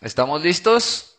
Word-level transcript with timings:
¿Estamos 0.00 0.42
listos? 0.42 1.18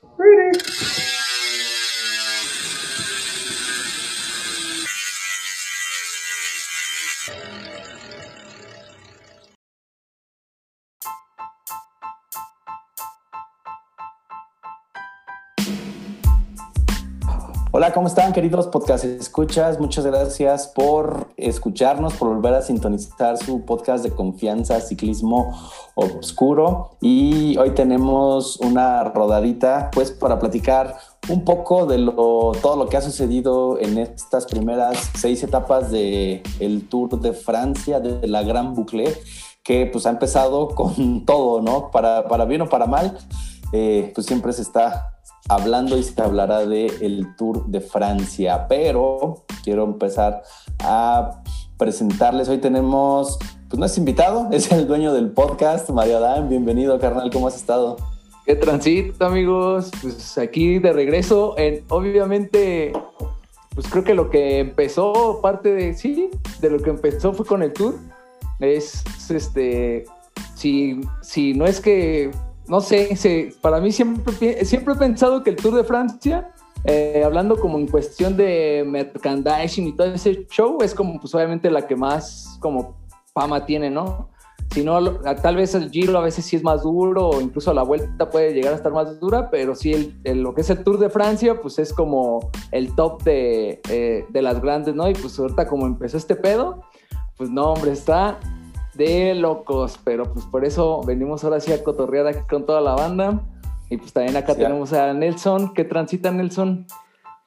¿Cómo 17.93 18.07
están 18.07 18.33
queridos 18.33 18.67
podcast 18.67 19.05
escuchas? 19.05 19.79
Muchas 19.79 20.05
gracias 20.05 20.67
por 20.67 21.29
escucharnos, 21.37 22.13
por 22.13 22.29
volver 22.29 22.53
a 22.53 22.61
sintonizar 22.61 23.37
su 23.37 23.65
podcast 23.65 24.03
de 24.03 24.11
confianza, 24.11 24.79
ciclismo 24.81 25.57
obscuro. 25.95 26.91
Y 27.01 27.57
hoy 27.57 27.71
tenemos 27.71 28.57
una 28.57 29.03
rodadita 29.05 29.89
pues 29.91 30.11
para 30.11 30.37
platicar 30.39 30.97
un 31.29 31.43
poco 31.45 31.85
de 31.85 31.99
lo, 31.99 32.51
todo 32.61 32.75
lo 32.75 32.87
que 32.87 32.97
ha 32.97 33.01
sucedido 33.01 33.79
en 33.79 33.97
estas 33.97 34.45
primeras 34.45 35.11
seis 35.15 35.41
etapas 35.41 35.89
del 35.89 36.43
el 36.59 36.87
Tour 36.89 37.19
de 37.19 37.33
Francia, 37.33 37.99
de 37.99 38.27
la 38.27 38.43
Gran 38.43 38.75
Boucle, 38.75 39.15
que 39.63 39.85
pues 39.85 40.05
ha 40.05 40.11
empezado 40.11 40.69
con 40.69 41.25
todo, 41.25 41.61
¿no? 41.61 41.89
Para, 41.91 42.27
para 42.27 42.45
bien 42.45 42.61
o 42.61 42.69
para 42.69 42.85
mal, 42.85 43.17
eh, 43.71 44.11
pues 44.13 44.27
siempre 44.27 44.53
se 44.53 44.61
está 44.61 45.18
hablando 45.49 45.97
y 45.97 46.03
se 46.03 46.21
hablará 46.21 46.65
de 46.65 46.85
el 47.01 47.35
Tour 47.35 47.65
de 47.65 47.81
Francia, 47.81 48.67
pero 48.69 49.43
quiero 49.63 49.83
empezar 49.83 50.43
a 50.79 51.41
presentarles. 51.77 52.47
Hoy 52.47 52.59
tenemos, 52.59 53.39
pues 53.67 53.79
no 53.79 53.85
es 53.85 53.97
invitado, 53.97 54.47
es 54.51 54.71
el 54.71 54.87
dueño 54.87 55.11
del 55.11 55.31
podcast, 55.31 55.89
Mario 55.89 56.17
Adán. 56.17 56.47
Bienvenido, 56.49 56.97
carnal, 56.99 57.31
¿cómo 57.31 57.47
has 57.47 57.55
estado? 57.55 57.97
¿Qué 58.45 58.55
transito, 58.55 59.25
amigos? 59.25 59.91
Pues 60.01 60.37
aquí 60.37 60.79
de 60.79 60.93
regreso. 60.93 61.55
En, 61.57 61.83
obviamente, 61.89 62.93
pues 63.73 63.87
creo 63.87 64.03
que 64.03 64.13
lo 64.13 64.29
que 64.29 64.59
empezó, 64.59 65.39
parte 65.41 65.73
de, 65.73 65.93
sí, 65.95 66.29
de 66.61 66.69
lo 66.69 66.79
que 66.79 66.91
empezó 66.91 67.33
fue 67.33 67.45
con 67.45 67.63
el 67.63 67.73
Tour. 67.73 67.95
Es, 68.59 69.03
este, 69.29 70.05
si, 70.55 71.01
si 71.21 71.53
no 71.53 71.65
es 71.65 71.79
que 71.79 72.31
no 72.69 72.81
sé, 72.81 73.51
para 73.61 73.81
mí 73.81 73.91
siempre, 73.91 74.63
siempre 74.63 74.93
he 74.93 74.97
pensado 74.97 75.43
que 75.43 75.49
el 75.49 75.55
Tour 75.55 75.75
de 75.75 75.83
Francia, 75.83 76.53
eh, 76.85 77.23
hablando 77.25 77.59
como 77.59 77.79
en 77.79 77.87
cuestión 77.87 78.37
de 78.37 78.85
merchandising 78.87 79.87
y 79.87 79.95
todo 79.95 80.13
ese 80.13 80.45
show, 80.47 80.77
es 80.81 80.93
como 80.93 81.19
pues 81.19 81.33
obviamente 81.33 81.71
la 81.71 81.87
que 81.87 81.95
más 81.95 82.57
como 82.61 82.95
fama 83.33 83.65
tiene, 83.65 83.89
¿no? 83.89 84.29
Si 84.71 84.85
tal 85.41 85.55
vez 85.55 85.73
el 85.73 85.89
Giro 85.89 86.15
a 86.19 86.21
veces 86.21 86.45
sí 86.45 86.55
es 86.55 86.63
más 86.63 86.83
duro 86.83 87.29
o 87.29 87.41
incluso 87.41 87.73
la 87.73 87.81
vuelta 87.81 88.29
puede 88.29 88.53
llegar 88.53 88.73
a 88.73 88.75
estar 88.75 88.91
más 88.91 89.19
dura, 89.19 89.49
pero 89.49 89.73
sí 89.73 90.13
el, 90.23 90.43
lo 90.43 90.53
que 90.53 90.61
es 90.61 90.69
el 90.69 90.83
Tour 90.83 90.99
de 90.99 91.09
Francia, 91.09 91.59
pues 91.59 91.79
es 91.79 91.91
como 91.91 92.51
el 92.71 92.93
top 92.93 93.23
de, 93.23 93.81
eh, 93.89 94.27
de 94.29 94.41
las 94.43 94.61
grandes, 94.61 94.93
¿no? 94.93 95.09
Y 95.09 95.15
pues 95.15 95.39
ahorita 95.39 95.67
como 95.67 95.87
empezó 95.87 96.17
este 96.17 96.35
pedo, 96.35 96.83
pues 97.35 97.49
no, 97.49 97.73
hombre, 97.73 97.93
está 97.93 98.39
de 98.99 99.33
locos, 99.33 99.97
pero 100.03 100.31
pues 100.31 100.45
por 100.45 100.65
eso 100.65 101.01
venimos 101.07 101.43
ahora 101.43 101.61
sí 101.61 101.71
a 101.71 101.83
cotorrear 101.83 102.27
aquí 102.27 102.41
con 102.49 102.65
toda 102.65 102.81
la 102.81 102.93
banda. 102.93 103.41
Y 103.89 103.97
pues 103.97 104.13
también 104.13 104.37
acá 104.37 104.53
tenemos 104.53 104.93
a 104.93 105.13
Nelson. 105.13 105.73
¿Qué 105.73 105.85
transita 105.85 106.29
Nelson? 106.31 106.85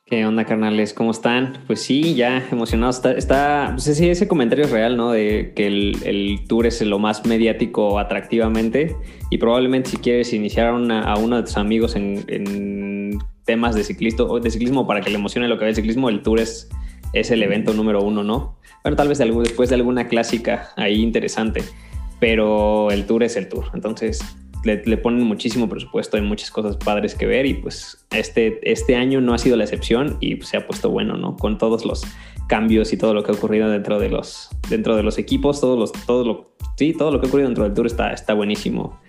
¿Qué 0.07 0.27
onda, 0.27 0.45
carnales? 0.45 0.95
¿Cómo 0.95 1.11
están? 1.11 1.59
Pues 1.67 1.83
sí, 1.83 2.15
ya 2.15 2.49
emocionados. 2.51 2.97
Está, 2.97 3.13
está 3.13 3.69
pues 3.75 3.85
sí, 3.85 4.09
ese 4.09 4.27
comentario 4.27 4.65
es 4.65 4.71
real, 4.71 4.97
¿no? 4.97 5.13
De 5.13 5.53
que 5.55 5.67
el, 5.67 6.41
tour 6.49 6.67
es 6.67 6.81
lo 6.83 6.99
más 6.99 7.25
mediático 7.27 7.99
atractivamente. 7.99 8.97
Y 9.31 9.37
probablemente 9.37 9.91
si 9.91 9.99
quieres 9.99 10.33
iniciar 10.33 10.69
a, 10.69 11.19
uno 11.19 11.37
de 11.37 11.43
tus 11.43 11.57
amigos 11.59 11.95
en, 11.97 13.19
temas 13.45 13.75
de, 13.75 13.85
ciclismo, 13.85 14.41
de 14.41 14.51
ciclismo 14.51 14.87
para 14.87 15.03
que 15.03 15.11
le 15.11 15.17
emocione 15.17 15.49
lo 15.49 15.59
que 15.59 15.65
ve 15.65 15.71
el 15.71 15.77
ciclismo, 15.77 16.09
el 16.09 16.23
tour 16.23 16.41
es, 16.41 16.71
es 17.13 17.31
el 17.31 17.43
evento 17.43 17.75
número 17.75 18.03
uno, 18.03 18.23
¿no? 18.23 18.57
Bueno, 18.83 18.97
tal 18.97 19.09
vez 19.09 19.19
después 19.19 19.69
de 19.69 19.77
alguna 19.77 20.09
clásica 20.09 20.71
ahí 20.77 21.01
interesante, 21.01 21.63
pero 22.19 22.91
el 22.91 23.07
tour 23.07 23.23
es 23.23 23.37
el 23.37 23.49
tour. 23.49 23.67
Entonces 23.75 24.21
le, 24.65 24.97
ponen 24.97 25.25
muchísimo 25.25 25.69
presupuesto, 25.69 26.17
hay 26.17 26.23
muchas 26.23 26.51
cosas 26.51 26.77
padres 26.77 27.15
que 27.15 27.27
ver 27.27 27.47
y 27.47 27.55
pues 27.55 28.07
este, 28.11 28.61
este 28.71 28.97
año 28.97 29.21
no 29.21 29.35
ha 29.35 29.39
sido 29.39 29.57
la 29.57 29.65
excepción 29.65 30.17
y 30.21 30.41
se 30.43 30.57
ha 30.57 30.67
puesto 30.67 30.91
bueno, 30.91 31.17
¿no? 31.17 31.37
Con 31.37 31.59
todos 31.59 31.85
los 31.85 32.05
cambios 32.49 32.93
y 32.93 32.97
todo 32.97 33.15
lo 33.15 33.23
que 33.23 33.33
ha 33.33 33.35
ocurrido 33.35 33.69
dentro 33.71 33.99
de 33.99 34.09
los, 34.09 34.51
dentro 34.69 34.97
de 34.97 35.03
los 35.03 35.19
equipos, 35.19 35.61
todos 35.61 35.79
los, 35.79 35.93
todo 36.07 36.25
lo, 36.25 36.55
sí, 36.77 36.93
todo 36.93 37.11
lo 37.11 37.21
que 37.21 37.27
ha 37.27 37.29
ocurrido 37.29 37.49
dentro 37.49 37.65
del 37.65 37.75
tour 37.75 37.87
está, 37.87 38.13
está 38.13 38.35
buenísimo. 38.35 39.01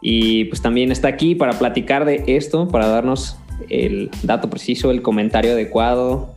Y 0.00 0.44
pues 0.44 0.62
también 0.62 0.92
está 0.92 1.08
aquí 1.08 1.34
para 1.34 1.58
platicar 1.58 2.04
de 2.04 2.24
esto, 2.26 2.68
para 2.68 2.86
darnos 2.86 3.36
el 3.68 4.10
dato 4.22 4.48
preciso, 4.48 4.90
el 4.90 5.02
comentario 5.02 5.52
adecuado, 5.52 6.34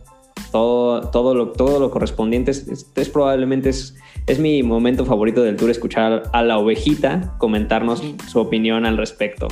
todo, 0.51 1.09
todo, 1.09 1.33
lo, 1.33 1.51
todo 1.51 1.79
lo 1.79 1.91
correspondiente. 1.91 2.51
Es, 2.51 3.09
probablemente 3.11 3.69
es, 3.69 3.95
es, 4.27 4.39
mi 4.39 4.63
momento 4.63 5.05
favorito 5.05 5.41
del 5.41 5.55
tour, 5.55 5.69
escuchar 5.69 6.23
a 6.31 6.43
la 6.43 6.57
ovejita 6.57 7.35
comentarnos 7.37 8.03
su 8.27 8.39
opinión 8.39 8.85
al 8.85 8.97
respecto. 8.97 9.47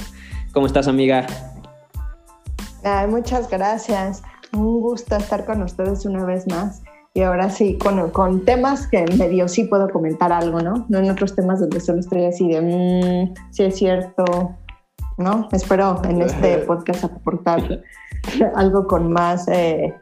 ¿Cómo 0.54 0.68
estás, 0.68 0.88
amiga? 0.88 1.26
muchas 3.08 3.50
gracias. 3.50 4.24
Un 4.54 4.82
gusto 4.82 5.16
estar 5.16 5.46
con 5.46 5.62
ustedes 5.62 6.06
una 6.06 6.26
vez 6.26 6.48
más. 6.48 6.82
Y 7.14 7.22
ahora 7.22 7.50
sí, 7.50 7.78
con, 7.78 8.12
con 8.12 8.46
temas 8.46 8.88
que 8.88 9.06
medio 9.18 9.48
sí 9.48 9.66
puedo 9.66 9.90
comentar 9.90 10.32
algo, 10.32 10.62
¿no? 10.62 10.86
No 10.90 11.00
en 11.00 11.10
otros 11.10 11.36
temas 11.36 11.60
donde 11.60 11.80
solo 11.80 12.00
estoy 12.00 12.26
así 12.26 12.48
de, 12.48 12.62
mmm, 12.62 13.34
sí 13.52 13.64
es 13.64 13.76
cierto, 13.76 14.56
¿no? 15.18 15.50
Espero 15.52 16.02
en 16.06 16.22
este 16.22 16.58
podcast 16.68 17.04
aportar 17.04 17.82
algo 18.56 18.88
con 18.88 19.12
más 19.12 19.48
eh, 19.48 19.94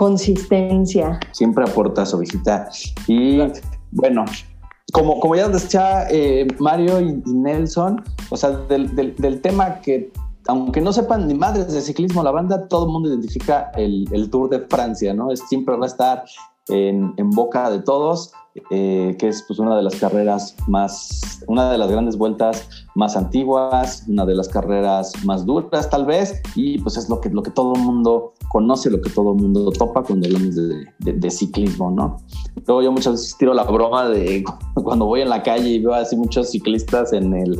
consistencia. 0.00 1.20
Siempre 1.32 1.62
aporta 1.62 2.06
su 2.06 2.16
visita. 2.16 2.70
Y 3.06 3.38
bueno, 3.90 4.24
como, 4.94 5.20
como 5.20 5.36
ya 5.36 5.46
decía 5.46 6.06
eh, 6.10 6.48
Mario 6.58 7.02
y, 7.02 7.22
Nelson, 7.26 8.02
o 8.30 8.36
sea, 8.38 8.50
del, 8.50 8.96
del, 8.96 9.40
tema 9.42 9.82
que, 9.82 10.10
aunque 10.48 10.80
no 10.80 10.94
sepan 10.94 11.28
ni 11.28 11.34
madres 11.34 11.70
de 11.70 11.82
ciclismo, 11.82 12.22
la 12.22 12.30
banda, 12.30 12.66
todo 12.68 12.86
el 12.86 12.92
mundo 12.92 13.10
identifica 13.10 13.70
el, 13.76 14.08
el 14.10 14.30
Tour 14.30 14.48
de 14.48 14.60
Francia, 14.60 15.12
¿no? 15.12 15.30
Es, 15.30 15.40
siempre 15.50 15.76
va 15.76 15.84
a 15.84 15.88
estar 15.88 16.24
en, 16.68 17.12
en 17.18 17.28
boca 17.28 17.68
de 17.68 17.80
todos. 17.80 18.32
Eh, 18.70 19.16
que 19.18 19.28
es 19.28 19.42
pues, 19.46 19.58
una 19.58 19.76
de 19.76 19.82
las 19.82 19.96
carreras 19.96 20.56
más, 20.66 21.42
una 21.46 21.70
de 21.70 21.78
las 21.78 21.90
grandes 21.90 22.16
vueltas 22.16 22.68
más 22.94 23.16
antiguas, 23.16 24.04
una 24.08 24.24
de 24.26 24.34
las 24.34 24.48
carreras 24.48 25.12
más 25.24 25.46
duras 25.46 25.88
tal 25.90 26.06
vez, 26.06 26.40
y 26.54 26.78
pues 26.78 26.96
es 26.96 27.08
lo 27.08 27.20
que, 27.20 27.30
lo 27.30 27.42
que 27.42 27.50
todo 27.50 27.74
el 27.74 27.82
mundo 27.82 28.34
conoce, 28.50 28.90
lo 28.90 29.00
que 29.00 29.10
todo 29.10 29.32
el 29.32 29.42
mundo 29.42 29.70
topa 29.72 30.02
cuando 30.02 30.26
hablamos 30.26 30.56
de, 30.56 30.86
de, 30.98 31.30
ciclismo, 31.30 31.90
¿no? 31.90 32.18
Luego 32.66 32.82
yo 32.82 32.92
muchas 32.92 33.14
veces 33.14 33.36
tiro 33.38 33.54
la 33.54 33.64
broma 33.64 34.08
de 34.08 34.44
cuando 34.74 35.06
voy 35.06 35.22
en 35.22 35.28
la 35.28 35.42
calle 35.42 35.68
y 35.68 35.78
veo 35.80 35.94
así 35.94 36.16
muchos 36.16 36.50
ciclistas 36.50 37.12
en 37.12 37.34
el, 37.34 37.58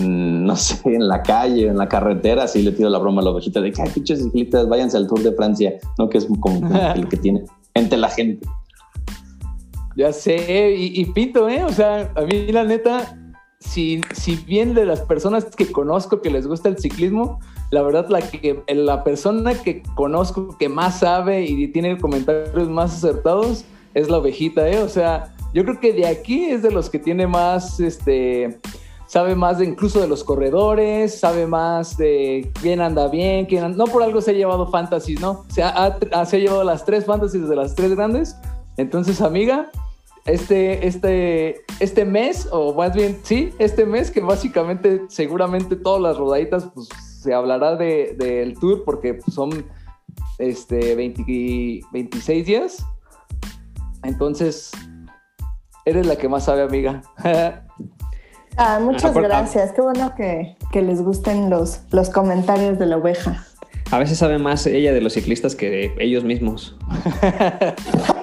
no 0.00 0.56
sé, 0.56 0.80
en 0.84 1.06
la 1.08 1.22
calle, 1.22 1.68
en 1.68 1.76
la 1.76 1.88
carretera, 1.88 2.44
así 2.44 2.62
le 2.62 2.72
tiro 2.72 2.88
la 2.88 2.98
broma 2.98 3.20
a 3.20 3.24
la 3.24 3.30
ovejita 3.30 3.60
de 3.60 3.72
que 3.72 3.82
pinches 3.94 4.22
ciclistas, 4.22 4.68
váyanse 4.68 4.96
al 4.96 5.06
Tour 5.06 5.22
de 5.22 5.32
Francia, 5.32 5.74
¿no? 5.98 6.08
Que 6.08 6.18
es 6.18 6.26
como 6.40 6.68
el 6.94 7.08
que 7.08 7.16
tiene 7.16 7.44
entre 7.74 7.98
la 7.98 8.08
gente. 8.08 8.46
Ya 9.96 10.12
sé, 10.12 10.74
y, 10.76 11.04
Pinto, 11.06 11.48
¿eh? 11.48 11.64
O 11.64 11.72
sea, 11.72 12.12
a 12.14 12.20
mí 12.20 12.52
la 12.52 12.64
neta, 12.64 13.16
si, 13.58 14.02
si 14.14 14.36
bien 14.36 14.74
de 14.74 14.84
las 14.84 15.00
personas 15.00 15.46
que 15.46 15.72
conozco 15.72 16.20
que 16.20 16.30
les 16.30 16.46
gusta 16.46 16.68
el 16.68 16.76
ciclismo, 16.76 17.40
la 17.70 17.80
verdad 17.80 18.06
la 18.10 18.20
que 18.20 18.62
la 18.68 19.02
persona 19.04 19.54
que 19.54 19.82
conozco 19.94 20.56
que 20.58 20.68
más 20.68 21.00
sabe 21.00 21.46
y 21.46 21.68
tiene 21.68 21.96
comentarios 21.96 22.68
más 22.68 22.94
acertados 22.94 23.64
es 23.94 24.10
la 24.10 24.18
ovejita, 24.18 24.68
¿eh? 24.68 24.82
O 24.82 24.88
sea, 24.90 25.34
yo 25.54 25.64
creo 25.64 25.80
que 25.80 25.94
de 25.94 26.06
aquí 26.06 26.44
es 26.44 26.62
de 26.62 26.70
los 26.70 26.90
que 26.90 26.98
tiene 26.98 27.26
más, 27.26 27.80
este, 27.80 28.60
sabe 29.06 29.34
más 29.34 29.60
de 29.60 29.64
incluso 29.64 29.98
de 29.98 30.08
los 30.08 30.22
corredores, 30.24 31.18
sabe 31.18 31.46
más 31.46 31.96
de 31.96 32.52
quién 32.60 32.82
anda 32.82 33.08
bien, 33.08 33.46
quién 33.46 33.64
anda, 33.64 33.78
no 33.78 33.90
por 33.90 34.02
algo 34.02 34.20
se 34.20 34.32
ha 34.32 34.34
llevado 34.34 34.66
fantasy, 34.66 35.14
¿no? 35.14 35.46
Se 35.48 35.62
ha, 35.62 35.98
se 36.26 36.36
ha 36.36 36.38
llevado 36.38 36.64
las 36.64 36.84
tres 36.84 37.06
fantasies 37.06 37.48
de 37.48 37.56
las 37.56 37.74
tres 37.74 37.96
grandes. 37.96 38.36
Entonces, 38.76 39.22
amiga, 39.22 39.70
este, 40.26 40.86
este, 40.86 41.64
este 41.78 42.04
mes, 42.04 42.48
o 42.50 42.74
más 42.74 42.94
bien, 42.94 43.18
sí, 43.22 43.52
este 43.58 43.86
mes 43.86 44.10
que 44.10 44.20
básicamente 44.20 45.02
seguramente 45.08 45.76
todas 45.76 46.02
las 46.02 46.16
rodaditas 46.16 46.68
pues, 46.74 46.88
se 47.20 47.32
hablará 47.32 47.76
del 47.76 48.16
de, 48.18 48.56
tour 48.60 48.82
porque 48.84 49.20
son 49.32 49.64
este, 50.38 50.94
26 50.96 52.46
días. 52.46 52.84
Entonces, 54.02 54.72
eres 55.84 56.06
la 56.06 56.16
que 56.16 56.28
más 56.28 56.44
sabe, 56.44 56.62
amiga. 56.62 57.02
ah, 58.56 58.80
muchas 58.80 59.14
gracias. 59.14 59.72
Qué 59.72 59.80
bueno 59.80 60.14
que, 60.16 60.56
que, 60.72 60.82
les 60.82 61.00
gusten 61.02 61.50
los, 61.50 61.80
los 61.90 62.10
comentarios 62.10 62.78
de 62.78 62.86
la 62.86 62.96
oveja. 62.96 63.46
A 63.92 63.98
veces 63.98 64.18
sabe 64.18 64.38
más 64.38 64.66
ella 64.66 64.92
de 64.92 65.00
los 65.00 65.12
ciclistas 65.12 65.54
que 65.54 65.70
de 65.70 65.94
ellos 65.98 66.24
mismos. 66.24 66.76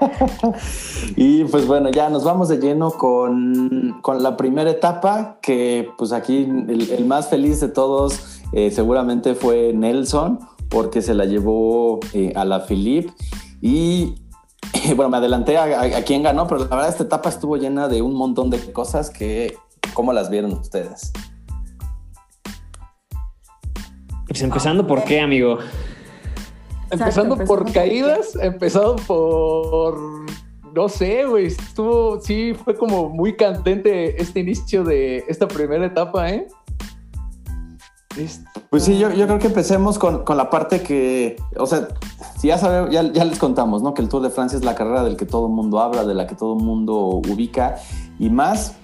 y 1.16 1.44
pues 1.44 1.66
bueno, 1.66 1.90
ya 1.90 2.08
nos 2.08 2.24
vamos 2.24 2.48
de 2.48 2.58
lleno 2.58 2.90
con, 2.90 3.98
con 4.02 4.22
la 4.22 4.36
primera 4.36 4.70
etapa, 4.70 5.38
que 5.42 5.88
pues 5.98 6.12
aquí 6.12 6.44
el, 6.44 7.04
más 7.06 7.28
feliz 7.28 7.60
de 7.60 7.68
todos 7.68 8.40
eh, 8.52 8.70
seguramente 8.70 9.34
fue 9.34 9.72
Nelson, 9.74 10.40
porque 10.68 11.02
se 11.02 11.14
la 11.14 11.24
llevó 11.24 12.00
eh, 12.12 12.32
a 12.36 12.44
la 12.44 12.60
Philippe. 12.60 13.12
Y 13.60 14.14
bueno, 14.96 15.10
me 15.10 15.16
adelanté 15.18 15.56
a, 15.56 15.80
a, 15.80 16.02
quién 16.02 16.22
ganó, 16.22 16.46
pero 16.46 16.60
la 16.60 16.76
verdad 16.76 16.88
esta 16.88 17.04
etapa 17.04 17.28
estuvo 17.28 17.56
llena 17.56 17.88
de 17.88 18.02
un 18.02 18.14
montón 18.14 18.50
de 18.50 18.72
cosas 18.72 19.10
que, 19.10 19.56
¿cómo 19.94 20.12
las 20.12 20.30
vieron 20.30 20.52
ustedes? 20.52 21.12
Pues 24.28 24.42
empezando 24.42 24.86
por 24.86 25.04
qué, 25.04 25.20
amigo. 25.20 25.58
Empezando, 26.90 27.36
por 27.44 27.70
caídas, 27.72 28.36
empezando 28.40 28.96
por 29.06 30.26
no 30.76 30.90
sé, 30.90 31.24
güey, 31.24 31.46
estuvo, 31.46 32.20
sí, 32.20 32.52
fue 32.52 32.74
como 32.74 33.08
muy 33.08 33.34
candente 33.34 34.20
este 34.20 34.40
inicio 34.40 34.84
de 34.84 35.24
esta 35.26 35.48
primera 35.48 35.86
etapa, 35.86 36.30
¿eh? 36.30 36.46
Pues 38.70 38.84
sí, 38.84 38.98
yo, 38.98 39.10
yo, 39.10 39.26
creo 39.26 39.38
que 39.38 39.46
empecemos 39.46 39.98
con, 39.98 40.24
con, 40.24 40.36
la 40.36 40.50
parte 40.50 40.82
que, 40.82 41.36
o 41.58 41.66
sea, 41.66 41.88
si 42.38 42.48
ya 42.48 42.58
sabemos, 42.58 42.90
ya, 42.90 43.02
ya, 43.10 43.24
les 43.24 43.38
contamos, 43.38 43.82
¿no? 43.82 43.94
Que 43.94 44.02
el 44.02 44.08
Tour 44.08 44.22
de 44.22 44.30
Francia 44.30 44.58
es 44.58 44.64
la 44.64 44.74
carrera 44.74 45.02
del 45.02 45.16
que 45.16 45.26
todo 45.26 45.46
el 45.46 45.52
mundo 45.52 45.80
habla, 45.80 46.04
de 46.04 46.14
la 46.14 46.26
que 46.26 46.34
todo 46.34 46.58
el 46.58 46.62
mundo 46.62 46.94
ubica, 46.96 47.76
y 48.18 48.28
más 48.28 48.74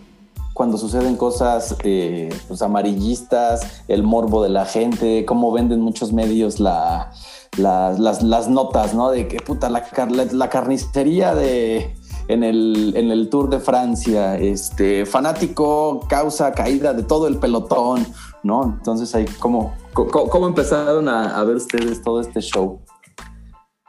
cuando 0.55 0.77
suceden 0.79 1.17
cosas 1.17 1.77
eh, 1.83 2.29
pues, 2.49 2.63
amarillistas, 2.63 3.83
el 3.89 4.03
morbo 4.03 4.43
de 4.43 4.51
la 4.51 4.65
gente, 4.65 5.25
cómo 5.25 5.53
venden 5.53 5.81
muchos 5.81 6.13
medios 6.13 6.61
la, 6.61 7.11
la, 7.57 7.93
las, 7.99 8.23
las, 8.23 8.49
notas, 8.49 8.95
¿no? 8.95 9.11
De 9.11 9.29
que 9.29 9.39
puta, 9.39 9.69
la, 9.69 9.85
la, 10.11 10.25
la 10.25 10.49
carnicería 10.49 11.35
de, 11.35 11.95
en 12.29 12.45
el, 12.45 12.95
en 12.97 13.11
el 13.11 13.29
Tour 13.29 13.51
de 13.51 13.61
Francia, 13.61 14.37
este, 14.37 15.07
fanático 15.07 16.01
causa 16.09 16.53
caída 16.53 16.93
de 16.95 17.03
todo 17.03 17.27
el 17.27 17.39
pelotón, 17.39 18.07
¿no? 18.43 18.65
Entonces 18.65 19.15
ahí, 19.15 19.27
¿cómo, 19.39 19.75
cómo, 19.93 20.47
empezaron 20.47 21.09
a, 21.09 21.39
a 21.39 21.45
ver 21.45 21.57
ustedes 21.57 22.03
todo 22.03 22.21
este 22.21 22.41
show? 22.41 22.81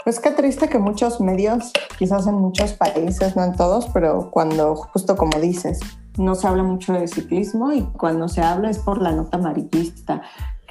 Pues 0.04 0.19
qué 0.19 0.31
triste 0.31 0.68
que 0.68 0.80
muchos 0.80 1.21
medios, 1.21 1.71
quizás 1.98 2.27
en 2.27 2.36
muchos 2.36 2.74
países, 2.74 3.38
no 3.38 3.44
en 3.45 3.56
todos, 3.56 3.88
pero 3.94 4.30
cuando, 4.31 4.75
justo 4.75 5.15
como 5.15 5.39
dices, 5.39 5.80
no 6.18 6.36
se 6.36 6.45
habla 6.45 6.63
mucho 6.63 6.92
de 6.92 7.07
ciclismo 7.07 7.71
y 7.71 7.83
cuando 7.83 8.27
se 8.27 8.42
habla 8.42 8.69
es 8.69 8.80
por 8.80 9.01
la 9.01 9.13
nota 9.13 9.38
amarillista, 9.38 10.21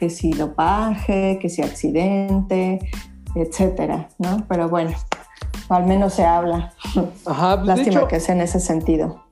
que 0.03 0.11
si 0.11 0.33
dopaje, 0.33 1.39
que 1.41 1.49
si 1.49 1.63
accidente, 1.63 2.81
etcétera, 3.37 4.09
¿no? 4.19 4.45
Pero 4.49 4.69
bueno, 4.69 4.91
al 5.69 5.87
menos 5.87 6.15
se 6.15 6.25
habla. 6.25 6.73
Ajá, 7.25 7.55
pues, 7.55 7.69
Lástima 7.69 8.01
hecho, 8.01 8.09
que 8.09 8.19
sea 8.19 8.35
en 8.35 8.41
ese 8.41 8.59
sentido. 8.59 9.23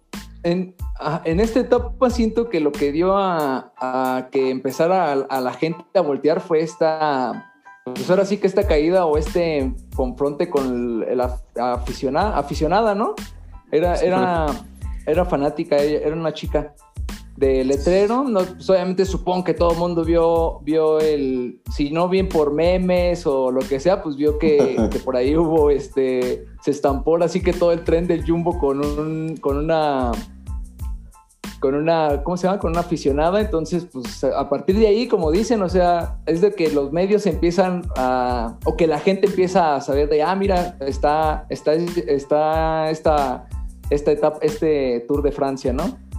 En, 0.44 0.76
en 1.24 1.40
esta 1.40 1.58
etapa 1.58 2.08
siento 2.10 2.48
que 2.48 2.60
lo 2.60 2.70
que 2.70 2.92
dio 2.92 3.16
a, 3.16 3.72
a 3.76 4.28
que 4.30 4.50
empezara 4.50 5.10
a, 5.10 5.12
a, 5.14 5.40
la 5.40 5.54
gente 5.54 5.82
a 5.96 6.02
voltear 6.02 6.40
fue 6.40 6.60
esta, 6.60 7.52
pues 7.84 8.08
ahora 8.08 8.24
sí 8.24 8.36
que 8.36 8.46
esta 8.46 8.68
caída 8.68 9.06
o 9.06 9.18
este 9.18 9.74
confronte 9.96 10.48
con 10.50 11.02
el, 11.02 11.08
el 11.08 11.20
aficionada, 11.60 12.38
aficionada, 12.38 12.94
¿no? 12.94 13.16
Era, 13.72 13.96
era, 13.96 14.46
era 15.04 15.24
fanática, 15.24 15.78
era 15.78 16.14
una 16.14 16.32
chica 16.32 16.74
de 17.40 17.64
letrero, 17.64 18.22
no, 18.24 18.40
pues 18.40 18.68
obviamente 18.68 19.06
supongo 19.06 19.44
que 19.44 19.54
todo 19.54 19.72
el 19.72 19.78
mundo 19.78 20.04
vio, 20.04 20.60
vio 20.60 21.00
el, 21.00 21.62
si 21.74 21.90
no 21.90 22.06
bien 22.06 22.28
por 22.28 22.52
memes 22.52 23.26
o 23.26 23.50
lo 23.50 23.60
que 23.60 23.80
sea, 23.80 24.02
pues 24.02 24.16
vio 24.16 24.38
que, 24.38 24.76
que 24.92 24.98
por 24.98 25.16
ahí 25.16 25.34
hubo, 25.34 25.70
este, 25.70 26.44
se 26.62 26.70
estampó 26.70 27.16
así 27.22 27.42
que 27.42 27.54
todo 27.54 27.72
el 27.72 27.82
tren 27.82 28.06
del 28.06 28.26
Jumbo 28.26 28.58
con 28.58 28.84
un, 28.84 29.38
con 29.38 29.56
una, 29.56 30.12
con 31.60 31.74
una, 31.74 32.22
¿cómo 32.22 32.36
se 32.36 32.46
llama? 32.46 32.58
Con 32.58 32.72
una 32.72 32.80
aficionada, 32.80 33.40
entonces, 33.40 33.86
pues 33.90 34.22
a 34.22 34.46
partir 34.50 34.78
de 34.78 34.88
ahí, 34.88 35.08
como 35.08 35.30
dicen, 35.30 35.62
o 35.62 35.68
sea, 35.70 36.18
es 36.26 36.42
de 36.42 36.52
que 36.52 36.70
los 36.70 36.92
medios 36.92 37.24
empiezan 37.24 37.86
a, 37.96 38.58
o 38.66 38.76
que 38.76 38.86
la 38.86 38.98
gente 38.98 39.28
empieza 39.28 39.76
a 39.76 39.80
saber 39.80 40.10
de, 40.10 40.22
ah, 40.22 40.36
mira, 40.36 40.76
está, 40.80 41.46
está, 41.48 41.72
está, 41.72 42.90
esta, 42.90 43.48
esta 43.88 44.12
etapa, 44.12 44.38
este 44.42 45.06
Tour 45.08 45.22
de 45.22 45.32
Francia, 45.32 45.72
¿no? 45.72 46.09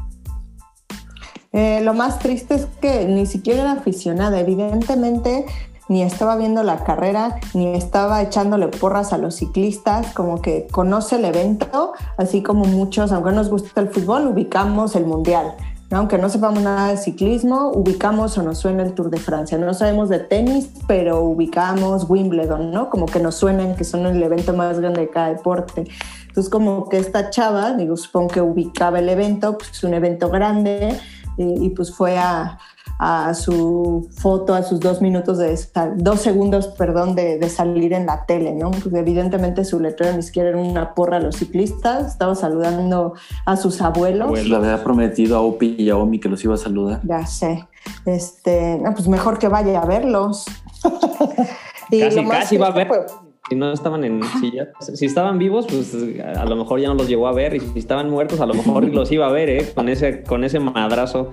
Eh, 1.53 1.81
lo 1.83 1.93
más 1.93 2.19
triste 2.19 2.55
es 2.55 2.67
que 2.79 3.05
ni 3.05 3.25
siquiera 3.25 3.61
era 3.61 3.71
aficionada, 3.73 4.39
evidentemente 4.39 5.45
ni 5.89 6.03
estaba 6.03 6.37
viendo 6.37 6.63
la 6.63 6.85
carrera, 6.85 7.35
ni 7.53 7.67
estaba 7.73 8.21
echándole 8.21 8.69
porras 8.69 9.11
a 9.11 9.17
los 9.17 9.35
ciclistas, 9.35 10.13
como 10.13 10.41
que 10.41 10.67
conoce 10.71 11.17
el 11.17 11.25
evento, 11.25 11.91
así 12.17 12.41
como 12.41 12.63
muchos, 12.63 13.11
aunque 13.11 13.31
nos 13.31 13.49
gusta 13.49 13.81
el 13.81 13.89
fútbol, 13.89 14.27
ubicamos 14.27 14.95
el 14.95 15.05
mundial. 15.05 15.53
Aunque 15.93 16.17
no 16.17 16.29
sepamos 16.29 16.63
nada 16.63 16.87
de 16.87 16.95
ciclismo, 16.95 17.69
ubicamos 17.71 18.37
o 18.37 18.43
nos 18.43 18.59
suena 18.59 18.83
el 18.83 18.93
Tour 18.93 19.09
de 19.09 19.17
Francia. 19.17 19.57
No 19.57 19.73
sabemos 19.73 20.07
de 20.07 20.19
tenis, 20.19 20.69
pero 20.87 21.19
ubicamos 21.19 22.09
Wimbledon, 22.09 22.71
¿no? 22.71 22.89
Como 22.89 23.07
que 23.07 23.19
nos 23.19 23.35
suenan 23.35 23.75
que 23.75 23.83
son 23.83 24.05
el 24.05 24.23
evento 24.23 24.53
más 24.53 24.79
grande 24.79 25.01
de 25.01 25.09
cada 25.09 25.27
deporte. 25.33 25.83
Entonces, 26.29 26.49
como 26.49 26.87
que 26.87 26.97
esta 26.97 27.29
chava, 27.29 27.73
digo, 27.73 27.97
supongo 27.97 28.29
que 28.29 28.41
ubicaba 28.41 28.99
el 28.99 29.09
evento, 29.09 29.57
pues 29.57 29.71
es 29.71 29.83
un 29.83 29.93
evento 29.93 30.29
grande, 30.29 30.97
y, 31.37 31.65
y 31.65 31.69
pues 31.69 31.93
fue 31.93 32.17
a, 32.17 32.59
a, 32.99 33.33
su 33.33 34.09
foto, 34.15 34.53
a 34.53 34.63
sus 34.63 34.79
dos 34.79 35.01
minutos 35.01 35.37
de 35.37 35.57
dos 35.95 36.21
segundos, 36.21 36.67
perdón, 36.67 37.15
de, 37.15 37.39
de, 37.39 37.49
salir 37.49 37.93
en 37.93 38.05
la 38.05 38.25
tele, 38.25 38.53
¿no? 38.53 38.71
Porque 38.71 38.99
evidentemente 38.99 39.65
su 39.65 39.79
letrero 39.79 40.15
ni 40.15 40.21
siquiera 40.21 40.49
era 40.49 40.57
una 40.57 40.93
porra 40.93 41.17
a 41.17 41.19
los 41.19 41.37
ciclistas, 41.37 42.07
estaba 42.07 42.35
saludando 42.35 43.13
a 43.45 43.57
sus 43.57 43.81
abuelos. 43.81 44.29
Pues 44.29 44.47
le 44.47 44.55
había 44.55 44.83
prometido 44.83 45.37
a 45.37 45.41
Opi 45.41 45.75
y 45.77 45.89
a 45.89 45.97
Omi 45.97 46.19
que 46.19 46.29
los 46.29 46.43
iba 46.43 46.55
a 46.55 46.57
saludar. 46.57 47.01
Ya 47.03 47.25
sé. 47.25 47.67
Este, 48.05 48.77
no, 48.77 48.93
pues 48.93 49.07
mejor 49.07 49.39
que 49.39 49.47
vaya 49.47 49.81
a 49.81 49.85
verlos. 49.85 50.45
y 51.89 52.01
casi, 52.01 52.25
casi 52.27 52.57
va 52.57 52.67
a 52.67 52.71
ver. 52.71 52.87
Fue, 52.87 53.05
si 53.51 53.57
no 53.57 53.73
estaban 53.73 54.05
en 54.05 54.23
si, 54.39 54.49
ya, 54.53 54.69
si, 54.79 55.05
estaban 55.05 55.37
vivos 55.37 55.67
pues 55.67 55.93
a 56.23 56.45
lo 56.45 56.55
mejor 56.55 56.79
ya 56.79 56.87
no 56.87 56.93
los 56.93 57.09
llegó 57.09 57.27
a 57.27 57.33
ver 57.33 57.53
y 57.53 57.59
si 57.59 57.79
estaban 57.79 58.09
muertos 58.09 58.39
a 58.39 58.45
lo 58.45 58.53
mejor 58.53 58.85
los 58.93 59.11
iba 59.11 59.27
a 59.27 59.29
ver 59.29 59.49
¿eh? 59.49 59.71
con 59.75 59.89
ese 59.89 60.23
con 60.23 60.45
ese 60.45 60.61
madrazo 60.61 61.31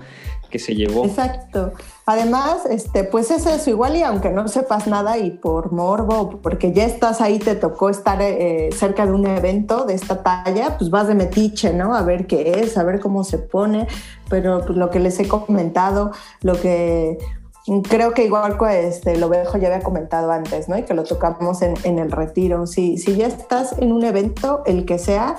que 0.49 0.59
se 0.59 0.75
llevó. 0.75 1.05
Exacto. 1.05 1.71
Además 2.05 2.65
este 2.69 3.05
pues 3.05 3.31
es 3.31 3.45
eso 3.45 3.69
igual 3.69 3.95
y 3.95 4.03
aunque 4.03 4.31
no 4.31 4.49
sepas 4.49 4.85
nada 4.87 5.17
y 5.17 5.31
por 5.31 5.71
morbo 5.71 6.41
porque 6.41 6.73
ya 6.73 6.83
estás 6.83 7.21
ahí 7.21 7.39
te 7.39 7.55
tocó 7.55 7.89
estar 7.89 8.21
eh, 8.21 8.69
cerca 8.75 9.05
de 9.05 9.13
un 9.13 9.25
evento 9.25 9.85
de 9.85 9.93
esta 9.93 10.21
talla 10.21 10.77
pues 10.77 10.89
vas 10.89 11.07
de 11.07 11.15
metiche 11.15 11.71
no 11.71 11.95
a 11.95 12.01
ver 12.01 12.27
qué 12.27 12.59
es 12.59 12.77
a 12.77 12.83
ver 12.83 12.99
cómo 12.99 13.23
se 13.23 13.37
pone 13.37 13.87
pero 14.29 14.65
pues, 14.65 14.77
lo 14.77 14.89
que 14.89 14.99
les 14.99 15.17
he 15.21 15.27
comentado 15.29 16.11
lo 16.41 16.59
que 16.59 17.17
creo 17.87 18.13
que 18.13 18.25
igual 18.25 18.57
este, 18.71 19.17
lo 19.17 19.29
viejo 19.29 19.57
ya 19.57 19.67
había 19.67 19.81
comentado 19.81 20.31
antes, 20.31 20.69
¿no? 20.69 20.77
Y 20.77 20.83
que 20.83 20.93
lo 20.93 21.03
tocamos 21.03 21.61
en, 21.61 21.75
en, 21.83 21.99
el 21.99 22.11
retiro. 22.11 22.67
Si, 22.67 22.97
si 22.97 23.15
ya 23.15 23.27
estás 23.27 23.75
en 23.77 23.91
un 23.91 24.03
evento, 24.03 24.63
el 24.65 24.85
que 24.85 24.97
sea, 24.97 25.37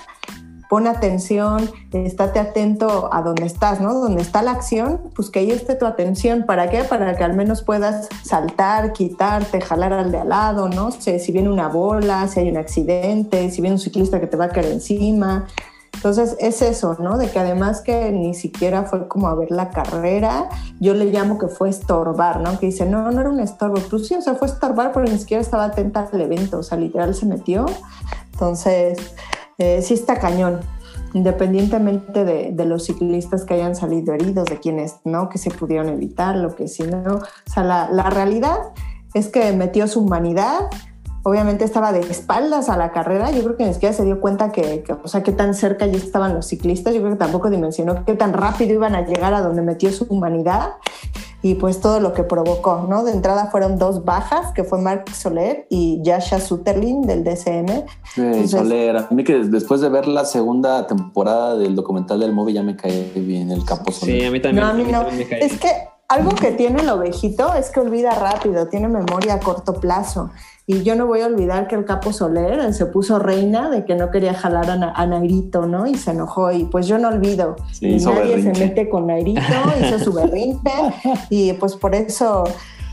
pon 0.71 0.87
atención, 0.87 1.69
estate 1.93 2.39
atento 2.39 3.13
a 3.13 3.23
donde 3.23 3.45
estás, 3.45 3.81
¿no? 3.81 3.93
Donde 3.93 4.23
está 4.23 4.41
la 4.43 4.53
acción, 4.53 5.01
pues 5.17 5.29
que 5.29 5.41
ahí 5.41 5.51
esté 5.51 5.75
tu 5.75 5.85
atención. 5.85 6.45
¿Para 6.47 6.71
qué? 6.71 6.85
Para 6.85 7.17
que 7.17 7.25
al 7.25 7.35
menos 7.35 7.63
puedas 7.63 8.09
saltar, 8.23 8.93
quitarte, 8.93 9.61
jalar 9.61 9.93
al 9.93 10.13
de 10.13 10.19
al 10.19 10.29
lado, 10.29 10.69
¿no? 10.69 10.93
Si, 10.93 11.19
si 11.19 11.33
viene 11.33 11.51
una 11.51 11.67
bola, 11.67 12.29
si 12.29 12.39
hay 12.39 12.49
un 12.49 12.57
accidente, 12.57 13.51
si 13.51 13.61
viene 13.61 13.75
un 13.75 13.81
ciclista 13.81 14.21
que 14.21 14.29
te 14.29 14.37
va 14.37 14.45
a 14.45 14.49
caer 14.51 14.67
encima. 14.67 15.49
Entonces 16.01 16.35
es 16.41 16.63
eso, 16.63 16.97
¿no? 16.99 17.19
De 17.19 17.31
que 17.31 17.39
además 17.39 17.83
que 17.83 18.11
ni 18.11 18.33
siquiera 18.33 18.85
fue 18.85 19.07
como 19.07 19.29
a 19.29 19.35
ver 19.35 19.51
la 19.51 19.69
carrera, 19.69 20.49
yo 20.81 20.95
le 20.95 21.05
llamo 21.05 21.37
que 21.37 21.49
fue 21.49 21.69
estorbar, 21.69 22.41
¿no? 22.41 22.59
Que 22.59 22.69
dice, 22.69 22.87
no, 22.87 23.11
no 23.11 23.21
era 23.21 23.29
un 23.29 23.39
estorbo, 23.39 23.77
pues 23.91 24.07
sí, 24.07 24.15
o 24.15 24.23
sea, 24.23 24.35
fue 24.35 24.49
estorbar, 24.49 24.93
pero 24.95 25.05
ni 25.05 25.19
siquiera 25.19 25.43
estaba 25.43 25.65
atenta 25.65 26.09
al 26.11 26.19
evento, 26.23 26.61
o 26.61 26.63
sea, 26.63 26.79
literal 26.79 27.15
se 27.15 27.27
metió. 27.27 27.67
Entonces, 28.33 28.97
eh, 29.59 29.83
sí 29.83 29.93
está 29.93 30.19
cañón, 30.19 30.61
independientemente 31.13 32.25
de, 32.25 32.53
de, 32.53 32.65
los 32.65 32.87
ciclistas 32.87 33.45
que 33.45 33.53
hayan 33.53 33.77
salido 33.77 34.15
heridos, 34.15 34.47
de 34.47 34.59
quienes 34.59 34.97
no, 35.05 35.29
que 35.29 35.37
se 35.37 35.51
pudieron 35.51 35.91
evitar, 35.91 36.35
lo 36.35 36.55
que 36.55 36.67
sí, 36.67 36.83
no. 36.85 37.17
O 37.17 37.23
sea, 37.45 37.63
la, 37.63 37.91
la 37.91 38.09
realidad 38.09 38.57
es 39.13 39.29
que 39.29 39.53
metió 39.53 39.87
su 39.87 40.01
humanidad 40.01 40.71
obviamente 41.23 41.65
estaba 41.65 41.93
de 41.93 42.01
espaldas 42.01 42.69
a 42.69 42.77
la 42.77 42.93
carrera, 42.93 43.31
yo 43.31 43.43
creo 43.43 43.57
que 43.57 43.67
ni 43.67 43.75
siquiera 43.75 43.95
se 43.95 44.05
dio 44.05 44.21
cuenta 44.21 44.53
que, 44.53 44.83
que, 44.83 44.93
o 44.93 45.09
sea, 45.09 45.23
qué 45.23 45.33
tan 45.33 45.55
cerca 45.55 45.87
ya 45.87 45.97
estaban 45.97 46.35
los 46.35 46.47
ciclistas, 46.47 46.95
yo 46.95 47.01
creo 47.01 47.13
que 47.13 47.19
tampoco 47.19 47.51
dimensionó 47.51 48.05
qué 48.05 48.15
tan 48.15 48.33
rápido 48.33 48.75
iban 48.75 48.95
a 48.95 49.07
llegar 49.07 49.35
a 49.35 49.43
donde 49.43 49.63
metió 49.63 49.91
su 49.93 50.07
humanidad 50.09 50.75
y 51.43 51.55
pues 51.55 51.81
todo 51.81 52.01
lo 52.01 52.13
que 52.13 52.23
provocó, 52.23 52.87
¿no? 52.89 53.03
De 53.03 53.13
entrada 53.13 53.47
fueron 53.51 53.79
dos 53.79 54.05
bajas, 54.05 54.53
que 54.53 54.63
fue 54.63 54.81
Mark 54.81 55.05
Soler 55.15 55.67
y 55.71 56.01
Yasha 56.03 56.39
Sutherland 56.39 57.07
del 57.07 57.25
DCM. 57.25 57.85
Sí, 58.15 58.21
Entonces, 58.21 58.51
Soler, 58.51 58.97
a 58.97 59.09
mí 59.11 59.25
que 59.25 59.39
después 59.45 59.81
de 59.81 59.89
ver 59.89 60.07
la 60.07 60.27
segunda 60.27 60.87
temporada 60.87 61.57
del 61.57 61.75
documental 61.75 62.21
del 62.21 62.33
móvil 62.33 62.57
ya 62.57 62.63
me 62.63 62.77
cae 62.77 63.11
bien 63.15 63.51
el 63.51 63.65
capo 63.65 63.91
Soler. 63.91 64.21
Sí, 64.21 64.27
a 64.27 64.31
mí 64.31 64.41
también. 64.41 64.67
No, 64.67 64.71
a 64.71 64.75
mí 64.75 64.85
no. 64.85 65.07
Es 65.31 65.59
que 65.59 65.71
algo 66.09 66.31
que 66.35 66.51
tiene 66.53 66.83
el 66.83 66.89
ovejito 66.91 67.55
es 67.55 67.71
que 67.71 67.81
olvida 67.81 68.11
rápido, 68.11 68.67
tiene 68.67 68.89
memoria 68.89 69.35
a 69.35 69.41
corto 69.41 69.75
plazo. 69.75 70.31
Y 70.73 70.85
yo 70.85 70.95
no 70.95 71.07
voy 71.07 71.21
a 71.23 71.27
olvidar 71.27 71.67
que 71.67 71.75
el 71.75 71.85
capo 71.85 72.13
Soler 72.13 72.73
se 72.73 72.87
puso 72.87 73.19
reina 73.19 73.71
de 73.71 73.85
que 73.85 73.97
no 73.97 74.13
quería 74.13 74.35
jalar 74.35 74.71
a, 74.71 74.93
a 74.95 75.05
Nairito, 75.05 75.67
¿no? 75.67 75.85
Y 75.89 75.97
se 75.97 76.13
enojó. 76.13 76.53
Y 76.53 76.63
pues 76.67 76.87
yo 76.87 76.97
no 76.97 77.09
olvido. 77.09 77.57
y 77.81 77.97
nadie 77.97 78.41
se 78.41 78.53
mete 78.53 78.89
con 78.89 79.09
Nairito, 79.09 79.41
hizo 79.85 79.99
su 79.99 80.13
berrinche. 80.15 80.71
y 81.29 81.53
pues 81.55 81.75
por 81.75 81.97
eso 81.97 82.45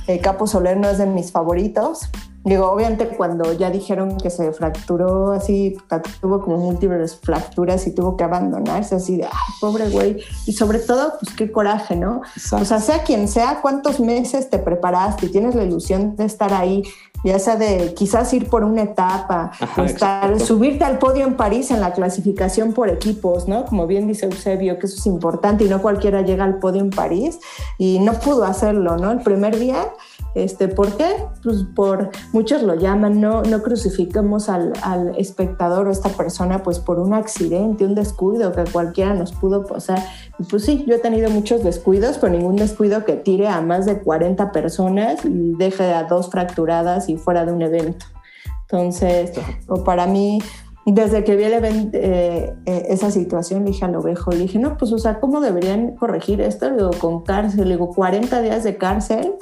el 0.08 0.20
capo 0.22 0.48
Soler 0.48 0.76
no 0.78 0.90
es 0.90 0.98
de 0.98 1.06
mis 1.06 1.32
favoritos. 1.32 2.10
Digo, 2.48 2.72
obviamente 2.72 3.10
cuando 3.10 3.52
ya 3.52 3.70
dijeron 3.70 4.18
que 4.18 4.30
se 4.30 4.54
fracturó 4.54 5.34
así, 5.34 5.76
tuvo 6.22 6.42
como 6.42 6.58
múltiples 6.58 7.18
fracturas 7.18 7.86
y 7.88 7.92
tuvo 7.94 8.16
que 8.16 8.24
abandonarse 8.24 8.96
así 8.96 9.18
de, 9.18 9.26
ay, 9.26 9.54
pobre 9.60 9.90
güey. 9.90 10.24
Y 10.46 10.54
sobre 10.54 10.80
todo, 10.80 11.14
pues 11.20 11.36
qué 11.36 11.52
coraje, 11.52 11.98
¿no? 11.98 12.22
O 12.54 12.64
sea, 12.64 12.80
sea 12.80 13.04
quien 13.04 13.28
sea, 13.28 13.60
cuántos 13.62 14.00
meses 14.00 14.50
te 14.50 14.60
preparaste 14.60 15.26
y 15.26 15.30
tienes 15.30 15.56
la 15.56 15.64
ilusión 15.66 16.16
de 16.16 16.24
estar 16.24 16.54
ahí, 16.54 16.84
ya 17.28 17.40
sea 17.40 17.56
de 17.56 17.94
quizás 17.94 18.34
ir 18.34 18.50
por 18.50 18.64
una 18.64 18.84
etapa, 18.84 19.52
o 19.78 19.84
estar, 19.84 20.40
subirte 20.40 20.84
al 20.84 20.98
podio 20.98 21.26
en 21.26 21.36
París 21.36 21.72
en 21.72 21.82
la 21.82 21.94
clasificación 21.94 22.74
por 22.74 22.90
equipos, 22.90 23.48
¿no? 23.48 23.66
Como 23.66 23.88
bien 23.88 24.08
dice 24.08 24.26
Eusebio, 24.26 24.80
que 24.80 24.88
eso 24.88 24.98
es 24.98 25.06
importante 25.06 25.64
y 25.64 25.70
no 25.70 25.82
cualquiera 25.82 26.22
llega 26.22 26.44
al 26.44 26.60
podio 26.60 26.82
en 26.82 26.90
París 26.90 27.40
y 27.78 28.00
no 28.00 28.14
pudo 28.14 28.46
hacerlo, 28.46 28.98
¿no? 28.98 29.12
El 29.12 29.20
primer 29.20 29.58
día 29.60 29.88
este, 30.36 30.68
¿Por 30.68 30.96
qué? 30.96 31.08
Pues 31.44 31.64
por, 31.76 32.12
muchos 32.32 32.62
lo 32.62 32.76
llaman, 32.76 33.20
no, 33.20 33.42
no 33.42 33.64
crucifiquemos 33.64 34.50
al, 34.50 34.74
al, 34.84 35.16
espectador 35.18 35.88
o 35.88 35.92
esta 35.92 36.10
persona 36.10 36.62
pues 36.62 36.80
por 36.80 37.00
un 37.00 37.14
accidente, 37.14 37.86
un 37.86 37.96
descuido 37.96 38.52
que 38.52 38.64
cualquiera 38.66 39.14
nos 39.14 39.32
pudo 39.32 39.66
pasar. 39.66 40.04
Pues 40.50 40.64
sí, 40.64 40.86
yo 40.88 40.96
he 40.96 41.00
tenido 41.00 41.30
muchos 41.30 41.64
descuidos, 41.64 42.18
pero 42.20 42.34
ningún 42.34 42.56
descuido 42.56 43.04
que 43.04 43.14
tire 43.14 43.48
a 43.48 43.62
más 43.62 43.86
de 43.86 44.00
40 44.00 44.52
personas 44.52 45.26
y 45.26 45.56
deje 45.58 45.94
a 45.94 46.04
dos 46.04 46.30
fracturadas 46.30 47.10
y 47.10 47.18
fuera 47.18 47.46
de 47.46 47.52
un 47.52 47.62
evento. 47.64 48.06
Entonces, 48.70 49.32
o 49.68 49.84
para 49.84 50.08
mí, 50.08 50.40
desde 50.86 51.24
que 51.24 51.36
vi 51.36 51.44
el 51.44 51.54
evento, 51.54 51.98
eh, 51.98 52.54
eh, 52.66 52.86
esa 52.90 53.12
situación, 53.12 53.64
le 53.64 53.72
dije 53.72 53.86
al 53.86 53.96
ovejo, 53.96 54.32
le 54.32 54.40
dije, 54.40 54.60
no, 54.60 54.78
pues, 54.78 54.92
o 54.92 54.98
sea, 54.98 55.20
¿cómo 55.20 55.42
deberían 55.42 55.96
corregir 55.96 56.42
esto? 56.42 56.70
Le 56.70 56.78
digo, 56.78 56.92
con 57.00 57.24
cárcel, 57.24 57.68
le 57.68 57.76
digo, 57.76 57.90
40 57.90 58.42
días 58.42 58.64
de 58.64 58.78
cárcel 58.78 59.36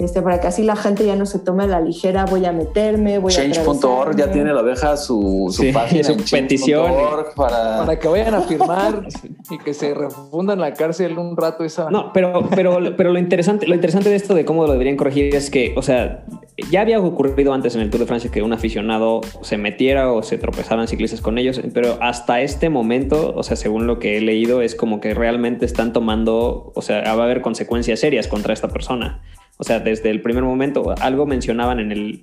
este, 0.00 0.22
para 0.22 0.40
que 0.40 0.46
así 0.46 0.62
la 0.62 0.76
gente 0.76 1.04
ya 1.04 1.14
no 1.14 1.26
se 1.26 1.38
tome 1.38 1.64
a 1.64 1.66
la 1.66 1.80
ligera, 1.80 2.24
voy 2.24 2.44
a 2.46 2.52
meterme, 2.52 3.18
voy 3.18 3.32
a... 3.32 3.36
Change.org 3.36 4.16
ya 4.16 4.30
tiene 4.30 4.52
la 4.52 4.60
abeja 4.60 4.96
su, 4.96 5.48
su 5.50 5.70
página, 5.74 6.04
su 6.04 6.16
petición. 6.30 6.92
Para... 7.36 7.84
para... 7.84 7.98
que 7.98 8.08
vayan 8.08 8.34
a 8.34 8.40
firmar 8.40 9.06
y 9.50 9.58
que 9.58 9.74
se 9.74 9.94
refundan 9.94 10.58
en 10.58 10.62
la 10.62 10.74
cárcel 10.74 11.18
un 11.18 11.36
rato 11.36 11.64
esa... 11.64 11.90
No, 11.90 12.12
pero, 12.12 12.48
pero, 12.54 12.78
pero 12.96 13.12
lo, 13.12 13.18
interesante, 13.18 13.66
lo 13.66 13.74
interesante 13.74 14.08
de 14.08 14.16
esto 14.16 14.34
de 14.34 14.44
cómo 14.44 14.66
lo 14.66 14.72
deberían 14.72 14.96
corregir 14.96 15.34
es 15.34 15.50
que, 15.50 15.74
o 15.76 15.82
sea, 15.82 16.24
ya 16.70 16.80
había 16.80 17.00
ocurrido 17.00 17.52
antes 17.52 17.74
en 17.74 17.82
el 17.82 17.90
Tour 17.90 18.00
de 18.00 18.06
Francia 18.06 18.30
que 18.30 18.42
un 18.42 18.52
aficionado 18.52 19.20
se 19.42 19.58
metiera 19.58 20.12
o 20.12 20.22
se 20.22 20.38
tropezaran 20.38 20.88
ciclistas 20.88 21.20
con 21.20 21.38
ellos, 21.38 21.60
pero 21.72 21.98
hasta 22.00 22.40
este 22.40 22.68
momento, 22.68 23.32
o 23.36 23.42
sea, 23.42 23.56
según 23.56 23.86
lo 23.86 23.98
que 23.98 24.16
he 24.16 24.20
leído, 24.20 24.62
es 24.62 24.74
como 24.74 25.00
que 25.00 25.14
realmente 25.14 25.64
están 25.66 25.92
tomando, 25.92 26.72
o 26.74 26.82
sea, 26.82 27.02
va 27.02 27.22
a 27.22 27.24
haber 27.24 27.42
consecuencias 27.42 28.00
serias 28.00 28.28
contra 28.28 28.52
esta 28.52 28.68
persona. 28.68 29.22
O 29.60 29.64
sea, 29.64 29.78
desde 29.78 30.08
el 30.08 30.22
primer 30.22 30.42
momento, 30.42 30.94
algo 31.00 31.26
mencionaban 31.26 31.80
en 31.80 31.92
el, 31.92 32.22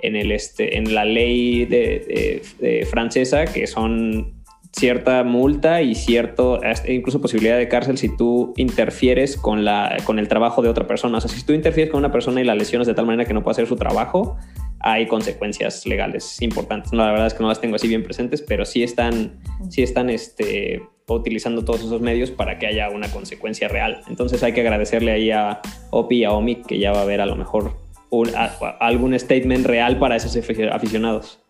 en 0.00 0.16
el 0.16 0.32
este, 0.32 0.78
en 0.78 0.94
la 0.94 1.04
ley 1.04 1.66
de, 1.66 2.86
francesa 2.90 3.44
que 3.44 3.66
son 3.66 4.32
cierta 4.72 5.22
multa 5.22 5.82
y 5.82 5.94
cierto, 5.94 6.60
incluso 6.86 7.20
posibilidad 7.20 7.58
de 7.58 7.68
cárcel 7.68 7.98
si 7.98 8.16
tú 8.16 8.54
interfieres 8.56 9.36
con, 9.36 9.66
la, 9.66 9.98
con 10.04 10.18
el 10.18 10.28
trabajo 10.28 10.62
de 10.62 10.70
otra 10.70 10.86
persona. 10.86 11.18
O 11.18 11.20
sea, 11.20 11.30
si 11.30 11.44
tú 11.44 11.52
interfieres 11.52 11.90
con 11.90 11.98
una 11.98 12.10
persona 12.10 12.40
y 12.40 12.44
la 12.44 12.54
lesionas 12.54 12.86
de 12.86 12.94
tal 12.94 13.04
manera 13.04 13.26
que 13.26 13.34
no 13.34 13.42
puede 13.42 13.52
hacer 13.52 13.66
su 13.66 13.76
trabajo, 13.76 14.38
hay 14.80 15.06
consecuencias 15.06 15.86
legales 15.86 16.40
importantes. 16.42 16.92
No, 16.92 17.04
la 17.04 17.10
verdad 17.10 17.26
es 17.26 17.34
que 17.34 17.42
no 17.42 17.48
las 17.48 17.60
tengo 17.60 17.76
así 17.76 17.88
bien 17.88 18.04
presentes, 18.04 18.42
pero 18.42 18.64
sí 18.64 18.82
están, 18.82 19.40
sí 19.70 19.82
están 19.82 20.10
este, 20.10 20.82
utilizando 21.08 21.64
todos 21.64 21.80
esos 21.80 22.00
medios 22.00 22.30
para 22.30 22.58
que 22.58 22.66
haya 22.66 22.88
una 22.90 23.10
consecuencia 23.10 23.68
real. 23.68 24.02
Entonces 24.08 24.42
hay 24.42 24.52
que 24.52 24.60
agradecerle 24.60 25.12
ahí 25.12 25.30
a 25.30 25.60
OPI 25.90 26.16
y 26.16 26.24
a 26.24 26.32
OMI 26.32 26.56
que 26.62 26.78
ya 26.78 26.92
va 26.92 27.00
a 27.00 27.02
haber 27.02 27.20
a 27.20 27.26
lo 27.26 27.36
mejor 27.36 27.76
algún 28.80 29.18
statement 29.18 29.66
real 29.66 29.98
para 29.98 30.16
esos 30.16 30.36
aficionados. 30.36 31.40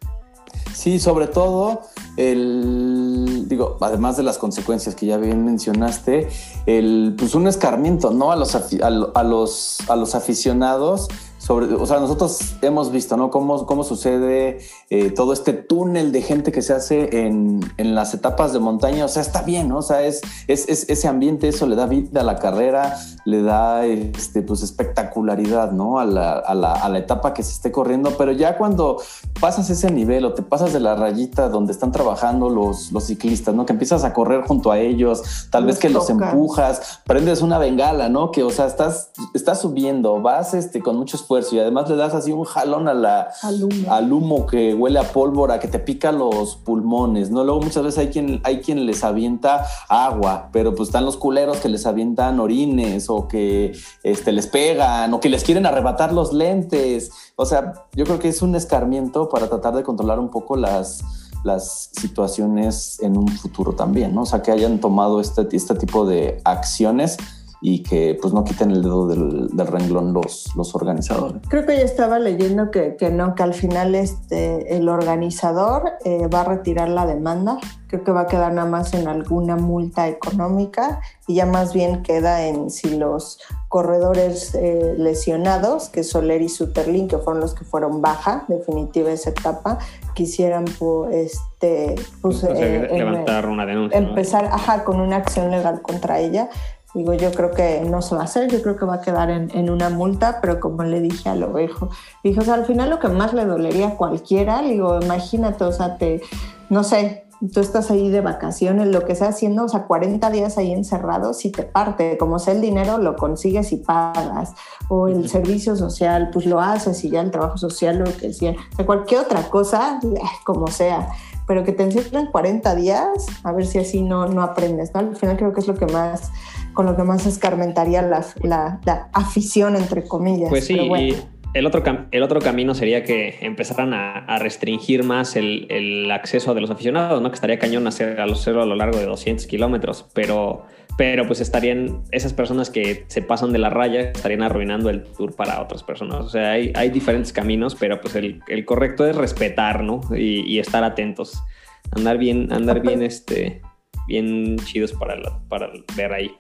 Sí, 0.75 1.01
sobre 1.01 1.27
todo, 1.27 1.83
el, 2.17 3.49
digo, 3.49 3.79
además 3.81 4.17
de 4.17 4.23
las 4.23 4.39
consecuencias 4.39 4.95
que 4.95 5.07
ya 5.07 5.17
bien 5.17 5.45
mencionaste, 5.45 6.29
el, 6.67 7.15
pues 7.19 7.35
un 7.35 7.49
escarmiento, 7.49 8.13
¿no? 8.13 8.31
A 8.31 8.37
los, 8.37 8.55
a, 8.55 8.91
los, 9.25 9.81
a 9.89 9.97
los 9.97 10.15
aficionados 10.15 11.09
o 11.55 11.87
sea, 11.87 11.99
nosotros 11.99 12.57
hemos 12.61 12.93
visto, 12.93 13.17
¿no? 13.17 13.31
Cómo, 13.31 13.65
cómo 13.65 13.83
sucede 13.83 14.59
eh, 14.91 15.11
todo 15.11 15.33
este 15.33 15.55
túnel 15.55 16.13
de 16.13 16.21
gente 16.21 16.53
que 16.53 16.61
se 16.61 16.75
hace 16.75 17.27
en, 17.27 17.61
en, 17.79 17.95
las 17.95 18.13
etapas 18.13 18.53
de 18.53 18.59
montaña. 18.59 19.05
O 19.05 19.09
sea, 19.09 19.23
está 19.23 19.43
bien, 19.43 19.69
¿no? 19.69 19.79
O 19.79 19.83
sea, 19.83 20.03
es, 20.03 20.21
es, 20.47 20.69
es, 20.69 20.89
ese 20.91 21.09
ambiente, 21.09 21.49
eso 21.49 21.67
le 21.67 21.75
da 21.75 21.87
vida 21.87 22.21
a 22.21 22.25
la 22.25 22.37
carrera, 22.37 22.99
le 23.25 23.43
da 23.43 23.87
este, 23.87 24.43
pues, 24.43 24.63
espectacularidad, 24.63 25.73
¿no? 25.73 25.99
A 25.99 26.05
la, 26.05 26.33
a, 26.33 26.55
la, 26.55 26.73
a 26.73 26.89
la 26.91 26.99
etapa 26.99 27.33
que 27.33 27.43
se 27.43 27.53
esté 27.53 27.73
corriendo. 27.73 28.11
Pero 28.19 28.33
ya 28.33 28.59
cuando 28.59 29.01
pasas 29.41 29.71
ese 29.71 29.91
nivel 29.91 30.27
o 30.27 30.35
te 30.35 30.43
pasas 30.43 30.73
de 30.75 30.81
la 30.81 30.97
rayita 30.97 31.49
donde 31.49 31.73
están 31.73 31.93
trabajando 31.93 32.51
los, 32.51 32.93
los 32.93 33.05
ciclistas, 33.05 33.55
¿no? 33.55 33.65
Que 33.65 33.73
empiezas 33.73 34.05
a 34.05 34.13
correr 34.13 34.43
junto 34.43 34.71
a 34.71 34.79
ellos, 34.79 35.49
tal 35.51 35.65
vez 35.65 35.79
que 35.79 35.89
los 35.89 36.11
empujas, 36.11 37.01
prendes 37.07 37.41
una 37.41 37.59
bengala, 37.59 38.11
¿no? 38.11 38.33
Que, 38.33 38.43
o 38.43 38.51
sea, 38.51 38.67
estás, 38.67 39.13
estás 39.33 39.63
subiendo, 39.63 40.21
vas 40.21 40.53
este, 40.53 40.83
con 40.83 40.97
mucho 40.97 41.17
esfuerzo 41.17 41.38
y 41.53 41.59
además 41.59 41.89
le 41.89 41.97
das 41.97 42.15
así 42.15 42.33
un 42.33 42.45
jalón 42.45 42.89
a 42.89 42.95
la, 42.95 43.31
al, 43.43 44.13
humo. 44.13 44.47
que 44.47 44.75
huele 44.75 44.99
a 44.99 45.13
pólvora, 45.13 45.59
que 45.59 45.69
te 45.69 45.79
pica 45.79 46.13
los 46.13 46.57
pulmones, 46.57 47.31
¿no? 47.31 47.45
Luego 47.45 47.61
muchas 47.61 47.83
veces 47.83 47.99
hay 47.99 48.09
quien, 48.09 48.41
hay 48.45 48.61
quien 48.61 48.87
les 48.87 49.05
avienta 49.05 49.65
agua, 49.89 50.49
pero 50.53 50.75
pues 50.75 50.89
están 50.89 51.05
los 51.05 51.17
culeros 51.17 51.59
que 51.59 51.69
les 51.69 51.87
avientan 51.87 52.41
orines 52.41 53.09
o 53.09 53.29
que 53.29 53.73
este, 54.03 54.33
les 54.33 54.47
pegan 54.47 55.13
o 55.15 55.21
que 55.21 55.29
les 55.29 55.45
quieren 55.45 55.67
arrebatar 55.67 56.13
los 56.13 56.33
lentes. 56.33 57.11
O 57.37 57.47
sea, 57.47 57.73
yo 57.95 58.05
creo 58.05 58.19
que 58.19 58.29
es 58.29 58.43
un 58.43 58.55
escarmiento 58.55 59.29
para 59.29 59.49
tratar 59.49 59.75
de 59.75 59.83
controlar 59.83 60.19
un 60.19 60.31
poco 60.31 60.57
las, 60.57 61.05
las 61.45 61.91
situaciones 61.93 63.01
en 63.01 63.17
un 63.17 63.29
futuro 63.29 63.73
también, 63.73 64.15
¿no? 64.15 64.23
O 64.23 64.27
sea, 64.27 64.43
que 64.43 64.51
hayan 64.51 64.81
tomado 64.81 65.21
este, 65.21 65.47
este 65.53 65.75
tipo 65.75 66.07
de 66.07 66.41
acciones 66.45 67.17
y 67.61 67.83
que 67.83 68.17
pues 68.21 68.33
no 68.33 68.45
quiten 68.45 68.71
el 68.71 68.83
dedo 68.83 69.09
del, 69.09 69.49
renglón 69.67 70.13
los, 70.13 70.55
los 70.57 70.75
organizadores. 70.75 71.43
Creo 71.49 71.67
que 71.67 71.77
ya 71.77 71.83
estaba 71.83 72.19
leyendo 72.19 72.71
que, 72.71 72.97
que 72.97 73.11
no, 73.11 73.35
que 73.35 73.43
al 73.43 73.55
final 73.55 73.95
este, 73.95 74.77
el 74.77 74.89
organizador 74.89 75.93
eh, 76.05 76.29
va 76.29 76.43
a 76.43 76.45
retirar 76.45 76.89
la 76.89 77.07
demanda, 77.07 77.59
creo 77.89 78.05
que 78.05 78.13
va 78.13 78.23
a 78.23 78.27
quedar 78.27 78.53
nada 78.53 78.69
más 78.69 78.95
en 78.95 79.09
alguna 79.09 79.57
multa 79.57 80.09
económica 80.09 81.01
y 81.27 81.35
ya 81.35 81.47
más 81.47 81.73
bien 81.75 82.03
queda 82.03 82.47
en 82.47 82.71
si 82.71 82.97
los 82.97 83.41
corredores 83.69 84.55
eh, 84.55 84.95
lesionados, 84.97 85.89
que 85.89 86.05
Soler 86.05 86.41
y 86.43 86.49
Suterlin, 86.49 87.09
que 87.09 87.19
fueron 87.19 87.41
los 87.41 87.55
que 87.55 87.65
fueron 87.65 88.01
baja 88.01 88.45
definitiva 88.49 89.11
esa 89.11 89.31
etapa, 89.31 89.79
quisieran 90.15 90.65
este, 91.13 91.95
pues, 92.23 92.45
eh, 92.45 92.89
levantar 92.91 93.47
una 93.47 93.67
denuncia. 93.67 93.99
Empezar 93.99 94.47
ajá, 94.47 94.85
con 94.85 95.01
una 95.01 95.17
acción 95.17 95.51
legal 95.51 95.83
contra 95.83 96.21
ella 96.21 96.49
Digo, 96.95 97.13
yo 97.13 97.31
creo 97.33 97.51
que 97.51 97.83
no 97.85 98.01
se 98.01 98.15
va 98.15 98.23
a 98.23 98.25
hacer, 98.25 98.51
yo 98.51 98.63
creo 98.63 98.77
que 98.77 98.87
va 98.87 98.95
a 98.95 99.01
quedar 99.01 99.31
en, 99.31 99.51
en 99.55 99.69
una 99.69 99.91
multa, 99.91 100.41
pero 100.41 100.59
como 100.59 100.85
le 100.85 101.01
dije 101.01 101.29
al 101.29 101.43
ovejo, 101.43 101.91
dije, 102.25 102.41
o 102.41 102.45
sea, 102.45 102.55
al 102.55 102.65
final 102.65 102.89
lo 102.89 102.99
que 102.99 103.09
más 103.09 103.35
le 103.35 103.45
dolería 103.45 103.89
a 103.89 103.97
cualquiera, 103.97 104.63
digo, 104.63 104.99
imagínate, 105.01 105.65
o 105.65 105.73
sea, 105.73 105.99
te, 105.99 106.23
no 106.71 106.83
sé, 106.85 107.29
tú 107.53 107.61
estás 107.61 107.91
ahí 107.91 108.11
de 108.11 108.21
vacaciones, 108.21 108.89
lo 108.89 109.05
que 109.05 109.15
sea 109.15 109.29
haciendo, 109.29 109.65
o 109.65 109.69
sea, 109.69 109.85
40 109.85 110.31
días 110.31 110.59
ahí 110.59 110.73
encerrado, 110.73 111.35
si 111.35 111.51
te 111.51 111.63
parte, 111.63 112.19
como 112.19 112.39
sea 112.39 112.55
el 112.55 112.61
dinero, 112.61 112.99
lo 112.99 113.17
consigues 113.17 113.71
y 113.73 113.77
pagas, 113.77 114.55
o 114.89 115.09
el 115.09 115.29
servicio 115.29 115.77
social, 115.77 116.31
pues 116.33 116.47
lo 116.47 116.61
haces 116.61 117.05
y 117.05 117.11
ya 117.11 117.21
el 117.21 117.31
trabajo 117.31 117.57
social, 117.57 117.99
lo 117.99 118.17
que 118.17 118.33
sea, 118.33 118.53
o 118.53 118.77
sea, 118.77 118.87
cualquier 118.87 119.21
otra 119.21 119.43
cosa, 119.51 120.01
como 120.45 120.67
sea, 120.69 121.09
pero 121.47 121.65
que 121.65 121.73
te 121.73 121.85
encierren 121.85 122.27
40 122.27 122.75
días, 122.75 123.27
a 123.45 123.53
ver 123.53 123.67
si 123.67 123.79
así 123.79 124.03
no, 124.03 124.27
no 124.27 124.43
aprendes, 124.43 124.93
¿no? 124.93 125.01
Al 125.01 125.17
final 125.17 125.37
creo 125.37 125.53
que 125.53 125.61
es 125.61 125.69
lo 125.69 125.75
que 125.75 125.87
más 125.87 126.31
con 126.79 126.87
lo 126.87 126.95
que 126.95 127.03
más 127.03 127.27
escarmentaría 127.27 128.03
la, 128.03 128.25
la, 128.41 129.09
afición, 129.13 129.75
entre 129.75 130.05
comillas. 130.05 130.49
Pues 130.49 130.65
sí, 130.65 130.79
y 130.79 131.17
el 131.53 131.67
otro, 131.67 131.83
el 132.13 132.23
otro 132.23 132.41
camino 132.41 132.73
sería 132.73 133.03
que 133.03 133.37
empezaran 133.41 133.93
a, 133.93 134.39
restringir 134.39 135.03
más 135.03 135.35
el, 135.35 135.67
el, 135.71 136.09
acceso 136.13 136.55
de 136.55 136.61
los 136.61 136.71
aficionados, 136.71 137.21
¿no? 137.21 137.31
Que 137.31 137.35
estaría 137.35 137.59
cañón 137.59 137.89
hacer, 137.89 138.21
hacerlo 138.21 138.63
a 138.63 138.67
lo 138.67 138.77
largo 138.77 138.97
de 138.97 139.07
200 139.07 139.45
kilómetros, 139.49 140.07
pero, 140.15 140.67
pero 140.97 141.27
pues 141.27 141.41
estarían 141.41 142.05
esas 142.13 142.33
personas 142.33 142.71
que 142.71 143.07
se 143.09 143.23
pasan 143.23 143.53
de 143.53 143.59
la 143.59 143.71
raya, 143.71 143.99
estarían 143.99 144.45
arruinando 144.45 144.89
el 144.89 145.03
tour 145.03 145.35
para 145.35 145.61
otras 145.61 145.83
personas. 145.83 146.21
O 146.21 146.29
sea, 146.29 146.53
hay, 146.53 146.73
hay 146.77 146.91
diferentes 146.91 147.33
caminos, 147.33 147.75
pero 147.75 148.01
pues 148.01 148.15
el, 148.15 148.41
el 148.47 148.65
correcto 148.65 149.05
es 149.05 149.17
respetar, 149.17 149.83
¿no? 149.83 150.01
Y, 150.17 150.43
y, 150.47 150.61
estar 150.61 150.85
atentos. 150.85 151.43
Andar 151.91 152.19
bien, 152.19 152.53
andar 152.53 152.83
bien, 152.83 153.03
este, 153.03 153.63
bien 154.07 154.59
chidos 154.59 154.93
para, 154.93 155.41
para 155.49 155.73
ver 155.97 156.13
ahí. 156.13 156.31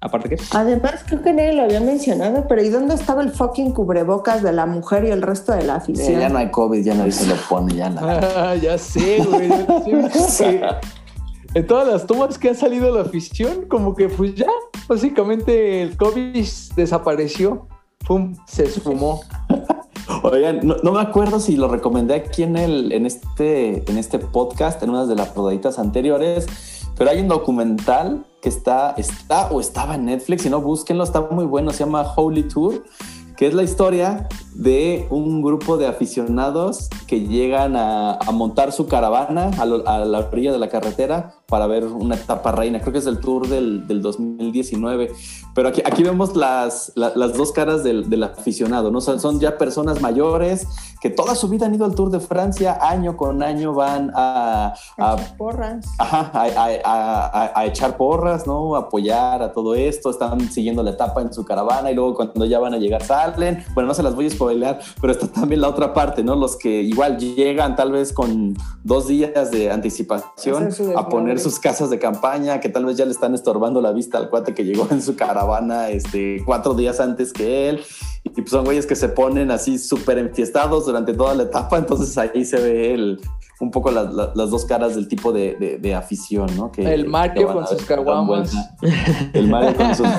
Aparte 0.00 0.28
que. 0.28 0.36
Además, 0.52 1.04
creo 1.06 1.22
que 1.22 1.32
nadie 1.32 1.52
lo 1.54 1.62
había 1.62 1.80
mencionado, 1.80 2.46
pero 2.48 2.62
¿y 2.62 2.68
dónde 2.68 2.94
estaba 2.94 3.22
el 3.22 3.30
fucking 3.30 3.72
cubrebocas 3.72 4.42
de 4.44 4.52
la 4.52 4.64
mujer 4.66 5.04
y 5.04 5.10
el 5.10 5.22
resto 5.22 5.52
de 5.52 5.64
la 5.64 5.80
Sí, 5.80 5.92
afición? 5.92 6.20
ya 6.20 6.28
no 6.28 6.38
hay 6.38 6.50
COVID, 6.50 6.84
ya 6.84 6.94
nadie 6.94 7.10
se 7.12 7.26
lo 7.26 7.34
pone, 7.48 7.74
ya 7.74 7.90
nada. 7.90 8.50
Ah, 8.50 8.54
ya 8.54 8.78
sé, 8.78 9.18
güey. 9.24 9.48
Sí, 10.28 10.60
en 11.54 11.66
todas 11.66 11.88
las 11.88 12.06
tomas 12.06 12.38
que 12.38 12.50
han 12.50 12.54
salido 12.54 12.94
la 12.94 13.02
afición, 13.02 13.64
como 13.68 13.96
que 13.96 14.08
pues 14.08 14.34
ya, 14.34 14.46
básicamente 14.86 15.82
el 15.82 15.96
COVID 15.96 16.46
desapareció. 16.76 17.66
Pum, 18.06 18.36
se 18.46 18.64
esfumó. 18.64 19.22
Oigan, 20.22 20.60
no, 20.62 20.76
no 20.82 20.92
me 20.92 21.00
acuerdo 21.00 21.40
si 21.40 21.56
lo 21.56 21.68
recomendé 21.68 22.14
aquí 22.14 22.42
en, 22.42 22.56
el, 22.56 22.92
en, 22.92 23.04
este, 23.04 23.90
en 23.90 23.98
este 23.98 24.18
podcast, 24.18 24.82
en 24.82 24.90
una 24.90 25.06
de 25.06 25.14
las 25.14 25.34
rodaditas 25.34 25.78
anteriores, 25.78 26.46
pero 26.98 27.10
hay 27.10 27.20
un 27.20 27.28
documental 27.28 28.26
que 28.42 28.48
está, 28.48 28.94
está 28.98 29.46
o 29.50 29.60
estaba 29.60 29.94
en 29.94 30.06
Netflix, 30.06 30.42
si 30.42 30.50
no, 30.50 30.60
búsquenlo, 30.60 31.04
está 31.04 31.20
muy 31.20 31.44
bueno, 31.44 31.70
se 31.70 31.84
llama 31.84 32.12
Holy 32.16 32.42
Tour, 32.42 32.84
que 33.36 33.46
es 33.46 33.54
la 33.54 33.62
historia 33.62 34.28
de 34.54 35.06
un 35.10 35.40
grupo 35.40 35.76
de 35.76 35.86
aficionados 35.86 36.90
que 37.06 37.20
llegan 37.20 37.76
a, 37.76 38.18
montar 38.32 38.72
su 38.72 38.88
caravana 38.88 39.52
a 39.58 39.64
la 39.64 40.18
orilla 40.18 40.50
de 40.50 40.58
la 40.58 40.68
carretera 40.68 41.37
para 41.48 41.66
ver 41.66 41.84
una 41.86 42.14
etapa 42.14 42.52
reina. 42.52 42.78
Creo 42.80 42.92
que 42.92 42.98
es 42.98 43.06
el 43.06 43.20
tour 43.20 43.48
del, 43.48 43.86
del 43.86 44.02
2019. 44.02 45.10
Pero 45.54 45.68
aquí, 45.70 45.80
aquí 45.84 46.02
vemos 46.02 46.36
las, 46.36 46.92
la- 46.94 47.12
las 47.16 47.32
dos 47.32 47.52
caras 47.52 47.82
del, 47.82 48.10
del 48.10 48.22
aficionado, 48.24 48.90
¿no? 48.90 49.00
Son, 49.00 49.18
son 49.18 49.40
ya 49.40 49.56
personas 49.56 50.02
mayores 50.02 50.66
que 51.00 51.08
toda 51.08 51.34
su 51.34 51.48
vida 51.48 51.64
han 51.66 51.74
ido 51.74 51.84
al 51.86 51.94
Tour 51.94 52.10
de 52.10 52.20
Francia, 52.20 52.76
año 52.82 53.16
con 53.16 53.42
año 53.42 53.72
van 53.72 54.12
a, 54.14 54.74
a 54.98 55.16
Porras. 55.38 55.86
Ajá, 55.98 56.30
a, 56.34 56.42
a- 56.44 56.80
a- 56.84 57.44
a- 57.44 57.60
a 57.60 57.66
echar 57.66 57.96
porras, 57.96 58.46
¿no? 58.46 58.76
Apoyar 58.76 59.42
a 59.42 59.52
todo 59.52 59.74
esto, 59.74 60.10
están 60.10 60.50
siguiendo 60.50 60.82
la 60.82 60.90
etapa 60.90 61.22
en 61.22 61.32
su 61.32 61.44
caravana 61.46 61.90
y 61.90 61.94
luego 61.94 62.14
cuando 62.14 62.44
ya 62.44 62.58
van 62.58 62.74
a 62.74 62.78
llegar 62.78 63.02
salen. 63.02 63.64
Bueno, 63.74 63.86
no 63.88 63.94
se 63.94 64.02
las 64.02 64.14
voy 64.14 64.26
a 64.26 64.30
spoilear, 64.30 64.80
pero 65.00 65.12
está 65.14 65.28
también 65.28 65.60
la 65.62 65.68
otra 65.68 65.94
parte, 65.94 66.22
¿no? 66.22 66.34
Los 66.36 66.56
que 66.56 66.82
igual 66.82 67.16
llegan 67.18 67.74
tal 67.74 67.92
vez 67.92 68.12
con 68.12 68.54
dos 68.84 69.06
días 69.06 69.50
de 69.50 69.70
anticipación 69.70 70.64
a 70.96 71.08
desmadre. 71.36 71.37
Sus 71.38 71.58
casas 71.58 71.90
de 71.90 71.98
campaña, 71.98 72.60
que 72.60 72.68
tal 72.68 72.84
vez 72.84 72.96
ya 72.96 73.04
le 73.04 73.12
están 73.12 73.34
estorbando 73.34 73.80
la 73.80 73.92
vista 73.92 74.18
al 74.18 74.30
cuate 74.30 74.54
que 74.54 74.64
llegó 74.64 74.86
en 74.90 75.02
su 75.02 75.16
caravana 75.16 75.88
este, 75.88 76.42
cuatro 76.46 76.74
días 76.74 77.00
antes 77.00 77.32
que 77.32 77.68
él. 77.68 77.80
Y 78.24 78.30
pues 78.30 78.50
son 78.50 78.64
güeyes 78.64 78.86
que 78.86 78.96
se 78.96 79.08
ponen 79.08 79.50
así 79.50 79.78
súper 79.78 80.18
enfiestados 80.18 80.86
durante 80.86 81.14
toda 81.14 81.34
la 81.34 81.44
etapa, 81.44 81.78
entonces 81.78 82.16
ahí 82.18 82.44
se 82.44 82.58
ve 82.60 82.94
el, 82.94 83.20
un 83.60 83.70
poco 83.70 83.90
las, 83.90 84.12
las- 84.12 84.36
las 84.36 84.50
dos 84.50 84.64
caras 84.66 84.94
del 84.94 85.08
tipo 85.08 85.32
de, 85.32 85.56
de- 85.58 85.78
de 85.78 85.94
afición, 85.94 86.48
¿no? 86.56 86.70
Que, 86.70 86.92
El 86.92 87.08
Mario 87.08 87.46
que 87.48 87.52
con 87.54 87.66
sus 87.66 87.82
caguamas. 87.82 88.52
El 89.32 89.48
Mario 89.48 89.74
con 89.76 89.94
sus... 89.94 90.06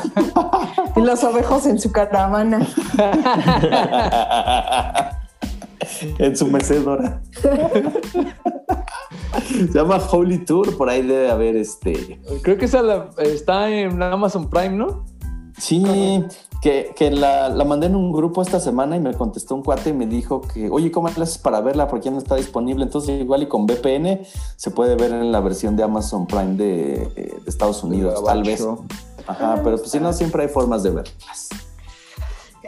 Y 0.95 1.01
los 1.01 1.23
ovejos 1.23 1.65
en 1.67 1.79
su 1.79 1.91
caravana. 1.91 2.67
en 6.19 6.35
su 6.37 6.47
mecedora. 6.47 7.21
Se 9.47 9.67
llama 9.73 9.97
Holy 10.11 10.39
Tour, 10.45 10.77
por 10.77 10.89
ahí 10.89 11.01
debe 11.01 11.29
haber 11.29 11.55
este... 11.55 12.19
Creo 12.41 12.57
que 12.57 12.65
esa 12.65 12.81
la- 12.81 13.09
está 13.17 13.69
en 13.69 14.01
Amazon 14.01 14.49
Prime, 14.49 14.75
¿no? 14.75 15.05
Sí, 15.57 16.23
que, 16.61 16.93
que 16.95 17.11
la, 17.11 17.49
la 17.49 17.65
mandé 17.65 17.87
en 17.87 17.95
un 17.95 18.13
grupo 18.13 18.41
esta 18.41 18.59
semana 18.61 18.95
y 18.95 18.99
me 19.01 19.13
contestó 19.13 19.55
un 19.55 19.63
cuate 19.63 19.89
y 19.89 19.93
me 19.93 20.05
dijo 20.07 20.41
que, 20.41 20.69
oye, 20.69 20.89
¿cómo 20.89 21.07
haces 21.09 21.37
para 21.37 21.59
verla? 21.59 21.87
Porque 21.87 22.05
ya 22.05 22.11
no 22.11 22.17
está 22.17 22.35
disponible. 22.35 22.83
Entonces, 22.85 23.19
igual 23.21 23.43
y 23.43 23.47
con 23.47 23.65
VPN 23.65 24.21
se 24.55 24.71
puede 24.71 24.95
ver 24.95 25.11
en 25.11 25.31
la 25.33 25.41
versión 25.41 25.75
de 25.75 25.83
Amazon 25.83 26.27
Prime 26.27 26.55
de, 26.55 26.93
eh, 27.15 27.35
de 27.43 27.49
Estados 27.49 27.83
Unidos, 27.83 28.23
tal 28.23 28.43
vez. 28.43 28.65
Ajá, 29.27 29.59
pero 29.63 29.77
pues 29.77 29.91
si 29.91 29.99
no, 29.99 30.13
siempre 30.13 30.43
hay 30.43 30.49
formas 30.49 30.81
de 30.83 30.91
verlas. 30.91 31.49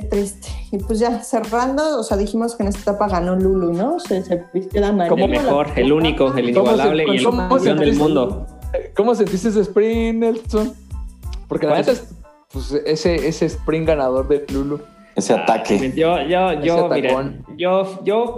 Qué 0.02 0.08
triste. 0.08 0.48
Y 0.72 0.78
pues 0.80 1.00
ya 1.00 1.22
cerrando, 1.22 2.00
o 2.00 2.04
sea, 2.04 2.18
dijimos 2.18 2.56
que 2.56 2.64
en 2.64 2.70
esta 2.70 2.82
etapa 2.92 3.08
ganó 3.08 3.36
Lulu, 3.36 3.74
¿no? 3.74 4.00
Se, 4.00 4.24
se 4.24 4.44
vistió 4.54 4.86
amarillo. 4.86 5.16
El 5.18 5.30
mejor, 5.30 5.68
el 5.76 5.92
único, 5.94 6.26
el 6.26 6.32
¿Cómo 6.32 6.36
se- 6.36 6.42
inigualable 6.50 7.06
y 7.08 7.18
el 7.18 7.24
campeón 7.24 7.78
del 7.78 7.96
mundo. 7.96 8.48
¿Cómo 8.96 9.16
sentiste 9.16 9.50
ese 9.50 9.62
sprint, 9.62 10.20
Nelson? 10.20 10.74
Porque 11.48 11.68
la 11.68 11.76
neta 11.78 11.92
es 11.92 12.08
pues, 12.52 12.72
ese, 12.86 13.28
ese 13.28 13.46
sprint 13.46 13.88
ganador 13.88 14.28
de 14.28 14.46
Lulu. 14.52 14.80
Ese 15.16 15.34
ataque. 15.34 15.92
Ah, 15.94 15.96
Yo, 15.96 16.22
yo, 16.22 16.62
yo, 16.64 16.86
Ese 16.94 16.96
mira, 17.02 17.34
yo, 17.58 18.04
yo 18.06 18.38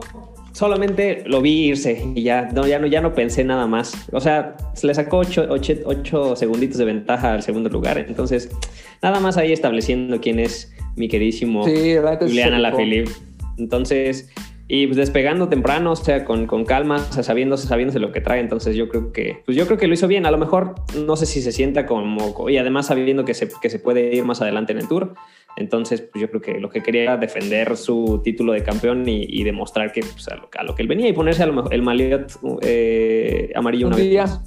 solamente 0.54 1.24
lo 1.26 1.42
vi 1.42 1.66
irse 1.66 2.02
y 2.16 2.24
ya 2.24 2.50
no, 2.54 2.66
ya 2.66 2.80
no, 2.80 2.88
ya 2.88 3.02
no 3.02 3.14
pensé 3.14 3.44
nada 3.44 3.68
más. 3.68 4.08
O 4.12 4.22
sea, 4.22 4.56
se 4.74 4.88
le 4.88 4.94
sacó 4.96 5.18
ocho, 5.18 5.46
ocho- 5.50 5.74
ocho 5.86 6.36
segunditos 6.36 6.78
de 6.78 6.86
ventaja 6.86 7.34
al 7.34 7.44
segundo 7.44 7.70
lugar. 7.70 7.98
Entonces, 7.98 8.50
nada 9.02 9.20
más 9.20 9.38
ahí 9.38 9.52
estableciendo 9.52 10.22
quién 10.22 10.40
es 10.40 10.72
mi 10.96 11.08
queridísimo 11.08 11.66
Sí, 11.66 11.96
la 11.96 12.12
neta 12.12 12.26
sí 12.26 12.32
Julián 12.32 12.50
se 12.50 12.56
rifó. 12.56 12.68
Alaphilippe. 12.68 13.12
Entonces, 13.58 14.30
y 14.68 14.88
pues 14.88 14.98
despegando 14.98 15.50
temprano, 15.50 15.92
o 15.92 15.96
sea, 15.96 16.24
con, 16.24 16.48
con 16.48 16.64
calma, 16.66 16.96
o 16.96 17.14
sea, 17.14 17.22
sabiéndose, 17.22 17.68
sabiéndose 17.68 18.00
lo 18.00 18.12
que 18.12 18.22
trae. 18.22 18.40
Entonces, 18.40 18.76
yo 18.76 18.88
creo 18.90 19.12
que, 19.12 19.42
pues 19.46 19.58
yo 19.58 19.66
creo 19.66 19.78
que 19.78 19.88
lo 19.88 19.94
hizo 19.94 20.08
bien. 20.08 20.26
A 20.26 20.32
lo 20.32 20.38
mejor 20.38 20.76
no 21.06 21.16
sé 21.16 21.26
si 21.26 21.42
se 21.42 21.52
sienta 21.52 21.86
como, 21.86 22.50
y 22.50 22.58
además 22.58 22.88
sabiendo 22.88 23.26
que 23.26 23.34
se, 23.34 23.50
que 23.62 23.70
se 23.70 23.80
puede 23.80 24.16
ir 24.16 24.24
más 24.24 24.42
adelante 24.42 24.72
en 24.72 24.80
el 24.80 24.88
tour. 24.88 25.14
Entonces, 25.58 26.02
pues 26.02 26.22
yo 26.22 26.30
creo 26.30 26.42
que 26.42 26.60
lo 26.60 26.70
que 26.70 26.82
quería 26.82 27.04
era 27.04 27.18
defender 27.18 27.78
su 27.78 28.22
título 28.24 28.54
de 28.54 28.64
campeón 28.64 29.08
y, 29.08 29.24
y 29.28 29.44
demostrar 29.44 29.92
que 29.92 30.02
pues, 30.02 30.28
a, 30.30 30.36
lo, 30.36 30.50
a 30.58 30.64
lo 30.64 30.74
que 30.76 30.82
él 30.82 30.88
venía 30.88 31.08
y 31.08 31.14
ponerse 31.14 31.44
a 31.44 31.46
lo 31.46 31.54
mejor 31.54 31.74
el 31.74 31.82
maliot 31.84 32.40
eh, 32.62 33.52
amarillo 33.56 33.88
Un 33.88 33.94
una 33.94 34.04
vez 34.04 34.16
más. 34.16 34.42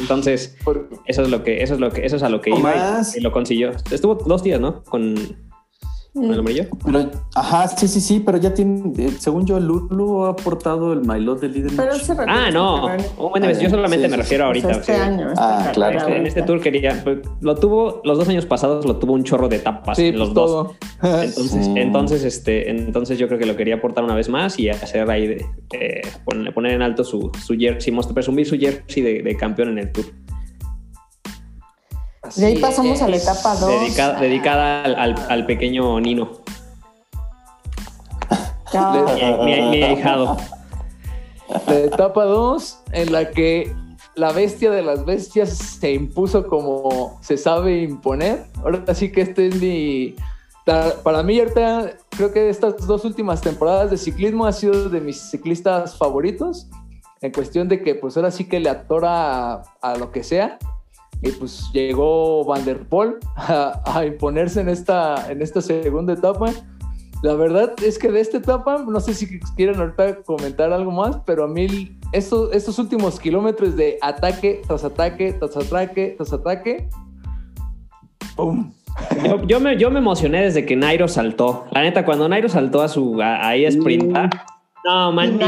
Entonces, 0.00 0.56
eso 1.06 1.22
es 1.22 1.28
lo 1.30 1.42
que, 1.42 1.62
eso 1.62 1.74
es 1.74 1.80
lo 1.80 1.90
que, 1.90 2.06
eso 2.06 2.16
es 2.16 2.22
a 2.22 2.28
lo 2.28 2.40
que 2.40 2.50
iba 2.50 2.72
y- 3.14 3.18
y, 3.18 3.20
lo 3.20 3.32
consiguió. 3.32 3.70
Estuvo 3.90 4.14
dos 4.14 4.42
días, 4.42 4.60
¿no? 4.60 4.82
Con, 4.84 5.14
con 6.14 6.32
el 6.32 6.38
amarillo. 6.38 6.64
Pero, 6.84 7.10
ajá, 7.34 7.66
sí, 7.68 7.88
sí, 7.88 8.00
sí, 8.00 8.20
pero 8.24 8.38
ya 8.38 8.54
tiene, 8.54 8.92
eh, 8.98 9.10
según 9.18 9.44
yo, 9.46 9.58
Lulu 9.58 10.24
ha 10.26 10.30
aportado 10.30 10.92
el 10.92 11.00
Mailot 11.04 11.40
de 11.40 11.48
líder. 11.48 11.72
Pero 11.76 11.94
se 11.96 12.14
refiere 12.14 12.30
Ah, 12.30 12.50
no. 12.52 12.86
Oh, 13.18 13.30
bueno, 13.30 13.46
Ah, 13.48 13.52
yo 13.52 13.68
solamente 13.68 14.06
sí, 14.06 14.10
me 14.10 14.16
sí, 14.16 14.22
refiero 14.22 14.44
O 14.44 14.46
ahorita. 14.48 14.68
sea, 14.68 14.76
este 14.78 14.94
sí. 14.94 15.00
año. 15.00 15.28
esta 15.32 15.42
Ah, 15.44 15.58
carrera 15.58 15.72
claro. 15.72 15.98
Este- 15.98 16.16
en 16.16 16.26
este 16.26 16.42
tour 16.42 16.60
quería, 16.60 17.00
pues, 17.02 17.18
lo 17.40 17.56
tuvo, 17.56 18.00
los 18.04 18.16
dos 18.16 18.28
años 18.28 18.46
pasados 18.46 18.84
lo 18.86 18.96
tuvo 18.96 19.12
un 19.14 19.24
chorro 19.24 19.48
de 19.48 19.56
etapas 19.56 19.96
Sí, 19.96 20.06
en 20.06 20.18
los 20.18 20.28
pues 20.30 20.34
dos. 20.34 20.70
Entonces, 21.02 21.64
Sí. 21.66 21.72
entonces, 21.76 22.24
este, 22.24 22.70
entonces 22.70 23.18
yo 23.18 23.26
creo 23.26 23.40
que 23.40 23.46
lo 23.46 23.56
quería 23.56 23.74
aportar 23.76 24.04
una 24.04 24.14
vez 24.14 24.28
más 24.28 24.58
y 24.60 24.68
hacer 24.68 25.10
ahí, 25.10 25.26
de, 25.26 25.46
eh, 25.72 26.00
poner, 26.24 26.54
poner 26.54 26.72
en 26.74 26.82
alto 26.82 27.02
su, 27.02 27.32
su 27.44 27.54
jersey, 27.58 27.92
mostrar- 27.92 28.14
presumir 28.14 28.46
su 28.46 28.56
jersey 28.56 29.02
de, 29.02 29.22
de 29.22 29.36
campeón 29.36 29.70
en 29.70 29.78
el 29.78 29.90
tour. 29.92 30.04
De 32.36 32.46
ahí 32.46 32.58
pasamos 32.58 33.00
a 33.02 33.08
la 33.08 33.16
etapa 33.16 33.54
2. 33.56 33.70
Dedicada, 33.80 34.20
dedicada 34.20 34.84
al, 34.84 34.94
al- 34.96 35.26
al 35.28 35.46
pequeño 35.46 36.00
Nino, 36.00 36.30
mi, 38.72 39.44
mi- 39.44 39.70
mi 39.70 39.82
ahijado. 39.82 40.36
La 41.66 41.74
etapa 41.80 42.24
2, 42.24 42.78
en 42.92 43.12
la 43.12 43.30
que 43.30 43.74
la 44.16 44.32
bestia 44.32 44.70
de 44.70 44.82
las 44.82 45.04
bestias 45.04 45.50
se 45.50 45.92
impuso 45.92 46.46
como 46.46 47.18
se 47.20 47.36
sabe 47.36 47.82
imponer. 47.82 48.46
Ahora 48.62 48.82
sí 48.94 49.12
que 49.12 49.20
este 49.22 49.48
es 49.48 49.60
mi. 49.60 50.14
Para 51.02 51.22
mí, 51.22 51.38
ahorita 51.38 51.90
creo 52.08 52.32
que 52.32 52.48
estas 52.48 52.86
dos 52.86 53.04
últimas 53.04 53.42
temporadas 53.42 53.90
de 53.90 53.98
ciclismo 53.98 54.46
ha 54.46 54.52
sido 54.52 54.88
de 54.88 55.00
mis 55.00 55.20
ciclistas 55.20 55.96
favoritos. 55.96 56.68
En 57.20 57.32
cuestión 57.32 57.68
de 57.68 57.82
que, 57.82 57.94
pues 57.94 58.16
ahora 58.16 58.30
sí 58.30 58.44
que 58.44 58.60
le 58.60 58.68
atora 58.70 59.52
a, 59.54 59.62
a 59.82 59.96
lo 59.96 60.10
que 60.10 60.22
sea. 60.24 60.58
Y 61.24 61.30
pues 61.32 61.70
llegó 61.72 62.44
Van 62.44 62.64
der 62.64 62.86
Poel 62.86 63.16
a, 63.36 63.80
a 63.84 64.06
imponerse 64.06 64.60
en 64.60 64.68
esta, 64.68 65.30
en 65.30 65.42
esta 65.42 65.60
segunda 65.60 66.12
etapa. 66.12 66.52
La 67.24 67.34
verdad 67.34 67.72
es 67.82 67.98
que 67.98 68.10
de 68.10 68.20
esta 68.20 68.36
etapa, 68.36 68.84
no 68.86 69.00
sé 69.00 69.14
si 69.14 69.40
quieren 69.56 69.80
ahorita 69.80 70.16
comentar 70.24 70.70
algo 70.74 70.90
más, 70.90 71.16
pero 71.24 71.44
a 71.44 71.48
mí 71.48 71.96
estos, 72.12 72.52
estos 72.52 72.78
últimos 72.78 73.18
kilómetros 73.18 73.76
de 73.76 73.96
ataque 74.02 74.60
tras 74.66 74.84
ataque, 74.84 75.32
tras 75.32 75.56
ataque, 75.56 76.14
tras 76.18 76.34
ataque, 76.34 76.86
¡pum! 78.36 78.70
Yo, 79.24 79.42
yo 79.46 79.58
me, 79.58 79.78
yo 79.78 79.90
me 79.90 80.00
emocioné 80.00 80.42
desde 80.42 80.66
que 80.66 80.76
Nairo 80.76 81.08
saltó. 81.08 81.64
La 81.72 81.80
neta, 81.80 82.04
cuando 82.04 82.28
Nairo 82.28 82.50
saltó 82.50 82.82
a 82.82 82.88
su 82.88 83.20
a, 83.22 83.48
ahí 83.48 83.64
a 83.64 83.72
sprintar. 83.72 84.28
No, 84.84 85.12
man. 85.12 85.38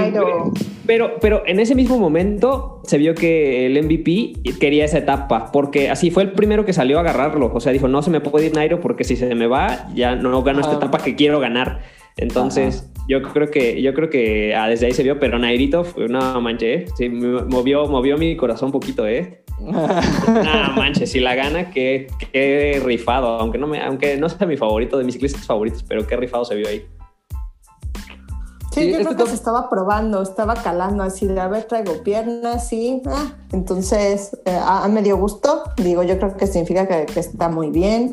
Pero, 0.86 1.16
pero 1.20 1.42
en 1.46 1.60
ese 1.60 1.74
mismo 1.74 1.98
momento 1.98 2.80
se 2.84 2.96
vio 2.96 3.14
que 3.14 3.66
el 3.66 3.82
MVP 3.84 4.34
quería 4.58 4.84
esa 4.84 4.98
etapa, 4.98 5.50
porque 5.52 5.90
así 5.90 6.10
fue 6.10 6.22
el 6.22 6.32
primero 6.32 6.64
que 6.64 6.72
salió 6.72 6.96
a 6.98 7.00
agarrarlo. 7.00 7.50
O 7.52 7.60
sea, 7.60 7.72
dijo, 7.72 7.86
no 7.88 8.02
se 8.02 8.10
me 8.10 8.20
puede 8.20 8.46
ir 8.46 8.54
Nairo 8.54 8.80
porque 8.80 9.04
si 9.04 9.16
se 9.16 9.34
me 9.34 9.46
va, 9.46 9.88
ya 9.94 10.14
no 10.16 10.42
gano 10.42 10.60
esta 10.60 10.72
Ajá. 10.76 10.78
etapa 10.86 10.98
que 11.04 11.16
quiero 11.16 11.38
ganar. 11.40 11.80
Entonces, 12.16 12.90
yo 13.08 13.20
creo 13.20 13.50
que, 13.50 13.82
yo 13.82 13.92
creo 13.92 14.08
que 14.08 14.54
ah, 14.54 14.68
desde 14.68 14.86
ahí 14.86 14.92
se 14.92 15.02
vio, 15.02 15.18
pero 15.18 15.38
Nairito 15.38 15.84
fue 15.84 16.06
una 16.06 16.40
manche, 16.40 16.74
¿eh? 16.74 16.84
sí, 16.96 17.10
me- 17.10 17.42
movió, 17.42 17.86
movió 17.88 18.16
mi 18.16 18.36
corazón 18.36 18.68
un 18.68 18.72
poquito, 18.72 19.06
¿eh? 19.06 19.42
Ah, 19.68 20.72
manches, 20.76 21.10
si 21.12 21.20
la 21.20 21.34
gana, 21.34 21.70
qué, 21.70 22.06
qué 22.32 22.80
rifado. 22.82 23.26
Aunque 23.38 23.58
no, 23.58 23.66
me, 23.66 23.82
aunque 23.82 24.16
no 24.16 24.28
sea 24.30 24.46
mi 24.46 24.56
favorito, 24.56 24.96
de 24.96 25.04
mis 25.04 25.14
ciclistas 25.14 25.44
favoritos, 25.46 25.82
pero 25.82 26.06
qué 26.06 26.16
rifado 26.16 26.44
se 26.46 26.54
vio 26.54 26.68
ahí. 26.68 26.82
Sí, 28.76 28.92
yo 28.92 28.98
creo 28.98 29.16
que 29.16 29.26
se 29.26 29.34
estaba 29.34 29.70
probando, 29.70 30.20
estaba 30.20 30.54
calando 30.54 31.02
así 31.02 31.26
de, 31.26 31.40
a 31.40 31.48
ver, 31.48 31.64
traigo 31.64 32.02
piernas, 32.02 32.68
sí. 32.68 33.00
Ah, 33.06 33.32
entonces, 33.52 34.36
eh, 34.44 34.60
a, 34.62 34.86
me 34.88 35.02
dio 35.02 35.16
gusto. 35.16 35.62
Digo, 35.78 36.02
yo 36.02 36.18
creo 36.18 36.36
que 36.36 36.46
significa 36.46 36.86
que, 36.86 37.18
está 37.18 37.48
muy 37.48 37.70
bien. 37.70 38.12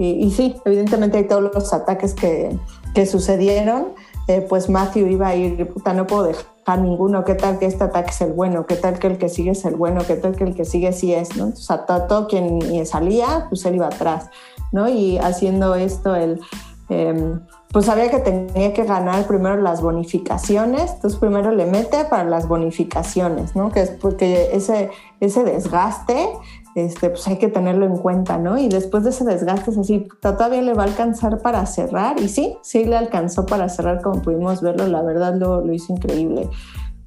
Y, 0.00 0.32
sí, 0.32 0.56
evidentemente 0.64 1.18
hay 1.18 1.28
todos 1.28 1.42
los 1.54 1.72
ataques 1.72 2.12
que, 2.14 2.58
que 2.92 3.06
sucedieron. 3.06 3.92
Eh, 4.26 4.44
pues 4.48 4.68
Matthew 4.68 5.06
iba 5.06 5.28
a 5.28 5.36
ir, 5.36 5.68
puta, 5.72 5.92
no 5.94 6.08
puedo 6.08 6.24
dejar 6.24 6.80
ninguno, 6.80 7.24
qué 7.24 7.34
tal 7.34 7.60
que 7.60 7.66
este 7.66 7.84
ataque 7.84 8.10
es 8.10 8.20
el 8.22 8.32
bueno, 8.32 8.66
qué 8.66 8.74
tal 8.74 8.98
que 8.98 9.06
el 9.06 9.18
que 9.18 9.28
sigue 9.28 9.52
es 9.52 9.64
el 9.64 9.76
bueno, 9.76 10.00
qué 10.04 10.16
tal 10.16 10.34
que 10.34 10.42
el 10.42 10.56
que 10.56 10.64
sigue 10.64 10.92
sí 10.92 11.14
es, 11.14 11.36
¿no? 11.36 11.48
O 11.48 11.56
sea, 11.56 11.86
todo, 11.86 12.26
quien 12.26 12.84
salía, 12.84 13.46
pues 13.48 13.64
él 13.66 13.76
iba 13.76 13.86
atrás, 13.86 14.28
¿no? 14.72 14.88
Y 14.88 15.18
haciendo 15.18 15.76
esto, 15.76 16.16
el... 16.16 16.40
Em, 16.88 17.40
pues 17.74 17.86
sabía 17.86 18.08
que 18.08 18.20
tenía 18.20 18.72
que 18.72 18.84
ganar 18.84 19.26
primero 19.26 19.56
las 19.56 19.82
bonificaciones, 19.82 20.92
entonces 20.92 21.18
primero 21.18 21.50
le 21.50 21.66
mete 21.66 22.04
para 22.04 22.22
las 22.22 22.46
bonificaciones, 22.46 23.56
¿no? 23.56 23.72
Que 23.72 23.80
es 23.80 23.90
porque 23.90 24.50
ese, 24.52 24.90
ese 25.18 25.42
desgaste, 25.42 26.28
este, 26.76 27.10
pues 27.10 27.26
hay 27.26 27.38
que 27.38 27.48
tenerlo 27.48 27.84
en 27.84 27.96
cuenta, 27.96 28.38
¿no? 28.38 28.56
Y 28.58 28.68
después 28.68 29.02
de 29.02 29.10
ese 29.10 29.24
desgaste 29.24 29.72
es 29.72 29.78
así, 29.78 30.06
todavía 30.20 30.62
le 30.62 30.72
va 30.72 30.84
a 30.84 30.86
alcanzar 30.86 31.42
para 31.42 31.66
cerrar, 31.66 32.20
y 32.20 32.28
sí, 32.28 32.56
sí 32.62 32.84
le 32.84 32.96
alcanzó 32.96 33.44
para 33.44 33.68
cerrar 33.68 34.02
como 34.02 34.22
pudimos 34.22 34.62
verlo, 34.62 34.86
la 34.86 35.02
verdad 35.02 35.34
lo, 35.34 35.60
lo 35.60 35.72
hizo 35.72 35.92
increíble. 35.92 36.48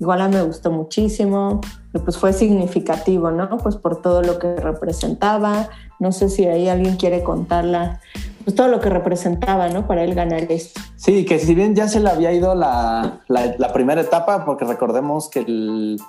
Igual 0.01 0.19
a 0.19 0.27
mí 0.27 0.35
me 0.35 0.43
gustó 0.43 0.69
muchísimo, 0.69 1.61
pues 2.03 2.17
fue 2.17 2.33
significativo, 2.33 3.31
¿no? 3.31 3.57
Pues 3.57 3.77
por 3.77 4.01
todo 4.01 4.21
lo 4.21 4.37
que 4.37 4.53
representaba. 4.57 5.69
No 5.97 6.11
sé 6.11 6.27
si 6.27 6.45
ahí 6.45 6.67
alguien 6.67 6.97
quiere 6.97 7.23
contarla 7.23 8.01
pues 8.47 8.55
todo 8.55 8.69
lo 8.69 8.79
que 8.79 8.89
representaba, 8.89 9.67
¿no? 9.67 9.87
Para 9.87 10.05
él 10.05 10.15
ganar 10.15 10.49
esto. 10.49 10.79
Sí, 10.95 11.25
que 11.25 11.37
si 11.37 11.53
bien 11.53 11.75
ya 11.75 11.89
se 11.89 11.99
le 11.99 12.09
había 12.09 12.31
ido 12.31 12.55
la, 12.55 13.19
la, 13.27 13.73
primera 13.73 13.99
etapa, 13.99 14.45
porque 14.45 14.63
recordemos 14.63 15.29
que 15.29 15.39
el, 15.39 15.99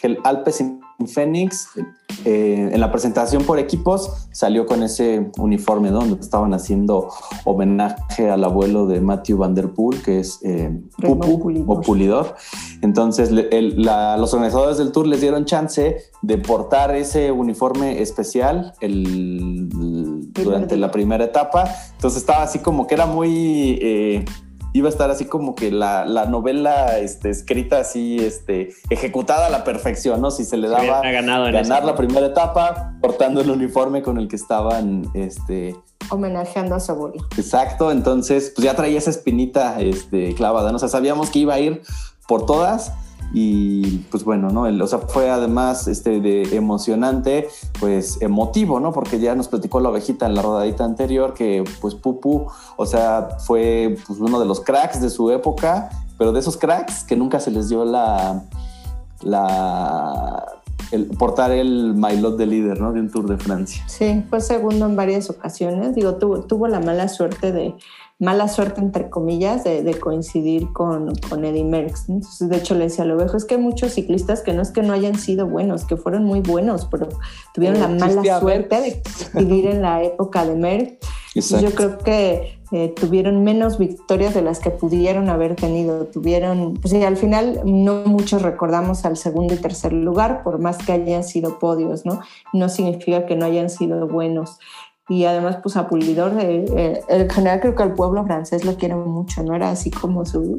que 0.00 0.06
el 0.06 0.18
Alpes 0.22 0.62
Fénix, 1.06 1.70
eh, 2.24 2.70
en 2.72 2.80
la 2.80 2.92
presentación 2.92 3.42
por 3.42 3.58
equipos, 3.58 4.28
salió 4.30 4.64
con 4.64 4.84
ese 4.84 5.32
uniforme 5.38 5.90
donde 5.90 6.20
estaban 6.20 6.54
haciendo 6.54 7.08
homenaje 7.44 8.30
al 8.30 8.44
abuelo 8.44 8.86
de 8.86 9.00
Matthew 9.00 9.38
Van 9.38 9.56
Der 9.56 9.72
Poel, 9.72 10.00
que 10.00 10.20
es 10.20 10.38
eh, 10.44 10.70
Pupu 11.02 11.64
o 11.66 11.80
Pulidor. 11.80 12.36
Entonces, 12.80 13.32
los 13.32 14.34
organizadores 14.34 14.78
del 14.78 14.92
tour 14.92 15.08
les 15.08 15.20
dieron 15.20 15.46
chance 15.46 15.96
de 16.22 16.38
portar 16.38 16.94
ese 16.94 17.32
uniforme 17.32 18.00
especial 18.02 18.72
durante 20.44 20.76
la 20.76 20.90
primera 20.90 21.24
etapa. 21.24 21.64
Entonces, 21.92 22.20
estaba 22.20 22.42
así 22.42 22.58
como 22.60 22.86
que 22.86 22.94
era 22.94 23.06
muy. 23.06 23.78
Eh, 23.82 24.24
iba 24.72 24.88
a 24.88 24.90
estar 24.90 25.10
así 25.10 25.24
como 25.24 25.54
que 25.54 25.70
la, 25.70 26.04
novela 26.28 26.98
este, 26.98 27.30
escrita 27.30 27.80
así, 27.80 28.18
este, 28.18 28.70
ejecutada 28.90 29.46
a 29.46 29.50
la 29.50 29.64
perfección, 29.64 30.20
¿no? 30.20 30.30
Si 30.30 30.44
se 30.44 30.56
le 30.56 30.68
daba 30.68 31.02
ganar 31.02 31.84
la 31.84 31.94
primera 31.94 32.26
etapa, 32.26 32.94
portando 33.00 33.40
el 33.40 33.50
uniforme 33.50 34.02
con 34.02 34.18
el 34.18 34.28
que 34.28 34.36
estaban, 34.36 35.10
este... 35.14 35.76
Homenajeando 36.10 36.74
a 36.74 36.80
su 36.80 36.92
abuelo. 36.92 37.26
Exacto, 37.36 37.90
entonces, 37.90 38.52
pues 38.54 38.64
ya 38.64 38.74
traía 38.74 38.98
esa 38.98 39.10
espinita, 39.10 39.80
este, 39.80 40.34
clavada, 40.34 40.70
¿no? 40.70 40.76
O 40.76 40.78
sea, 40.78 40.88
sabíamos 40.88 41.30
que 41.30 41.40
iba 41.40 41.54
a 41.54 41.60
ir 41.60 41.82
por 42.26 42.46
todas, 42.46 42.92
y 43.32 43.98
pues 44.10 44.24
bueno, 44.24 44.50
¿no? 44.50 44.62
O 44.62 44.86
sea, 44.86 45.00
fue 45.00 45.30
además 45.30 45.86
este, 45.86 46.20
de 46.20 46.56
emocionante, 46.56 47.48
pues 47.78 48.20
emotivo, 48.22 48.80
¿no? 48.80 48.92
Porque 48.92 49.18
ya 49.18 49.34
nos 49.34 49.48
platicó 49.48 49.80
la 49.80 49.90
ovejita 49.90 50.26
en 50.26 50.34
la 50.34 50.42
rodadita 50.42 50.84
anterior 50.84 51.34
que 51.34 51.64
pues 51.80 51.94
Pupu, 51.94 52.46
o 52.76 52.86
sea, 52.86 53.28
fue 53.40 53.96
pues, 54.06 54.18
uno 54.18 54.40
de 54.40 54.46
los 54.46 54.60
cracks 54.60 55.00
de 55.00 55.10
su 55.10 55.30
época, 55.30 55.90
pero 56.16 56.32
de 56.32 56.40
esos 56.40 56.56
cracks 56.56 57.04
que 57.04 57.16
nunca 57.16 57.38
se 57.40 57.50
les 57.50 57.68
dio 57.68 57.84
la, 57.84 58.42
la 59.22 60.46
el 60.90 61.06
portar 61.06 61.52
el 61.52 61.94
maillot 61.94 62.36
de 62.36 62.46
líder, 62.46 62.80
¿no? 62.80 62.92
De 62.92 63.00
un 63.00 63.10
Tour 63.10 63.28
de 63.28 63.36
Francia. 63.36 63.82
Sí, 63.86 64.24
fue 64.30 64.40
segundo 64.40 64.86
en 64.86 64.96
varias 64.96 65.30
ocasiones. 65.30 65.94
Digo, 65.94 66.16
tuvo, 66.16 66.40
tuvo 66.42 66.68
la 66.68 66.80
mala 66.80 67.08
suerte 67.08 67.52
de 67.52 67.74
mala 68.20 68.48
suerte, 68.48 68.80
entre 68.80 69.10
comillas, 69.10 69.62
de, 69.62 69.94
coincidir 70.00 70.72
con, 70.72 71.14
con, 71.28 71.44
Eddie 71.44 71.64
Merckx. 71.64 72.08
Entonces, 72.08 72.48
de 72.48 72.56
hecho, 72.56 72.74
le 72.74 72.84
decía 72.84 73.04
a 73.04 73.06
Lovejo, 73.06 73.36
es 73.36 73.44
que 73.44 73.54
hay 73.54 73.60
muchos 73.60 73.92
ciclistas 73.92 74.42
que 74.42 74.52
no 74.52 74.62
es 74.62 74.70
que 74.70 74.82
no 74.82 74.92
hayan 74.92 75.16
sido 75.16 75.46
buenos, 75.46 75.84
que 75.84 75.96
fueron 75.96 76.24
muy 76.24 76.40
buenos, 76.40 76.86
pero 76.86 77.08
tuvieron 77.54 77.80
la 77.80 77.88
mala 77.88 78.40
suerte 78.40 78.80
de 78.80 79.02
vivir 79.40 79.66
en 79.66 79.82
la 79.82 80.02
época 80.02 80.44
de 80.44 80.56
Merckx. 80.56 81.60
Yo 81.60 81.70
creo 81.70 81.98
que 81.98 82.57
eh, 82.70 82.88
tuvieron 82.88 83.44
menos 83.44 83.78
victorias 83.78 84.34
de 84.34 84.42
las 84.42 84.60
que 84.60 84.70
pudieron 84.70 85.30
haber 85.30 85.56
tenido. 85.56 86.06
Tuvieron, 86.06 86.74
pues 86.74 86.92
al 86.94 87.16
final 87.16 87.60
no 87.64 88.02
muchos 88.04 88.42
recordamos 88.42 89.04
al 89.04 89.16
segundo 89.16 89.54
y 89.54 89.56
tercer 89.56 89.92
lugar, 89.92 90.42
por 90.42 90.58
más 90.58 90.78
que 90.78 90.92
hayan 90.92 91.24
sido 91.24 91.58
podios, 91.58 92.04
¿no? 92.04 92.20
No 92.52 92.68
significa 92.68 93.26
que 93.26 93.36
no 93.36 93.46
hayan 93.46 93.70
sido 93.70 94.06
buenos 94.06 94.58
y 95.08 95.24
además 95.24 95.58
pues 95.62 95.76
a 95.76 95.88
Pulidor, 95.88 96.32
eh, 96.38 97.02
en 97.08 97.30
general 97.30 97.60
creo 97.60 97.74
que 97.74 97.82
el 97.82 97.92
pueblo 97.92 98.24
francés 98.26 98.66
lo 98.66 98.76
quiere 98.76 98.94
mucho, 98.94 99.42
¿no? 99.42 99.54
Era 99.54 99.70
así 99.70 99.90
como 99.90 100.26
su, 100.26 100.56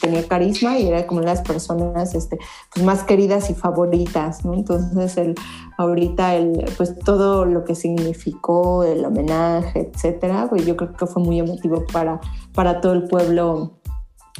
tenía 0.00 0.26
carisma 0.26 0.78
y 0.78 0.88
era 0.88 1.06
como 1.06 1.20
las 1.20 1.42
personas 1.42 2.14
este, 2.14 2.38
pues 2.72 2.84
más 2.84 3.04
queridas 3.04 3.50
y 3.50 3.54
favoritas, 3.54 4.42
¿no? 4.44 4.54
Entonces 4.54 5.18
el, 5.18 5.34
ahorita 5.76 6.34
el, 6.34 6.64
pues 6.78 6.98
todo 6.98 7.44
lo 7.44 7.64
que 7.64 7.74
significó 7.74 8.84
el 8.84 9.04
homenaje, 9.04 9.90
etcétera, 9.92 10.46
pues 10.48 10.64
yo 10.64 10.78
creo 10.78 10.94
que 10.94 11.06
fue 11.06 11.22
muy 11.22 11.38
emotivo 11.38 11.84
para, 11.92 12.20
para 12.54 12.80
todo 12.80 12.94
el 12.94 13.04
pueblo 13.04 13.80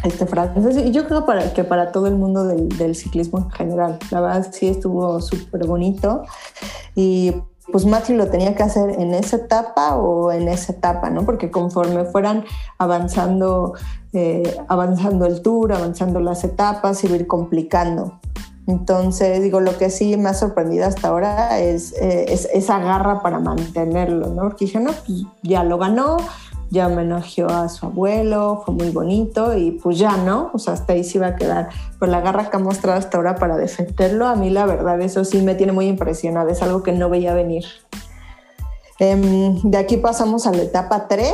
este 0.04 0.24
francés 0.24 0.86
y 0.86 0.90
yo 0.92 1.06
creo 1.06 1.26
para, 1.26 1.52
que 1.52 1.64
para 1.64 1.92
todo 1.92 2.06
el 2.06 2.14
mundo 2.14 2.44
del, 2.44 2.68
del 2.70 2.94
ciclismo 2.94 3.40
en 3.40 3.50
general. 3.50 3.98
La 4.10 4.22
verdad 4.22 4.48
sí 4.50 4.68
estuvo 4.68 5.20
súper 5.20 5.66
bonito 5.66 6.22
y 6.94 7.34
pues 7.72 7.86
Matthew 7.86 8.16
lo 8.16 8.28
tenía 8.28 8.54
que 8.54 8.62
hacer 8.62 9.00
en 9.00 9.14
esa 9.14 9.36
etapa 9.36 9.96
o 9.96 10.32
en 10.32 10.48
esa 10.48 10.72
etapa, 10.72 11.10
¿no? 11.10 11.24
Porque 11.24 11.50
conforme 11.50 12.04
fueran 12.04 12.44
avanzando, 12.78 13.74
eh, 14.12 14.56
avanzando 14.68 15.26
el 15.26 15.42
tour, 15.42 15.72
avanzando 15.72 16.20
las 16.20 16.44
etapas, 16.44 17.02
iba 17.04 17.14
a 17.14 17.16
ir 17.16 17.26
complicando. 17.26 18.20
Entonces, 18.66 19.42
digo, 19.42 19.60
lo 19.60 19.76
que 19.78 19.90
sí 19.90 20.16
me 20.16 20.28
ha 20.28 20.34
sorprendido 20.34 20.86
hasta 20.86 21.08
ahora 21.08 21.58
es, 21.58 21.92
eh, 21.94 22.26
es 22.28 22.48
esa 22.52 22.78
garra 22.78 23.20
para 23.20 23.40
mantenerlo, 23.40 24.28
¿no? 24.28 24.42
Porque 24.42 24.66
dije, 24.66 24.78
no, 24.78 24.92
pues 24.92 25.24
ya 25.42 25.64
lo 25.64 25.78
ganó, 25.78 26.18
ya 26.70 26.86
homenajeó 26.86 27.48
a 27.48 27.68
su 27.68 27.86
abuelo, 27.86 28.62
fue 28.64 28.74
muy 28.74 28.90
bonito 28.90 29.56
y 29.56 29.72
pues 29.72 29.98
ya 29.98 30.16
no, 30.16 30.50
o 30.52 30.58
sea, 30.58 30.74
hasta 30.74 30.92
ahí 30.92 31.04
se 31.04 31.18
iba 31.18 31.28
a 31.28 31.36
quedar. 31.36 31.68
Pero 31.98 32.10
la 32.10 32.20
garra 32.20 32.48
que 32.48 32.56
ha 32.56 32.60
mostrado 32.60 32.98
hasta 32.98 33.16
ahora 33.16 33.34
para 33.36 33.56
defenderlo, 33.56 34.26
a 34.26 34.36
mí 34.36 34.50
la 34.50 34.66
verdad, 34.66 35.00
eso 35.00 35.24
sí 35.24 35.42
me 35.42 35.54
tiene 35.54 35.72
muy 35.72 35.86
impresionada, 35.86 36.50
es 36.50 36.62
algo 36.62 36.82
que 36.82 36.92
no 36.92 37.10
veía 37.10 37.34
venir. 37.34 37.64
Em, 39.00 39.58
de 39.62 39.78
aquí 39.78 39.96
pasamos 39.96 40.46
a 40.46 40.52
la 40.52 40.62
etapa 40.62 41.08
3, 41.08 41.32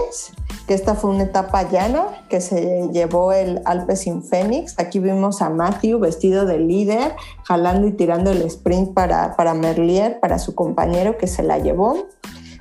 que 0.68 0.74
esta 0.74 0.94
fue 0.94 1.10
una 1.10 1.24
etapa 1.24 1.68
llana 1.68 2.06
que 2.28 2.40
se 2.40 2.88
llevó 2.92 3.32
el 3.32 3.60
Alpes 3.64 4.02
sin 4.02 4.22
Fénix. 4.22 4.78
Aquí 4.78 5.00
vimos 5.00 5.42
a 5.42 5.50
Matthew 5.50 5.98
vestido 5.98 6.46
de 6.46 6.60
líder, 6.60 7.16
jalando 7.42 7.88
y 7.88 7.92
tirando 7.92 8.30
el 8.30 8.42
sprint 8.42 8.94
para, 8.94 9.34
para 9.34 9.52
Merlier, 9.54 10.20
para 10.20 10.38
su 10.38 10.54
compañero 10.54 11.18
que 11.18 11.26
se 11.26 11.42
la 11.42 11.58
llevó. 11.58 12.06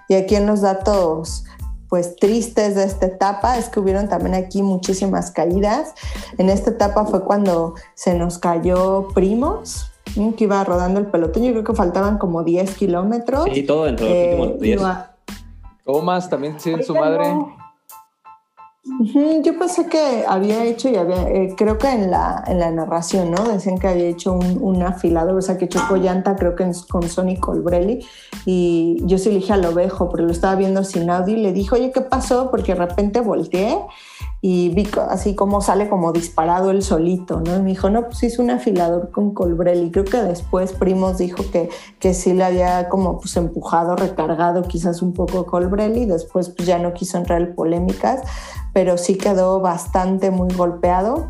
Y 0.07 0.15
aquí 0.15 0.35
en 0.35 0.47
los 0.47 0.61
datos 0.61 1.45
pues 1.95 2.17
tristes 2.17 2.75
de 2.75 2.83
esta 2.83 3.05
etapa 3.05 3.57
es 3.57 3.69
que 3.69 3.79
hubieron 3.79 4.09
también 4.09 4.35
aquí 4.35 4.61
muchísimas 4.61 5.31
caídas. 5.31 5.93
En 6.37 6.49
esta 6.49 6.71
etapa 6.71 7.05
fue 7.05 7.23
cuando 7.23 7.75
se 7.93 8.15
nos 8.15 8.37
cayó 8.37 9.07
Primos, 9.13 9.89
que 10.13 10.43
iba 10.43 10.61
rodando 10.65 10.99
el 10.99 11.05
pelotón. 11.05 11.43
Yo 11.43 11.51
creo 11.53 11.63
que 11.63 11.73
faltaban 11.73 12.17
como 12.17 12.43
10 12.43 12.75
kilómetros. 12.75 13.45
Sí, 13.45 13.63
todo 13.63 13.85
dentro 13.85 14.05
de 14.05 14.35
los 14.37 14.47
últimos 14.47 14.59
10. 14.59 14.81
Tomás 15.85 16.29
también 16.29 16.59
sin 16.59 16.83
su 16.83 16.93
madre. 16.93 17.33
Yo 18.87 19.57
pensé 19.57 19.87
que 19.87 20.25
había 20.27 20.63
hecho 20.63 20.89
y 20.89 20.95
había, 20.95 21.27
eh, 21.27 21.55
creo 21.57 21.79
que 21.79 21.89
en 21.89 22.11
la, 22.11 22.43
en 22.45 22.59
la 22.59 22.69
narración, 22.69 23.31
¿no? 23.31 23.43
Decían 23.43 23.79
que 23.79 23.87
había 23.87 24.05
hecho 24.05 24.33
un, 24.33 24.59
un 24.61 24.83
afilador, 24.83 25.35
o 25.35 25.41
sea, 25.41 25.57
que 25.57 25.67
chocó 25.67 25.95
llanta, 25.97 26.35
creo 26.35 26.55
que 26.55 26.69
con 26.87 27.01
Sonny 27.09 27.39
Colbrelli. 27.39 28.05
Y 28.45 28.97
yo 29.05 29.17
sí 29.17 29.29
le 29.29 29.37
dije 29.37 29.53
al 29.53 29.65
ovejo, 29.65 30.09
pero 30.09 30.25
lo 30.25 30.31
estaba 30.31 30.55
viendo 30.55 30.83
sin 30.83 31.09
audio 31.09 31.35
y 31.35 31.41
le 31.41 31.51
dije, 31.51 31.73
oye, 31.73 31.91
¿qué 31.91 32.01
pasó? 32.01 32.51
Porque 32.51 32.75
de 32.75 32.85
repente 32.85 33.21
volteé 33.21 33.79
y 34.47 34.69
vi 34.69 34.87
así 35.09 35.33
como 35.33 35.59
sale 35.59 35.89
como 35.89 36.11
disparado 36.11 36.69
el 36.69 36.83
solito, 36.83 37.41
¿no? 37.41 37.57
Y 37.57 37.61
me 37.61 37.69
dijo, 37.71 37.89
no, 37.89 38.05
pues 38.05 38.21
hizo 38.21 38.43
un 38.43 38.51
afilador 38.51 39.09
con 39.09 39.33
Colbrelli. 39.33 39.89
Creo 39.89 40.05
que 40.05 40.21
después 40.21 40.71
Primos 40.73 41.17
dijo 41.17 41.43
que, 41.51 41.69
que 41.97 42.13
sí 42.13 42.31
le 42.33 42.43
había 42.43 42.87
como 42.87 43.17
pues 43.17 43.35
empujado, 43.37 43.95
recargado 43.95 44.61
quizás 44.61 45.01
un 45.01 45.13
poco 45.13 45.47
Colbrelli. 45.47 46.05
Después 46.05 46.49
pues 46.49 46.67
ya 46.67 46.77
no 46.77 46.93
quiso 46.93 47.17
entrar 47.17 47.41
en 47.41 47.55
polémicas 47.55 48.21
pero 48.75 48.97
sí 48.97 49.15
quedó 49.15 49.61
bastante 49.61 50.31
muy 50.31 50.53
golpeado. 50.53 51.29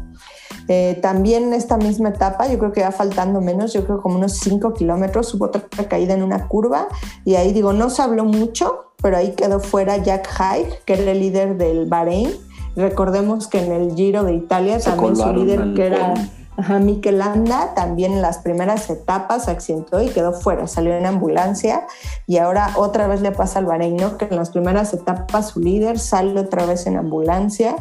Eh, 0.68 0.98
también 1.00 1.44
en 1.44 1.54
esta 1.54 1.78
misma 1.78 2.10
etapa, 2.10 2.48
yo 2.48 2.58
creo 2.58 2.72
que 2.72 2.80
ya 2.80 2.92
faltando 2.92 3.40
menos, 3.40 3.72
yo 3.72 3.86
creo 3.86 4.02
como 4.02 4.16
unos 4.16 4.40
5 4.40 4.74
kilómetros, 4.74 5.32
hubo 5.36 5.46
otra 5.46 5.62
caída 5.88 6.16
en 6.16 6.24
una 6.24 6.48
curva 6.48 6.88
y 7.24 7.36
ahí 7.36 7.54
digo, 7.54 7.72
no 7.72 7.92
se 7.92 8.02
habló 8.02 8.26
mucho, 8.26 8.94
pero 9.00 9.18
ahí 9.18 9.36
quedó 9.36 9.60
fuera 9.60 9.98
Jack 9.98 10.28
Hyde, 10.28 10.80
que 10.86 10.94
era 10.94 11.12
el 11.12 11.20
líder 11.20 11.56
del 11.56 11.86
Bahrein, 11.86 12.32
Recordemos 12.76 13.48
que 13.48 13.64
en 13.64 13.72
el 13.72 13.96
Giro 13.96 14.24
de 14.24 14.34
Italia 14.34 14.80
también 14.80 15.16
su 15.16 15.34
líder, 15.34 15.74
que 15.74 15.86
era 15.88 16.14
Ajá, 16.58 16.80
Landa 16.80 17.74
también 17.76 18.14
en 18.14 18.22
las 18.22 18.38
primeras 18.38 18.90
etapas 18.90 19.50
accidentó 19.50 20.02
y 20.02 20.08
quedó 20.08 20.32
fuera, 20.32 20.68
salió 20.68 20.96
en 20.96 21.06
ambulancia. 21.06 21.86
Y 22.28 22.38
ahora 22.38 22.72
otra 22.78 23.08
vez 23.08 23.22
le 23.22 23.32
pasa 23.32 23.60
al 23.60 23.66
Bahrein, 23.66 23.98
que 24.18 24.26
en 24.26 24.38
las 24.38 24.52
primeras 24.52 24.94
etapas 24.94 25.50
su 25.50 25.60
líder 25.60 26.00
sale 26.00 26.40
otra 26.40 26.66
vez 26.66 26.88
en 26.88 26.98
ambulancia. 26.98 27.76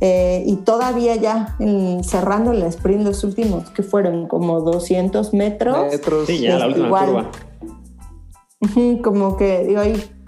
Eh, 0.00 0.44
y 0.46 0.56
todavía 0.56 1.16
ya 1.16 1.56
cerrando 2.02 2.52
el 2.52 2.62
sprint 2.64 3.02
los 3.02 3.24
últimos 3.24 3.70
que 3.70 3.82
fueron 3.82 4.28
como 4.28 4.60
200 4.60 5.34
metros. 5.34 5.78
Sí, 6.26 6.40
ya 6.40 6.58
la 6.58 6.68
última 6.68 6.88
curva. 6.88 7.30
Como 9.02 9.36
que 9.36 9.64
digo, 9.64 9.82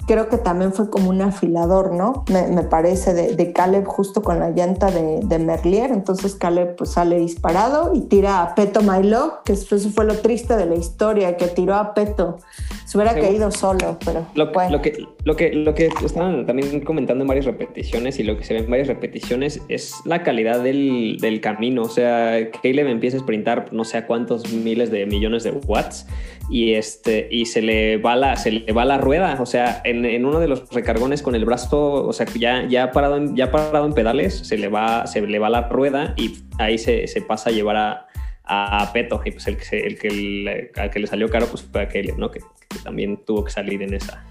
creo 0.09 0.29
que 0.29 0.39
también 0.39 0.73
fue 0.73 0.89
como 0.91 1.11
un 1.11 1.21
afilador, 1.21 1.95
¿no? 1.95 2.25
Me, 2.33 2.63
parece, 2.65 3.13
de, 3.13 3.53
Caleb 3.53 3.85
justo 3.85 4.23
con 4.23 4.41
la 4.41 4.51
llanta 4.51 4.91
de, 4.91 5.39
Merlier. 5.39 5.93
Entonces 5.93 6.35
Caleb 6.35 6.75
pues 6.77 6.91
sale 6.91 7.19
disparado 7.19 7.93
y 7.95 8.01
tira 8.01 8.43
a 8.43 8.55
Peto 8.55 8.81
Milo, 8.83 9.41
que 9.45 9.53
eso 9.53 9.79
fue 9.91 10.07
lo 10.07 10.17
triste 10.17 10.57
de 10.57 10.67
la 10.67 10.75
historia, 10.75 11.37
que 11.37 11.47
tiró 11.47 11.75
a 11.75 11.95
Peto. 11.95 12.39
Se 12.87 12.97
hubiera 12.97 13.15
caído 13.15 13.51
solo, 13.51 13.99
pero 14.03 14.27
lo, 14.35 14.47
lo, 14.47 14.81
que, 14.81 15.07
lo, 15.25 15.37
que, 15.37 15.53
lo 15.53 15.75
que 15.75 15.91
estaban 16.03 16.47
también 16.47 16.81
comentando 16.81 17.23
en 17.23 17.29
varias 17.29 17.45
repeticiones 17.45 18.19
y 18.19 18.23
lo 18.23 18.39
que 18.39 18.45
se 18.45 18.55
ve 18.55 18.61
en 18.61 18.71
varias 18.71 18.89
repeticiones 18.89 19.61
es 19.69 19.95
la 20.07 20.23
calidad 20.23 20.63
del, 20.63 21.19
del 21.21 21.43
camino. 21.43 21.83
O 21.83 21.89
sea, 21.91 22.51
Caleb 22.63 22.89
empieza 22.89 23.19
a 23.19 23.21
sprintar 23.21 23.73
no 23.73 23.85
sé 23.85 23.99
a 23.99 24.07
cuántos 24.07 24.51
miles 24.51 24.91
de 24.91 25.05
millones 25.05 25.45
de 25.45 25.51
watts 25.51 26.07
y, 26.51 26.75
este, 26.75 27.29
y 27.31 27.47
se, 27.47 27.61
le 27.61 27.99
va 27.99 28.17
la, 28.17 28.37
se 28.37 28.51
le 28.53 28.73
va 28.73 28.85
la 28.85 28.99
rueda. 28.99 29.37
O 29.41 29.47
sea, 29.47 29.83
en, 29.85 29.98
en 30.05 30.25
uno 30.25 30.41
de 30.41 30.49
los 30.49 30.71
recargones 30.71 31.23
con 31.23 31.35
el 31.35 31.45
brazo, 31.45 32.07
o 32.07 32.13
sea, 32.13 32.27
ya, 32.35 32.67
ya, 32.67 32.93
parado 32.93 33.17
en, 33.17 33.37
ya 33.37 33.51
parado 33.51 33.87
en 33.87 33.93
pedales, 33.93 34.35
se 34.35 34.59
le, 34.59 34.69
va, 34.69 35.07
se 35.07 35.21
le 35.21 35.39
va 35.39 35.49
la 35.49 35.69
rueda 35.69 36.15
y 36.17 36.39
ahí 36.59 36.79
se, 36.79 37.07
se 37.07 37.23
pasa 37.23 37.51
a 37.51 37.53
llevar 37.53 37.77
a, 37.77 38.09
a 38.45 38.93
Peto. 38.93 39.21
Y 39.25 39.33
pues 39.33 39.47
el 39.47 39.57
que, 39.57 39.79
el 39.81 39.99
que 39.99 40.11
le, 40.11 40.73
al 40.77 40.91
que 40.91 40.99
le 40.99 41.07
salió 41.07 41.29
caro 41.29 41.47
pues 41.47 41.63
fue 41.63 41.83
aquel, 41.83 42.15
¿no? 42.19 42.31
Que, 42.31 42.41
también 42.85 43.19
tuvo 43.25 43.45
que 43.45 43.51
salir 43.51 43.83
en 43.83 43.95
esa, 43.95 44.25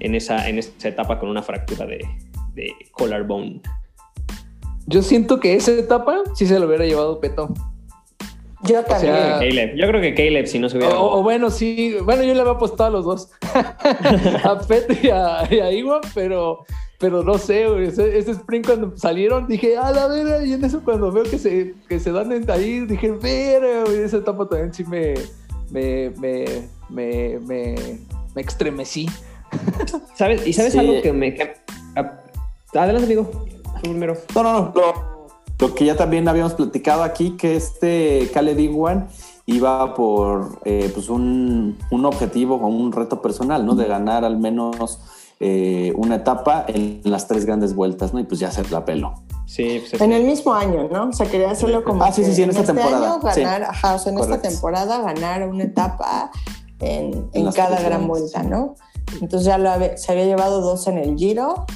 en 0.00 0.14
esa, 0.14 0.48
en 0.48 0.58
esa 0.58 0.88
etapa 0.88 1.18
con 1.18 1.28
una 1.28 1.42
fractura 1.42 1.84
de, 1.86 2.04
de 2.54 2.72
collarbone. 2.92 3.60
Yo 4.86 5.02
siento 5.02 5.40
que 5.40 5.54
esa 5.54 5.72
etapa 5.72 6.22
sí 6.34 6.46
se 6.46 6.58
lo 6.58 6.66
hubiera 6.66 6.84
llevado 6.84 7.20
Peto. 7.20 7.52
Yo 8.66 8.82
también. 8.84 9.76
Yo 9.76 9.86
creo 9.88 10.00
que 10.00 10.14
Caleb, 10.14 10.46
si 10.46 10.58
no 10.58 10.68
se 10.68 10.78
hubiera. 10.78 10.98
O, 10.98 11.22
bueno, 11.22 11.50
sí. 11.50 11.96
Bueno, 12.02 12.22
yo 12.22 12.34
le 12.34 12.40
había 12.40 12.52
apostado 12.52 12.84
a 12.84 12.90
los 12.90 13.04
dos. 13.04 13.30
a 14.44 14.58
Pet 14.66 15.04
y 15.04 15.10
a, 15.10 15.72
Iwan, 15.72 16.00
pero, 16.14 16.64
pero 16.98 17.22
no 17.22 17.36
sé, 17.38 17.66
Ese, 17.84 18.30
sprint 18.30 18.66
cuando 18.66 18.96
salieron, 18.96 19.46
dije, 19.46 19.76
a 19.76 19.90
la 19.90 20.06
vera. 20.08 20.44
Y 20.44 20.54
en 20.54 20.64
eso, 20.64 20.82
cuando 20.82 21.12
veo 21.12 21.24
que 21.24 21.38
se, 21.38 21.74
que 21.88 22.00
se 22.00 22.12
dan 22.12 22.32
ahí, 22.50 22.80
dije, 22.80 23.10
vera, 23.12 23.84
güey. 23.84 24.00
Esa 24.00 24.18
etapa 24.18 24.48
también 24.48 24.72
sí 24.72 24.84
me. 24.84 25.14
Me. 25.70 26.10
Me. 26.18 26.44
Me. 26.88 27.38
Me, 27.40 27.74
me 28.34 28.42
extremecí. 28.42 29.08
¿Sabes? 30.14 30.46
¿Y 30.46 30.52
sabes 30.52 30.76
algo 30.76 31.02
que 31.02 31.12
me. 31.12 31.36
adelante, 32.74 33.04
amigo. 33.04 33.46
Primero. 33.82 34.16
No, 34.34 34.42
no, 34.42 34.72
no. 34.74 35.13
Lo 35.58 35.74
que 35.74 35.84
ya 35.84 35.96
también 35.96 36.26
habíamos 36.28 36.54
platicado 36.54 37.02
aquí, 37.02 37.32
que 37.32 37.56
este 37.56 38.30
Khaled 38.32 38.58
Iwan 38.58 39.08
iba 39.46 39.94
por 39.94 40.60
eh, 40.64 40.90
pues 40.92 41.08
un, 41.08 41.76
objetivo 41.90 42.56
o 42.56 42.66
un 42.66 42.92
reto 42.92 43.20
personal, 43.22 43.64
¿no? 43.64 43.74
De 43.74 43.86
ganar 43.86 44.24
al 44.24 44.38
menos 44.38 45.00
eh, 45.40 45.92
una 45.96 46.16
etapa 46.16 46.64
en 46.66 47.00
las 47.04 47.28
tres 47.28 47.44
grandes 47.44 47.74
vueltas, 47.74 48.14
¿no? 48.14 48.20
Y 48.20 48.24
pues 48.24 48.40
ya 48.40 48.48
hacer 48.48 48.70
la 48.72 48.84
pelo. 48.84 49.14
Sí, 49.46 49.82
pues, 49.88 50.00
en 50.00 50.12
el 50.12 50.24
mismo 50.24 50.54
año, 50.54 50.88
¿no? 50.90 51.10
O 51.10 51.12
sea, 51.12 51.26
quería 51.26 51.50
hacerlo 51.50 51.84
como. 51.84 52.02
Ah, 52.02 52.12
sí, 52.12 52.24
sí, 52.24 52.34
sí, 52.34 52.42
en, 52.42 52.50
esta 52.50 52.62
este 52.62 52.72
temporada. 52.72 53.18
ganar, 53.22 53.62
ajá, 53.64 53.94
o 53.94 53.98
sea, 53.98 54.12
en 54.12 54.18
esta 54.18 54.40
temporada 54.40 55.02
ganar 55.02 55.46
una 55.46 55.64
etapa 55.64 56.30
en, 56.80 57.30
cada 57.52 57.80
gran 57.80 58.08
vuelta, 58.08 58.42
¿no? 58.42 58.74
Entonces 59.20 59.46
ya 59.46 59.58
lo 59.58 59.70
se 59.96 60.12
había 60.12 60.24
llevado 60.24 60.60
dos 60.60 60.86
en 60.86 60.98
el 60.98 61.16
Giro 61.16 61.66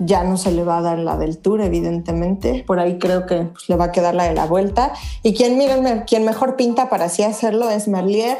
ya 0.00 0.24
no 0.24 0.36
se 0.36 0.50
le 0.50 0.64
va 0.64 0.78
a 0.78 0.82
dar 0.82 0.98
la 0.98 1.16
del 1.16 1.38
Tour, 1.38 1.60
evidentemente. 1.60 2.64
Por 2.66 2.80
ahí 2.80 2.98
creo 2.98 3.26
que 3.26 3.42
pues, 3.52 3.68
le 3.68 3.76
va 3.76 3.86
a 3.86 3.92
quedar 3.92 4.14
la 4.14 4.24
de 4.24 4.34
la 4.34 4.46
vuelta. 4.46 4.92
Y 5.22 5.34
quien, 5.34 5.56
miren, 5.56 6.04
quien 6.06 6.24
mejor 6.24 6.56
pinta 6.56 6.88
para 6.88 7.04
así 7.04 7.22
hacerlo 7.22 7.70
es 7.70 7.86
Merlier, 7.86 8.38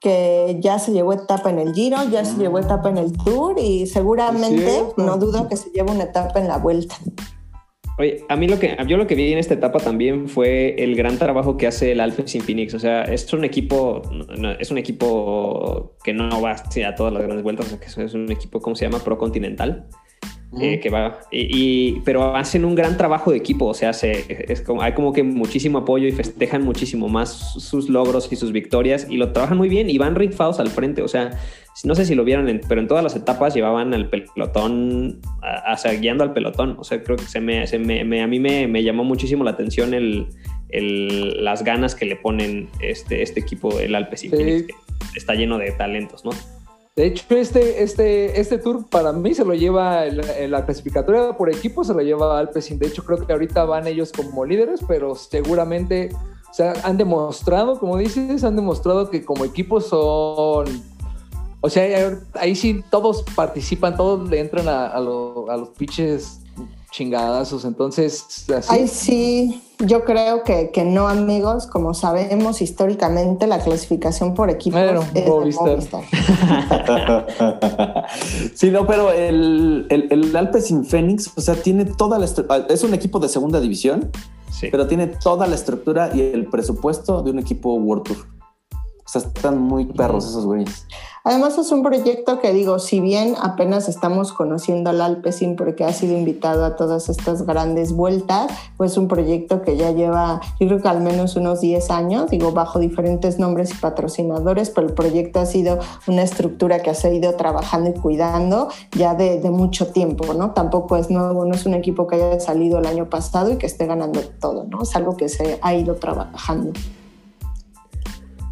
que 0.00 0.58
ya 0.60 0.78
se 0.78 0.92
llevó 0.92 1.12
etapa 1.12 1.50
en 1.50 1.58
el 1.58 1.74
Giro, 1.74 1.98
ya 2.10 2.24
se 2.24 2.36
llevó 2.36 2.58
etapa 2.58 2.88
en 2.90 2.98
el 2.98 3.12
Tour 3.16 3.58
y 3.58 3.86
seguramente 3.86 4.84
no 4.96 5.16
dudo 5.16 5.48
que 5.48 5.56
se 5.56 5.70
lleve 5.70 5.90
una 5.90 6.04
etapa 6.04 6.38
en 6.38 6.48
la 6.48 6.58
vuelta. 6.58 6.96
Oye, 7.98 8.24
a 8.28 8.36
mí 8.36 8.46
lo 8.46 8.60
que 8.60 8.76
yo 8.86 8.96
lo 8.96 9.08
que 9.08 9.16
vi 9.16 9.32
en 9.32 9.38
esta 9.38 9.54
etapa 9.54 9.80
también 9.80 10.28
fue 10.28 10.76
el 10.78 10.94
gran 10.94 11.18
trabajo 11.18 11.56
que 11.56 11.66
hace 11.66 11.90
el 11.90 12.00
Alpecin 12.00 12.42
Phoenix. 12.42 12.74
O 12.74 12.78
sea, 12.78 13.02
es 13.02 13.32
un 13.32 13.44
equipo, 13.44 14.02
es 14.60 14.70
un 14.70 14.78
equipo 14.78 15.96
que 16.04 16.12
no 16.12 16.40
va 16.40 16.52
a 16.52 16.94
todas 16.94 17.12
las 17.12 17.22
grandes 17.24 17.42
vueltas, 17.42 17.66
o 17.66 17.70
sea, 17.70 17.80
que 17.80 17.86
es 17.86 18.14
un 18.14 18.30
equipo, 18.30 18.60
¿cómo 18.60 18.76
se 18.76 18.84
llama? 18.84 19.00
Pro 19.00 19.18
continental. 19.18 19.88
Eh, 20.58 20.80
que 20.80 20.88
va, 20.88 21.20
y, 21.30 22.00
pero 22.06 22.34
hacen 22.34 22.64
un 22.64 22.74
gran 22.74 22.96
trabajo 22.96 23.30
de 23.30 23.36
equipo, 23.36 23.66
o 23.66 23.74
sea, 23.74 23.90
es 23.90 24.62
como, 24.62 24.80
hay 24.80 24.94
como 24.94 25.12
que 25.12 25.22
muchísimo 25.22 25.76
apoyo 25.78 26.08
y 26.08 26.12
festejan 26.12 26.62
muchísimo 26.62 27.06
más 27.06 27.52
sus 27.62 27.90
logros 27.90 28.32
y 28.32 28.36
sus 28.36 28.50
victorias 28.50 29.06
y 29.10 29.18
lo 29.18 29.32
trabajan 29.32 29.58
muy 29.58 29.68
bien 29.68 29.90
y 29.90 29.98
van 29.98 30.14
rifados 30.14 30.58
al 30.58 30.68
frente, 30.68 31.02
o 31.02 31.08
sea, 31.08 31.38
no 31.84 31.94
sé 31.94 32.06
si 32.06 32.14
lo 32.14 32.24
vieron, 32.24 32.62
pero 32.66 32.80
en 32.80 32.88
todas 32.88 33.04
las 33.04 33.14
etapas 33.14 33.54
llevaban 33.54 33.92
al 33.92 34.08
pelotón, 34.08 35.20
o 35.70 35.76
sea, 35.76 35.92
guiando 35.92 36.24
al 36.24 36.32
pelotón, 36.32 36.76
o 36.78 36.84
sea, 36.84 37.02
creo 37.02 37.18
que 37.18 37.24
se 37.24 37.40
me, 37.40 37.66
se 37.66 37.78
me, 37.78 38.00
a 38.22 38.26
mí 38.26 38.40
me, 38.40 38.82
llamó 38.82 39.04
muchísimo 39.04 39.44
la 39.44 39.50
atención 39.50 39.92
el, 39.92 40.28
el, 40.70 41.44
las 41.44 41.62
ganas 41.62 41.94
que 41.94 42.06
le 42.06 42.16
ponen 42.16 42.70
este, 42.80 43.20
este 43.20 43.40
equipo, 43.40 43.78
el 43.80 43.94
Alpes 43.94 44.24
y 44.24 44.30
está 45.14 45.34
lleno 45.34 45.58
de 45.58 45.72
talentos, 45.72 46.24
¿no? 46.24 46.30
De 46.98 47.06
hecho, 47.06 47.24
este, 47.36 47.84
este, 47.84 48.40
este 48.40 48.58
tour 48.58 48.84
para 48.90 49.12
mí 49.12 49.32
se 49.32 49.44
lo 49.44 49.54
lleva 49.54 50.04
en 50.04 50.50
la, 50.50 50.64
clasificatoria 50.64 51.32
por 51.36 51.48
equipo, 51.48 51.84
se 51.84 51.94
lo 51.94 52.00
lleva 52.00 52.36
Alpecin. 52.36 52.76
De 52.76 52.88
hecho, 52.88 53.04
creo 53.04 53.24
que 53.24 53.32
ahorita 53.32 53.64
van 53.66 53.86
ellos 53.86 54.10
como 54.10 54.44
líderes, 54.44 54.80
pero 54.88 55.14
seguramente 55.14 56.08
o 56.50 56.52
sea, 56.52 56.72
han 56.82 56.96
demostrado, 56.96 57.78
como 57.78 57.98
dices, 57.98 58.42
han 58.42 58.56
demostrado 58.56 59.10
que 59.10 59.24
como 59.24 59.44
equipo 59.44 59.80
son. 59.80 60.82
O 61.60 61.70
sea, 61.70 62.18
ahí 62.34 62.56
sí 62.56 62.82
todos 62.90 63.22
participan, 63.36 63.96
todos 63.96 64.28
le 64.28 64.40
entran 64.40 64.66
a, 64.66 64.88
a 64.88 65.00
los 65.00 65.68
pitches 65.78 66.40
chingadazos. 66.98 67.64
Entonces, 67.64 68.44
así. 68.54 68.68
Ay, 68.68 68.88
sí, 68.88 69.62
yo 69.78 70.04
creo 70.04 70.42
que, 70.42 70.70
que, 70.72 70.84
no, 70.84 71.08
amigos. 71.08 71.66
Como 71.66 71.94
sabemos 71.94 72.60
históricamente, 72.60 73.46
la 73.46 73.60
clasificación 73.60 74.34
por 74.34 74.50
equipos 74.50 74.80
es 75.14 75.28
Movistar. 75.28 75.78
sí, 78.54 78.70
no, 78.70 78.86
pero 78.86 79.12
el, 79.12 79.86
el, 79.90 80.08
el 80.10 80.36
Alpecin 80.36 80.84
Fénix, 80.84 81.30
o 81.36 81.40
sea, 81.40 81.54
tiene 81.54 81.84
toda 81.84 82.18
la 82.18 82.26
Es 82.68 82.82
un 82.82 82.94
equipo 82.94 83.20
de 83.20 83.28
segunda 83.28 83.60
división, 83.60 84.10
sí. 84.50 84.68
pero 84.70 84.88
tiene 84.88 85.06
toda 85.06 85.46
la 85.46 85.54
estructura 85.54 86.10
y 86.12 86.20
el 86.20 86.46
presupuesto 86.46 87.22
de 87.22 87.30
un 87.30 87.38
equipo 87.38 87.74
World 87.74 88.04
Tour. 88.04 88.37
O 89.08 89.10
sea, 89.10 89.22
están 89.22 89.58
muy 89.58 89.86
perros 89.86 90.28
esos 90.28 90.44
güeyes. 90.44 90.84
Además 91.24 91.56
es 91.56 91.72
un 91.72 91.82
proyecto 91.82 92.40
que 92.40 92.52
digo, 92.52 92.78
si 92.78 93.00
bien 93.00 93.36
apenas 93.40 93.88
estamos 93.88 94.34
conociendo 94.34 94.90
al 94.90 95.00
Alpecin 95.00 95.56
porque 95.56 95.84
ha 95.84 95.94
sido 95.94 96.14
invitado 96.14 96.62
a 96.62 96.76
todas 96.76 97.08
estas 97.08 97.46
grandes 97.46 97.92
vueltas, 97.92 98.52
pues 98.76 98.98
un 98.98 99.08
proyecto 99.08 99.62
que 99.62 99.78
ya 99.78 99.92
lleva, 99.92 100.42
yo 100.60 100.66
creo 100.66 100.82
que 100.82 100.88
al 100.88 101.00
menos 101.00 101.36
unos 101.36 101.62
10 101.62 101.90
años, 101.90 102.30
digo, 102.30 102.52
bajo 102.52 102.78
diferentes 102.78 103.38
nombres 103.38 103.70
y 103.70 103.76
patrocinadores, 103.76 104.68
pero 104.68 104.86
el 104.86 104.92
proyecto 104.92 105.40
ha 105.40 105.46
sido 105.46 105.78
una 106.06 106.22
estructura 106.22 106.80
que 106.80 106.94
se 106.94 107.08
ha 107.08 107.12
ido 107.14 107.34
trabajando 107.34 107.88
y 107.88 107.94
cuidando 107.94 108.68
ya 108.92 109.14
de, 109.14 109.40
mucho 109.48 109.86
tiempo, 109.86 110.34
¿no? 110.34 110.50
Tampoco 110.50 110.98
es 110.98 111.08
nuevo, 111.08 111.46
no 111.46 111.54
es 111.54 111.64
un 111.64 111.72
equipo 111.72 112.06
que 112.06 112.16
haya 112.16 112.40
salido 112.40 112.78
el 112.78 112.86
año 112.86 113.08
pasado 113.08 113.50
y 113.50 113.56
que 113.56 113.64
esté 113.64 113.86
ganando 113.86 114.20
todo, 114.20 114.64
¿no? 114.64 114.82
Es 114.82 114.94
algo 114.94 115.16
que 115.16 115.30
se 115.30 115.58
ha 115.62 115.74
ido 115.74 115.94
trabajando. 115.94 116.72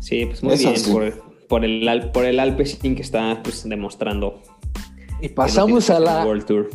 Sí, 0.07 0.25
pues 0.25 0.41
muy 0.41 0.57
bien 0.57 0.75
por 1.49 1.65
el, 1.65 2.11
por 2.13 2.25
el 2.25 2.39
Alpecin 2.39 2.95
que 2.95 3.03
está 3.03 3.41
pues, 3.43 3.69
demostrando. 3.69 4.41
Y 5.21 5.31
pasamos 5.31 5.91
a 5.91 5.99
la 5.99 6.25
World 6.25 6.47
Tour. 6.47 6.71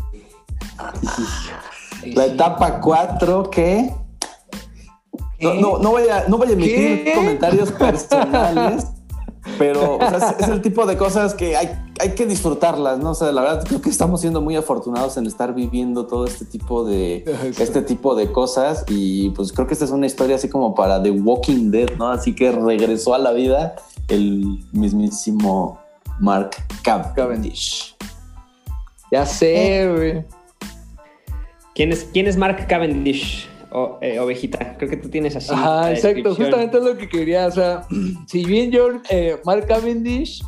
La 2.08 2.26
etapa 2.26 2.82
4 2.82 3.50
que 3.50 3.90
no, 5.40 5.78
no, 5.78 5.92
voy 5.92 6.10
a, 6.10 6.28
no 6.28 6.38
voy 6.38 6.50
a 6.50 6.52
emitir 6.52 7.14
comentarios 7.16 7.72
personales, 7.72 8.88
pero 9.58 10.00
es, 10.02 10.48
el 10.48 10.62
tipo 10.64 10.86
de 10.86 10.98
cosas 10.98 11.34
que 11.34 11.56
hay, 11.56 11.70
hay 12.00 12.12
que 12.12 12.26
disfrutarlas, 12.26 13.00
¿no? 13.00 13.12
O 13.12 13.16
sea, 13.16 13.32
la 13.32 13.42
verdad 13.42 13.64
creo 13.68 13.82
que 13.82 13.90
estamos 13.90 14.22
siendo 14.22 14.42
muy 14.42 14.56
afortunados 14.56 15.18
en 15.18 15.26
estar 15.26 15.54
viviendo 15.54 16.06
todo 16.06 16.26
este 16.26 16.46
tipo 16.46 16.84
de, 16.86 17.24
este 17.60 17.82
tipo 17.82 18.16
de 18.16 18.32
cosas 18.32 18.86
y 18.88 19.30
pues 19.32 19.52
creo 19.52 19.68
que 19.68 19.74
esta 19.74 19.86
es 19.86 19.92
una 19.92 20.06
historia 20.06 20.36
así 20.36 20.50
como 20.50 20.76
para 20.76 21.02
The 21.02 21.12
Walking 21.12 21.72
Dead, 21.72 21.90
¿no? 21.98 22.10
Así 22.10 22.36
que 22.36 22.52
regresó 22.52 23.14
a 23.14 23.18
la 23.18 23.32
vida 23.32 23.76
el 24.08 24.60
mismísimo 24.72 25.80
Mark 26.20 26.52
Cavendish. 26.84 27.96
Ya 29.12 29.26
sé, 29.26 29.92
güey. 29.94 30.26
¿Quién 31.74 31.92
es, 31.92 32.08
quién 32.14 32.28
es 32.28 32.38
Mark 32.38 32.68
Cavendish? 32.68 33.51
O, 33.72 33.98
eh, 34.02 34.20
ovejita, 34.20 34.76
creo 34.78 34.90
que 34.90 34.98
tú 34.98 35.08
tienes 35.10 35.34
así. 35.36 35.54
Ajá, 35.54 35.92
exacto, 35.92 36.36
justamente 36.36 36.78
es 36.78 36.84
lo 36.84 36.98
que 36.98 37.08
quería. 37.08 37.46
O 37.48 37.52
sea, 37.52 37.88
si 38.28 38.44
bien 38.44 38.72
yo, 38.72 38.90
eh, 39.10 39.40
Mark 39.46 39.68
Cavendish, 39.68 40.44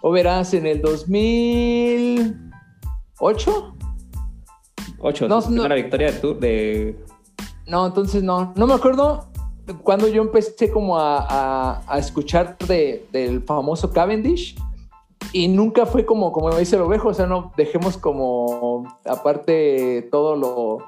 o 0.00 0.12
verás 0.12 0.54
en 0.54 0.66
el 0.66 0.80
2008. 0.80 3.76
8, 5.04 5.28
no, 5.28 5.40
no, 5.50 5.68
la 5.68 5.74
victoria 5.74 6.12
de, 6.12 6.18
Tour 6.18 6.38
de. 6.38 6.96
No, 7.66 7.86
entonces 7.86 8.22
no, 8.22 8.52
no 8.56 8.68
me 8.68 8.74
acuerdo 8.74 9.32
cuando 9.82 10.08
yo 10.08 10.22
empecé 10.22 10.70
como 10.70 10.98
a, 10.98 11.82
a, 11.86 11.98
escuchar 11.98 12.56
de, 12.58 13.06
del 13.12 13.42
famoso 13.42 13.90
Cavendish 13.90 14.56
y 15.32 15.48
nunca 15.48 15.86
fue 15.86 16.04
como, 16.04 16.32
como 16.32 16.54
dice 16.56 16.76
el 16.76 16.82
ovejo, 16.82 17.08
o 17.08 17.14
sea, 17.14 17.26
no 17.26 17.52
dejemos 17.56 17.96
como 17.96 18.84
aparte 19.04 20.08
todo 20.10 20.36
lo 20.36 20.78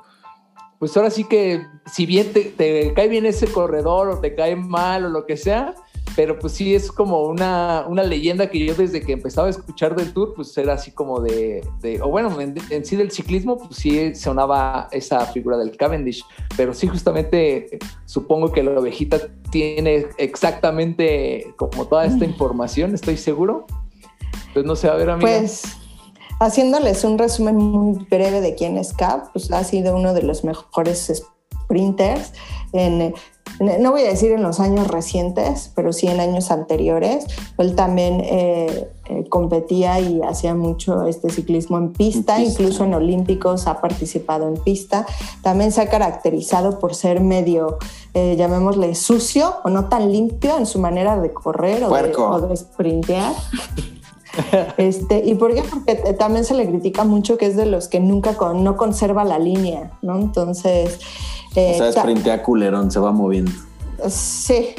pues 0.85 0.99
ahora 0.99 1.09
sí 1.09 1.25
que 1.25 1.66
si 1.90 2.05
bien 2.05 2.31
te, 2.35 2.92
cae 2.92 3.09
bien 3.09 3.25
ese 3.25 3.47
corredor 3.47 4.11
o 4.11 4.20
te 4.20 4.35
cae 4.35 4.55
mal 4.55 5.07
o 5.07 5.09
lo 5.09 5.25
que 5.25 5.38
sea, 5.38 5.75
pero 6.14 6.38
pues 6.38 6.53
sí 6.53 6.75
es 6.75 6.92
como 6.92 7.23
una, 7.23 7.87
una 7.88 8.03
leyenda 8.03 8.51
que 8.51 8.62
yo 8.62 8.75
desde 8.75 9.01
que 9.01 9.12
empezaba 9.12 9.47
a 9.47 9.51
escuchar 9.51 9.97
del 9.97 10.12
tour, 10.12 10.35
pues 10.35 10.55
era 10.59 10.75
así 10.75 10.90
como 10.90 11.20
de, 11.20 11.66
o 12.03 12.11
bueno, 12.11 12.38
en, 12.38 12.85
sí 12.85 12.97
del 12.97 13.12
ciclismo, 13.12 13.57
pues 13.57 13.77
sí 13.77 14.14
sonaba 14.14 14.90
esa 14.92 15.25
figura 15.25 15.57
del 15.57 15.75
Cavendish, 15.75 16.23
pero 16.55 16.75
sí 16.75 16.87
justamente 16.87 17.79
supongo 18.05 18.53
que 18.53 18.62
la 18.62 18.79
ovejita 18.79 19.18
tiene 19.51 20.09
exactamente 20.18 21.55
como 21.57 21.87
toda 21.87 22.05
esta 22.05 22.27
mm. 22.27 22.29
información, 22.29 22.94
estoy 22.94 23.16
seguro. 23.16 23.64
Pues 24.53 24.66
no 24.66 24.77
sé, 24.77 24.88
a 24.88 24.97
ver, 24.97 25.09
amiga. 25.09 25.38
Pues 25.38 25.79
Haciéndoles 26.44 27.04
un 27.04 27.16
resumen 27.16 27.57
muy 27.57 28.04
breve 28.11 28.42
de 28.42 28.54
quién 28.54 28.76
es 28.76 28.92
Cap, 28.92 29.30
pues 29.33 29.50
ha 29.50 29.64
sido 29.64 29.96
uno 29.96 30.12
de 30.12 30.22
los 30.22 30.44
mejores 30.44 31.11
sprinters 31.64 32.33
en, 32.74 33.14
no 33.61 33.92
voy 33.92 34.02
a 34.02 34.09
decir 34.09 34.33
en 34.33 34.42
los 34.42 34.61
años 34.61 34.88
recientes, 34.88 35.72
pero 35.74 35.94
sí 35.94 36.07
en 36.07 36.20
años 36.20 36.50
anteriores. 36.50 37.24
Él 37.57 37.74
también 37.74 38.20
eh, 38.24 38.90
eh, 39.07 39.24
competía 39.30 40.00
y 40.00 40.20
hacía 40.20 40.54
mucho 40.54 41.07
este 41.07 41.30
ciclismo 41.30 41.78
en 41.78 41.92
pista, 41.92 42.42
incluso 42.42 42.85
en 42.85 42.92
Olímpicos 42.92 43.66
ha 43.66 43.80
participado 43.80 44.46
en 44.46 44.57
pista. 44.57 45.07
También 45.40 45.72
se 45.72 45.80
ha 45.80 45.88
caracterizado 45.88 46.78
por 46.78 46.94
ser 46.94 47.20
medio, 47.22 47.78
eh, 48.12 48.35
llamémosle, 48.37 48.94
sucio 48.94 49.54
o 49.64 49.70
no 49.70 49.88
tan 49.88 50.12
limpio 50.12 50.59
en 50.59 50.66
su 50.66 50.78
manera 50.78 51.18
de 51.18 51.33
correr 51.33 51.85
o 51.85 51.94
de, 51.94 52.14
o 52.14 52.40
de 52.40 52.54
sprintear. 52.54 53.33
Este, 54.77 55.23
¿Y 55.25 55.35
por 55.35 55.55
qué? 55.55 55.62
Porque 55.62 55.94
también 56.14 56.44
se 56.44 56.55
le 56.55 56.66
critica 56.66 57.05
mucho 57.05 57.37
que 57.37 57.47
es 57.47 57.57
de 57.57 57.66
los 57.66 57.88
que 57.88 58.01
nunca 58.01 58.37
no 58.55 58.77
conserva 58.77 59.25
la 59.25 59.38
línea, 59.38 59.92
¿no? 60.03 60.18
Entonces... 60.18 60.99
Eh, 61.55 61.73
o 61.81 61.92
sea, 61.92 62.03
sprintea 62.03 62.42
culerón, 62.42 62.90
se 62.90 62.99
va 62.99 63.12
moviendo. 63.12 63.53
Sí, 64.09 64.75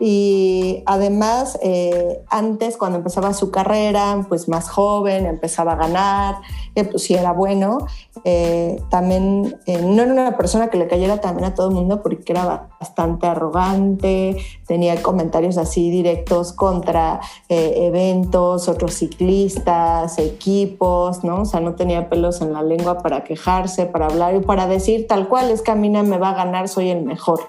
y 0.00 0.84
además, 0.86 1.58
eh, 1.60 2.22
antes 2.28 2.76
cuando 2.76 2.98
empezaba 2.98 3.34
su 3.34 3.50
carrera, 3.50 4.24
pues 4.28 4.48
más 4.48 4.70
joven, 4.70 5.26
empezaba 5.26 5.72
a 5.72 5.76
ganar, 5.76 6.36
eh, 6.76 6.84
pues 6.84 7.02
sí 7.02 7.14
era 7.14 7.32
bueno. 7.32 7.78
Eh, 8.22 8.80
también 8.90 9.58
no 9.66 10.02
era 10.02 10.12
una 10.12 10.36
persona 10.36 10.70
que 10.70 10.78
le 10.78 10.86
cayera 10.86 11.20
también 11.20 11.46
a 11.46 11.54
todo 11.54 11.68
el 11.68 11.74
mundo 11.74 12.00
porque 12.00 12.32
era 12.32 12.68
bastante 12.80 13.26
arrogante, 13.26 14.36
tenía 14.68 15.02
comentarios 15.02 15.58
así 15.58 15.90
directos 15.90 16.52
contra 16.52 17.20
eventos, 17.48 18.68
otros 18.68 18.94
ciclistas, 18.94 20.18
equipos, 20.18 21.24
¿no? 21.24 21.42
O 21.42 21.44
sea, 21.44 21.58
no 21.58 21.74
tenía 21.74 22.08
pelos 22.08 22.40
en 22.40 22.52
la 22.52 22.62
lengua 22.62 22.98
para 22.98 23.24
quejarse, 23.24 23.86
para 23.86 24.06
hablar 24.06 24.36
y 24.36 24.40
para 24.40 24.68
decir 24.68 25.08
tal 25.08 25.28
cual 25.28 25.50
es 25.50 25.62
que 25.62 25.72
a 25.72 25.76
mí 25.76 25.88
no 25.88 26.04
me 26.04 26.18
va 26.18 26.30
a 26.30 26.34
ganar, 26.34 26.68
soy 26.68 26.90
el 26.90 27.04
mejor. 27.04 27.40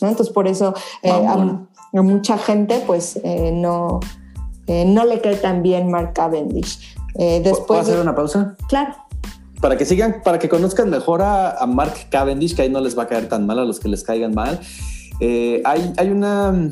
¿no? 0.00 0.08
Entonces, 0.08 0.32
por 0.32 0.46
eso 0.46 0.74
a 1.92 2.02
mucha 2.02 2.38
gente 2.38 2.82
pues 2.86 3.18
eh, 3.24 3.50
no, 3.52 4.00
eh, 4.66 4.84
no 4.86 5.04
le 5.04 5.20
cae 5.20 5.36
tan 5.36 5.62
bien 5.62 5.90
Mark 5.90 6.12
Cavendish. 6.14 6.94
Eh, 7.14 7.40
después 7.42 7.66
¿Puedo 7.66 7.80
hacer 7.80 8.00
una 8.00 8.14
pausa? 8.14 8.56
Claro. 8.68 8.94
Para 9.60 9.76
que 9.76 9.84
sigan, 9.84 10.22
para 10.22 10.38
que 10.38 10.48
conozcan 10.48 10.88
mejor 10.88 11.20
a, 11.22 11.64
Mark 11.66 11.94
Cavendish, 12.10 12.54
que 12.54 12.62
ahí 12.62 12.70
no 12.70 12.80
les 12.80 12.96
va 12.96 13.04
a 13.04 13.06
caer 13.08 13.28
tan 13.28 13.44
mal 13.46 13.58
a 13.58 13.64
los 13.64 13.80
que 13.80 13.88
les 13.88 14.04
caigan 14.04 14.34
mal. 14.34 14.60
hay, 15.20 15.92
hay 15.96 16.10
una... 16.10 16.70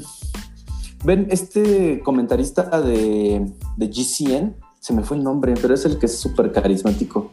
Ven, 1.04 1.26
este 1.30 2.00
comentarista 2.02 2.80
de, 2.80 3.50
de 3.76 3.86
GCN, 3.88 4.56
se 4.78 4.92
me 4.92 5.02
fue 5.02 5.16
el 5.16 5.24
nombre, 5.24 5.54
pero 5.60 5.74
es 5.74 5.84
el 5.84 5.98
que 5.98 6.06
es 6.06 6.16
súper 6.16 6.52
carismático. 6.52 7.32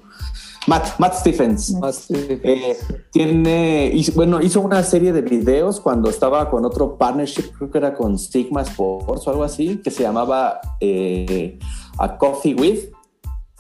Matt, 0.68 1.00
Matt 1.00 1.16
Stephens. 1.16 1.76
Eh, 2.10 2.78
tiene, 3.12 3.94
bueno, 4.16 4.42
hizo 4.42 4.62
una 4.62 4.84
serie 4.84 5.12
de 5.12 5.22
videos 5.22 5.80
cuando 5.80 6.10
estaba 6.10 6.50
con 6.50 6.66
otro 6.66 6.98
partnership, 6.98 7.52
creo 7.58 7.72
que 7.72 7.78
era 7.78 7.94
con 7.94 8.18
Stigma 8.18 8.62
Sports 8.62 9.28
o 9.28 9.30
algo 9.30 9.44
así, 9.44 9.78
que 9.78 9.92
se 9.92 10.04
llamaba 10.04 10.60
eh, 10.80 11.60
A 11.98 12.18
Coffee 12.18 12.56
With 12.56 12.94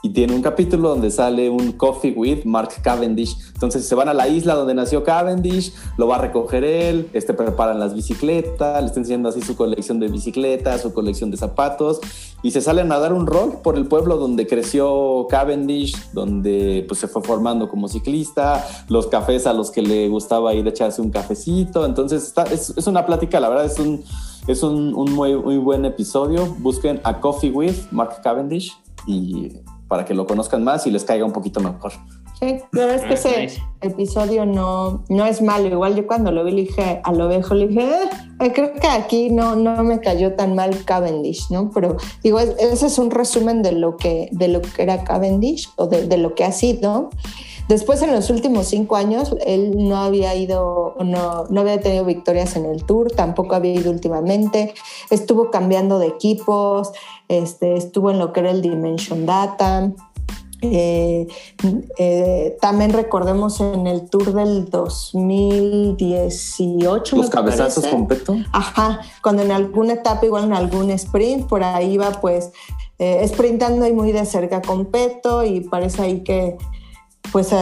y 0.05 0.09
tiene 0.09 0.35
un 0.35 0.41
capítulo 0.41 0.89
donde 0.89 1.09
sale 1.09 1.49
un 1.49 1.71
coffee 1.71 2.11
with 2.11 2.43
Mark 2.43 2.71
Cavendish. 2.83 3.37
Entonces 3.53 3.87
se 3.87 3.95
van 3.95 4.09
a 4.09 4.13
la 4.13 4.27
isla 4.27 4.53
donde 4.53 4.73
nació 4.73 5.01
Cavendish, 5.01 5.73
lo 5.97 6.07
va 6.07 6.17
a 6.17 6.19
recoger 6.19 6.65
él, 6.65 7.09
este 7.13 7.33
preparan 7.33 7.79
las 7.79 7.95
bicicletas, 7.95 8.81
le 8.81 8.87
está 8.87 8.99
enseñando 8.99 9.29
así 9.29 9.41
su 9.41 9.55
colección 9.55 10.01
de 10.01 10.09
bicicletas, 10.09 10.81
su 10.81 10.93
colección 10.93 11.31
de 11.31 11.37
zapatos 11.37 12.01
y 12.43 12.51
se 12.51 12.59
salen 12.59 12.91
a 12.91 12.99
dar 12.99 13.13
un 13.13 13.25
rol 13.25 13.61
por 13.63 13.77
el 13.77 13.87
pueblo 13.87 14.17
donde 14.17 14.45
creció 14.45 15.25
Cavendish, 15.29 15.95
donde 16.11 16.83
pues 16.85 16.99
se 16.99 17.07
fue 17.07 17.23
formando 17.23 17.69
como 17.69 17.87
ciclista, 17.87 18.67
los 18.89 19.07
cafés 19.07 19.47
a 19.47 19.53
los 19.53 19.71
que 19.71 19.81
le 19.81 20.09
gustaba 20.09 20.53
ir 20.53 20.65
a 20.65 20.69
echarse 20.69 21.01
un 21.01 21.11
cafecito. 21.11 21.85
Entonces 21.85 22.33
es, 22.51 22.87
una 22.87 23.05
plática, 23.05 23.39
la 23.39 23.47
verdad 23.47 23.65
es 23.65 23.79
un 23.79 24.03
es 24.47 24.61
un, 24.61 24.91
muy, 24.91 25.33
muy 25.37 25.57
buen 25.57 25.85
episodio. 25.85 26.45
Busquen 26.59 26.99
a 27.05 27.21
Coffee 27.21 27.51
with 27.51 27.75
Mark 27.91 28.21
Cavendish 28.21 28.73
y 29.07 29.53
para 29.93 30.05
que 30.05 30.15
lo 30.15 30.25
conozcan 30.25 30.63
más 30.63 30.87
y 30.87 30.89
les 30.89 31.03
caiga 31.03 31.23
un 31.23 31.31
poquito 31.31 31.59
mejor. 31.59 31.91
Sí, 32.39 32.59
la 32.71 32.85
verdad 32.85 32.95
es 33.11 33.21
que 33.21 33.29
ah, 33.29 33.43
ese 33.43 33.63
episodio 33.81 34.45
no, 34.45 35.03
no 35.09 35.25
es 35.25 35.41
malo. 35.41 35.67
Igual 35.67 35.95
yo 35.95 36.07
cuando 36.07 36.31
lo 36.31 36.43
vi 36.43 36.51
le 36.51 36.61
dije 36.61 37.01
a 37.03 37.11
lo 37.11 37.29
viejo, 37.29 37.53
le 37.53 37.67
dije, 37.67 37.89
eh, 38.39 38.51
creo 38.53 38.73
que 38.73 38.87
aquí 38.87 39.29
no, 39.29 39.55
no 39.55 39.83
me 39.83 39.99
cayó 39.99 40.33
tan 40.33 40.55
mal 40.55 40.83
Cavendish, 40.85 41.49
¿no? 41.49 41.69
Pero 41.73 41.97
digo, 42.23 42.39
ese 42.39 42.87
es 42.87 42.97
un 42.97 43.11
resumen 43.11 43.61
de 43.61 43.73
lo 43.73 43.97
que, 43.97 44.29
de 44.31 44.47
lo 44.47 44.61
que 44.61 44.83
era 44.83 45.03
Cavendish 45.03 45.69
o 45.75 45.87
de, 45.87 46.07
de 46.07 46.17
lo 46.17 46.35
que 46.35 46.43
ha 46.43 46.51
sido. 46.51 47.09
Después, 47.69 48.01
en 48.01 48.11
los 48.11 48.29
últimos 48.29 48.67
cinco 48.67 48.97
años, 48.97 49.35
él 49.45 49.87
no 49.87 49.97
había 49.97 50.35
ido, 50.35 50.95
no, 50.99 51.45
no 51.49 51.61
había 51.61 51.79
tenido 51.79 52.03
victorias 52.03 52.57
en 52.57 52.65
el 52.65 52.83
Tour, 52.83 53.11
tampoco 53.11 53.55
había 53.55 53.73
ido 53.73 53.89
últimamente. 53.89 54.73
Estuvo 55.09 55.49
cambiando 55.49 55.97
de 55.97 56.07
equipos, 56.07 56.91
este, 57.29 57.75
estuvo 57.75 58.11
en 58.11 58.19
lo 58.19 58.33
que 58.33 58.41
era 58.41 58.51
el 58.51 58.61
Dimension 58.61 59.25
Data. 59.25 59.93
Eh, 60.63 61.27
eh, 61.97 62.55
también 62.61 62.93
recordemos 62.93 63.59
en 63.59 63.87
el 63.87 64.07
Tour 64.09 64.33
del 64.33 64.69
2018. 64.69 67.17
Los 67.17 67.29
cabezazos 67.29 67.85
con 67.87 68.07
Peto. 68.07 68.37
Ajá, 68.51 69.01
cuando 69.21 69.43
en 69.43 69.51
alguna 69.51 69.93
etapa, 69.93 70.25
igual 70.25 70.45
en 70.45 70.53
algún 70.53 70.89
sprint, 70.91 71.47
por 71.47 71.63
ahí 71.63 71.93
iba 71.93 72.11
pues 72.21 72.51
eh, 72.99 73.27
sprintando 73.27 73.87
y 73.87 73.93
muy 73.93 74.11
de 74.11 74.25
cerca 74.25 74.61
con 74.61 74.85
Peto 74.85 75.43
y 75.43 75.61
parece 75.61 76.01
ahí 76.01 76.23
que 76.23 76.57
pues 77.31 77.53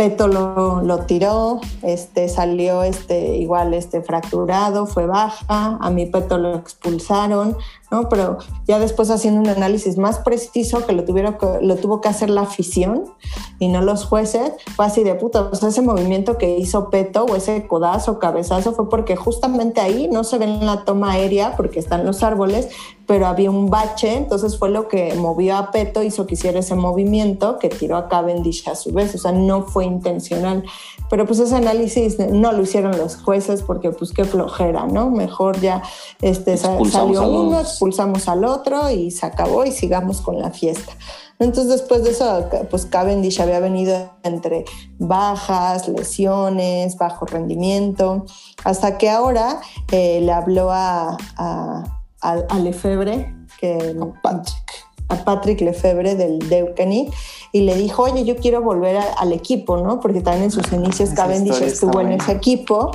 Peto 0.00 0.28
lo, 0.28 0.80
lo, 0.80 1.00
tiró, 1.00 1.60
este, 1.82 2.30
salió 2.30 2.84
este, 2.84 3.36
igual 3.36 3.74
este, 3.74 4.00
fracturado, 4.00 4.86
fue 4.86 5.04
baja, 5.04 5.76
a 5.78 5.90
mi 5.90 6.06
Peto 6.06 6.38
lo 6.38 6.54
expulsaron, 6.54 7.54
¿no? 7.90 8.08
Pero 8.08 8.38
ya 8.66 8.78
después 8.78 9.10
haciendo 9.10 9.42
un 9.42 9.48
análisis 9.50 9.98
más 9.98 10.20
preciso 10.20 10.86
que 10.86 10.94
lo, 10.94 11.04
tuvieron, 11.04 11.36
lo 11.60 11.76
tuvo 11.76 12.00
que 12.00 12.08
hacer 12.08 12.30
la 12.30 12.40
afición 12.40 13.12
y 13.58 13.68
no 13.68 13.82
los 13.82 14.06
jueces, 14.06 14.52
fue 14.74 14.86
así 14.86 15.04
de 15.04 15.16
puta, 15.16 15.50
ese 15.52 15.82
movimiento 15.82 16.38
que 16.38 16.56
hizo 16.56 16.88
Peto 16.88 17.26
o 17.26 17.36
ese 17.36 17.66
codazo, 17.66 18.18
cabezazo, 18.18 18.72
fue 18.72 18.88
porque 18.88 19.16
justamente 19.16 19.82
ahí 19.82 20.08
no 20.10 20.24
se 20.24 20.38
ve 20.38 20.46
en 20.46 20.64
la 20.64 20.86
toma 20.86 21.12
aérea 21.12 21.56
porque 21.58 21.78
están 21.78 22.06
los 22.06 22.22
árboles, 22.22 22.70
pero 23.10 23.26
había 23.26 23.50
un 23.50 23.68
bache, 23.68 24.16
entonces 24.16 24.56
fue 24.56 24.70
lo 24.70 24.86
que 24.86 25.12
movió 25.14 25.56
a 25.56 25.72
Peto, 25.72 26.04
hizo 26.04 26.28
que 26.28 26.34
hiciera 26.34 26.60
ese 26.60 26.76
movimiento 26.76 27.58
que 27.58 27.68
tiró 27.68 27.96
a 27.96 28.08
Cavendish 28.08 28.68
a 28.68 28.76
su 28.76 28.92
vez, 28.92 29.12
o 29.16 29.18
sea, 29.18 29.32
no 29.32 29.62
fue 29.62 29.84
intencional. 29.84 30.62
Pero 31.08 31.26
pues 31.26 31.40
ese 31.40 31.56
análisis 31.56 32.20
no 32.20 32.52
lo 32.52 32.62
hicieron 32.62 32.96
los 32.96 33.16
jueces 33.16 33.64
porque 33.64 33.90
pues 33.90 34.12
qué 34.12 34.24
flojera, 34.24 34.86
¿no? 34.86 35.10
Mejor 35.10 35.60
ya 35.60 35.82
este, 36.22 36.56
salió 36.56 37.28
uno, 37.28 37.58
expulsamos 37.58 38.28
al 38.28 38.44
otro 38.44 38.88
y 38.90 39.10
se 39.10 39.26
acabó 39.26 39.64
y 39.64 39.72
sigamos 39.72 40.20
con 40.20 40.38
la 40.38 40.52
fiesta. 40.52 40.92
Entonces 41.40 41.80
después 41.80 42.04
de 42.04 42.10
eso, 42.10 42.48
pues 42.70 42.86
Cavendish 42.86 43.40
había 43.40 43.58
venido 43.58 44.12
entre 44.22 44.66
bajas, 45.00 45.88
lesiones, 45.88 46.96
bajo 46.96 47.26
rendimiento, 47.26 48.24
hasta 48.62 48.98
que 48.98 49.10
ahora 49.10 49.60
eh, 49.90 50.20
le 50.22 50.30
habló 50.30 50.70
a, 50.70 51.16
a, 51.36 51.99
a, 52.20 52.58
Lefebvre, 52.58 53.34
que... 53.58 53.96
Patrick. 54.22 54.90
Patrick 55.24 55.60
Lefebvre 55.60 56.14
del 56.14 56.38
Deukeni 56.48 57.10
y 57.52 57.62
le 57.62 57.74
dijo, 57.74 58.04
oye, 58.04 58.24
yo 58.24 58.36
quiero 58.36 58.62
volver 58.62 58.96
al 59.18 59.32
equipo, 59.32 59.76
¿no? 59.76 59.98
Porque 59.98 60.20
también 60.20 60.44
en 60.44 60.50
sus 60.50 60.72
inicios 60.72 61.10
Cavendish 61.10 61.60
estuvo 61.62 62.00
en 62.00 62.12
ese 62.12 62.32
equipo. 62.32 62.92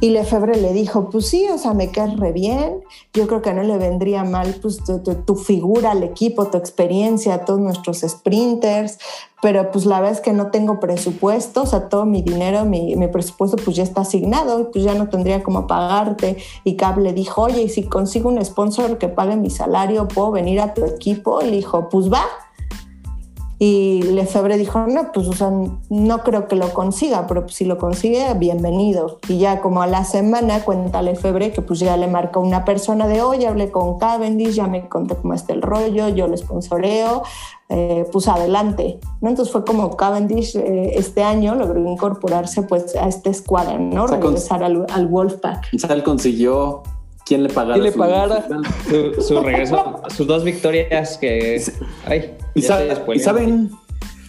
Y 0.00 0.10
Lefebvre 0.10 0.56
le 0.56 0.72
dijo, 0.72 1.10
pues 1.10 1.28
sí, 1.28 1.46
o 1.52 1.58
sea, 1.58 1.74
me 1.74 1.90
caes 1.90 2.18
re 2.18 2.32
bien, 2.32 2.80
yo 3.12 3.26
creo 3.26 3.42
que 3.42 3.52
no 3.52 3.62
le 3.62 3.76
vendría 3.76 4.24
mal 4.24 4.56
pues, 4.62 4.78
tu, 4.82 5.36
figura 5.36 5.90
al 5.90 6.02
equipo, 6.02 6.46
tu 6.46 6.56
experiencia, 6.56 7.34
a 7.34 7.44
todos 7.44 7.60
nuestros 7.60 7.98
sprinters, 8.00 8.98
pero 9.42 9.70
pues 9.70 9.84
la 9.84 10.00
verdad 10.00 10.16
es 10.16 10.22
que 10.22 10.32
no 10.32 10.50
tengo 10.50 10.80
presupuesto, 10.80 11.62
o 11.62 11.66
sea, 11.66 11.90
todo 11.90 12.06
mi 12.06 12.22
dinero, 12.22 12.64
mi, 12.64 12.96
mi 12.96 13.08
presupuesto 13.08 13.58
pues 13.62 13.76
ya 13.76 13.82
está 13.82 14.00
asignado 14.00 14.60
y 14.60 14.64
pues 14.64 14.84
ya 14.84 14.94
no 14.94 15.08
tendría 15.08 15.42
cómo 15.42 15.66
pagarte. 15.66 16.38
Y 16.64 16.76
Cab 16.76 16.98
le 16.98 17.12
dijo, 17.12 17.42
oye, 17.42 17.62
y 17.62 17.68
si 17.68 17.82
consigo 17.84 18.30
un 18.30 18.42
sponsor 18.42 18.96
que 18.96 19.08
pague 19.08 19.36
mi 19.36 19.50
salario, 19.50 20.08
¿puedo 20.08 20.30
venir 20.30 20.60
a 20.60 20.72
tu 20.72 20.84
equipo? 20.84 21.42
Y 21.42 21.50
le 21.50 21.56
dijo, 21.56 21.88
pues 21.90 22.10
va. 22.10 22.24
Y 23.62 24.00
Lefebvre 24.04 24.56
dijo, 24.56 24.86
no, 24.86 25.12
pues 25.12 25.28
o 25.28 25.34
sea, 25.34 25.52
no 25.90 26.18
creo 26.20 26.48
que 26.48 26.56
lo 26.56 26.72
consiga, 26.72 27.26
pero 27.26 27.46
si 27.50 27.66
lo 27.66 27.76
consigue, 27.76 28.32
bienvenido. 28.32 29.18
Y 29.28 29.36
ya 29.36 29.60
como 29.60 29.82
a 29.82 29.86
la 29.86 30.04
semana 30.04 30.64
cuenta 30.64 31.02
Lefebvre 31.02 31.52
que 31.52 31.60
pues 31.60 31.78
ya 31.78 31.98
le 31.98 32.06
marcó 32.06 32.40
una 32.40 32.64
persona 32.64 33.06
de, 33.06 33.20
oye, 33.20 33.46
hablé 33.46 33.70
con 33.70 33.98
Cavendish, 33.98 34.54
ya 34.54 34.66
me 34.66 34.88
conté 34.88 35.14
cómo 35.14 35.34
está 35.34 35.52
el 35.52 35.60
rollo, 35.60 36.08
yo 36.08 36.26
lo 36.26 36.38
sponsoreo, 36.38 37.22
eh, 37.68 38.08
pues 38.10 38.28
adelante. 38.28 38.98
¿no? 39.20 39.28
Entonces 39.28 39.52
fue 39.52 39.62
como 39.62 39.94
Cavendish 39.94 40.56
eh, 40.56 40.92
este 40.94 41.22
año 41.22 41.54
logró 41.54 41.86
incorporarse 41.86 42.62
pues 42.62 42.96
a 42.96 43.08
esta 43.08 43.28
escuadra, 43.28 43.78
¿no? 43.78 44.06
Regresar 44.06 44.64
al, 44.64 44.86
al 44.90 45.06
Wolfpack. 45.06 45.66
Él 45.90 46.02
consiguió 46.02 46.82
quién 47.30 47.44
le 47.44 47.48
pagara, 47.48 47.74
¿Quién 47.74 47.84
le 47.84 47.92
pagara? 47.92 48.44
Su, 49.20 49.40
regreso, 49.40 50.02
sus 50.08 50.26
dos 50.26 50.42
victorias 50.42 51.16
que... 51.16 51.62
Ay, 52.04 52.36
¿Y, 52.56 52.62
saben, 52.62 53.70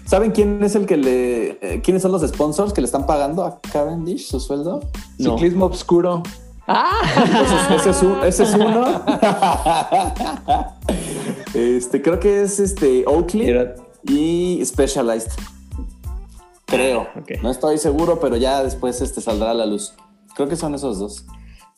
saben 0.05 0.29
quién 0.29 0.63
es 0.63 0.75
el 0.75 0.85
que 0.85 0.97
le... 0.97 1.49
Eh, 1.63 1.81
quiénes 1.83 2.03
son 2.03 2.11
los 2.11 2.21
sponsors 2.21 2.73
que 2.73 2.81
le 2.81 2.85
están 2.85 3.07
pagando 3.07 3.43
a 3.43 3.59
Cavendish 3.59 4.27
su 4.27 4.39
sueldo? 4.39 4.81
Ciclismo 5.17 5.65
Obscuro. 5.65 6.21
Ah, 6.67 6.91
ese 7.75 7.89
es, 7.89 8.03
ese 8.23 8.43
es 8.43 8.53
uno. 8.53 8.85
este, 11.55 12.03
creo 12.03 12.19
que 12.19 12.43
es 12.43 12.59
este 12.59 13.03
Oakley 13.07 13.73
y 14.03 14.63
Specialized. 14.63 15.31
Creo. 16.67 17.07
No 17.41 17.49
estoy 17.49 17.79
seguro, 17.79 18.19
pero 18.19 18.37
ya 18.37 18.63
después 18.63 19.01
este 19.01 19.21
saldrá 19.21 19.49
a 19.49 19.55
la 19.55 19.65
luz. 19.65 19.95
Creo 20.35 20.47
que 20.47 20.55
son 20.55 20.75
esos 20.75 20.99
dos. 20.99 21.25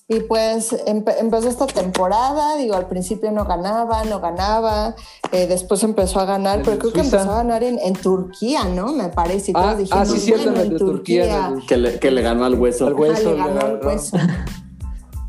Y 0.08 0.20
pues 0.22 0.76
empezó 0.86 1.48
esta 1.48 1.66
temporada, 1.66 2.58
digo, 2.58 2.76
al 2.76 2.88
principio 2.88 3.32
no 3.32 3.46
ganaba, 3.46 4.04
no 4.04 4.20
ganaba, 4.20 4.96
eh, 5.32 5.48
después 5.48 5.82
empezó 5.84 6.20
a 6.20 6.26
ganar, 6.26 6.62
pero 6.62 6.78
creo 6.78 6.92
que 6.92 7.00
empezó 7.00 7.32
a 7.32 7.38
ganar 7.38 7.64
en, 7.64 7.94
Turquía, 7.94 8.66
¿no? 8.66 8.92
Me 8.92 9.08
parece. 9.08 9.52
Y 9.52 9.54
ah, 9.56 9.78
ah, 9.92 10.06
sí, 10.06 10.20
cierto, 10.20 10.54
en 10.60 10.78
Turquía. 10.78 11.54
Que, 11.68 11.78
le, 11.78 12.00
que, 12.00 12.12
le, 12.12 12.22
ganó 12.22 12.44
al 12.44 12.56
hueso. 12.56 12.86
Al 12.86 12.96
hueso. 12.96 13.32
le 13.32 13.38
ganó 13.38 13.62
al 13.62 13.86
hueso. 13.86 14.18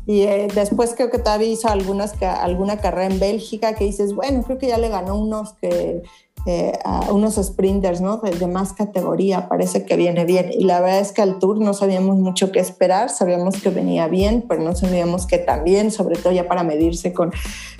Y 0.07 0.21
eh, 0.21 0.47
después 0.53 0.93
creo 0.95 1.09
que 1.09 1.17
todavía 1.17 1.47
hizo 1.47 1.67
algunas, 1.67 2.21
alguna 2.21 2.77
carrera 2.77 3.11
en 3.11 3.19
Bélgica 3.19 3.73
que 3.73 3.85
dices, 3.85 4.13
bueno, 4.13 4.43
creo 4.43 4.59
que 4.59 4.67
ya 4.67 4.77
le 4.77 4.89
ganó 4.89 5.17
unos 5.17 5.53
que 5.53 6.03
eh, 6.47 6.73
a 6.83 7.11
unos 7.11 7.35
sprinters 7.35 8.01
¿no? 8.01 8.17
de, 8.17 8.45
más 8.45 8.73
categoría, 8.73 9.49
parece 9.49 9.83
que 9.83 9.95
viene 9.95 10.25
bien. 10.25 10.51
Y 10.51 10.65
la 10.65 10.79
verdad 10.79 10.99
es 10.99 11.11
que 11.11 11.23
al 11.23 11.39
Tour 11.39 11.59
no 11.59 11.73
sabíamos 11.73 12.17
mucho 12.17 12.51
qué 12.51 12.59
esperar, 12.59 13.09
sabíamos 13.09 13.59
que 13.61 13.71
venía 13.71 14.07
bien, 14.07 14.45
pero 14.47 14.61
no 14.61 14.75
sabíamos 14.75 15.25
que 15.25 15.39
también, 15.39 15.89
sobre 15.89 16.17
todo 16.17 16.33
ya 16.33 16.47
para 16.47 16.63
medirse 16.63 17.13
con, 17.13 17.31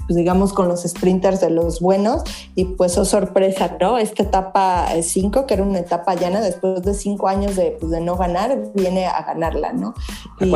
pues 0.08 0.16
digamos, 0.16 0.52
con 0.52 0.68
los 0.68 0.82
sprinters 0.82 1.42
de 1.42 1.52
los 1.52 1.80
buenos. 1.80 2.24
Y 2.56 2.66
pues, 2.66 2.98
oh 2.98 3.06
sorpresa, 3.06 3.78
¿no? 3.80 4.00
Esta 4.00 4.24
etapa 4.24 4.88
5, 5.00 5.40
eh, 5.40 5.44
que 5.48 5.54
era 5.54 5.62
una 5.62 5.80
etapa 5.80 6.16
llana, 6.16 6.42
después 6.42 6.82
de 6.82 6.96
cinco 6.96 7.28
años 7.28 7.56
de, 7.56 7.78
pues, 7.80 7.92
de 7.92 8.02
no 8.02 8.16
ganar, 8.18 8.72
viene 8.74 9.06
a 9.06 9.22
ganarla, 9.24 9.74
¿no? 9.74 9.94
Y 10.40 10.52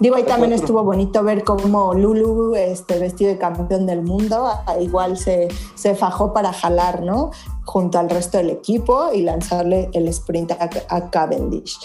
digo, 0.00 0.16
ahí 0.16 0.24
también 0.24 0.52
estuvo 0.52 0.82
bonito 0.82 1.22
ver 1.22 1.44
cómo 1.44 1.94
Lulu, 1.94 2.56
este, 2.56 2.98
vestido 2.98 3.30
de 3.30 3.38
campeón 3.38 3.86
del 3.86 4.02
mundo, 4.02 4.48
igual 4.80 5.16
se, 5.16 5.48
se 5.76 5.94
fajó 5.94 6.32
para 6.32 6.52
jalar, 6.52 7.02
¿no? 7.02 7.30
Junto 7.64 7.98
al 7.98 8.10
resto 8.10 8.38
del 8.38 8.50
equipo 8.50 9.12
y 9.12 9.22
lanzarle 9.22 9.90
el 9.92 10.08
sprint 10.08 10.52
a, 10.52 11.10
Cavendish. 11.10 11.78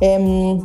Em, 0.00 0.62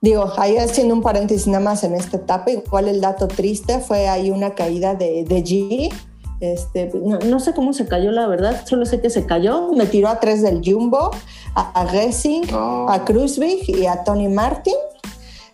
digo, 0.00 0.32
ahí 0.36 0.56
haciendo 0.56 0.94
un 0.94 1.02
paréntesis 1.02 1.46
nada 1.46 1.64
más 1.64 1.84
en 1.84 1.94
esta 1.94 2.16
etapa, 2.18 2.50
igual 2.50 2.88
el 2.88 3.00
dato 3.00 3.28
triste 3.28 3.80
fue 3.80 4.08
ahí 4.08 4.30
una 4.30 4.54
caída 4.54 4.94
de, 4.94 5.24
de 5.24 5.44
G. 5.44 5.92
Este, 6.40 6.90
no, 6.94 7.38
sé 7.38 7.52
cómo 7.52 7.74
se 7.74 7.86
cayó, 7.86 8.12
la 8.12 8.26
verdad, 8.26 8.64
solo 8.66 8.86
sé 8.86 9.00
que 9.00 9.10
se 9.10 9.26
cayó. 9.26 9.72
Me 9.72 9.86
tiró 9.86 10.08
a 10.08 10.20
tres 10.20 10.42
del 10.42 10.62
Jumbo, 10.64 11.10
a, 11.54 11.80
a 11.80 11.86
Gessing, 11.86 12.44
a 12.52 13.02
Kruzvig 13.04 13.68
y 13.68 13.86
a 13.86 14.04
Tony 14.04 14.28
Martin. 14.28 14.74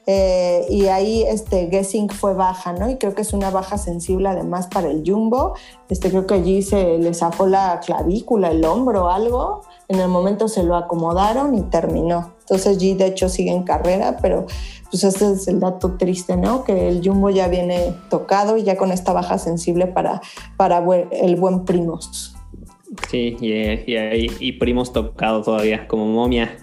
Eh, 0.09 0.64
y 0.70 0.86
ahí 0.86 1.24
este 1.24 1.68
Gessing 1.68 2.09
fue 2.09 2.32
baja, 2.34 2.72
¿no? 2.72 2.88
Y 2.88 2.96
creo 2.96 3.14
que 3.16 3.22
es 3.22 3.32
una 3.32 3.50
baja 3.50 3.76
sensible 3.76 4.28
además 4.28 4.68
para 4.68 4.88
el 4.88 5.02
Jumbo. 5.04 5.54
Este, 5.88 6.11
creo 6.11 6.26
que 6.28 6.34
allí 6.34 6.62
se 6.62 6.98
le 6.98 7.12
zafó 7.12 7.46
la 7.46 7.80
clavícula, 7.84 8.52
el 8.52 8.64
hombro, 8.64 9.11
algo. 9.11 9.62
En 9.88 9.98
el 9.98 10.09
momento 10.09 10.46
se 10.46 10.62
lo 10.62 10.76
acomodaron 10.76 11.57
y 11.57 11.62
terminó. 11.62 12.34
Entonces 12.40 12.78
G 12.78 12.96
de 12.96 13.07
hecho 13.07 13.28
sigue 13.28 13.50
en 13.50 13.64
carrera, 13.64 14.18
pero 14.22 14.46
pues 14.90 15.02
este 15.02 15.32
es 15.32 15.48
el 15.48 15.59
dato 15.59 15.96
triste, 15.96 16.36
¿no? 16.36 16.62
Que 16.62 16.88
el 16.88 17.02
Jumbo 17.04 17.30
ya 17.30 17.48
viene 17.48 17.92
tocado 18.09 18.57
y 18.57 18.62
ya 18.62 18.76
con 18.76 18.92
esta 18.92 19.12
baja 19.12 19.38
sensible 19.38 19.88
para, 19.88 20.20
para 20.57 20.84
el 21.11 21.34
buen 21.34 21.64
Primos. 21.64 22.36
Sí, 23.11 23.36
y, 23.40 23.52
y, 23.52 24.30
y 24.38 24.52
Primos 24.52 24.92
tocado 24.92 25.42
todavía, 25.42 25.88
como 25.88 26.07
momia 26.07 26.57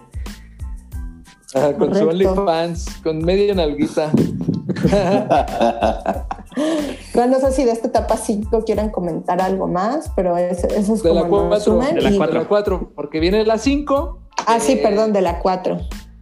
con 1.77 1.95
su 1.95 2.09
OnlyFans, 2.09 2.97
con 3.03 3.19
media 3.19 3.53
nalguita. 3.53 4.11
no 7.15 7.39
sé 7.39 7.51
si 7.51 7.63
de 7.63 7.71
esta 7.71 7.87
etapa 7.87 8.17
5 8.17 8.63
quieren 8.65 8.89
comentar 8.89 9.41
algo 9.41 9.67
más, 9.67 10.11
pero 10.15 10.37
eso, 10.37 10.67
es 10.67 10.87
como 11.01 11.13
de 11.13 11.21
la 11.21 11.27
4, 11.27 11.79
de 11.79 12.11
la 12.11 12.45
4, 12.45 12.91
porque 12.95 13.19
viene 13.19 13.45
la 13.45 13.57
5. 13.57 14.19
Ah, 14.47 14.59
sí, 14.59 14.77
perdón, 14.77 15.13
de 15.13 15.21
la 15.21 15.39
4. 15.39 15.77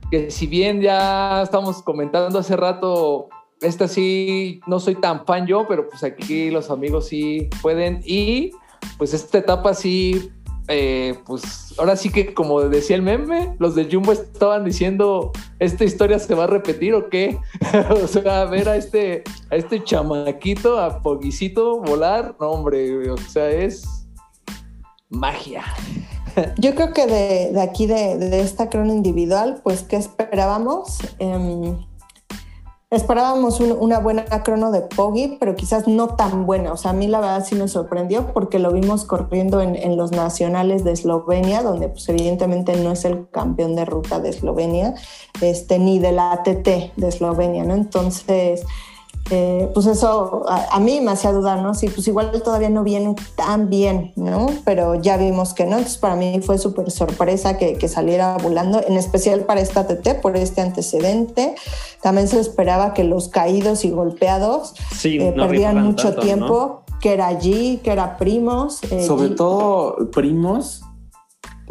Que 0.10 0.32
si 0.32 0.48
bien 0.48 0.82
ya 0.82 1.44
estamos 1.44 1.82
comentando 1.82 2.40
hace 2.40 2.58
rato, 2.58 3.30
esta 3.62 3.88
sí 3.88 4.60
no 4.68 4.80
soy 4.80 4.96
tan 4.96 5.26
fan 5.26 5.48
yo, 5.48 5.66
pero 5.68 5.88
pues 5.88 6.04
aquí 6.04 6.52
los 6.52 6.70
amigos 6.70 7.08
sí 7.08 7.50
pueden. 7.62 8.02
Y 8.04 8.52
pues 8.98 9.14
esta 9.14 9.38
etapa 9.38 9.74
sí 9.74 10.32
eh, 10.72 11.20
pues 11.26 11.74
ahora 11.78 11.96
sí 11.96 12.12
que 12.12 12.34
como 12.34 12.62
decía 12.62 12.96
el 12.96 13.02
meme, 13.02 13.56
los 13.60 13.76
de 13.76 13.88
Jumbo 13.92 14.12
estaban 14.12 14.66
diciendo, 14.66 15.32
¿esta 15.60 15.84
historia 15.84 16.20
se 16.20 16.34
va 16.34 16.46
a 16.46 16.48
repetir 16.48 16.94
o 16.94 17.10
qué? 17.10 17.38
o 18.04 18.08
sea, 18.08 18.46
ver 18.46 18.70
a 18.70 18.78
este, 18.78 19.24
a 19.50 19.56
este 19.56 19.84
chamaquito, 19.84 20.80
a 20.80 21.02
Poguicito 21.02 21.82
volar, 21.82 22.36
no 22.40 22.52
hombre, 22.52 23.10
o 23.10 23.18
sea, 23.18 23.50
es 23.50 23.84
magia. 25.10 25.64
Yo 26.58 26.76
creo 26.76 26.94
que 26.94 27.06
de, 27.06 27.62
aquí, 27.62 27.86
de, 27.86 28.42
esta 28.42 28.70
crono 28.70 28.94
individual, 28.94 29.62
pues, 29.64 29.84
¿qué 29.84 29.98
esperábamos? 29.98 31.00
Em, 31.20 31.78
Esperábamos 32.94 33.62
una 33.62 34.00
buena 34.00 34.26
crono 34.44 34.70
de 34.70 34.82
Poggi, 34.82 35.38
pero 35.40 35.56
quizás 35.56 35.88
no 35.88 36.10
tan 36.10 36.46
buena. 36.46 36.74
O 36.74 36.78
sea, 36.78 36.92
a 36.92 36.94
mí 36.94 37.08
la 37.08 37.22
verdad 37.22 37.46
sí 37.46 37.56
me 37.56 37.70
sorprendió 37.70 38.34
porque 38.34 38.60
lo 38.60 38.74
vimos 38.74 39.06
corriendo 39.06 39.62
en, 39.62 39.96
los 39.96 40.12
nacionales 40.12 40.84
de 40.84 40.92
Eslovenia, 40.92 41.64
donde 41.64 41.88
pues 41.88 42.10
evidentemente 42.10 42.76
no 42.76 42.92
es 42.92 43.06
el 43.06 43.30
campeón 43.30 43.78
de 43.78 43.86
ruta 43.86 44.20
de 44.20 44.28
Eslovenia, 44.28 44.96
este, 45.40 45.80
ni 45.80 46.00
de 46.00 46.12
la 46.12 46.34
ATT 46.34 46.68
de 46.98 47.08
Eslovenia, 47.08 47.64
¿no? 47.64 47.76
Entonces, 47.76 48.66
eh, 49.30 49.70
pues 49.74 49.86
eso 49.86 50.44
a, 50.48 50.80
mí 50.80 51.00
me 51.00 51.12
hacía 51.12 51.32
dudar, 51.32 51.62
¿no? 51.62 51.74
Sí, 51.74 51.88
pues 51.88 52.08
igual 52.08 52.32
todavía 52.44 52.70
no 52.70 52.84
viene 52.84 53.16
tan 53.36 53.70
bien, 53.70 54.12
¿no? 54.16 54.48
Pero 54.66 54.96
ya 54.96 55.16
vimos 55.18 55.54
que 55.54 55.66
no, 55.66 55.78
entonces 55.78 55.98
para 55.98 56.16
mí 56.16 56.42
fue 56.42 56.58
súper 56.58 56.92
sorpresa 56.92 57.58
que, 57.58 57.88
saliera 57.88 58.38
volando, 58.38 58.82
en 58.86 58.98
especial 58.98 59.42
para 59.42 59.62
esta 59.62 59.88
TT, 59.88 60.22
por 60.22 60.36
este 60.36 60.62
antecedente. 60.62 61.56
También 62.02 62.28
se 62.28 62.40
esperaba 62.40 62.94
que 62.94 63.04
los 63.04 63.30
caídos 63.30 63.86
y 63.86 63.92
golpeados 63.92 64.74
eh, 65.04 65.34
perdían 65.36 65.82
mucho 65.82 66.16
tiempo, 66.16 66.84
que 67.00 67.14
era 67.14 67.28
allí, 67.28 67.80
que 67.84 67.92
era 67.92 68.18
primos. 68.18 68.84
Eh, 68.92 69.06
Sobre 69.06 69.30
todo 69.30 70.10
primos, 70.12 70.84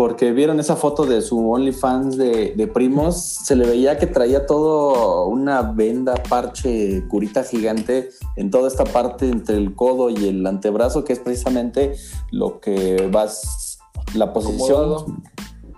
porque 0.01 0.32
vieron 0.32 0.59
esa 0.61 0.76
foto 0.76 1.05
de 1.05 1.20
su 1.20 1.51
OnlyFans 1.51 2.16
de, 2.16 2.55
de 2.57 2.66
primos, 2.66 3.20
se 3.20 3.55
le 3.55 3.66
veía 3.66 3.98
que 3.98 4.07
traía 4.07 4.46
todo 4.46 5.26
una 5.26 5.61
venda, 5.61 6.14
parche, 6.14 7.07
curita 7.07 7.44
gigante 7.44 8.09
en 8.36 8.51
toda 8.51 8.68
esta 8.68 8.84
parte 8.84 9.28
entre 9.28 9.59
el 9.59 9.74
codo 9.74 10.09
y 10.09 10.26
el 10.26 10.46
antebrazo, 10.46 11.05
que 11.05 11.12
es 11.12 11.18
precisamente 11.18 11.96
lo 12.30 12.61
que 12.61 13.11
vas, 13.12 13.78
la 14.14 14.32
posición 14.32 15.22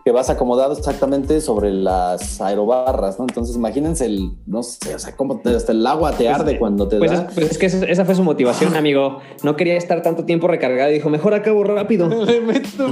que 0.04 0.10
vas 0.10 0.30
acomodado 0.30 0.72
exactamente 0.76 1.40
sobre 1.40 1.70
las 1.72 2.40
aerobarras, 2.40 3.18
¿no? 3.18 3.24
Entonces 3.28 3.56
imagínense 3.56 4.06
el, 4.06 4.32
no 4.46 4.62
sé, 4.62 4.94
o 4.94 4.98
sea, 4.98 5.14
cómo 5.16 5.40
te, 5.40 5.54
hasta 5.54 5.72
el 5.72 5.86
agua 5.86 6.12
te 6.12 6.24
Pues, 6.24 6.34
arde 6.34 6.58
cuando 6.58 6.88
te 6.88 6.98
Pues 6.98 7.10
da. 7.10 7.26
es, 7.28 7.34
pues 7.34 7.50
es 7.52 7.58
que 7.58 7.66
esa 7.66 7.84
esa 7.86 8.04
fue 8.04 8.14
su 8.14 8.22
motivación, 8.24 8.76
amigo. 8.76 9.18
No 9.42 9.56
quería 9.56 9.76
estar 9.76 10.02
tanto 10.02 10.24
tiempo 10.24 10.48
recargado 10.48 10.90
y 10.90 10.94
dijo, 10.94 11.08
mejor 11.10 11.34
acabo 11.34 11.62
rápido. 11.64 12.08
Le 12.24 12.40
meto. 12.40 12.88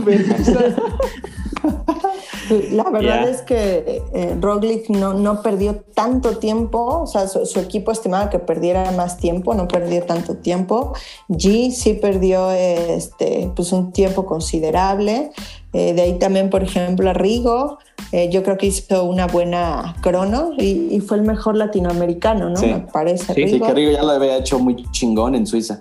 La 2.72 2.90
verdad 2.90 3.28
es 3.28 3.42
que 3.42 4.02
eh, 4.12 4.36
Roglic 4.40 4.88
no, 4.88 5.14
no 5.14 5.40
perdió 5.40 5.84
tanto 5.94 6.38
tiempo, 6.38 7.02
o 7.02 7.06
sea, 7.06 7.28
su, 7.28 7.46
su 7.46 7.60
equipo 7.60 7.92
estimaba 7.92 8.28
que 8.28 8.40
perdiera 8.40 8.90
más 8.92 9.18
tiempo, 9.18 9.54
no 9.54 9.68
perdió 9.68 10.02
tanto 10.02 10.36
tiempo. 10.36 10.92
G 11.28 11.70
sí 11.70 11.94
perdió 11.94 12.50
eh, 12.50 12.94
este, 12.94 13.50
pues 13.54 13.72
un 13.72 13.92
tiempo 13.92 14.26
considerable. 14.26 15.30
Eh, 15.72 15.92
de 15.94 16.02
ahí 16.02 16.18
también, 16.18 16.50
por 16.50 16.62
ejemplo, 16.64 17.08
a 17.10 17.12
Rigo, 17.12 17.78
eh, 18.12 18.28
yo 18.30 18.42
creo 18.42 18.56
que 18.58 18.66
hizo 18.66 19.04
una 19.04 19.26
buena 19.28 19.94
crono 20.00 20.50
y, 20.58 20.88
y 20.94 21.00
fue 21.00 21.16
el 21.18 21.22
mejor 21.22 21.54
latinoamericano, 21.56 22.50
¿no? 22.50 22.56
Sí. 22.56 22.66
Me 22.66 22.80
parece. 22.80 23.34
Sí, 23.34 23.60
que 23.60 23.72
Rigo 23.74 23.92
ya 23.92 24.02
lo 24.02 24.10
había 24.10 24.36
hecho 24.36 24.58
muy 24.58 24.84
chingón 24.90 25.34
en 25.36 25.46
Suiza. 25.46 25.78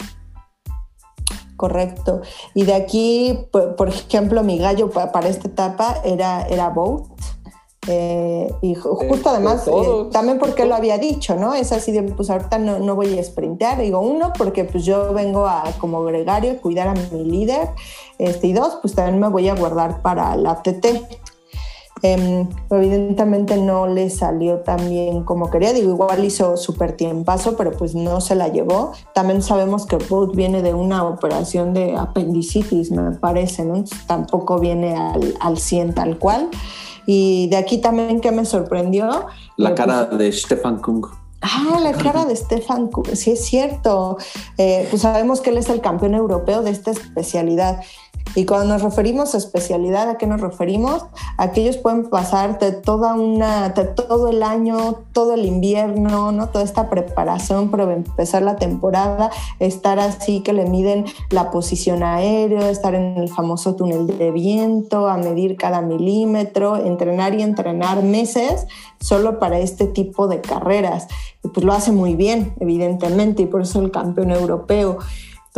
Correcto. 1.56 2.22
Y 2.54 2.64
de 2.64 2.74
aquí, 2.74 3.38
por, 3.52 3.76
por 3.76 3.90
ejemplo, 3.90 4.44
mi 4.44 4.58
gallo 4.58 4.90
pa- 4.92 5.12
para 5.12 5.28
esta 5.28 5.48
etapa 5.50 5.98
era, 6.06 6.44
era 6.48 6.70
Bout. 6.70 7.10
Eh, 7.88 8.54
y 8.62 8.76
justo 8.76 9.30
de 9.30 9.38
además, 9.38 9.68
eh, 9.68 10.10
también 10.12 10.38
porque 10.38 10.66
lo 10.66 10.76
había 10.76 10.98
dicho, 10.98 11.36
¿no? 11.36 11.54
Es 11.54 11.72
así 11.72 11.92
de, 11.92 12.04
pues 12.04 12.30
ahorita 12.30 12.60
no, 12.60 12.80
no 12.80 12.96
voy 12.96 13.18
a 13.18 13.24
sprintear. 13.24 13.80
Digo, 13.80 14.00
uno, 14.00 14.34
porque 14.38 14.66
pues 14.66 14.86
yo 14.86 15.14
vengo 15.14 15.48
a, 15.48 15.64
como 15.80 16.04
gregario, 16.04 16.60
cuidar 16.62 16.90
a 16.90 16.94
mi 16.94 17.24
líder. 17.24 17.70
Este, 18.18 18.48
y 18.48 18.54
dos, 18.54 18.78
pues 18.82 18.96
también 18.96 19.20
me 19.20 19.30
voy 19.30 19.48
a 19.48 19.56
guardar 19.56 20.02
para 20.02 20.36
la 20.36 20.62
TT. 20.62 21.08
Em, 22.02 22.48
evidentemente 22.70 23.58
no 23.58 23.86
le 23.86 24.10
salió 24.10 24.60
tan 24.60 24.90
bien 24.90 25.24
como 25.24 25.50
quería. 25.50 25.74
Digo, 25.74 25.92
igual 25.92 26.24
hizo 26.24 26.58
súper 26.58 26.96
tiempazo, 26.96 27.58
pero 27.58 27.72
pues 27.72 27.96
no 27.96 28.22
se 28.22 28.36
la 28.36 28.50
llevó. 28.50 28.92
También 29.14 29.42
sabemos 29.42 29.86
que 29.86 29.98
Boat 29.98 30.36
viene 30.36 30.62
de 30.62 30.74
una 30.74 31.04
operación 31.04 31.74
de 31.74 31.96
apendicitis, 31.96 32.92
me 32.92 33.12
parece, 33.12 33.66
¿no? 33.66 33.84
Tampoco 34.08 34.60
viene 34.60 34.96
al, 34.96 35.36
al 35.40 35.58
100 35.58 35.96
tal 35.96 36.18
cual. 36.20 36.50
Y 37.12 37.48
de 37.48 37.58
aquí 37.58 37.80
también 37.80 38.22
que 38.22 38.32
me 38.32 38.46
sorprendió. 38.46 39.26
La 39.58 39.72
eh, 39.72 39.74
cara 39.74 40.06
de 40.06 40.32
Stefan 40.32 40.78
Kung. 40.78 41.08
Ah, 41.42 41.80
la 41.82 41.94
cara 41.94 42.24
de 42.26 42.36
Stefan, 42.36 42.88
Ku- 42.90 43.04
sí 43.14 43.32
es 43.32 43.46
cierto. 43.46 44.18
Eh, 44.60 44.86
pues 44.92 45.02
sabemos 45.02 45.42
que 45.42 45.50
él 45.50 45.58
es 45.58 45.70
el 45.70 45.82
campeón 45.82 46.14
europeo 46.14 46.62
de 46.62 46.70
esta 46.70 46.92
especialidad. 46.92 47.82
Y 48.36 48.46
cuando 48.46 48.74
nos 48.74 48.82
referimos 48.82 49.34
a 49.34 49.38
especialidad, 49.38 50.10
¿a 50.10 50.18
qué 50.18 50.28
nos 50.28 50.42
referimos? 50.42 51.06
A 51.38 51.52
que 51.52 51.62
ellos 51.62 51.78
pueden 51.78 52.10
pasar 52.10 52.60
de 52.60 52.72
toda 52.72 53.16
una, 53.16 53.74
todo 53.74 54.28
el 54.28 54.44
año, 54.44 55.02
todo 55.14 55.34
el 55.34 55.46
invierno, 55.46 56.32
¿no? 56.32 56.50
Toda 56.50 56.64
esta 56.64 56.90
preparación 56.90 57.70
para 57.70 57.92
empezar 57.92 58.42
la 58.44 58.56
temporada, 58.58 59.32
estar 59.60 60.00
así 60.00 60.42
que 60.42 60.54
le 60.54 60.66
miden 60.66 61.06
la 61.32 61.52
posición 61.52 62.04
aérea, 62.04 62.70
estar 62.70 62.96
en 62.96 63.18
el 63.18 63.30
famoso 63.30 63.76
túnel 63.76 64.08
de 64.08 64.32
viento, 64.32 65.08
a 65.08 65.18
medir 65.18 65.58
cada 65.58 65.82
milímetro, 65.82 66.78
entrenar 66.78 67.34
y 67.34 67.42
entrenar 67.42 68.04
meses 68.04 68.68
solo 69.00 69.40
para 69.40 69.60
este 69.60 69.88
tipo 69.88 70.28
de 70.28 70.42
carreras. 70.42 71.08
Y 71.44 71.50
pues 71.50 71.66
lo 71.66 71.74
hace 71.74 71.92
muy 71.92 72.16
bien, 72.16 72.54
evidentemente, 72.60 73.44
y 73.44 73.46
por 73.46 73.62
eso 73.62 73.82
el 73.82 73.92
campeón 73.92 74.32
europeo. 74.32 75.00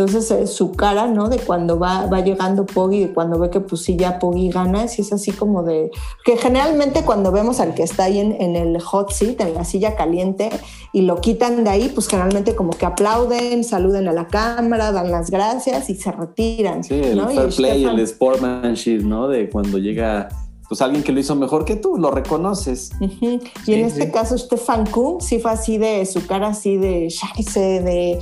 Entonces 0.01 0.31
eh, 0.31 0.47
su 0.47 0.71
cara, 0.71 1.07
¿no? 1.07 1.29
De 1.29 1.37
cuando 1.37 1.77
va, 1.77 2.05
va 2.07 2.21
llegando 2.21 2.65
Poggi, 2.65 3.01
de 3.05 3.13
cuando 3.13 3.37
ve 3.39 3.49
que 3.49 3.59
pues 3.59 3.83
sí 3.83 3.95
ya 3.95 4.17
Poggi 4.19 4.49
gana, 4.49 4.87
sí 4.87 5.01
es 5.03 5.13
así 5.13 5.31
como 5.31 5.63
de... 5.63 5.91
Que 6.25 6.37
generalmente 6.37 7.03
cuando 7.03 7.31
vemos 7.31 7.59
al 7.59 7.73
que 7.73 7.83
está 7.83 8.05
ahí 8.05 8.19
en, 8.19 8.35
en 8.41 8.55
el 8.55 8.81
hot 8.81 9.11
seat, 9.11 9.39
en 9.41 9.53
la 9.53 9.63
silla 9.63 9.95
caliente, 9.95 10.49
y 10.93 11.01
lo 11.03 11.21
quitan 11.21 11.63
de 11.63 11.69
ahí, 11.69 11.89
pues 11.93 12.07
generalmente 12.07 12.55
como 12.55 12.71
que 12.71 12.85
aplauden, 12.85 13.63
saluden 13.63 14.07
a 14.07 14.13
la 14.13 14.27
cámara, 14.27 14.91
dan 14.91 15.11
las 15.11 15.29
gracias 15.29 15.89
y 15.89 15.95
se 15.95 16.11
retiran. 16.11 16.83
Sí, 16.83 16.95
el 16.95 17.17
¿no? 17.17 17.31
Y 17.31 17.35
fair 17.35 17.49
play, 17.55 17.83
Stefan- 17.83 17.99
el 17.99 18.07
sportmanship, 18.07 18.99
¿no? 19.03 19.27
De 19.27 19.49
cuando 19.49 19.77
llega 19.77 20.29
pues 20.67 20.81
alguien 20.81 21.03
que 21.03 21.11
lo 21.11 21.19
hizo 21.19 21.35
mejor 21.35 21.65
que 21.65 21.75
tú, 21.75 21.97
lo 21.97 22.11
reconoces. 22.11 22.91
Ujú. 23.01 23.25
Y 23.25 23.41
Sí, 23.65 23.73
en 23.73 23.85
este 23.85 24.05
sí. 24.05 24.11
caso, 24.11 24.37
Stefan 24.37 24.85
Kuhn 24.85 25.19
sí 25.19 25.37
fue 25.39 25.51
así 25.51 25.77
de 25.77 26.05
su 26.05 26.25
cara, 26.25 26.47
así 26.47 26.77
de, 26.77 27.09
de- 27.57 28.19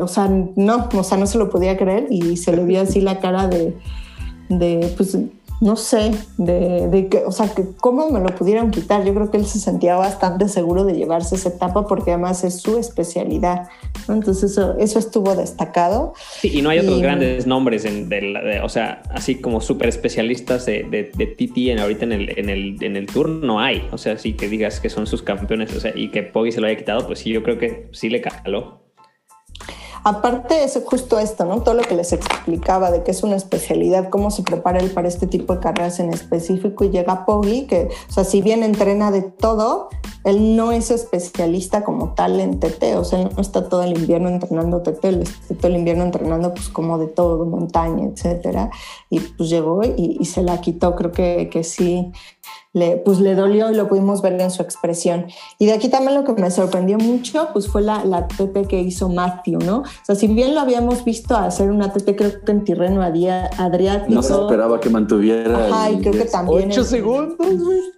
O 0.00 0.08
sea, 0.08 0.28
no, 0.56 0.88
o 0.94 1.02
sea, 1.04 1.18
no 1.18 1.26
se 1.26 1.38
lo 1.38 1.50
podía 1.50 1.76
creer 1.76 2.06
y 2.10 2.36
se 2.36 2.54
le 2.56 2.64
vio 2.64 2.80
así 2.80 3.00
la 3.00 3.20
cara 3.20 3.48
de. 3.48 3.74
de 4.48 4.92
pues, 4.96 5.16
no 5.60 5.76
sé, 5.76 6.10
de, 6.36 6.88
de 6.88 7.08
que, 7.08 7.18
o 7.24 7.30
sea, 7.32 7.48
que 7.54 7.64
cómo 7.80 8.10
me 8.10 8.18
lo 8.20 8.26
pudieron 8.34 8.70
quitar. 8.72 9.04
Yo 9.04 9.14
creo 9.14 9.30
que 9.30 9.36
él 9.38 9.46
se 9.46 9.58
sentía 9.60 9.94
bastante 9.96 10.48
seguro 10.48 10.84
de 10.84 10.94
llevarse 10.94 11.36
esa 11.36 11.48
etapa 11.50 11.86
porque 11.86 12.10
además 12.10 12.42
es 12.44 12.60
su 12.60 12.76
especialidad. 12.76 13.68
¿no? 14.08 14.14
Entonces, 14.14 14.50
eso, 14.50 14.76
eso 14.78 14.98
estuvo 14.98 15.34
destacado. 15.36 16.12
Sí, 16.40 16.50
y 16.52 16.60
no 16.60 16.70
hay 16.70 16.80
otros 16.80 16.98
Y- 16.98 17.02
grandes 17.02 17.46
nombres, 17.46 17.84
en, 17.86 18.08
del- 18.10 18.34
de- 18.34 18.60
o 18.62 18.68
sea, 18.68 19.04
así 19.10 19.36
como 19.36 19.60
súper 19.60 19.88
especialistas 19.88 20.66
de, 20.66 20.82
de, 20.82 21.12
de 21.16 21.26
TT 21.28 21.70
en, 21.70 21.78
ahorita 21.78 22.04
en 22.04 22.12
el, 22.12 22.38
en, 22.38 22.50
el, 22.50 22.76
en 22.82 22.96
el 22.96 23.06
tour, 23.06 23.28
no 23.30 23.60
hay. 23.60 23.88
O 23.92 23.96
sea, 23.96 24.18
sí 24.18 24.32
que 24.34 24.48
digas 24.48 24.80
que 24.80 24.90
son 24.90 25.06
sus 25.06 25.22
campeones 25.22 25.74
o 25.74 25.80
sea, 25.80 25.92
y 25.96 26.10
que 26.10 26.24
Poggi 26.24 26.50
se 26.52 26.60
lo 26.60 26.66
haya 26.66 26.76
quitado, 26.76 27.06
pues 27.06 27.20
sí, 27.20 27.30
yo 27.30 27.42
creo 27.42 27.58
que 27.58 27.88
sí 27.92 28.10
le 28.10 28.20
caló. 28.20 28.82
Aparte 30.06 30.64
es 30.64 30.78
justo 30.84 31.18
esto, 31.18 31.46
¿no? 31.46 31.62
Todo 31.62 31.74
lo 31.74 31.82
que 31.82 31.96
les 31.96 32.12
explicaba 32.12 32.90
de 32.90 33.02
que 33.02 33.10
es 33.10 33.22
una 33.22 33.36
especialidad, 33.36 34.10
cómo 34.10 34.30
se 34.30 34.42
prepara 34.42 34.78
él 34.78 34.90
para 34.90 35.08
este 35.08 35.26
tipo 35.26 35.54
de 35.54 35.60
carreras 35.60 35.98
en 35.98 36.12
específico 36.12 36.84
y 36.84 36.90
llega 36.90 37.24
Poggi, 37.24 37.66
que, 37.66 37.88
o 38.10 38.12
sea, 38.12 38.24
si 38.24 38.42
bien 38.42 38.62
entrena 38.62 39.10
de 39.10 39.22
todo, 39.22 39.88
él 40.24 40.56
no 40.56 40.72
es 40.72 40.90
especialista 40.90 41.84
como 41.84 42.12
tal 42.12 42.38
en 42.38 42.60
TT, 42.60 42.96
o 42.96 43.04
sea, 43.04 43.22
él 43.22 43.30
no 43.34 43.40
está 43.40 43.66
todo 43.70 43.82
el 43.82 43.98
invierno 43.98 44.28
entrenando 44.28 44.82
TT, 44.82 45.04
él 45.04 45.22
está 45.22 45.54
todo 45.54 45.68
el 45.68 45.78
invierno 45.78 46.04
entrenando 46.04 46.52
pues 46.52 46.68
como 46.68 46.98
de 46.98 47.06
todo, 47.06 47.46
montaña, 47.46 48.04
etcétera, 48.04 48.70
y 49.08 49.20
pues 49.20 49.48
llegó 49.48 49.82
y, 49.84 50.18
y 50.20 50.24
se 50.26 50.42
la 50.42 50.60
quitó, 50.60 50.96
creo 50.96 51.12
que, 51.12 51.48
que 51.50 51.64
sí, 51.64 52.12
le, 52.72 52.96
pues 52.96 53.20
le 53.20 53.34
dolió 53.34 53.70
y 53.70 53.74
lo 53.74 53.88
pudimos 53.88 54.20
ver 54.22 54.40
en 54.40 54.50
su 54.50 54.62
expresión. 54.62 55.26
Y 55.58 55.66
de 55.66 55.72
aquí 55.74 55.88
también 55.88 56.14
lo 56.14 56.24
que 56.24 56.32
me 56.40 56.50
sorprendió 56.50 56.98
mucho, 56.98 57.48
pues 57.52 57.68
fue 57.68 57.82
la, 57.82 58.04
la 58.04 58.26
TT 58.26 58.66
que 58.68 58.80
hizo 58.80 59.08
Matthew, 59.08 59.60
¿no? 59.60 59.78
O 59.78 59.84
sea, 60.04 60.14
si 60.16 60.26
bien 60.26 60.54
lo 60.54 60.60
habíamos 60.60 61.04
visto 61.04 61.36
hacer 61.36 61.70
una 61.70 61.92
TT, 61.92 62.16
creo 62.16 62.32
que 62.44 62.52
en 62.52 62.64
Tirreno 62.64 63.02
Adria- 63.02 63.50
Adriático. 63.58 64.12
No 64.14 64.22
se 64.22 64.32
esperaba 64.34 64.80
que 64.80 64.90
mantuviera. 64.90 65.66
Ajá, 65.68 65.90
y 65.90 65.98
creo 66.00 66.12
que 66.12 66.24
también 66.24 66.70
Ocho 66.70 66.80
en, 66.80 66.86
segundos, 66.86 67.36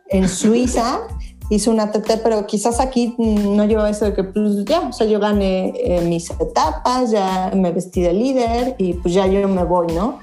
en 0.08 0.28
Suiza 0.28 1.00
hizo 1.48 1.70
una 1.70 1.92
TT, 1.92 2.20
pero 2.22 2.44
quizás 2.46 2.80
aquí 2.80 3.14
no 3.18 3.64
llevaba 3.66 3.88
eso 3.88 4.04
de 4.04 4.14
que 4.14 4.24
pues 4.24 4.64
ya, 4.64 4.80
o 4.88 4.92
sea, 4.92 5.06
yo 5.06 5.20
gané 5.20 5.72
eh, 5.76 6.00
mis 6.02 6.28
etapas, 6.30 7.10
ya 7.12 7.52
me 7.54 7.70
vestí 7.72 8.00
de 8.02 8.12
líder 8.12 8.74
y 8.78 8.94
pues 8.94 9.14
ya 9.14 9.26
yo 9.26 9.46
me 9.48 9.64
voy, 9.64 9.86
¿no? 9.94 10.18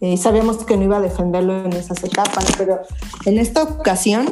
Y 0.00 0.16
sabíamos 0.16 0.58
que 0.64 0.76
no 0.76 0.84
iba 0.84 0.98
a 0.98 1.00
defenderlo 1.00 1.64
en 1.64 1.72
esas 1.72 2.02
etapas, 2.04 2.46
pero 2.56 2.80
en 3.24 3.38
esta 3.38 3.62
ocasión 3.62 4.28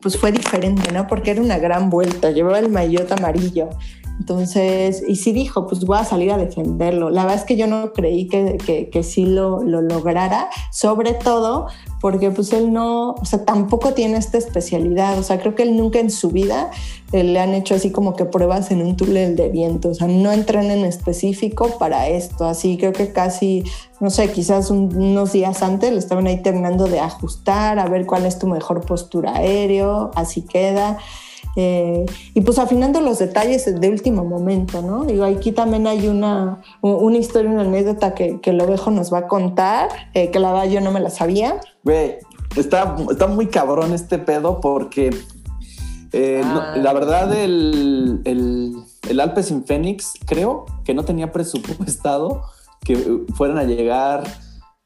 pues 0.00 0.18
fue 0.18 0.32
diferente, 0.32 0.90
¿no? 0.92 1.06
Porque 1.06 1.30
era 1.30 1.40
una 1.40 1.58
gran 1.58 1.88
vuelta, 1.88 2.30
llevaba 2.32 2.58
el 2.58 2.70
maillot 2.70 3.10
amarillo. 3.12 3.68
Entonces, 4.18 5.02
y 5.06 5.16
sí 5.16 5.32
dijo, 5.32 5.66
pues 5.66 5.84
voy 5.84 5.98
a 5.98 6.04
salir 6.04 6.32
a 6.32 6.36
defenderlo. 6.36 7.10
La 7.10 7.22
verdad 7.22 7.38
es 7.38 7.44
que 7.44 7.56
yo 7.56 7.66
no 7.66 7.92
creí 7.92 8.28
que, 8.28 8.58
que, 8.64 8.90
que 8.90 9.02
sí 9.02 9.26
lo, 9.26 9.62
lo 9.62 9.80
lograra, 9.80 10.48
sobre 10.70 11.14
todo 11.14 11.68
porque 12.02 12.30
pues 12.32 12.52
él 12.52 12.72
no, 12.72 13.12
o 13.12 13.24
sea, 13.24 13.44
tampoco 13.46 13.94
tiene 13.94 14.18
esta 14.18 14.36
especialidad. 14.36 15.18
O 15.18 15.22
sea, 15.22 15.40
creo 15.40 15.54
que 15.54 15.62
él 15.62 15.76
nunca 15.76 16.00
en 16.00 16.10
su 16.10 16.30
vida 16.30 16.70
eh, 17.12 17.22
le 17.22 17.38
han 17.40 17.54
hecho 17.54 17.76
así 17.76 17.90
como 17.92 18.14
que 18.16 18.24
pruebas 18.26 18.70
en 18.72 18.82
un 18.82 18.96
túnel 18.96 19.36
de 19.36 19.48
viento. 19.48 19.88
O 19.90 19.94
sea, 19.94 20.08
no 20.08 20.32
entrena 20.32 20.74
en 20.74 20.84
específico 20.84 21.78
para 21.78 22.08
esto. 22.08 22.44
Así 22.44 22.76
creo 22.76 22.92
que 22.92 23.12
casi, 23.12 23.62
no 24.00 24.10
sé, 24.10 24.30
quizás 24.32 24.70
un- 24.70 24.94
unos 24.94 25.32
días 25.32 25.62
antes 25.62 25.92
le 25.92 25.98
estaban 26.00 26.26
ahí 26.26 26.42
terminando 26.42 26.86
de 26.86 26.98
ajustar, 27.00 27.78
a 27.78 27.86
ver 27.86 28.04
cuál 28.04 28.26
es 28.26 28.38
tu 28.38 28.48
mejor 28.48 28.80
postura 28.84 29.36
aéreo, 29.36 30.10
así 30.16 30.42
queda. 30.42 30.98
Eh, 31.54 32.06
y 32.34 32.40
pues 32.40 32.58
afinando 32.58 33.00
los 33.00 33.18
detalles 33.18 33.78
de 33.78 33.88
último 33.90 34.24
momento, 34.24 34.80
¿no? 34.80 35.04
Digo, 35.04 35.24
aquí 35.24 35.52
también 35.52 35.86
hay 35.86 36.08
una, 36.08 36.62
una 36.80 37.18
historia, 37.18 37.50
una 37.50 37.62
anécdota 37.62 38.14
que, 38.14 38.40
que 38.40 38.50
el 38.50 38.60
ovejo 38.60 38.90
nos 38.90 39.12
va 39.12 39.18
a 39.18 39.28
contar, 39.28 39.88
eh, 40.14 40.30
que 40.30 40.38
la 40.38 40.52
verdad 40.52 40.68
yo 40.70 40.80
no 40.80 40.90
me 40.92 41.00
la 41.00 41.10
sabía. 41.10 41.60
Güey, 41.84 42.16
está, 42.56 42.96
está 43.10 43.26
muy 43.26 43.46
cabrón 43.46 43.92
este 43.92 44.18
pedo 44.18 44.60
porque 44.60 45.10
eh, 46.12 46.42
no- 46.44 46.60
Ah. 46.60 46.76
la 46.76 46.92
verdad 46.92 47.32
el, 47.34 48.20
el, 48.24 48.74
el 49.08 49.20
Alpes 49.20 49.50
in 49.50 49.64
Phoenix 49.64 50.12
creo 50.26 50.66
que 50.84 50.94
no 50.94 51.04
tenía 51.04 51.32
presupuestado 51.32 52.42
que 52.84 53.24
fueran 53.34 53.58
a 53.58 53.64
llegar, 53.64 54.24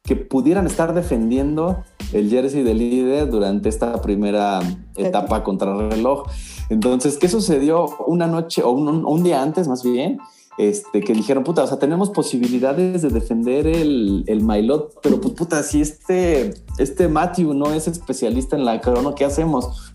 que 0.03 0.17
pudieran 0.17 0.67
estar 0.67 0.95
defendiendo 0.95 1.83
el 2.13 2.31
jersey 2.31 2.63
de 2.63 2.75
líder 2.75 3.31
durante 3.31 3.69
esta 3.69 4.01
primera 4.03 4.61
etapa 4.97 5.43
contra 5.43 5.75
reloj. 5.89 6.25
Entonces, 6.69 7.17
¿qué 7.19 7.29
sucedió 7.29 7.87
una 8.07 8.27
noche 8.27 8.63
o 8.63 8.71
un, 8.71 9.05
un 9.05 9.23
día 9.23 9.43
antes 9.43 9.67
más 9.67 9.83
bien? 9.83 10.19
Este, 10.59 11.01
que 11.01 11.13
dijeron, 11.13 11.45
puta, 11.45 11.63
o 11.63 11.67
sea, 11.67 11.79
tenemos 11.79 12.11
posibilidades 12.11 13.03
de 13.03 13.11
defender 13.11 13.67
el, 13.67 14.25
el 14.27 14.43
Mailot, 14.43 15.01
pero 15.03 15.21
pues 15.21 15.35
puta, 15.35 15.63
si 15.63 15.81
este, 15.81 16.55
este 16.79 17.09
Matthew 17.09 17.55
no 17.55 17.73
es 17.73 17.89
especialista 17.89 18.57
en 18.57 18.65
la 18.65 18.81
crono, 18.81 19.15
¿qué 19.15 19.25
hacemos? 19.25 19.93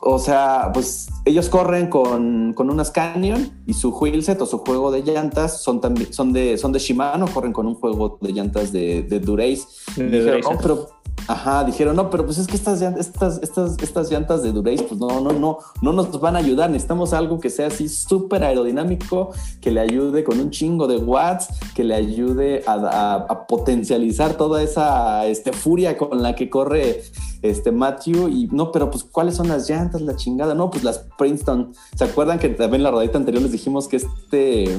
O 0.00 0.18
sea, 0.18 0.70
pues 0.74 1.08
ellos 1.24 1.48
corren 1.48 1.88
con, 1.88 2.52
con 2.52 2.68
unas 2.68 2.90
Canyon 2.90 3.50
y 3.66 3.72
su 3.72 3.90
wheelset 3.90 4.40
o 4.42 4.46
su 4.46 4.58
juego 4.58 4.90
de 4.90 5.02
llantas 5.02 5.62
son, 5.62 5.80
también, 5.80 6.12
son, 6.12 6.32
de, 6.32 6.58
son 6.58 6.72
de 6.72 6.78
Shimano, 6.78 7.26
corren 7.26 7.52
con 7.52 7.66
un 7.66 7.74
juego 7.74 8.18
de 8.20 8.32
llantas 8.32 8.70
de, 8.70 9.02
de 9.02 9.20
Durace. 9.20 9.62
De 9.96 10.04
Dijeron, 10.04 10.40
Durace, 10.42 10.54
"No, 10.54 10.58
pero 10.60 10.88
Ajá, 11.26 11.64
dijeron, 11.64 11.96
no, 11.96 12.10
pero 12.10 12.26
pues 12.26 12.38
es 12.38 12.46
que 12.46 12.56
estas, 12.56 12.82
estas, 12.82 13.42
estas, 13.42 13.76
estas 13.82 14.10
llantas 14.10 14.42
de 14.42 14.52
Durace, 14.52 14.82
pues 14.82 15.00
no, 15.00 15.20
no, 15.20 15.32
no, 15.32 15.58
no 15.80 15.92
nos 15.92 16.20
van 16.20 16.36
a 16.36 16.40
ayudar. 16.40 16.68
Necesitamos 16.70 17.12
algo 17.14 17.40
que 17.40 17.48
sea 17.48 17.68
así 17.68 17.88
súper 17.88 18.44
aerodinámico, 18.44 19.30
que 19.60 19.70
le 19.70 19.80
ayude 19.80 20.22
con 20.22 20.38
un 20.38 20.50
chingo 20.50 20.86
de 20.86 20.98
watts, 20.98 21.48
que 21.74 21.82
le 21.82 21.94
ayude 21.94 22.62
a 22.66 23.46
potencializar 23.48 24.34
toda 24.36 24.62
esa 24.62 25.26
este, 25.26 25.52
furia 25.52 25.96
con 25.96 26.22
la 26.22 26.34
que 26.34 26.50
corre 26.50 27.02
este 27.42 27.72
Matthew. 27.72 28.28
Y 28.28 28.48
no, 28.48 28.72
pero 28.72 28.90
pues, 28.90 29.04
¿cuáles 29.04 29.36
son 29.36 29.48
las 29.48 29.68
llantas? 29.68 30.00
La 30.02 30.16
chingada. 30.16 30.54
No, 30.54 30.70
pues 30.70 30.84
las 30.84 31.06
Princeton. 31.16 31.72
¿Se 31.94 32.04
acuerdan 32.04 32.38
que 32.38 32.48
también 32.48 32.80
en 32.80 32.82
la 32.84 32.90
rodita 32.90 33.18
anterior 33.18 33.42
les 33.42 33.52
dijimos 33.52 33.88
que 33.88 33.96
este 33.96 34.78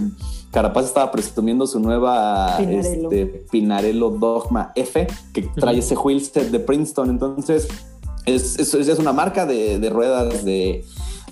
Carapaz 0.56 0.86
estaba 0.86 1.12
presumiendo 1.12 1.68
su 1.68 1.82
nueva 1.82 2.56
Pinarello. 2.58 3.12
este, 3.12 3.26
Pinarello 3.52 4.10
Dogma 4.10 4.72
F, 4.74 5.06
que 5.34 5.42
trae 5.42 5.80
ese 5.80 5.98
wheelset 5.98 6.50
de 6.50 6.62
Princeton. 6.62 7.10
Entonces, 7.10 7.68
es, 8.26 8.58
es, 8.58 8.74
es 8.74 8.98
una 8.98 9.12
marca 9.12 9.46
de, 9.46 9.80
de 9.80 9.90
ruedas 9.90 10.46
de 10.46 10.86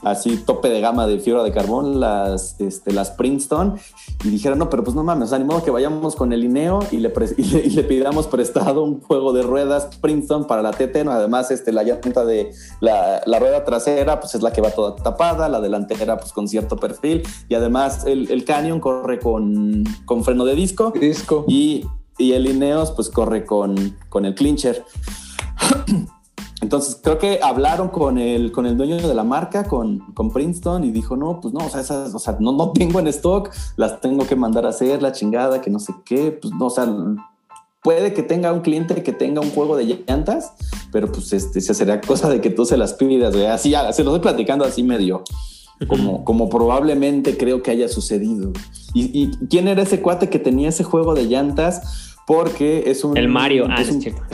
así 0.03 0.37
tope 0.37 0.69
de 0.69 0.81
gama 0.81 1.07
de 1.07 1.19
fibra 1.19 1.43
de 1.43 1.51
carbón, 1.51 1.99
las, 1.99 2.59
este, 2.59 2.91
las 2.93 3.11
Princeton, 3.11 3.75
y 4.23 4.29
dijeron, 4.29 4.59
no, 4.59 4.69
pero 4.69 4.83
pues 4.83 4.95
no 4.95 5.03
mames, 5.03 5.27
o 5.27 5.29
sea, 5.29 5.39
ni 5.39 5.45
modo 5.45 5.63
que 5.63 5.71
vayamos 5.71 6.15
con 6.15 6.33
el 6.33 6.41
Lineo 6.41 6.79
y 6.91 6.97
le, 6.97 7.09
pre- 7.09 7.33
y 7.37 7.43
le, 7.43 7.59
y 7.65 7.69
le 7.71 7.83
pidamos 7.83 8.27
prestado 8.27 8.83
un 8.83 9.01
juego 9.01 9.33
de 9.33 9.43
ruedas 9.43 9.89
Princeton 10.01 10.45
para 10.45 10.61
la 10.61 10.71
TT, 10.71 11.03
no, 11.05 11.11
además 11.11 11.51
este, 11.51 11.71
la 11.71 11.83
llanta 11.83 12.25
de 12.25 12.51
la, 12.81 13.21
la 13.25 13.39
rueda 13.39 13.63
trasera, 13.65 14.19
pues 14.19 14.35
es 14.35 14.41
la 14.41 14.51
que 14.51 14.61
va 14.61 14.71
toda 14.71 14.95
tapada, 14.95 15.47
la 15.49 15.61
delantera 15.61 16.17
pues 16.17 16.31
con 16.33 16.47
cierto 16.47 16.77
perfil, 16.77 17.23
y 17.49 17.55
además 17.55 18.05
el, 18.05 18.29
el 18.31 18.45
Canyon 18.45 18.79
corre 18.79 19.19
con, 19.19 19.83
con 20.05 20.23
freno 20.23 20.45
de 20.45 20.55
disco, 20.55 20.91
Disco. 20.99 21.45
y, 21.47 21.85
y 22.17 22.33
el 22.33 22.45
Ineos 22.47 22.91
pues 22.91 23.09
corre 23.09 23.45
con, 23.45 23.97
con 24.09 24.25
el 24.25 24.35
clincher. 24.35 24.83
Entonces 26.63 26.97
creo 27.03 27.17
que 27.17 27.41
hablaron 27.43 27.89
con 27.89 28.17
el, 28.17 28.53
con 28.53 28.65
el 28.65 28.77
dueño 28.77 28.95
de 28.95 29.13
la 29.13 29.25
marca, 29.25 29.65
con, 29.65 29.99
con 30.13 30.31
Princeton, 30.31 30.85
y 30.85 30.91
dijo, 30.91 31.17
no, 31.17 31.41
pues 31.41 31.53
no, 31.53 31.59
o 31.59 31.69
sea, 31.69 31.81
esas, 31.81 32.15
o 32.15 32.19
sea, 32.19 32.37
no, 32.39 32.53
no 32.53 32.71
tengo 32.71 33.01
en 33.01 33.07
stock, 33.07 33.53
las 33.75 33.99
tengo 33.99 34.25
que 34.25 34.37
mandar 34.37 34.65
a 34.65 34.69
hacer, 34.69 35.01
la 35.01 35.11
chingada, 35.11 35.59
que 35.59 35.69
no 35.69 35.79
sé 35.79 35.93
qué, 36.05 36.31
pues 36.31 36.53
no, 36.53 36.67
o 36.67 36.69
sea, 36.69 36.87
puede 37.83 38.13
que 38.13 38.23
tenga 38.23 38.53
un 38.53 38.61
cliente 38.61 39.03
que 39.03 39.11
tenga 39.11 39.41
un 39.41 39.49
juego 39.49 39.75
de 39.75 40.05
llantas, 40.07 40.53
pero 40.93 41.11
pues 41.11 41.33
este, 41.33 41.59
se 41.59 41.73
sería 41.73 41.99
cosa 41.99 42.29
de 42.29 42.39
que 42.39 42.49
tú 42.49 42.65
se 42.65 42.77
las 42.77 42.93
pidas, 42.93 43.33
güey. 43.33 43.47
así, 43.47 43.73
se 43.91 44.03
lo 44.05 44.15
estoy 44.15 44.19
platicando 44.21 44.63
así 44.63 44.83
medio, 44.83 45.25
como, 45.89 46.23
como 46.23 46.47
probablemente 46.47 47.35
creo 47.35 47.61
que 47.61 47.71
haya 47.71 47.89
sucedido. 47.89 48.53
¿Y, 48.93 49.21
y 49.21 49.31
quién 49.47 49.67
era 49.67 49.81
ese 49.81 50.01
cuate 50.01 50.29
que 50.29 50.39
tenía 50.39 50.69
ese 50.69 50.85
juego 50.85 51.13
de 51.13 51.25
llantas? 51.25 52.12
Porque 52.25 52.83
es 52.89 53.03
un... 53.03 53.17
El 53.17 53.27
Mario. 53.27 53.67
Ah, 53.69 53.81
es 53.81 53.89
un- 53.91 54.01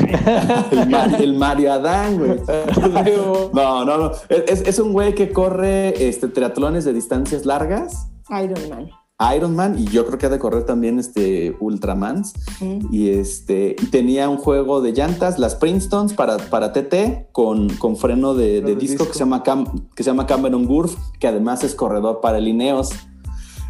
el, 0.72 1.16
el 1.24 1.34
Mario 1.38 1.74
Adán, 1.74 2.18
güey. 2.18 2.40
No, 3.54 3.86
no, 3.86 3.98
no. 3.98 4.12
Es, 4.30 4.62
es 4.62 4.80
un 4.80 4.94
güey 4.94 5.16
que 5.16 5.32
corre 5.32 6.08
este, 6.08 6.28
triatlones 6.28 6.86
de 6.86 6.94
distancias 6.94 7.46
largas, 7.46 8.08
Iron 8.30 8.70
Man. 8.70 8.90
Ironman, 9.36 9.78
y 9.78 9.84
yo 9.88 10.06
creo 10.06 10.18
que 10.18 10.28
ha 10.28 10.30
de 10.30 10.40
correr 10.40 10.64
también 10.66 10.98
este 10.98 11.54
Ultramans. 11.60 12.32
Mm. 12.62 12.88
Y 12.94 13.10
este 13.10 13.76
y 13.78 13.88
tenía 13.88 14.30
un 14.30 14.38
juego 14.38 14.82
de 14.82 14.94
llantas, 14.94 15.40
las 15.40 15.56
Princetons 15.56 16.14
para, 16.14 16.38
para 16.38 16.72
TT, 16.72 17.30
con, 17.34 17.68
con 17.76 17.98
freno 17.98 18.34
de, 18.34 18.46
de 18.46 18.62
Freno 18.62 18.68
de 18.70 18.76
disco, 18.76 19.04
disco. 19.04 19.08
Que, 19.08 19.14
se 19.14 19.20
llama 19.20 19.44
Cam- 19.44 19.90
que 19.94 20.04
se 20.04 20.10
llama 20.12 20.26
Cameron 20.26 20.66
Gurf, 20.66 20.96
que 21.20 21.28
además 21.28 21.66
es 21.66 21.76
corredor 21.76 22.22
para 22.22 22.38
el 22.38 22.48
Ineos. 22.48 22.92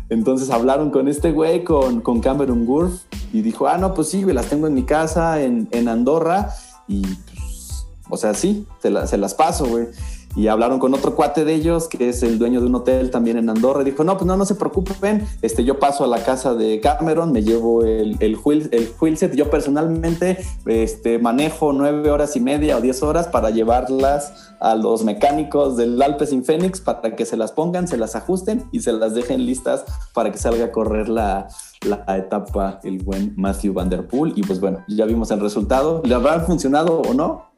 Entonces 0.09 0.49
hablaron 0.49 0.89
con 0.89 1.07
este 1.07 1.31
güey, 1.31 1.63
con, 1.63 2.01
con 2.01 2.19
Cameron 2.19 2.65
Gurf, 2.65 3.03
y 3.31 3.41
dijo, 3.41 3.67
ah, 3.67 3.77
no, 3.77 3.93
pues 3.93 4.09
sí, 4.09 4.23
güey, 4.23 4.35
las 4.35 4.47
tengo 4.47 4.65
en 4.67 4.73
mi 4.73 4.83
casa 4.83 5.41
en, 5.41 5.67
en 5.71 5.87
Andorra, 5.87 6.49
y 6.87 7.01
pues, 7.03 7.85
o 8.09 8.17
sea, 8.17 8.33
sí, 8.33 8.65
se, 8.81 8.89
la- 8.89 9.05
se 9.05 9.17
las 9.17 9.33
paso, 9.35 9.65
güey. 9.67 9.87
Y 10.35 10.47
hablaron 10.47 10.79
con 10.79 10.93
otro 10.93 11.15
cuate 11.15 11.43
de 11.43 11.53
ellos, 11.53 11.87
que 11.87 12.09
es 12.09 12.23
el 12.23 12.37
dueño 12.37 12.61
de 12.61 12.67
un 12.67 12.75
hotel 12.75 13.09
también 13.11 13.37
en 13.37 13.49
Andorra, 13.49 13.83
dijo, 13.83 14.03
no, 14.03 14.15
pues 14.15 14.25
no, 14.25 14.37
no 14.37 14.45
se 14.45 14.55
preocupen, 14.55 15.27
este, 15.41 15.63
yo 15.63 15.79
paso 15.79 16.03
a 16.03 16.07
la 16.07 16.23
casa 16.23 16.53
de 16.53 16.79
Cameron, 16.79 17.31
me 17.31 17.43
llevo 17.43 17.83
el, 17.83 18.15
el, 18.19 18.37
wheel, 18.43 18.69
el 18.71 18.89
wheelset, 18.99 19.35
yo 19.35 19.49
personalmente 19.49 20.37
este, 20.65 21.19
manejo 21.19 21.73
nueve 21.73 22.11
horas 22.11 22.35
y 22.35 22.39
media 22.39 22.77
o 22.77 22.81
diez 22.81 23.01
horas 23.01 23.27
para 23.27 23.49
llevarlas 23.49 24.53
a 24.59 24.75
los 24.75 25.03
mecánicos 25.03 25.77
del 25.77 26.01
Alpes 26.01 26.31
in 26.31 26.43
Phoenix 26.43 26.81
para 26.81 27.15
que 27.15 27.25
se 27.25 27.37
las 27.37 27.51
pongan, 27.51 27.87
se 27.87 27.97
las 27.97 28.15
ajusten 28.15 28.65
y 28.71 28.81
se 28.81 28.91
las 28.91 29.13
dejen 29.13 29.45
listas 29.45 29.85
para 30.13 30.31
que 30.31 30.37
salga 30.37 30.65
a 30.65 30.71
correr 30.71 31.09
la, 31.09 31.47
la 31.81 32.17
etapa 32.17 32.79
el 32.83 32.99
buen 32.99 33.33
Matthew 33.37 33.73
Van 33.73 33.89
Der 33.89 34.05
Poel. 34.05 34.33
Y 34.35 34.43
pues 34.43 34.59
bueno, 34.59 34.83
ya 34.87 35.05
vimos 35.05 35.31
el 35.31 35.39
resultado. 35.39 36.01
¿Le 36.03 36.13
habrá 36.13 36.41
funcionado 36.41 37.01
o 37.01 37.13
no? 37.13 37.48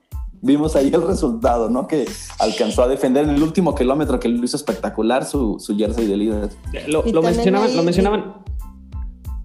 Vimos 0.41 0.75
ahí 0.75 0.89
el 0.93 1.05
resultado, 1.05 1.69
¿no? 1.69 1.87
Que 1.87 2.09
alcanzó 2.39 2.81
a 2.83 2.87
defender 2.87 3.25
en 3.25 3.31
el 3.35 3.43
último 3.43 3.75
kilómetro 3.75 4.19
que 4.19 4.27
lo 4.27 4.43
hizo 4.43 4.57
espectacular 4.57 5.23
su, 5.25 5.59
su 5.59 5.75
jersey 5.77 6.07
de 6.07 6.17
líder. 6.17 6.49
Lo, 6.87 7.03
Y 7.05 7.11
lo 7.11 7.21
mencionaban, 7.21 7.69
ahí- 7.69 7.75
lo 7.75 7.83
mencionaban. 7.83 8.33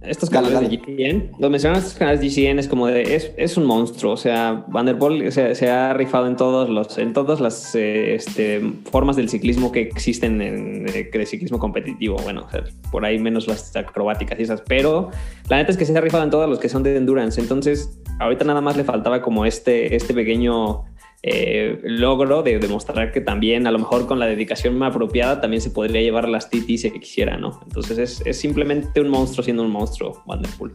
Estos 0.07 0.31
canales 0.31 0.55
dale. 0.55 0.69
de 0.69 0.77
GCN, 0.79 1.33
lo 1.39 1.51
mencionaban 1.51 1.83
estos 1.83 1.99
canales 1.99 2.21
de 2.21 2.29
GCN, 2.29 2.59
es 2.59 2.69
como 2.69 2.87
de, 2.87 3.03
es, 3.15 3.33
es 3.37 3.57
un 3.57 3.65
monstruo, 3.65 4.13
o 4.13 4.17
sea, 4.17 4.65
Vanderpool 4.69 5.33
se, 5.33 5.55
se 5.55 5.71
ha 5.71 5.93
rifado 5.95 6.27
en 6.27 6.37
todos 6.37 6.69
los, 6.69 6.99
en 6.99 7.13
todas 7.13 7.41
las 7.41 7.75
eh, 7.75 8.15
este, 8.15 8.61
formas 8.91 9.17
del 9.17 9.29
ciclismo 9.29 9.73
que 9.73 9.81
existen 9.81 10.41
en 10.41 10.89
eh, 10.89 11.11
de 11.13 11.27
ciclismo 11.27 11.59
competitivo, 11.59 12.17
bueno, 12.23 12.45
o 12.47 12.51
sea, 12.51 12.65
por 12.91 13.05
ahí 13.05 13.19
menos 13.19 13.47
las 13.47 13.75
acrobáticas 13.75 14.39
y 14.39 14.43
esas, 14.43 14.63
pero 14.63 15.11
la 15.49 15.57
neta 15.57 15.71
es 15.71 15.77
que 15.77 15.85
se 15.85 15.97
ha 15.97 16.01
rifado 16.01 16.25
en 16.25 16.31
todos 16.31 16.49
los 16.49 16.59
que 16.59 16.69
son 16.69 16.83
de 16.83 16.97
endurance, 16.97 17.41
entonces 17.41 17.99
ahorita 18.21 18.45
nada 18.45 18.61
más 18.61 18.77
le 18.77 18.85
faltaba 18.85 19.23
como 19.23 19.45
este, 19.45 19.95
este 19.95 20.15
pequeño 20.15 20.85
eh, 21.29 21.81
logro 21.83 22.45
de 22.45 22.61
demostrar 22.61 23.11
que 23.11 23.21
también, 23.21 23.67
a 23.67 23.73
lo 23.73 23.81
mejor 23.81 24.07
con 24.07 24.21
la 24.21 24.27
dedicación 24.27 24.79
más 24.79 24.91
apropiada, 24.95 25.41
también 25.41 25.61
se 25.61 25.71
podría 25.71 26.01
llevar 26.01 26.29
las 26.29 26.49
TT 26.49 26.79
si 26.79 26.91
quisiera, 27.01 27.37
¿no? 27.37 27.61
Entonces 27.67 27.99
es, 27.99 28.23
es 28.25 28.39
simplemente 28.39 29.01
un 29.01 29.09
monstruo 29.09 29.43
siendo 29.43 29.65
un 29.65 29.73
monstruo, 29.73 30.23
Vanderpool. 30.25 30.73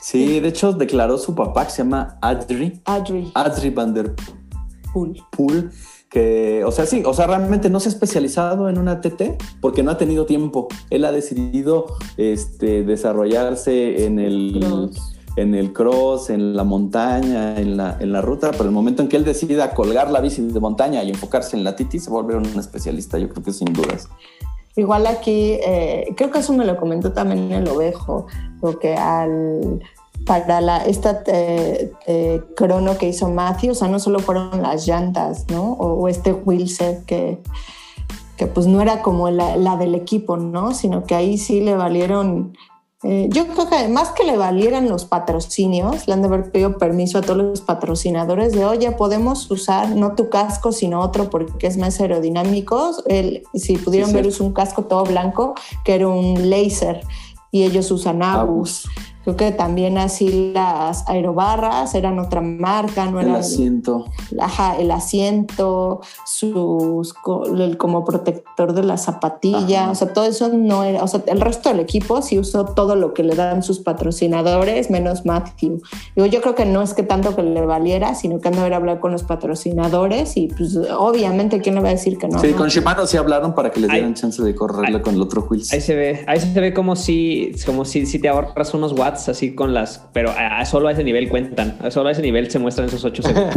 Sí, 0.00 0.40
de 0.40 0.48
hecho 0.48 0.72
declaró 0.72 1.16
su 1.16 1.32
papá 1.36 1.66
que 1.66 1.70
se 1.70 1.78
llama 1.84 2.18
Adri, 2.22 2.80
Adri. 2.86 3.30
Adri 3.34 3.70
Van 3.70 3.94
Der 3.94 4.14
Cool. 4.92 5.16
Pool, 5.30 5.70
que, 6.10 6.64
o 6.64 6.72
sea, 6.72 6.84
sí, 6.84 7.02
o 7.04 7.14
sea, 7.14 7.28
realmente 7.28 7.70
no 7.70 7.78
se 7.78 7.88
ha 7.88 7.92
especializado 7.92 8.68
en 8.68 8.78
una 8.78 9.00
TT 9.00 9.40
porque 9.60 9.84
no 9.84 9.92
ha 9.92 9.98
tenido 9.98 10.26
tiempo. 10.26 10.66
Él 10.90 11.04
ha 11.04 11.12
decidido 11.12 11.86
este, 12.16 12.82
desarrollarse 12.82 14.06
en 14.06 14.18
el 14.18 14.58
Cross. 14.58 15.17
En 15.40 15.54
el 15.54 15.72
cross, 15.72 16.30
en 16.30 16.56
la 16.56 16.64
montaña, 16.64 17.58
en 17.58 17.76
la, 17.76 17.96
en 18.00 18.12
la 18.12 18.20
ruta, 18.20 18.50
pero 18.50 18.64
el 18.64 18.72
momento 18.72 19.02
en 19.02 19.08
que 19.08 19.16
él 19.16 19.24
decida 19.24 19.72
colgar 19.72 20.10
la 20.10 20.20
bici 20.20 20.42
de 20.42 20.60
montaña 20.60 21.02
y 21.04 21.10
enfocarse 21.10 21.56
en 21.56 21.64
la 21.64 21.76
TT, 21.76 21.98
se 21.98 22.10
va 22.10 22.18
a 22.18 22.22
volver 22.22 22.36
un 22.36 22.58
especialista, 22.58 23.18
yo 23.18 23.28
creo 23.28 23.44
que 23.44 23.52
sin 23.52 23.72
dudas. 23.72 24.08
Igual 24.76 25.06
aquí, 25.06 25.58
eh, 25.64 26.12
creo 26.16 26.30
que 26.30 26.38
eso 26.40 26.52
me 26.52 26.64
lo 26.64 26.76
comentó 26.76 27.12
también 27.12 27.52
el 27.52 27.68
ovejo, 27.68 28.26
porque 28.60 28.94
al, 28.94 29.80
para 30.24 30.60
la, 30.60 30.84
esta 30.84 31.22
eh, 31.26 31.92
eh, 32.06 32.42
crono 32.56 32.98
que 32.98 33.08
hizo 33.08 33.28
Matthew, 33.28 33.72
o 33.72 33.74
sea, 33.74 33.88
no 33.88 33.98
solo 33.98 34.18
fueron 34.18 34.62
las 34.62 34.86
llantas, 34.86 35.46
¿no? 35.50 35.72
O, 35.72 35.94
o 35.94 36.08
este 36.08 36.32
wheelset 36.32 37.04
que, 37.06 37.40
que 38.36 38.46
pues 38.46 38.66
no 38.66 38.80
era 38.80 39.02
como 39.02 39.30
la, 39.30 39.56
la 39.56 39.76
del 39.76 39.94
equipo, 39.94 40.36
¿no? 40.36 40.74
Sino 40.74 41.04
que 41.04 41.14
ahí 41.14 41.38
sí 41.38 41.60
le 41.60 41.74
valieron 41.74 42.56
eh, 43.04 43.28
yo 43.30 43.46
creo 43.46 43.68
que 43.68 43.76
además 43.76 44.10
que 44.10 44.24
le 44.24 44.36
valieran 44.36 44.88
los 44.88 45.04
patrocinios, 45.04 46.08
le 46.08 46.14
han 46.14 46.22
de 46.22 46.28
haber 46.28 46.50
pedido 46.50 46.78
permiso 46.78 47.18
a 47.18 47.20
todos 47.20 47.36
los 47.36 47.60
patrocinadores 47.60 48.52
de, 48.52 48.64
oye, 48.64 48.90
podemos 48.90 49.48
usar 49.52 49.90
no 49.90 50.16
tu 50.16 50.28
casco, 50.30 50.72
sino 50.72 51.00
otro 51.00 51.30
porque 51.30 51.68
es 51.68 51.76
más 51.76 52.00
aerodinámico. 52.00 52.92
El, 53.06 53.44
si 53.54 53.76
pudieron 53.76 54.10
Sí, 54.10 54.16
ver, 54.16 54.26
es 54.26 54.40
un 54.40 54.52
casco 54.52 54.84
todo 54.84 55.04
blanco 55.04 55.54
que 55.84 55.94
era 55.94 56.08
un 56.08 56.50
laser 56.50 57.02
y 57.52 57.62
ellos 57.62 57.90
usan 57.92 58.22
Abus. 58.22 58.86
Abus. 58.86 59.07
Creo 59.28 59.36
que 59.36 59.52
también 59.52 59.98
así 59.98 60.52
las 60.54 61.06
aerobarras 61.06 61.94
eran 61.94 62.18
otra 62.18 62.40
marca, 62.40 63.10
no 63.10 63.20
El 63.20 63.28
era 63.28 63.38
asiento. 63.40 64.06
ajá, 64.40 64.76
el 64.78 64.90
asiento, 64.90 66.00
sus 66.24 67.12
co- 67.12 67.44
el 67.44 67.76
como 67.76 68.06
protector 68.06 68.72
de 68.72 68.82
la 68.84 68.96
zapatilla, 68.96 69.82
Ajá. 69.84 69.90
o 69.90 69.94
sea, 69.94 70.12
todo 70.14 70.24
eso 70.24 70.48
no 70.48 70.82
era, 70.82 71.02
o 71.04 71.08
sea, 71.08 71.22
el 71.26 71.42
resto 71.42 71.68
del 71.68 71.80
equipo 71.80 72.22
sí 72.22 72.38
usó 72.38 72.64
todo 72.64 72.96
lo 72.96 73.12
que 73.12 73.22
le 73.22 73.34
dan 73.34 73.62
sus 73.62 73.80
patrocinadores, 73.80 74.90
menos 74.90 75.26
Matthew. 75.26 75.82
Digo, 76.16 76.26
yo 76.26 76.40
creo 76.40 76.54
que 76.54 76.64
no 76.64 76.80
es 76.80 76.94
que 76.94 77.02
tanto 77.02 77.36
que 77.36 77.42
le 77.42 77.60
valiera, 77.66 78.14
sino 78.14 78.40
que 78.40 78.48
de 78.48 78.58
haber 78.58 78.72
hablado 78.72 79.00
con 79.00 79.12
los 79.12 79.24
patrocinadores 79.24 80.38
y 80.38 80.48
pues 80.48 80.74
obviamente 80.98 81.60
quién 81.60 81.74
le 81.74 81.82
va 81.82 81.88
a 81.88 81.92
decir 81.92 82.16
que 82.16 82.28
no. 82.28 82.38
sí, 82.38 82.48
no? 82.52 82.56
con 82.56 82.68
Shimano 82.68 83.06
sí 83.06 83.18
hablaron 83.18 83.54
para 83.54 83.70
que 83.70 83.80
les 83.80 83.90
dieran 83.90 84.14
chance 84.14 84.42
de 84.42 84.54
correrle 84.54 85.02
con 85.02 85.14
el 85.14 85.20
otro 85.20 85.46
wheels. 85.50 85.70
Ahí 85.72 85.82
se 85.82 85.94
ve, 85.94 86.24
ahí 86.26 86.40
se 86.40 86.58
ve 86.58 86.72
como 86.72 86.96
si, 86.96 87.52
como 87.66 87.84
si, 87.84 88.06
si 88.06 88.18
te 88.18 88.28
ahorras 88.30 88.72
unos 88.72 88.92
watts 88.98 89.17
así 89.28 89.54
con 89.54 89.72
las, 89.72 90.06
pero 90.12 90.30
a, 90.30 90.58
a 90.60 90.64
solo 90.66 90.88
a 90.88 90.92
ese 90.92 91.02
nivel 91.02 91.30
cuentan, 91.30 91.78
a 91.82 91.90
solo 91.90 92.10
a 92.10 92.12
ese 92.12 92.20
nivel 92.20 92.50
se 92.50 92.58
muestran 92.58 92.88
esos 92.88 93.04
8 93.04 93.22
segundos. 93.22 93.56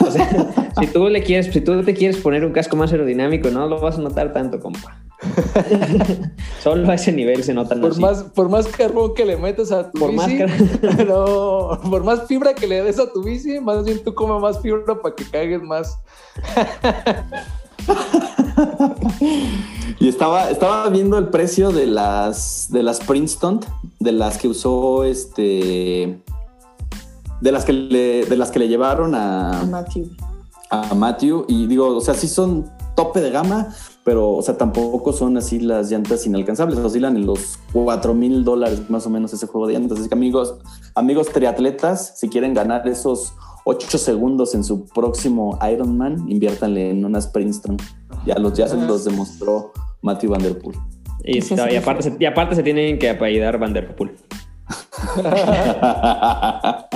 o 0.00 0.10
sea, 0.10 0.28
si 0.80 0.86
tú 0.88 1.08
le 1.08 1.22
quieres, 1.22 1.46
si 1.46 1.60
tú 1.60 1.80
te 1.84 1.94
quieres 1.94 2.16
poner 2.18 2.44
un 2.44 2.52
casco 2.52 2.74
más 2.76 2.90
aerodinámico, 2.90 3.50
no 3.50 3.66
lo 3.68 3.80
vas 3.80 3.98
a 3.98 4.02
notar 4.02 4.32
tanto, 4.32 4.58
compa. 4.58 4.98
solo 6.60 6.90
a 6.90 6.94
ese 6.96 7.12
nivel 7.12 7.44
se 7.44 7.54
notan 7.54 7.80
Por 7.80 7.92
así. 7.92 8.00
más, 8.00 8.24
por 8.24 8.48
más 8.48 8.66
carbón 8.66 9.14
que 9.14 9.24
le 9.24 9.36
metas 9.36 9.70
a 9.70 9.88
tu 9.88 10.00
Por 10.00 10.10
más 10.12 10.26
bici, 10.26 10.38
car- 10.40 11.06
no, 11.06 11.78
por 11.88 12.02
más 12.02 12.26
fibra 12.26 12.54
que 12.54 12.66
le 12.66 12.82
des 12.82 12.98
a 12.98 13.12
tu 13.12 13.22
bici, 13.22 13.60
más 13.60 13.84
bien 13.84 14.02
tú 14.02 14.12
come 14.14 14.40
más 14.40 14.60
fibra 14.60 15.00
para 15.00 15.14
que 15.14 15.24
cagues 15.30 15.62
más. 15.62 15.96
Y 19.98 20.08
estaba, 20.08 20.50
estaba 20.50 20.88
viendo 20.88 21.18
el 21.18 21.28
precio 21.28 21.70
de 21.70 21.86
las 21.86 22.68
de 22.70 22.82
las 22.82 23.00
Princeton, 23.00 23.60
de 24.00 24.12
las 24.12 24.38
que 24.38 24.48
usó 24.48 25.04
este. 25.04 26.22
De 27.40 27.52
las 27.52 27.64
que 27.64 27.72
le, 27.72 28.24
de 28.24 28.36
las 28.36 28.50
que 28.50 28.60
le 28.60 28.68
llevaron 28.68 29.14
a, 29.14 29.64
Matthew. 29.68 30.10
a 30.70 30.94
Matthew. 30.94 31.44
Y 31.48 31.66
digo, 31.66 31.96
o 31.96 32.00
sea, 32.00 32.14
sí 32.14 32.28
son 32.28 32.70
tope 32.94 33.20
de 33.20 33.30
gama, 33.30 33.74
pero 34.04 34.30
o 34.32 34.42
sea, 34.42 34.56
tampoco 34.56 35.12
son 35.12 35.36
así 35.36 35.58
las 35.58 35.90
llantas 35.90 36.24
inalcanzables. 36.26 36.78
Oscilan 36.78 37.16
en 37.16 37.26
los 37.26 37.58
4 37.72 38.14
mil 38.14 38.44
dólares 38.44 38.88
más 38.90 39.06
o 39.06 39.10
menos 39.10 39.32
ese 39.32 39.46
juego 39.46 39.66
de 39.66 39.74
llantas. 39.74 39.98
Así 39.98 40.08
que 40.08 40.14
amigos, 40.14 40.54
amigos 40.94 41.28
triatletas, 41.28 42.18
si 42.18 42.28
quieren 42.28 42.54
ganar 42.54 42.86
esos 42.86 43.34
8 43.64 43.98
segundos 43.98 44.54
en 44.54 44.64
su 44.64 44.86
próximo 44.86 45.58
Ironman, 45.70 46.28
inviértanle 46.28 46.90
en 46.90 47.04
unas 47.04 47.26
Princeton. 47.28 47.76
Ya, 48.26 48.36
los, 48.36 48.54
ya 48.54 48.68
se 48.68 48.76
los 48.76 49.04
demostró 49.04 49.72
Matthew 50.02 50.30
Van 50.30 50.42
Der 50.42 50.58
Poel. 50.58 50.76
Y, 51.24 51.38
y 51.38 51.76
aparte, 51.76 52.02
se, 52.02 52.16
y 52.18 52.24
aparte 52.24 52.56
se 52.56 52.62
tienen 52.62 52.98
que 52.98 53.10
apellidar 53.10 53.58
Van 53.58 53.72
Der 53.72 53.94
Poel. 53.94 54.16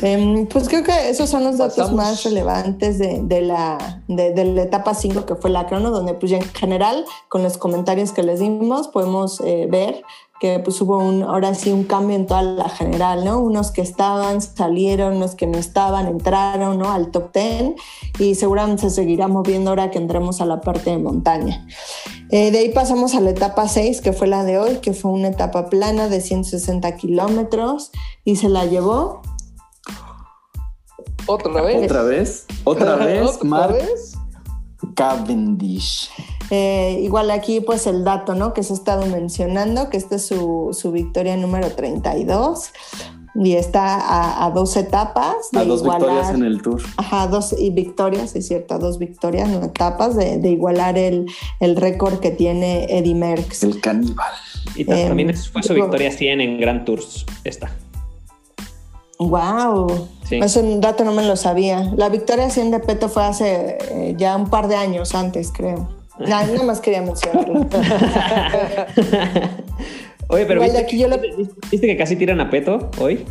Em, 0.00 0.46
pues 0.46 0.68
creo 0.68 0.84
que 0.84 1.10
esos 1.10 1.28
son 1.28 1.42
los 1.42 1.58
datos 1.58 1.76
Pasamos. 1.76 1.96
más 1.96 2.22
relevantes 2.24 2.98
de, 2.98 3.20
de 3.22 3.40
la, 3.42 4.02
de, 4.06 4.32
de 4.32 4.44
la 4.44 4.62
etapa 4.62 4.94
5 4.94 5.26
que 5.26 5.34
fue 5.34 5.50
la 5.50 5.66
crono, 5.66 5.90
donde 5.90 6.14
pues 6.14 6.30
ya 6.30 6.38
en 6.38 6.44
general 6.54 7.04
con 7.28 7.42
los 7.42 7.58
comentarios 7.58 8.12
que 8.12 8.22
les 8.22 8.38
dimos 8.38 8.88
podemos 8.88 9.40
eh, 9.40 9.66
ver 9.68 10.02
que 10.40 10.60
pues 10.60 10.80
hubo 10.80 10.98
un, 10.98 11.22
ahora 11.22 11.54
sí 11.54 11.72
un 11.72 11.84
cambio 11.84 12.16
en 12.16 12.26
toda 12.26 12.42
la 12.42 12.68
general, 12.68 13.24
¿no? 13.24 13.40
Unos 13.40 13.70
que 13.70 13.80
estaban, 13.80 14.40
salieron, 14.40 15.16
unos 15.16 15.34
que 15.34 15.46
no 15.46 15.58
estaban, 15.58 16.06
entraron, 16.06 16.78
¿no? 16.78 16.92
Al 16.92 17.10
top 17.10 17.32
10 17.32 17.74
y 18.18 18.34
seguramente 18.34 18.82
se 18.82 18.90
seguirá 18.90 19.28
moviendo 19.28 19.70
ahora 19.70 19.90
que 19.90 19.98
entremos 19.98 20.40
a 20.40 20.46
la 20.46 20.60
parte 20.60 20.90
de 20.90 20.98
montaña. 20.98 21.66
Eh, 22.30 22.50
de 22.50 22.58
ahí 22.58 22.68
pasamos 22.70 23.14
a 23.14 23.20
la 23.20 23.30
etapa 23.30 23.66
6, 23.68 24.00
que 24.00 24.12
fue 24.12 24.26
la 24.26 24.44
de 24.44 24.58
hoy, 24.58 24.76
que 24.76 24.92
fue 24.92 25.10
una 25.10 25.28
etapa 25.28 25.68
plana 25.68 26.08
de 26.08 26.20
160 26.20 26.96
kilómetros 26.96 27.90
y 28.24 28.36
se 28.36 28.48
la 28.48 28.66
llevó 28.66 29.22
Otra 31.26 31.62
vez. 31.62 31.84
¿Otra 31.84 32.02
vez? 32.02 32.46
¿Otra 32.64 32.96
vez? 32.96 33.22
¿Otra 33.22 33.48
Mark 33.48 33.72
vez? 33.74 34.14
Cavendish. 34.94 36.10
Eh, 36.50 37.00
igual 37.02 37.30
aquí 37.30 37.60
pues 37.60 37.86
el 37.86 38.04
dato, 38.04 38.34
¿no? 38.34 38.54
Que 38.54 38.62
se 38.62 38.72
ha 38.72 38.76
estado 38.76 39.04
mencionando, 39.06 39.90
que 39.90 39.96
esta 39.98 40.16
es 40.16 40.26
su, 40.26 40.70
su 40.72 40.90
victoria 40.92 41.36
número 41.36 41.70
32 41.70 42.70
y 43.34 43.52
está 43.54 43.94
a, 43.96 44.46
a 44.46 44.50
dos 44.50 44.74
etapas 44.76 45.34
de 45.52 45.60
A 45.60 45.64
dos 45.64 45.82
igualar, 45.82 46.00
victorias 46.08 46.34
en 46.34 46.42
el 46.44 46.62
tour. 46.62 46.82
ajá, 46.96 47.26
dos 47.28 47.54
y 47.56 47.70
victorias, 47.70 48.34
es 48.34 48.48
cierto, 48.48 48.74
a 48.74 48.78
dos 48.78 48.98
victorias, 48.98 49.48
no 49.48 49.62
etapas 49.62 50.16
de, 50.16 50.38
de 50.38 50.48
igualar 50.48 50.96
el, 50.98 51.26
el 51.60 51.76
récord 51.76 52.18
que 52.18 52.30
tiene 52.30 52.86
Eddie 52.88 53.14
Merckx. 53.14 53.62
El 53.64 53.80
caníbal. 53.80 54.32
Y 54.74 54.90
Em, 54.90 55.08
también 55.08 55.30
es- 55.30 55.48
fue 55.50 55.62
su 55.62 55.74
victoria 55.74 56.10
100 56.10 56.40
en 56.40 56.58
Grand 56.60 56.84
Tours. 56.84 57.26
Esta. 57.44 57.70
Wow, 59.18 60.08
Sí. 60.24 60.36
ese 60.42 60.78
dato 60.78 61.04
no 61.04 61.12
me 61.12 61.26
lo 61.26 61.36
sabía. 61.36 61.92
La 61.96 62.08
victoria 62.08 62.50
100 62.50 62.70
de 62.70 62.78
Peto 62.80 63.08
fue 63.08 63.24
hace 63.24 63.78
eh, 63.90 64.14
ya 64.16 64.36
un 64.36 64.48
par 64.48 64.68
de 64.68 64.76
años 64.76 65.14
antes, 65.14 65.50
creo. 65.52 65.88
Nada, 66.20 66.46
nada 66.46 66.64
más 66.64 66.80
quería 66.80 67.02
mencionarlo. 67.02 67.60
Oye, 70.30 70.44
pero 70.44 70.62
Igual 70.62 70.72
de 70.72 70.78
¿viste, 70.78 70.78
aquí 70.78 70.98
yo 70.98 71.08
lo- 71.08 71.18
¿viste 71.70 71.86
que 71.86 71.96
casi 71.96 72.16
tiran 72.16 72.40
a 72.40 72.50
Peto 72.50 72.90
hoy? 73.00 73.24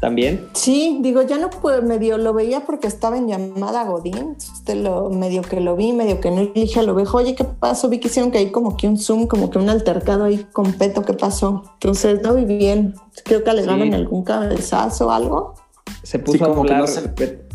También. 0.00 0.46
Sí, 0.52 0.98
digo, 1.00 1.22
ya 1.22 1.38
no 1.38 1.48
puedo, 1.48 1.80
medio 1.82 2.18
lo 2.18 2.34
veía 2.34 2.60
porque 2.66 2.86
estaba 2.86 3.16
en 3.16 3.28
llamada 3.28 3.84
Godín. 3.84 4.36
Usted 4.36 4.74
lo 4.76 5.08
medio 5.08 5.40
que 5.42 5.60
lo 5.60 5.74
vi, 5.74 5.92
medio 5.92 6.20
que 6.20 6.30
no 6.30 6.44
dije, 6.46 6.82
lo 6.82 6.94
veo, 6.94 7.06
oye, 7.14 7.34
¿qué 7.34 7.44
pasó? 7.44 7.88
Vi 7.88 7.98
que 7.98 8.08
hicieron 8.08 8.30
que 8.30 8.38
hay 8.38 8.50
como 8.50 8.76
que 8.76 8.86
un 8.88 8.98
zoom, 8.98 9.26
como 9.26 9.48
que 9.50 9.58
un 9.58 9.70
altercado 9.70 10.24
ahí 10.24 10.46
con 10.52 10.72
Peto, 10.74 11.02
¿qué 11.02 11.14
pasó? 11.14 11.62
Entonces 11.74 12.20
no 12.22 12.34
vi 12.34 12.44
bien. 12.44 12.94
Creo 13.24 13.42
que 13.42 13.52
le 13.54 13.62
Sí. 13.64 13.68
algún 13.94 14.22
cabezazo 14.22 15.06
o 15.06 15.10
algo. 15.10 15.54
Se 16.02 16.18
puso 16.18 16.38
Sí, 16.38 16.44
a 16.44 16.48
como 16.48 16.64
que 16.64 16.72
hablar 16.74 16.80
no 16.80 16.86
se- 16.88 17.45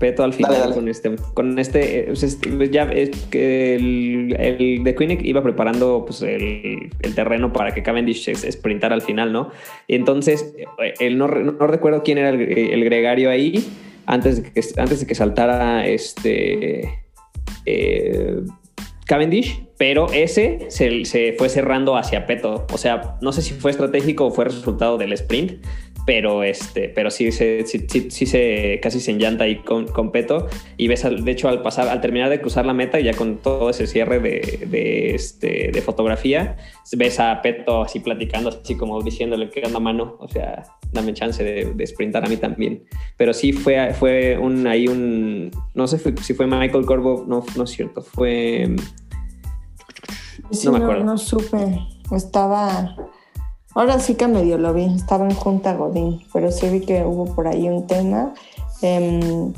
Pe- 0.00 0.06
Peto 0.10 0.24
al 0.24 0.32
final 0.32 0.50
Dale, 0.52 0.62
dale. 0.62 0.74
con 0.74 0.88
este, 0.88 1.16
con 1.34 1.58
este, 1.58 2.00
eh, 2.00 2.04
pues, 2.06 2.22
este, 2.22 2.70
ya 2.70 2.84
es 2.84 3.10
que 3.30 3.74
el, 3.76 4.34
el 4.38 4.82
de 4.82 5.20
iba 5.22 5.42
preparando 5.42 6.04
pues, 6.06 6.22
el, 6.22 6.90
el 7.02 7.14
terreno 7.14 7.52
para 7.52 7.74
que 7.74 7.82
Cavendish 7.82 8.34
sprintara 8.50 8.94
al 8.94 9.02
final, 9.02 9.32
¿no? 9.32 9.50
Y 9.86 9.94
entonces, 9.96 10.54
eh, 10.58 10.94
él 11.00 11.18
no, 11.18 11.26
re- 11.26 11.44
no 11.44 11.66
recuerdo 11.66 12.02
quién 12.02 12.18
era 12.18 12.30
el, 12.30 12.40
el 12.40 12.84
gregario 12.84 13.30
ahí 13.30 13.62
antes 14.06 14.42
de 14.42 14.50
que, 14.50 14.60
antes 14.78 15.00
de 15.00 15.06
que 15.06 15.14
saltara 15.14 15.86
este 15.86 17.04
eh, 17.66 18.40
Cavendish, 19.06 19.66
pero 19.76 20.06
ese 20.12 20.66
se, 20.68 21.04
se 21.04 21.34
fue 21.36 21.48
cerrando 21.48 21.96
hacia 21.96 22.26
Peto. 22.26 22.66
O 22.72 22.78
sea, 22.78 23.16
no 23.20 23.32
sé 23.32 23.42
si 23.42 23.54
fue 23.54 23.70
estratégico 23.70 24.26
o 24.26 24.30
fue 24.30 24.44
resultado 24.44 24.98
del 24.98 25.12
sprint, 25.14 25.64
pero 26.10 26.42
este, 26.42 26.88
pero 26.88 27.08
sí 27.08 27.30
se, 27.30 27.64
sí, 27.68 27.86
sí- 27.88 28.10
sí 28.10 28.26
se 28.26 28.80
casi 28.82 28.98
se 28.98 29.12
enllanta 29.12 29.44
ahí 29.44 29.58
con, 29.62 29.86
con 29.86 30.10
Peto. 30.10 30.48
Y 30.76 30.88
ves, 30.88 31.04
al- 31.04 31.24
de 31.24 31.30
hecho, 31.30 31.48
al 31.48 31.62
pasar, 31.62 31.86
al 31.86 32.00
terminar 32.00 32.28
de 32.30 32.40
cruzar 32.40 32.66
la 32.66 32.74
meta, 32.74 32.98
ya 32.98 33.14
con 33.14 33.36
todo 33.36 33.70
ese 33.70 33.86
cierre 33.86 34.18
de, 34.18 34.66
de, 34.68 35.14
este, 35.14 35.70
de 35.72 35.82
fotografía, 35.82 36.56
ves 36.96 37.20
a 37.20 37.40
Peto 37.42 37.82
así 37.82 38.00
platicando, 38.00 38.48
así 38.48 38.74
como 38.76 39.00
diciéndole 39.02 39.50
que 39.50 39.62
anda 39.64 39.78
mano. 39.78 40.16
O 40.18 40.26
sea, 40.26 40.64
dame 40.90 41.14
chance 41.14 41.44
de, 41.44 41.66
de 41.76 41.86
sprintar 41.86 42.24
a 42.24 42.28
mí 42.28 42.36
también. 42.38 42.82
Pero 43.16 43.32
sí 43.32 43.52
fue, 43.52 43.94
fue 43.94 44.36
un 44.36 44.66
ahí 44.66 44.88
un. 44.88 45.52
No 45.74 45.86
sé 45.86 46.00
si 46.22 46.34
fue 46.34 46.48
Michael 46.48 46.86
Corvo, 46.86 47.24
no, 47.28 47.44
no 47.56 47.62
es 47.62 47.70
cierto, 47.70 48.02
fue. 48.02 48.66
Sí, 50.50 50.66
No 50.66 50.72
me 50.72 50.78
acuerdo. 50.78 51.04
No, 51.04 51.16
supe. 51.18 51.78
Estaba. 52.10 52.96
Ahora 53.74 54.00
sí 54.00 54.14
que 54.14 54.26
medio 54.26 54.58
lo 54.58 54.74
vi. 54.74 54.84
Estaba 54.84 55.24
en 55.24 55.34
Junta 55.34 55.74
Godín, 55.74 56.20
pero 56.32 56.50
sí 56.50 56.68
vi 56.68 56.80
que 56.80 57.04
hubo 57.04 57.26
por 57.34 57.46
ahí 57.46 57.68
un 57.68 57.86
tema. 57.86 58.34
Em, 58.82 59.52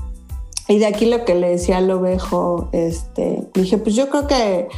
y 0.68 0.78
de 0.78 0.86
aquí 0.86 1.06
lo 1.06 1.24
que 1.24 1.34
le 1.34 1.50
decía 1.50 1.78
al 1.78 1.90
ovejo, 1.90 2.68
este, 2.72 3.44
dije, 3.54 3.78
pues 3.78 3.94
yo 3.94 4.08
creo 4.08 4.26
que, 4.26 4.68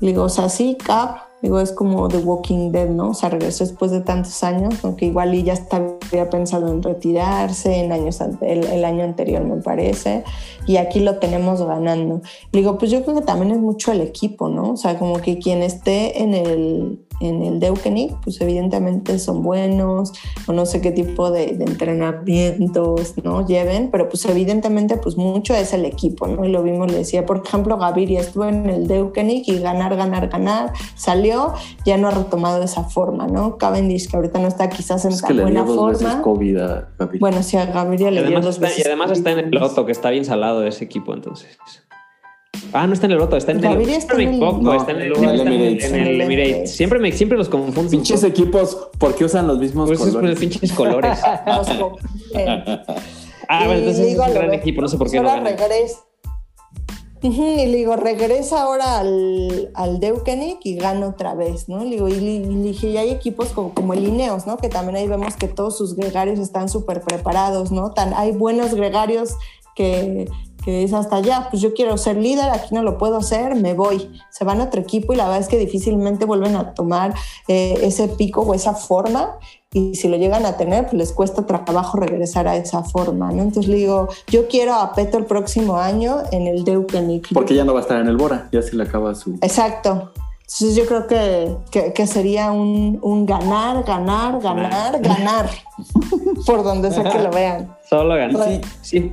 digo, 0.00 0.24
o 0.24 0.28
sea, 0.28 0.48
sí, 0.48 0.76
Cap, 0.82 1.18
digo, 1.42 1.60
es 1.60 1.72
como 1.72 2.08
The 2.08 2.18
Walking 2.18 2.70
Dead, 2.70 2.88
¿no? 2.88 3.10
O 3.10 3.14
sea, 3.14 3.28
regresó 3.28 3.64
después 3.64 3.90
de 3.90 4.00
tantos 4.00 4.42
años, 4.44 4.74
aunque 4.84 5.06
igual 5.06 5.34
y 5.34 5.42
ya 5.42 5.54
había 5.70 6.30
pensado 6.30 6.68
en 6.72 6.82
retirarse 6.82 7.76
en 7.76 7.92
años, 7.92 8.20
el, 8.40 8.64
el 8.64 8.84
año 8.84 9.04
anterior, 9.04 9.44
me 9.44 9.60
parece, 9.62 10.22
y 10.66 10.76
aquí 10.76 11.00
lo 11.00 11.18
tenemos 11.18 11.62
ganando. 11.62 12.22
Digo, 12.52 12.78
pues 12.78 12.90
yo 12.90 13.02
creo 13.02 13.16
que 13.16 13.22
también 13.22 13.52
es 13.52 13.58
mucho 13.58 13.92
el 13.92 14.00
equipo, 14.00 14.48
¿no? 14.48 14.72
O 14.72 14.76
sea, 14.76 14.98
como 14.98 15.20
que 15.20 15.38
quien 15.38 15.62
esté 15.62 16.22
en 16.22 16.34
el, 16.34 17.05
en 17.20 17.42
el 17.42 17.60
Deukenig, 17.60 18.14
pues 18.22 18.40
evidentemente 18.40 19.18
son 19.18 19.42
buenos, 19.42 20.12
o 20.46 20.52
no 20.52 20.66
sé 20.66 20.80
qué 20.80 20.90
tipo 20.92 21.30
de, 21.30 21.56
de 21.56 21.64
entrenamientos, 21.64 23.14
¿no? 23.22 23.46
Lleven, 23.46 23.90
pero 23.90 24.08
pues 24.08 24.24
evidentemente 24.26 24.96
pues 24.96 25.16
mucho 25.16 25.54
es 25.54 25.72
el 25.72 25.84
equipo, 25.84 26.26
¿no? 26.26 26.44
Y 26.44 26.48
lo 26.48 26.62
vimos, 26.62 26.90
le 26.90 26.98
decía, 26.98 27.24
por 27.26 27.42
ejemplo, 27.44 27.78
Gaviria 27.78 28.20
estuvo 28.20 28.44
en 28.44 28.68
el 28.68 28.86
Deukenig 28.86 29.48
y 29.48 29.58
ganar, 29.60 29.96
ganar, 29.96 30.28
ganar, 30.28 30.72
salió, 30.94 31.54
ya 31.84 31.96
no 31.96 32.08
ha 32.08 32.10
retomado 32.10 32.62
esa 32.62 32.84
forma, 32.84 33.26
¿no? 33.26 33.56
Cavendish, 33.58 34.08
que 34.10 34.16
ahorita 34.16 34.38
no 34.38 34.48
está 34.48 34.68
quizás 34.68 35.04
en 35.04 35.12
Es 35.12 35.22
que 35.22 35.28
tan 35.28 35.36
le 35.36 35.44
dio 35.46 35.64
buena 35.64 35.64
dos 35.64 35.88
veces 35.88 36.06
forma. 36.08 36.22
COVID 36.22 36.56
a 36.58 36.88
Gaby. 36.98 37.18
Bueno, 37.18 37.42
sí, 37.42 37.56
a 37.56 37.66
Gaviria 37.66 38.10
Y 38.10 38.14
le 38.14 38.24
dio 38.24 38.38
además, 38.38 38.44
dos 38.44 38.54
está, 38.56 38.66
y 38.66 38.70
veces. 38.70 38.86
además 38.86 39.10
está 39.12 39.30
en 39.32 39.38
el 39.38 39.44
COVID. 39.46 39.58
loto, 39.60 39.86
que 39.86 39.92
está 39.92 40.10
bien 40.10 40.24
salado 40.24 40.64
ese 40.66 40.84
equipo, 40.84 41.14
entonces. 41.14 41.58
Ah, 42.72 42.86
no 42.86 42.92
está 42.94 43.06
en 43.06 43.12
el 43.12 43.20
otro, 43.20 43.36
está 43.38 43.52
en 43.52 43.64
el. 43.64 43.88
Está 43.88 44.14
en 44.20 44.34
el- 44.34 44.40
poco, 44.40 44.58
No, 44.62 44.74
está 44.74 44.92
en 44.92 45.00
el, 45.02 45.12
el- 45.12 45.40
Emirates. 45.40 45.84
en 45.92 45.94
el 46.06 46.20
Emirates. 46.20 46.74
Siempre 46.76 46.98
me 46.98 47.12
siempre 47.12 47.38
los 47.38 47.48
confundo. 47.48 47.90
Pinches 47.90 48.22
equipos, 48.24 48.88
¿por 48.98 49.14
qué 49.14 49.24
usan 49.24 49.46
los 49.46 49.58
mismos 49.58 49.88
Pues 49.88 50.00
es 50.00 50.04
por 50.06 50.14
colores? 50.14 50.30
los 50.30 50.40
pinches 50.40 50.72
colores. 50.72 51.18
Ah, 53.48 53.66
bueno, 53.66 53.74
entonces 53.80 54.06
es 54.08 54.18
un 54.18 54.34
gran 54.34 54.52
equipo, 54.54 54.80
no 54.82 54.88
sé 54.88 54.98
por 54.98 55.08
qué 55.08 55.20
no 55.20 55.28
ahora 55.28 55.40
ganan. 55.42 55.56
regresa. 55.56 56.00
Y 57.22 57.30
le 57.66 57.76
digo, 57.76 57.94
regresa 57.96 58.62
ahora 58.62 58.98
al, 58.98 59.70
al 59.74 60.00
Deukenik 60.00 60.58
y 60.64 60.74
gana 60.76 61.06
otra 61.08 61.34
vez, 61.34 61.68
¿no? 61.68 61.84
Le 61.84 61.90
digo, 61.90 62.08
y, 62.08 62.12
y 62.14 62.18
le 62.44 62.62
dije, 62.62 62.88
y 62.90 62.96
hay 62.96 63.10
equipos 63.10 63.48
como, 63.50 63.72
como 63.72 63.94
el 63.94 64.04
Ineos, 64.06 64.46
¿no? 64.48 64.56
Que 64.56 64.68
también 64.68 64.96
ahí 64.96 65.06
vemos 65.08 65.34
que 65.36 65.46
todos 65.48 65.78
sus 65.78 65.94
gregarios 65.94 66.38
están 66.40 66.68
súper 66.68 67.02
preparados, 67.02 67.70
¿no? 67.72 67.92
Tan, 67.92 68.14
hay 68.14 68.32
buenos 68.32 68.74
gregarios 68.74 69.36
que, 69.76 70.28
que 70.66 70.82
es 70.82 70.92
hasta 70.92 71.14
allá, 71.14 71.46
pues 71.48 71.62
yo 71.62 71.74
quiero 71.74 71.96
ser 71.96 72.16
líder, 72.16 72.50
aquí 72.50 72.74
no 72.74 72.82
lo 72.82 72.98
puedo 72.98 73.18
hacer, 73.18 73.54
me 73.54 73.72
voy. 73.72 74.10
Se 74.30 74.44
van 74.44 74.60
a 74.60 74.64
otro 74.64 74.80
equipo 74.80 75.12
y 75.12 75.16
la 75.16 75.22
verdad 75.22 75.38
es 75.38 75.46
que 75.46 75.58
difícilmente 75.58 76.24
vuelven 76.24 76.56
a 76.56 76.74
tomar 76.74 77.14
eh, 77.46 77.78
ese 77.82 78.08
pico 78.08 78.40
o 78.40 78.52
esa 78.52 78.74
forma 78.74 79.38
y 79.72 79.94
si 79.94 80.08
lo 80.08 80.16
llegan 80.16 80.44
a 80.44 80.56
tener, 80.56 80.86
pues 80.86 80.94
les 80.94 81.12
cuesta 81.12 81.46
trabajo 81.46 81.98
regresar 81.98 82.48
a 82.48 82.56
esa 82.56 82.82
forma, 82.82 83.30
¿no? 83.30 83.44
Entonces 83.44 83.68
le 83.68 83.76
digo, 83.76 84.08
yo 84.26 84.48
quiero 84.48 84.74
a 84.74 84.92
Peto 84.92 85.18
el 85.18 85.26
próximo 85.26 85.76
año 85.76 86.16
en 86.32 86.48
el 86.48 86.64
Deukenik. 86.64 87.32
Porque 87.32 87.54
ya 87.54 87.64
no 87.64 87.72
va 87.72 87.78
a 87.78 87.82
estar 87.82 88.00
en 88.00 88.08
el 88.08 88.16
Bora, 88.16 88.48
ya 88.50 88.60
se 88.60 88.74
le 88.74 88.82
acaba 88.82 89.14
su... 89.14 89.34
Exacto. 89.42 90.10
Entonces 90.40 90.74
yo 90.74 90.86
creo 90.86 91.06
que, 91.06 91.56
que, 91.70 91.92
que 91.92 92.06
sería 92.08 92.50
un, 92.50 92.98
un 93.02 93.24
ganar, 93.24 93.84
ganar, 93.84 94.40
ganar, 94.40 95.00
ganar, 95.00 95.48
por 96.46 96.64
donde 96.64 96.90
sea 96.90 97.04
que 97.04 97.20
lo 97.20 97.30
vean. 97.30 97.72
Solo 97.88 98.16
ganó. 98.16 98.42
Sí. 98.42 98.60
Sí. 98.82 99.12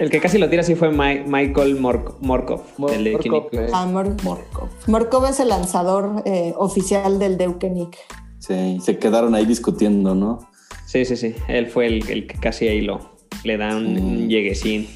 El 0.00 0.08
que 0.10 0.18
casi 0.18 0.38
lo 0.38 0.48
tira 0.48 0.62
sí 0.62 0.74
fue 0.74 0.90
Mi- 0.90 1.22
Michael 1.26 1.78
Mork- 1.78 2.16
Morkov. 2.20 2.62
Mor- 2.78 2.90
del 2.90 3.04
de 3.04 3.12
Morkov, 3.12 3.48
eh. 3.52 3.68
Ah, 3.72 3.84
Mor- 3.86 4.16
Morkov. 4.24 4.68
Morkov 4.86 5.26
es 5.26 5.40
el 5.40 5.50
lanzador 5.50 6.22
eh, 6.24 6.54
oficial 6.56 7.18
del 7.18 7.36
Deukenik. 7.36 7.96
Sí, 8.38 8.78
se 8.82 8.98
quedaron 8.98 9.34
ahí 9.34 9.44
discutiendo, 9.44 10.14
¿no? 10.14 10.38
Sí, 10.86 11.04
sí, 11.04 11.16
sí. 11.16 11.34
Él 11.48 11.66
fue 11.68 11.86
el, 11.86 12.08
el 12.08 12.26
que 12.26 12.38
casi 12.38 12.66
ahí 12.66 12.80
lo 12.80 13.10
le 13.44 13.56
da 13.58 13.76
un, 13.76 13.94
Sí. 13.94 14.00
un 14.02 14.28
lleguesín. 14.28 14.88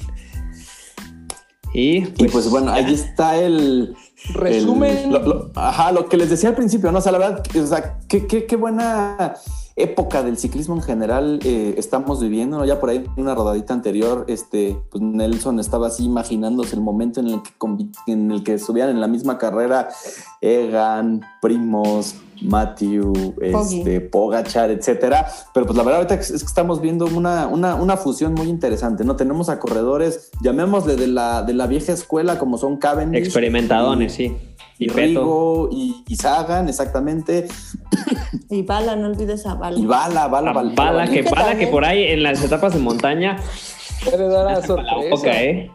Y 1.73 1.97
Y 1.97 2.01
pues, 2.17 2.31
pues 2.31 2.49
bueno, 2.49 2.71
ahí 2.71 2.93
está 2.93 3.37
el... 3.37 3.95
Resumen. 4.33 4.97
el- 4.97 5.09
lo- 5.11 5.19
lo- 5.19 5.51
ajá, 5.55 5.91
lo 5.91 6.09
que 6.09 6.17
les 6.17 6.29
decía 6.31 6.49
al 6.49 6.55
principio, 6.55 6.91
¿no? 6.91 6.97
O 6.97 7.01
sea, 7.01 7.11
la 7.11 7.19
verdad, 7.19 7.43
o 7.55 7.67
sea, 7.67 7.99
qué, 8.09 8.25
qué- 8.25 8.45
qué 8.47 8.55
buena 8.55 9.35
época 9.77 10.23
del 10.23 10.37
ciclismo 10.37 10.75
en 10.75 10.81
general 10.81 11.39
eh, 11.43 11.75
estamos 11.77 12.21
viviendo, 12.21 12.57
¿no? 12.57 12.65
Ya 12.65 12.79
por 12.79 12.89
ahí 12.89 12.97
en 12.97 13.21
una 13.21 13.35
rodadita 13.35 13.73
anterior, 13.73 14.23
este, 14.29 14.77
pues 14.89 15.01
Nelson 15.03 15.59
estaba 15.59 15.87
así 15.87 16.05
imaginándose 16.05 16.75
el 16.75 16.81
momento 16.81 17.19
en 17.19 17.27
el 17.27 17.41
que, 17.43 17.51
en 18.11 18.31
el 18.31 18.43
que 18.43 18.57
subían 18.57 18.89
en 18.89 19.01
la 19.01 19.07
misma 19.07 19.37
carrera 19.37 19.89
Egan, 20.41 21.21
Primos, 21.41 22.15
Matthew, 22.41 23.35
este, 23.41 23.99
Pogachar, 24.01 24.71
etcétera. 24.71 25.27
Pero 25.53 25.65
pues 25.65 25.75
la 25.77 25.83
verdad 25.83 26.01
ahorita 26.01 26.15
es 26.15 26.29
que 26.29 26.35
estamos 26.45 26.79
viendo 26.81 27.05
una, 27.05 27.47
una, 27.47 27.75
una 27.75 27.97
fusión 27.97 28.33
muy 28.33 28.47
interesante, 28.47 29.03
¿no? 29.03 29.15
Tenemos 29.15 29.49
a 29.49 29.59
corredores, 29.59 30.31
llamémosle 30.41 30.95
de 30.95 31.07
la, 31.07 31.43
de 31.43 31.53
la 31.53 31.67
vieja 31.67 31.91
escuela, 31.91 32.37
como 32.39 32.57
son 32.57 32.77
Cavendish. 32.77 33.23
experimentadones, 33.23 34.13
y- 34.19 34.27
sí. 34.29 34.37
Y. 34.77 34.89
Rigo 34.89 35.69
y, 35.71 36.03
y 36.07 36.15
Sagan, 36.15 36.67
exactamente. 36.69 37.47
Y 38.49 38.61
Bala, 38.63 38.95
no 38.95 39.07
olvides 39.07 39.45
a 39.45 39.55
Bala. 39.55 39.79
Y 39.79 39.85
Bala, 39.85 40.27
Bala, 40.27 40.53
Bala. 40.53 40.73
Bala, 40.75 41.07
que, 41.07 41.23
Bala 41.23 41.57
que 41.57 41.67
por 41.67 41.85
ahí 41.85 42.03
en 42.03 42.23
las 42.23 42.43
etapas 42.43 42.73
de 42.73 42.79
montaña 42.79 43.37
Puede 44.03 44.27
dar 44.27 44.47
a 44.47 44.53
hasta 44.53 44.75
con 44.75 44.85
la 44.85 44.91
sorpresa. 44.91 45.15
boca, 45.15 45.43
¿eh? 45.43 45.71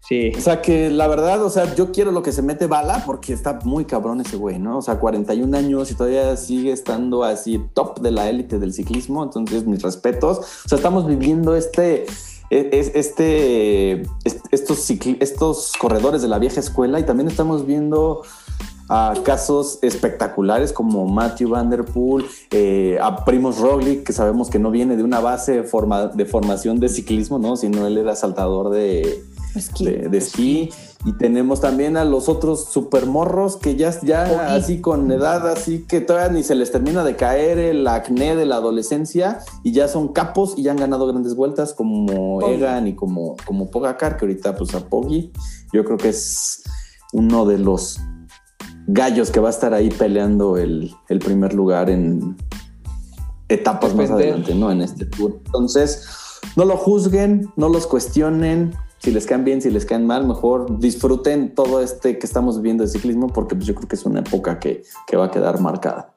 Sí. 0.00 0.30
O 0.36 0.40
sea 0.40 0.62
que 0.62 0.88
la 0.88 1.08
verdad, 1.08 1.42
o 1.42 1.50
sea, 1.50 1.74
yo 1.74 1.90
quiero 1.90 2.12
lo 2.12 2.22
que 2.22 2.30
se 2.30 2.40
mete 2.40 2.68
Bala 2.68 3.02
porque 3.04 3.32
está 3.32 3.58
muy 3.64 3.86
cabrón 3.86 4.20
ese 4.20 4.36
güey, 4.36 4.58
¿no? 4.60 4.78
O 4.78 4.82
sea, 4.82 5.00
41 5.00 5.56
años 5.56 5.90
y 5.90 5.94
todavía 5.96 6.36
sigue 6.36 6.70
estando 6.70 7.24
así 7.24 7.60
top 7.74 7.98
de 7.98 8.12
la 8.12 8.30
élite 8.30 8.60
del 8.60 8.72
ciclismo. 8.72 9.24
Entonces, 9.24 9.66
mis 9.66 9.82
respetos. 9.82 10.38
O 10.64 10.68
sea, 10.68 10.76
estamos 10.76 11.08
viviendo 11.08 11.56
este, 11.56 12.06
es- 12.50 12.92
este, 12.94 14.02
est- 14.24 14.46
estos, 14.50 14.88
estos 15.20 15.72
corredores 15.78 16.22
de 16.22 16.28
la 16.28 16.38
vieja 16.38 16.60
escuela 16.60 17.00
y 17.00 17.04
también 17.04 17.28
estamos 17.28 17.66
viendo 17.66 18.22
a 18.88 19.14
casos 19.24 19.80
espectaculares 19.82 20.72
como 20.72 21.06
Matthew 21.06 21.48
Van 21.50 21.70
Der 21.70 21.84
Poel, 21.84 22.24
eh, 22.52 22.98
a 23.02 23.24
Primos 23.24 23.58
Roglic, 23.58 24.04
que 24.04 24.12
sabemos 24.12 24.48
que 24.48 24.60
no 24.60 24.70
viene 24.70 24.96
de 24.96 25.02
una 25.02 25.18
base 25.18 25.64
forma- 25.64 26.06
de 26.06 26.24
formación 26.24 26.78
de 26.78 26.88
ciclismo, 26.88 27.38
¿no? 27.40 27.56
Sino 27.56 27.84
él 27.86 27.98
era 27.98 28.14
saltador 28.14 28.70
de, 28.70 29.24
Esquí. 29.56 29.84
de, 29.84 30.08
de 30.08 30.18
esquí. 30.18 30.70
Y 31.04 31.12
tenemos 31.18 31.60
también 31.60 31.96
a 31.96 32.04
los 32.04 32.28
otros 32.28 32.64
supermorros 32.70 33.56
que 33.56 33.76
ya, 33.76 33.98
ya 34.02 34.24
Oye. 34.24 34.56
así 34.56 34.80
con 34.80 35.10
edad, 35.12 35.48
así 35.48 35.84
que 35.86 36.00
todavía 36.00 36.30
ni 36.32 36.42
se 36.42 36.54
les 36.54 36.72
termina 36.72 37.04
de 37.04 37.14
caer 37.16 37.58
el 37.58 37.86
acné 37.86 38.34
de 38.34 38.44
la 38.44 38.56
adolescencia 38.56 39.38
y 39.62 39.72
ya 39.72 39.86
son 39.86 40.08
capos 40.08 40.54
y 40.56 40.62
ya 40.64 40.72
han 40.72 40.78
ganado 40.78 41.06
grandes 41.06 41.34
vueltas 41.36 41.74
como. 41.74 42.42
Egan 42.48 42.88
y 42.88 42.94
como, 42.94 43.36
como 43.44 43.70
Pogacar, 43.70 44.16
que 44.16 44.24
ahorita 44.24 44.56
pues 44.56 44.74
a 44.74 44.88
Poggi 44.88 45.32
yo 45.72 45.84
creo 45.84 45.96
que 45.96 46.08
es 46.08 46.62
uno 47.12 47.46
de 47.46 47.58
los 47.58 48.00
gallos 48.86 49.30
que 49.30 49.40
va 49.40 49.48
a 49.48 49.50
estar 49.50 49.74
ahí 49.74 49.90
peleando 49.90 50.56
el, 50.56 50.92
el 51.08 51.18
primer 51.18 51.54
lugar 51.54 51.90
en 51.90 52.36
etapas 53.48 53.94
más 53.94 54.10
adelante, 54.10 54.54
¿no? 54.54 54.70
En 54.70 54.82
este 54.82 55.06
tour. 55.06 55.40
Entonces, 55.46 56.04
no 56.56 56.64
lo 56.64 56.76
juzguen, 56.76 57.52
no 57.56 57.68
los 57.68 57.86
cuestionen. 57.86 58.74
Si 58.98 59.10
les 59.12 59.26
caen 59.26 59.44
bien, 59.44 59.60
si 59.62 59.70
les 59.70 59.84
caen 59.84 60.06
mal, 60.06 60.26
mejor 60.26 60.78
disfruten 60.80 61.54
todo 61.54 61.80
este 61.82 62.18
que 62.18 62.26
estamos 62.26 62.56
viviendo 62.56 62.82
de 62.84 62.90
ciclismo, 62.90 63.28
porque 63.28 63.54
pues, 63.54 63.66
yo 63.66 63.74
creo 63.74 63.88
que 63.88 63.96
es 63.96 64.04
una 64.04 64.20
época 64.20 64.58
que, 64.58 64.82
que 65.06 65.16
va 65.16 65.26
a 65.26 65.30
quedar 65.30 65.60
marcada. 65.60 66.12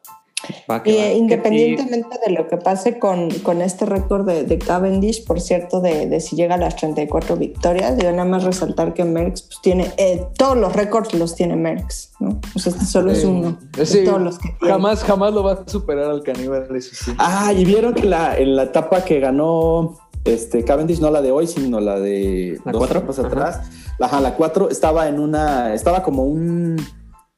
Va 0.72 0.82
que 0.82 0.92
Y, 0.92 0.96
va. 0.96 1.02
eh, 1.04 1.12
Que- 1.12 1.18
independientemente 1.18 2.18
de 2.26 2.32
lo 2.32 2.48
que 2.48 2.56
pase 2.56 2.98
con, 2.98 3.30
con 3.44 3.62
este 3.62 3.86
récord 3.86 4.26
de, 4.26 4.46
de 4.46 4.58
Cavendish, 4.58 5.26
por 5.26 5.42
cierto, 5.42 5.82
de, 5.82 6.08
de 6.08 6.22
si 6.22 6.38
llega 6.38 6.56
a 6.56 6.58
las 6.58 6.78
34 6.78 7.36
victorias, 7.36 7.98
yo 8.02 8.10
nada 8.12 8.24
más 8.24 8.46
resaltar 8.46 8.94
que 8.94 9.04
Merckx 9.04 9.42
pues, 9.44 9.60
tiene, 9.62 9.92
eh, 9.98 10.26
todos 10.38 10.56
los 10.58 10.72
récords 10.74 11.14
los 11.14 11.36
tiene 11.36 11.58
Merckx, 11.58 12.14
¿no? 12.22 12.40
Pues 12.54 12.66
este 12.68 12.86
solo 12.86 13.12
es 13.12 13.24
Eh, 13.24 13.28
uno 13.28 13.58
de 13.78 13.86
sí, 13.86 14.06
todos 14.06 14.22
los 14.22 14.40
que. 14.40 14.56
Jamás, 14.62 15.04
jamás 15.04 15.34
lo 15.34 15.44
va 15.44 15.52
a 15.52 15.70
superar 15.70 16.06
al 16.10 16.24
caníbal, 16.24 16.74
eso 16.74 16.92
sí. 16.96 17.12
Ah, 17.18 17.52
y 17.54 17.66
vieron 17.66 17.94
que 17.94 18.06
la, 18.06 18.38
en 18.38 18.56
la 18.56 18.64
etapa 18.64 19.04
que 19.04 19.20
ganó 19.20 19.98
este 20.26 20.64
Cavendish, 20.64 21.00
no 21.00 21.10
la 21.12 21.22
de 21.22 21.32
hoy, 21.32 21.48
sino 21.48 21.80
la 21.80 22.00
de 22.00 22.60
¿La 22.66 22.72
dos 22.72 22.80
cuatro? 22.80 23.00
Ajá. 23.10 23.28
atrás, 23.28 23.62
ajá, 24.00 24.22
la 24.22 24.36
4 24.36 24.70
estaba 24.70 25.08
en 25.08 25.20
una, 25.20 25.74
estaba 25.74 26.04
como 26.04 26.24
un, 26.24 26.76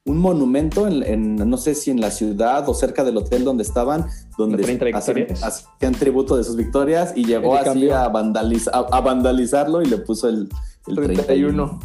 un 0.04 0.18
monumento 0.18 0.86
en, 0.86 1.02
en, 1.02 1.36
no 1.48 1.56
sé 1.56 1.74
si 1.74 1.90
en 1.90 2.00
la 2.00 2.10
ciudad 2.10 2.68
o 2.68 2.74
cerca 2.74 3.04
del 3.04 3.16
hotel 3.16 3.44
donde 3.44 3.62
estaban, 3.62 4.06
donde 4.36 4.56
¿De 4.58 4.76
30 4.76 4.98
hacían, 5.42 5.94
tributo 5.94 6.36
de 6.36 6.44
sus 6.44 6.56
victorias 6.56 7.12
y 7.14 7.24
llegó 7.24 7.54
así 7.56 7.88
a, 7.90 8.10
vandaliz- 8.12 8.70
a, 8.72 8.78
a 8.96 9.00
vandalizarlo 9.00 9.80
y 9.82 9.86
le 9.86 9.98
puso 9.98 10.28
el, 10.28 10.48
el 10.88 10.94
31. 10.96 11.24
31. 11.24 11.78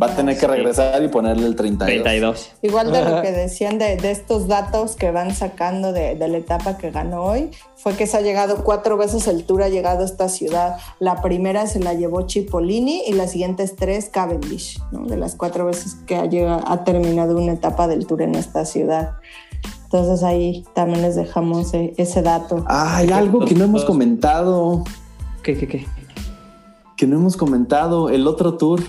Va 0.00 0.08
a 0.08 0.16
tener 0.16 0.36
que 0.36 0.46
regresar 0.46 1.02
y 1.02 1.08
ponerle 1.08 1.46
el 1.46 1.54
32. 1.54 2.02
32. 2.02 2.52
Igual 2.62 2.92
de 2.92 3.04
lo 3.04 3.22
que 3.22 3.30
decían 3.30 3.78
de, 3.78 3.96
de 3.96 4.10
estos 4.10 4.48
datos 4.48 4.96
que 4.96 5.10
van 5.10 5.34
sacando 5.34 5.92
de, 5.92 6.16
de 6.16 6.28
la 6.28 6.38
etapa 6.38 6.76
que 6.76 6.90
ganó 6.90 7.22
hoy, 7.22 7.50
fue 7.76 7.94
que 7.94 8.06
se 8.06 8.16
ha 8.16 8.20
llegado 8.20 8.64
cuatro 8.64 8.96
veces 8.96 9.28
el 9.28 9.44
Tour, 9.44 9.62
ha 9.62 9.68
llegado 9.68 10.02
a 10.02 10.04
esta 10.04 10.28
ciudad. 10.28 10.78
La 10.98 11.22
primera 11.22 11.66
se 11.66 11.80
la 11.80 11.94
llevó 11.94 12.28
Cipollini 12.28 13.02
y 13.06 13.12
las 13.12 13.32
siguientes 13.32 13.76
tres 13.76 14.08
Cavendish, 14.08 14.80
¿no? 14.90 15.06
de 15.06 15.16
las 15.16 15.36
cuatro 15.36 15.66
veces 15.66 15.94
que 16.06 16.16
ha, 16.16 16.26
llegado, 16.26 16.62
ha 16.66 16.82
terminado 16.82 17.36
una 17.36 17.52
etapa 17.52 17.86
del 17.86 18.06
Tour 18.06 18.22
en 18.22 18.34
esta 18.34 18.64
ciudad. 18.64 19.12
Entonces 19.84 20.24
ahí 20.24 20.64
también 20.74 21.02
les 21.02 21.14
dejamos 21.14 21.72
eh, 21.72 21.94
ese 21.98 22.22
dato. 22.22 22.64
Ah, 22.66 22.96
hay 22.96 23.12
algo 23.12 23.44
que 23.44 23.54
no 23.54 23.64
hemos 23.64 23.84
comentado, 23.84 24.82
¿Qué, 25.42 25.56
qué, 25.56 25.68
qué? 25.68 25.86
que 26.96 27.06
no 27.06 27.16
hemos 27.16 27.36
comentado, 27.36 28.08
el 28.08 28.26
otro 28.26 28.54
tour. 28.54 28.80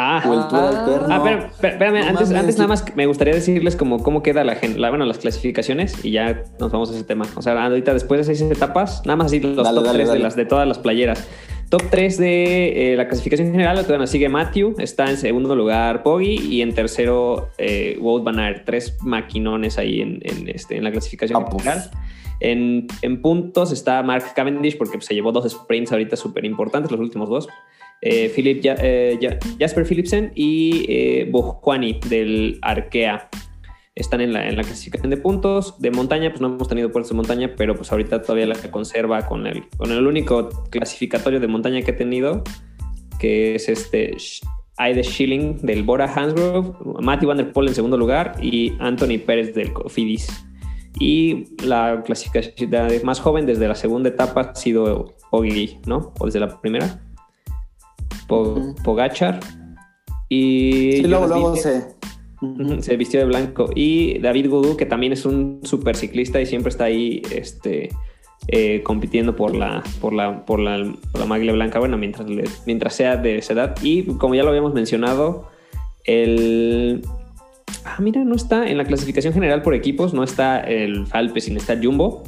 Ah, 0.00 0.22
el 0.24 0.30
tour 0.48 1.02
Ah. 1.10 1.16
Ah, 1.16 1.20
pero, 1.24 1.48
pero, 1.60 1.72
espérame, 1.72 2.00
No 2.00 2.06
antes, 2.10 2.28
mames, 2.28 2.40
antes 2.40 2.56
nada 2.58 2.68
más 2.68 2.84
me 2.94 3.06
gustaría 3.06 3.34
decirles 3.34 3.74
como 3.74 4.02
cómo 4.02 4.22
queda 4.22 4.44
la, 4.44 4.56
la- 4.76 4.90
bueno, 4.90 5.04
las 5.06 5.18
clasificaciones 5.18 6.04
y 6.04 6.12
ya 6.12 6.44
nos 6.60 6.70
vamos 6.70 6.90
a 6.90 6.94
ese 6.94 7.04
tema. 7.04 7.24
O 7.36 7.42
sea, 7.42 7.60
ahorita 7.64 7.92
después 7.94 8.24
de 8.26 8.34
seis 8.34 8.48
etapas, 8.50 9.02
nada 9.04 9.16
más 9.16 9.26
así 9.26 9.40
los 9.40 9.56
Dale, 9.56 9.74
top 9.76 9.84
dale, 9.84 9.98
3 9.98 10.08
dale. 10.08 10.18
de, 10.18 10.22
las, 10.22 10.36
de 10.36 10.44
todas 10.44 10.68
las 10.68 10.78
playeras. 10.78 11.26
Top 11.68 11.82
3 11.90 12.16
de 12.16 12.92
eh, 12.92 12.96
la 12.96 13.08
clasificación 13.08 13.50
general, 13.50 13.84
nos 13.86 14.08
sigue 14.08 14.28
Matthew, 14.30 14.76
está 14.78 15.10
en 15.10 15.18
segundo 15.18 15.54
lugar 15.56 16.02
Poggi 16.02 16.36
y 16.48 16.62
en 16.62 16.74
tercero 16.74 17.50
eh, 17.58 17.98
Wout 18.00 18.22
van 18.24 18.38
Aert. 18.38 18.64
Tres 18.64 18.96
maquinones 19.02 19.78
ahí 19.78 20.00
en, 20.00 20.20
en, 20.22 20.48
este, 20.48 20.76
en 20.76 20.84
la 20.84 20.90
clasificación 20.92 21.42
Ah, 21.42 21.48
pues. 21.50 21.62
general. 21.64 21.90
En, 22.40 22.86
en 23.02 23.20
puntos 23.20 23.72
está 23.72 24.00
Mark 24.04 24.24
Cavendish 24.36 24.78
porque 24.78 24.96
pues, 24.98 25.06
se 25.06 25.14
llevó 25.14 25.32
dos 25.32 25.50
sprints 25.50 25.90
ahorita 25.90 26.14
súper 26.16 26.44
importantes, 26.44 26.90
los 26.92 27.00
últimos 27.00 27.28
dos. 27.28 27.48
Eh, 28.00 28.30
Philip 28.34 28.64
eh, 28.64 29.18
Ja- 29.20 29.38
Jasper 29.58 29.84
Philipsen 29.84 30.32
y 30.34 30.84
eh, 30.88 31.28
Bojuani 31.30 31.98
del 32.08 32.58
Arkea 32.62 33.28
están 33.94 34.20
en 34.20 34.32
la, 34.32 34.48
clasificación 34.54 35.10
de 35.10 35.16
puntos. 35.16 35.80
De 35.80 35.90
montaña, 35.90 36.30
pues 36.30 36.40
no 36.40 36.48
hemos 36.48 36.68
tenido 36.68 36.92
puertos 36.92 37.10
de 37.10 37.16
montaña, 37.16 37.54
pero 37.56 37.74
pues 37.74 37.90
ahorita 37.90 38.22
todavía 38.22 38.46
la 38.46 38.54
conserva 38.70 39.26
con 39.26 39.46
el, 39.46 39.64
con 39.76 39.90
el 39.90 40.06
único 40.06 40.48
clasificatorio 40.70 41.40
de 41.40 41.48
montaña 41.48 41.82
que 41.82 41.90
he 41.90 41.94
tenido, 41.94 42.44
que 43.18 43.56
es 43.56 43.68
este 43.68 44.16
Aide 44.76 45.02
Schilling 45.02 45.58
del 45.62 45.82
Bora 45.82 46.12
Hansgrove, 46.14 46.72
Matthew 47.00 47.28
Van 47.28 47.38
Der 47.38 47.52
Poel 47.52 47.68
en 47.68 47.74
segundo 47.74 47.96
lugar 47.96 48.36
y 48.40 48.74
Anthony 48.78 49.18
Pérez 49.26 49.52
del 49.54 49.72
Cofidis. 49.72 50.28
Y 51.00 51.46
la 51.64 52.02
clasificación 52.04 52.70
más 53.04 53.20
joven 53.20 53.46
desde 53.46 53.66
la 53.66 53.74
segunda 53.74 54.08
etapa 54.08 54.40
ha 54.40 54.54
sido 54.54 55.14
Ogi, 55.30 55.78
¿no? 55.86 56.12
O 56.20 56.26
desde 56.26 56.40
la 56.40 56.60
primera. 56.60 57.00
Pogachar. 58.26 59.40
Y 60.28 60.92
sí, 60.92 61.02
luego, 61.02 61.26
luego 61.26 61.56
se... 61.56 61.84
se 62.80 62.96
vistió 62.96 63.20
de 63.20 63.26
blanco. 63.26 63.70
Y 63.74 64.18
David 64.18 64.48
Goudou, 64.50 64.76
que 64.76 64.86
también 64.86 65.12
es 65.12 65.24
un 65.24 65.60
super 65.62 65.96
ciclista 65.96 66.40
y 66.40 66.46
siempre 66.46 66.70
está 66.70 66.84
ahí 66.84 67.22
este, 67.30 67.90
eh, 68.46 68.82
compitiendo 68.82 69.36
por 69.36 69.54
la, 69.54 69.82
por 70.00 70.12
la, 70.12 70.46
por 70.46 70.60
la, 70.60 70.94
maglia 71.26 71.52
blanca, 71.52 71.78
bueno, 71.78 71.98
mientras, 71.98 72.26
mientras 72.66 72.94
sea 72.94 73.16
de 73.16 73.38
esa 73.38 73.52
edad. 73.52 73.74
Y 73.82 74.04
como 74.04 74.34
ya 74.34 74.42
lo 74.42 74.50
habíamos 74.50 74.74
mencionado, 74.74 75.48
el... 76.04 77.02
Ah, 77.84 77.96
mira, 78.00 78.24
no 78.24 78.34
está 78.34 78.68
en 78.68 78.78
la 78.78 78.84
clasificación 78.84 79.32
general 79.34 79.62
por 79.62 79.74
equipos, 79.74 80.14
no 80.14 80.22
está 80.22 80.60
el 80.60 81.06
Alpecin, 81.10 81.56
está 81.56 81.78
Jumbo. 81.82 82.22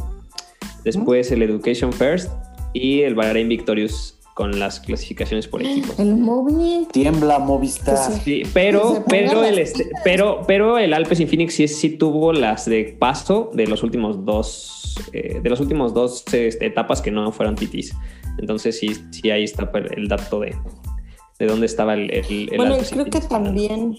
Después 0.85 1.31
el 1.33 1.43
Education 1.43 1.93
First 1.93 2.31
y 2.72 3.01
el 3.01 3.14
Bahrain 3.14 3.49
Victorious 3.49 4.20
con 4.41 4.59
las 4.59 4.80
clasificaciones 4.80 5.47
por 5.47 5.61
equipos. 5.61 5.99
El 5.99 6.16
móvil. 6.16 6.88
Tiembla 6.91 7.38
Movistar. 7.38 7.99
Sí, 8.24 8.43
pero, 8.55 9.05
pero, 9.07 9.45
el 9.45 9.59
este, 9.59 9.91
pero, 10.03 10.45
pero 10.47 10.78
el 10.78 10.95
Alpes 10.95 11.20
Infinix 11.20 11.53
sí, 11.53 11.68
sí 11.68 11.91
tuvo 11.91 12.32
las 12.32 12.64
de 12.64 12.97
paso 12.99 13.51
de 13.53 13.66
los 13.66 13.82
últimos 13.82 14.24
dos, 14.24 14.95
eh, 15.12 15.41
de 15.43 15.51
los 15.51 15.61
últimos 15.61 15.93
dos 15.93 16.24
este, 16.32 16.64
etapas 16.64 17.03
que 17.03 17.11
no 17.11 17.30
fueron 17.32 17.55
titis. 17.55 17.95
Entonces 18.38 18.78
sí, 18.78 18.97
sí 19.11 19.30
ahí 19.30 19.45
está 19.45 19.70
el 19.95 20.09
dato 20.09 20.41
de, 20.41 20.57
de 21.38 21.47
dónde 21.47 21.66
estaba 21.66 21.93
el, 21.93 22.11
el, 22.11 22.51
Bueno, 22.57 22.78
creo 22.91 23.05
que 23.05 23.20
también 23.20 23.99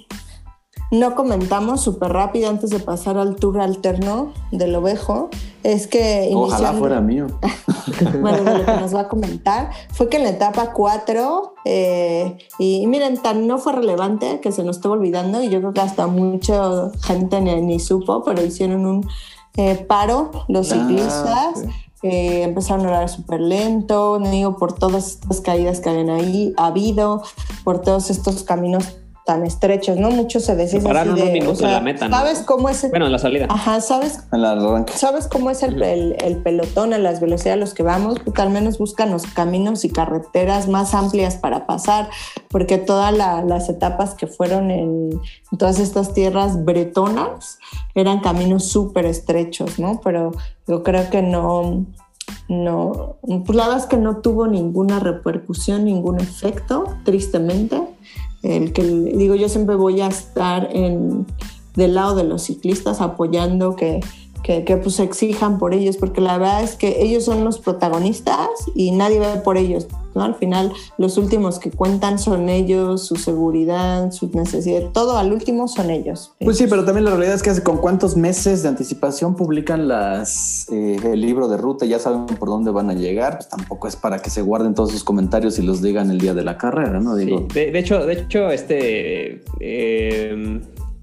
no 0.89 1.13
comentamos 1.13 1.81
súper 1.81 2.13
rápido 2.13 2.49
antes 2.49 2.71
de 2.71 2.79
pasar 2.79 3.19
al 3.19 3.35
tour 3.35 3.61
alterno 3.61 4.33
del 4.51 4.73
ovejo, 4.73 5.29
es 5.61 5.85
que... 5.85 6.31
Ojalá 6.33 6.73
fuera 6.73 6.99
mío. 6.99 7.27
bueno, 8.21 8.57
lo 8.57 8.65
que 8.65 8.71
nos 8.73 8.95
va 8.95 9.01
a 9.01 9.07
comentar 9.07 9.71
fue 9.91 10.09
que 10.09 10.17
en 10.17 10.23
la 10.23 10.29
etapa 10.29 10.73
4, 10.73 11.55
eh, 11.65 12.37
y, 12.59 12.85
miren, 12.87 13.17
tan 13.21 13.47
no 13.47 13.57
fue 13.57 13.73
relevante 13.73 14.39
que 14.41 14.51
se 14.51 14.63
nos 14.63 14.77
estuvo 14.77 14.93
olvidando, 14.93 15.41
y 15.41 15.49
yo 15.49 15.59
creo 15.59 15.73
que 15.73 15.81
hasta 15.81 16.07
mucha 16.07 16.91
gente 17.03 17.41
ni, 17.41 17.79
supo, 17.79 18.23
pero 18.23 18.43
hicieron 18.43 18.85
un 18.85 19.07
eh, 19.57 19.75
paro 19.75 20.31
los 20.47 20.71
ah, 20.71 20.75
ciclistas. 20.75 21.65
Eh, 22.03 22.41
empezaron 22.41 22.87
a 22.87 22.89
orar 22.89 23.09
súper 23.09 23.39
lento, 23.39 24.17
digo, 24.17 24.57
por 24.57 24.73
todas 24.73 25.07
estas 25.07 25.39
caídas 25.39 25.81
que 25.81 25.89
habían 25.91 26.09
ahí 26.09 26.51
habido, 26.57 27.21
por 27.63 27.79
todos 27.81 28.09
estos 28.09 28.43
caminos 28.43 28.95
tan 29.31 29.45
estrechos, 29.45 29.95
¿no? 29.95 30.11
Muchos 30.11 30.43
se 30.43 30.57
decían. 30.57 30.83
Pararon 30.83 31.17
un 31.17 31.31
minuto 31.31 31.63
en 31.63 31.71
la 31.71 31.79
meta, 31.79 32.09
¿Sabes 32.09 32.39
cómo 32.39 32.67
es? 32.67 32.89
bueno, 32.89 33.05
en 33.05 33.13
la 33.13 33.17
salida. 33.17 33.47
Ajá, 33.49 33.79
¿sabes? 33.79 34.19
En 34.33 34.41
la 34.41 34.51
arranque. 34.51 34.91
¿Sabes 34.91 35.29
cómo 35.29 35.49
es 35.49 35.63
el, 35.63 35.81
el, 35.81 36.37
pelotón, 36.43 36.91
a 36.91 36.97
las 36.97 37.21
velocidades 37.21 37.53
a 37.53 37.59
los 37.61 37.73
que 37.73 37.81
vamos? 37.81 38.19
Porque 38.19 38.41
al 38.41 38.49
menos 38.49 38.77
buscan 38.77 39.09
los 39.09 39.25
caminos 39.27 39.85
y 39.85 39.89
carreteras 39.89 40.67
más 40.67 40.93
amplias 40.93 41.37
para 41.37 41.65
pasar, 41.65 42.09
porque 42.49 42.77
todas 42.77 43.15
las 43.15 43.69
etapas 43.69 44.15
que 44.15 44.27
fueron 44.27 44.69
en, 44.69 45.21
todas 45.57 45.79
estas 45.79 46.13
tierras 46.13 46.65
bretonas 46.65 47.57
eran 47.95 48.19
caminos 48.19 48.65
súper 48.65 49.05
estrechos, 49.05 49.79
¿no? 49.79 50.01
Pero 50.03 50.31
yo 50.67 50.83
creo 50.83 51.09
que 51.09 51.21
no, 51.21 51.85
no, 52.49 53.15
pues 53.21 53.55
la 53.55 53.63
verdad 53.63 53.77
es 53.77 53.85
que 53.85 53.95
no 53.95 54.17
tuvo 54.17 54.47
ninguna 54.47 54.99
repercusión, 54.99 55.85
ningún 55.85 56.19
efecto, 56.19 56.83
tristemente 57.05 57.81
el 58.43 58.73
que 58.73 58.83
digo 58.83 59.35
yo 59.35 59.49
siempre 59.49 59.75
voy 59.75 60.01
a 60.01 60.07
estar 60.07 60.69
en, 60.71 61.25
del 61.75 61.95
lado 61.95 62.15
de 62.15 62.23
los 62.23 62.43
ciclistas 62.43 63.01
apoyando 63.01 63.75
que, 63.75 63.99
que, 64.43 64.77
pues 64.77 64.99
exijan 64.99 65.59
por 65.59 65.73
ellos, 65.73 65.97
porque 65.97 66.21
la 66.21 66.37
verdad 66.37 66.63
es 66.63 66.75
que 66.75 67.01
ellos 67.03 67.25
son 67.25 67.43
los 67.43 67.59
protagonistas 67.59 68.49
y 68.75 68.91
nadie 68.91 69.19
ve 69.19 69.41
por 69.43 69.57
ellos. 69.57 69.87
¿No? 70.15 70.23
Al 70.23 70.35
final, 70.35 70.71
los 70.97 71.17
últimos 71.17 71.59
que 71.59 71.71
cuentan 71.71 72.19
son 72.19 72.49
ellos, 72.49 73.05
su 73.05 73.15
seguridad, 73.15 74.11
sus 74.11 74.33
necesidades, 74.33 74.91
todo 74.93 75.17
al 75.17 75.31
último 75.31 75.67
son 75.67 75.89
ellos. 75.89 76.33
Pues 76.39 76.57
sí, 76.57 76.67
pero 76.69 76.85
también 76.85 77.05
la 77.05 77.11
realidad 77.11 77.35
es 77.35 77.43
que 77.43 77.49
hace 77.49 77.63
con 77.63 77.77
cuántos 77.77 78.17
meses 78.17 78.63
de 78.63 78.69
anticipación 78.69 79.35
publican 79.35 79.87
las 79.87 80.67
eh, 80.71 80.97
el 81.03 81.21
libro 81.21 81.47
de 81.47 81.57
ruta, 81.57 81.85
ya 81.85 81.99
saben 81.99 82.25
por 82.25 82.49
dónde 82.49 82.71
van 82.71 82.89
a 82.89 82.93
llegar, 82.93 83.37
pues 83.37 83.49
tampoco 83.49 83.87
es 83.87 83.95
para 83.95 84.19
que 84.19 84.29
se 84.29 84.41
guarden 84.41 84.73
todos 84.73 84.91
sus 84.91 85.03
comentarios 85.03 85.59
y 85.59 85.63
los 85.63 85.81
digan 85.81 86.11
el 86.11 86.19
día 86.19 86.33
de 86.33 86.43
la 86.43 86.57
carrera, 86.57 86.99
¿no? 86.99 87.15
Digo. 87.15 87.47
De, 87.53 87.77
hecho, 87.77 88.05
de 88.05 88.13
hecho, 88.13 88.49
este 88.49 89.43
eh, 89.59 90.61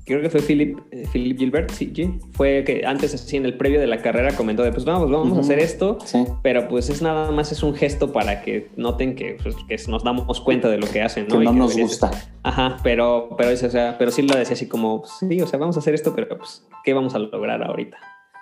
creo 0.09 0.23
que 0.23 0.31
fue 0.31 0.41
Philip, 0.41 0.79
eh, 0.91 1.07
Philip 1.13 1.39
Gilbert, 1.39 1.71
sí, 1.71 1.93
fue 2.33 2.65
que 2.65 2.85
antes 2.85 3.15
así 3.15 3.37
en 3.37 3.45
el 3.45 3.57
previo 3.57 3.79
de 3.79 3.87
la 3.87 4.03
carrera 4.03 4.35
comentó 4.37 4.63
de 4.63 4.73
pues 4.73 4.85
vamos, 4.85 5.11
vamos 5.11 5.39
a 5.39 5.41
hacer 5.43 5.59
esto, 5.61 5.99
pero 6.43 6.67
pues 6.67 6.91
es 6.91 7.03
nada 7.03 7.31
más 7.31 7.53
es 7.53 7.63
un 7.63 7.75
gesto 7.75 8.13
para 8.13 8.43
que 8.43 8.71
noten 8.77 9.15
que, 9.15 9.37
pues, 9.43 9.55
que 9.69 9.77
nos 9.91 10.03
damos 10.03 10.41
cuenta 10.41 10.69
de 10.69 10.79
lo 10.79 10.89
que 10.89 11.03
hacen, 11.03 11.29
¿no? 11.29 11.39
Que 11.39 11.45
no 11.45 11.53
nos 11.53 11.77
gusta. 11.77 12.11
Ajá, 12.43 12.79
pero, 12.83 13.31
pero, 13.37 13.53
o 13.53 13.57
sea, 13.57 13.97
pero 13.99 14.11
sí 14.11 14.23
lo 14.23 14.35
decía 14.37 14.55
así 14.55 14.67
como, 14.67 15.05
sí, 15.05 15.41
o 15.41 15.47
sea, 15.47 15.59
vamos 15.59 15.77
a 15.77 15.81
hacer 15.81 15.95
esto, 15.95 16.15
pero 16.15 16.29
pues, 16.37 16.67
¿qué 16.85 16.95
vamos 16.95 17.15
a 17.15 17.19
lograr 17.19 17.63
ahorita? 17.63 17.97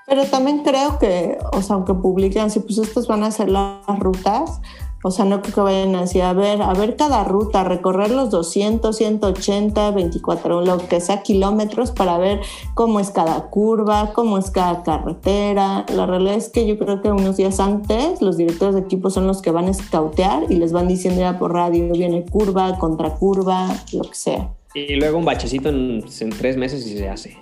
Pero 0.06 0.24
también 0.24 0.62
creo 0.62 0.98
que, 1.00 1.36
o 1.52 1.60
sea, 1.62 1.74
aunque 1.74 1.92
publican, 1.92 2.48
si 2.50 2.60
pues 2.60 2.78
estos 2.78 3.08
van 3.08 3.24
a 3.24 3.30
ser 3.32 3.48
las 3.48 3.84
rutas, 3.98 4.60
o 5.06 5.12
sea, 5.12 5.24
no 5.24 5.40
creo 5.40 5.54
que 5.54 5.60
vayan 5.60 5.94
así 5.94 6.20
a 6.20 6.32
ver, 6.32 6.60
a 6.62 6.74
ver 6.74 6.96
cada 6.96 7.22
ruta, 7.22 7.62
recorrer 7.62 8.10
los 8.10 8.28
200, 8.30 8.96
180, 8.96 9.92
24, 9.92 10.62
lo 10.62 10.78
que 10.88 11.00
sea 11.00 11.22
kilómetros 11.22 11.92
para 11.92 12.18
ver 12.18 12.40
cómo 12.74 12.98
es 12.98 13.10
cada 13.12 13.48
curva, 13.48 14.12
cómo 14.14 14.36
es 14.36 14.50
cada 14.50 14.82
carretera. 14.82 15.86
La 15.94 16.06
realidad 16.06 16.34
es 16.34 16.48
que 16.48 16.66
yo 16.66 16.76
creo 16.76 17.02
que 17.02 17.12
unos 17.12 17.36
días 17.36 17.60
antes 17.60 18.20
los 18.20 18.36
directores 18.36 18.74
de 18.74 18.80
equipo 18.80 19.08
son 19.08 19.28
los 19.28 19.42
que 19.42 19.52
van 19.52 19.66
a 19.66 19.70
escautear 19.70 20.50
y 20.50 20.56
les 20.56 20.72
van 20.72 20.88
diciendo 20.88 21.20
ya 21.20 21.38
por 21.38 21.52
radio, 21.52 21.92
viene 21.92 22.24
curva, 22.24 22.76
curva, 22.76 23.76
lo 23.92 24.02
que 24.02 24.14
sea. 24.16 24.50
Y 24.74 24.96
luego 24.96 25.18
un 25.18 25.24
bachecito 25.24 25.68
en, 25.68 26.04
en 26.18 26.30
tres 26.30 26.56
meses 26.56 26.84
y 26.84 26.98
se 26.98 27.08
hace 27.08 27.38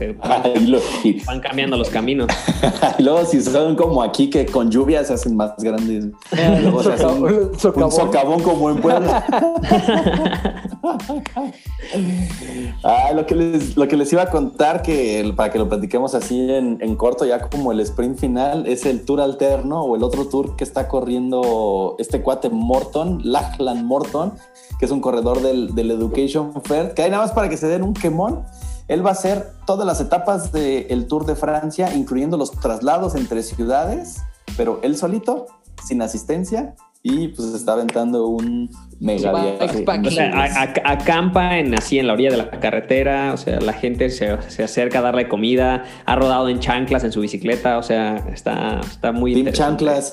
van, 1.26 1.40
cambiando 1.40 1.76
los 1.76 1.88
caminos. 1.88 2.28
y 2.98 3.02
luego 3.02 3.24
si 3.24 3.40
son 3.40 3.76
como 3.76 4.02
aquí 4.02 4.30
que 4.30 4.46
con 4.46 4.70
lluvia 4.70 5.04
se 5.04 5.14
hacen 5.14 5.36
más 5.36 5.52
grandes. 5.58 6.06
Luego 6.62 6.82
se 6.82 6.90
un, 7.06 7.58
socavón. 7.58 8.42
como 8.42 8.70
en 8.70 8.80
Puebla. 8.80 9.24
ah, 12.84 13.10
lo, 13.14 13.26
que 13.26 13.34
les, 13.34 13.76
lo 13.76 13.86
que 13.88 13.96
les 13.96 14.12
iba 14.12 14.22
a 14.22 14.30
contar, 14.30 14.82
que 14.82 15.32
para 15.36 15.50
que 15.50 15.58
lo 15.58 15.68
platiquemos 15.68 16.14
así 16.14 16.50
en, 16.50 16.78
en, 16.80 16.96
corto, 16.96 17.24
ya 17.24 17.48
como 17.48 17.72
el 17.72 17.80
sprint 17.80 18.18
final, 18.18 18.66
es 18.66 18.86
el 18.86 19.04
tour 19.04 19.20
alterno 19.20 19.82
o 19.82 19.96
el 19.96 20.02
otro 20.02 20.26
tour 20.26 20.56
que 20.56 20.64
está 20.64 20.88
corriendo 20.88 21.96
este 21.98 22.22
cuate 22.22 22.50
Morton, 22.50 23.20
Lachlan 23.24 23.84
Morton, 23.84 24.32
que 24.78 24.86
es 24.86 24.90
un 24.90 25.00
corredor 25.00 25.42
del, 25.42 25.74
del 25.74 25.90
Education 25.90 26.52
Fair, 26.64 26.94
que 26.94 27.02
hay 27.02 27.10
nada 27.10 27.24
más 27.24 27.32
para 27.32 27.48
que 27.48 27.56
se 27.56 27.68
den 27.68 27.82
un 27.82 27.94
quemón 27.94 28.44
él 28.90 29.06
va 29.06 29.10
a 29.10 29.12
hacer 29.12 29.52
todas 29.66 29.86
las 29.86 30.00
etapas 30.00 30.50
del 30.50 31.06
Tour 31.06 31.24
de 31.24 31.36
Francia, 31.36 31.94
incluyendo 31.94 32.36
los 32.36 32.50
traslados 32.50 33.14
entre 33.14 33.44
ciudades, 33.44 34.20
pero 34.56 34.80
él 34.82 34.96
solito, 34.96 35.46
sin 35.86 36.02
asistencia, 36.02 36.74
y 37.00 37.28
pues 37.28 37.54
está 37.54 37.74
aventando 37.74 38.26
un 38.26 38.68
mega 38.98 39.30
viaje. 39.30 39.86
O 39.88 40.10
sea, 40.10 40.74
acampa 40.84 41.58
en, 41.58 41.72
así 41.78 42.00
en 42.00 42.08
la 42.08 42.14
orilla 42.14 42.32
de 42.32 42.36
la 42.38 42.50
carretera, 42.50 43.32
o 43.32 43.36
sea, 43.36 43.60
la 43.60 43.74
gente 43.74 44.10
se, 44.10 44.32
acerca 44.32 44.98
a 44.98 45.02
darle 45.02 45.28
comida, 45.28 45.84
ha 46.04 46.16
rodado 46.16 46.48
en 46.48 46.58
chanclas 46.58 47.04
en 47.04 47.12
su 47.12 47.20
bicicleta, 47.20 47.78
o 47.78 47.84
sea, 47.84 48.16
está, 48.34 48.80
está 48.80 49.12
muy 49.12 49.34
Team 49.34 49.54
chanclas. 49.54 50.10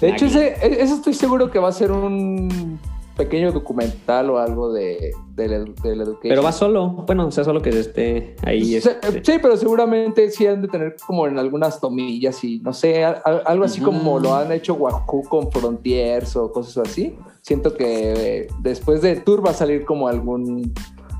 De 0.00 0.08
hecho, 0.08 0.24
ese, 0.24 0.56
eso 0.82 0.94
estoy 0.94 1.12
seguro 1.12 1.50
que 1.50 1.58
va 1.58 1.68
a 1.68 1.72
ser 1.72 1.92
un 1.92 2.80
pequeño 3.16 3.50
documental 3.50 4.30
o 4.30 4.38
algo 4.38 4.72
de, 4.72 5.12
de, 5.34 5.48
la, 5.48 5.56
educación. 5.56 6.16
Pero 6.22 6.42
va 6.42 6.52
solo, 6.52 6.88
bueno, 7.06 7.26
o 7.26 7.30
sea, 7.30 7.44
solo 7.44 7.62
que 7.62 7.70
esté 7.70 8.36
ahí. 8.42 8.80
Sí, 8.80 8.88
este. 9.02 9.38
pero 9.40 9.56
seguramente 9.56 10.30
sí 10.30 10.46
han 10.46 10.62
de 10.62 10.68
tener 10.68 10.96
como 11.06 11.26
en 11.26 11.38
algunas 11.38 11.80
tomillas 11.80 12.44
y 12.44 12.60
no 12.60 12.72
sé, 12.72 13.04
algo 13.04 13.64
así 13.64 13.80
como 13.80 14.18
lo 14.18 14.34
han 14.34 14.52
hecho 14.52 14.74
Wahoo 14.74 15.22
con 15.22 15.50
Frontiers 15.50 16.36
o 16.36 16.52
cosas 16.52 16.88
así. 16.88 17.16
Siento 17.40 17.74
que 17.74 18.48
después 18.60 19.00
de 19.00 19.16
Tour 19.16 19.44
va 19.44 19.50
a 19.50 19.54
salir 19.54 19.84
como 19.84 20.08
algún 20.08 20.72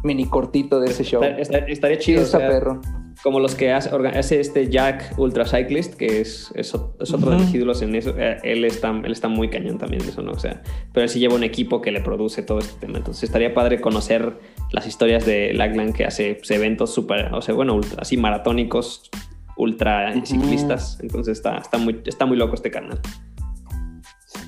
mini 0.04 0.26
cortito 0.26 0.78
de 0.78 0.90
ese 0.90 1.02
show. 1.02 1.22
estaría 1.22 1.98
chido. 1.98 2.24
perro 2.30 2.80
como 3.26 3.40
los 3.40 3.56
que 3.56 3.72
hace, 3.72 3.90
hace, 4.14 4.38
este 4.38 4.68
Jack 4.68 5.14
Ultra 5.18 5.44
Cyclist, 5.44 5.94
que 5.94 6.20
es, 6.20 6.52
es, 6.54 6.72
otro 6.76 7.32
de 7.32 7.38
los 7.40 7.52
ídolos 7.52 7.82
en 7.82 7.96
eso. 7.96 8.14
Eh, 8.16 8.38
él, 8.44 8.64
está, 8.64 8.90
él 9.02 9.10
está 9.10 9.26
muy 9.26 9.50
cañón 9.50 9.78
también 9.78 10.00
en 10.04 10.10
eso, 10.10 10.22
¿no? 10.22 10.30
O 10.30 10.38
sea, 10.38 10.62
pero 10.92 11.02
él 11.02 11.08
sí 11.08 11.18
lleva 11.18 11.34
un 11.34 11.42
equipo 11.42 11.82
que 11.82 11.90
le 11.90 12.00
produce 12.00 12.44
todo 12.44 12.60
este 12.60 12.78
tema. 12.78 12.98
Entonces 12.98 13.24
estaría 13.24 13.52
padre 13.52 13.80
conocer 13.80 14.38
las 14.70 14.86
historias 14.86 15.26
de 15.26 15.52
Lagland 15.54 15.92
que 15.92 16.04
hace 16.04 16.36
pues, 16.36 16.52
eventos 16.52 16.94
súper, 16.94 17.34
o 17.34 17.42
sea, 17.42 17.52
bueno, 17.52 17.80
así 17.98 18.16
maratónicos, 18.16 19.10
ultra 19.56 20.14
ciclistas. 20.24 21.00
Entonces 21.02 21.38
está, 21.38 21.58
está, 21.58 21.78
muy, 21.78 22.00
está 22.06 22.26
muy 22.26 22.36
loco 22.36 22.54
este 22.54 22.70
canal. 22.70 23.00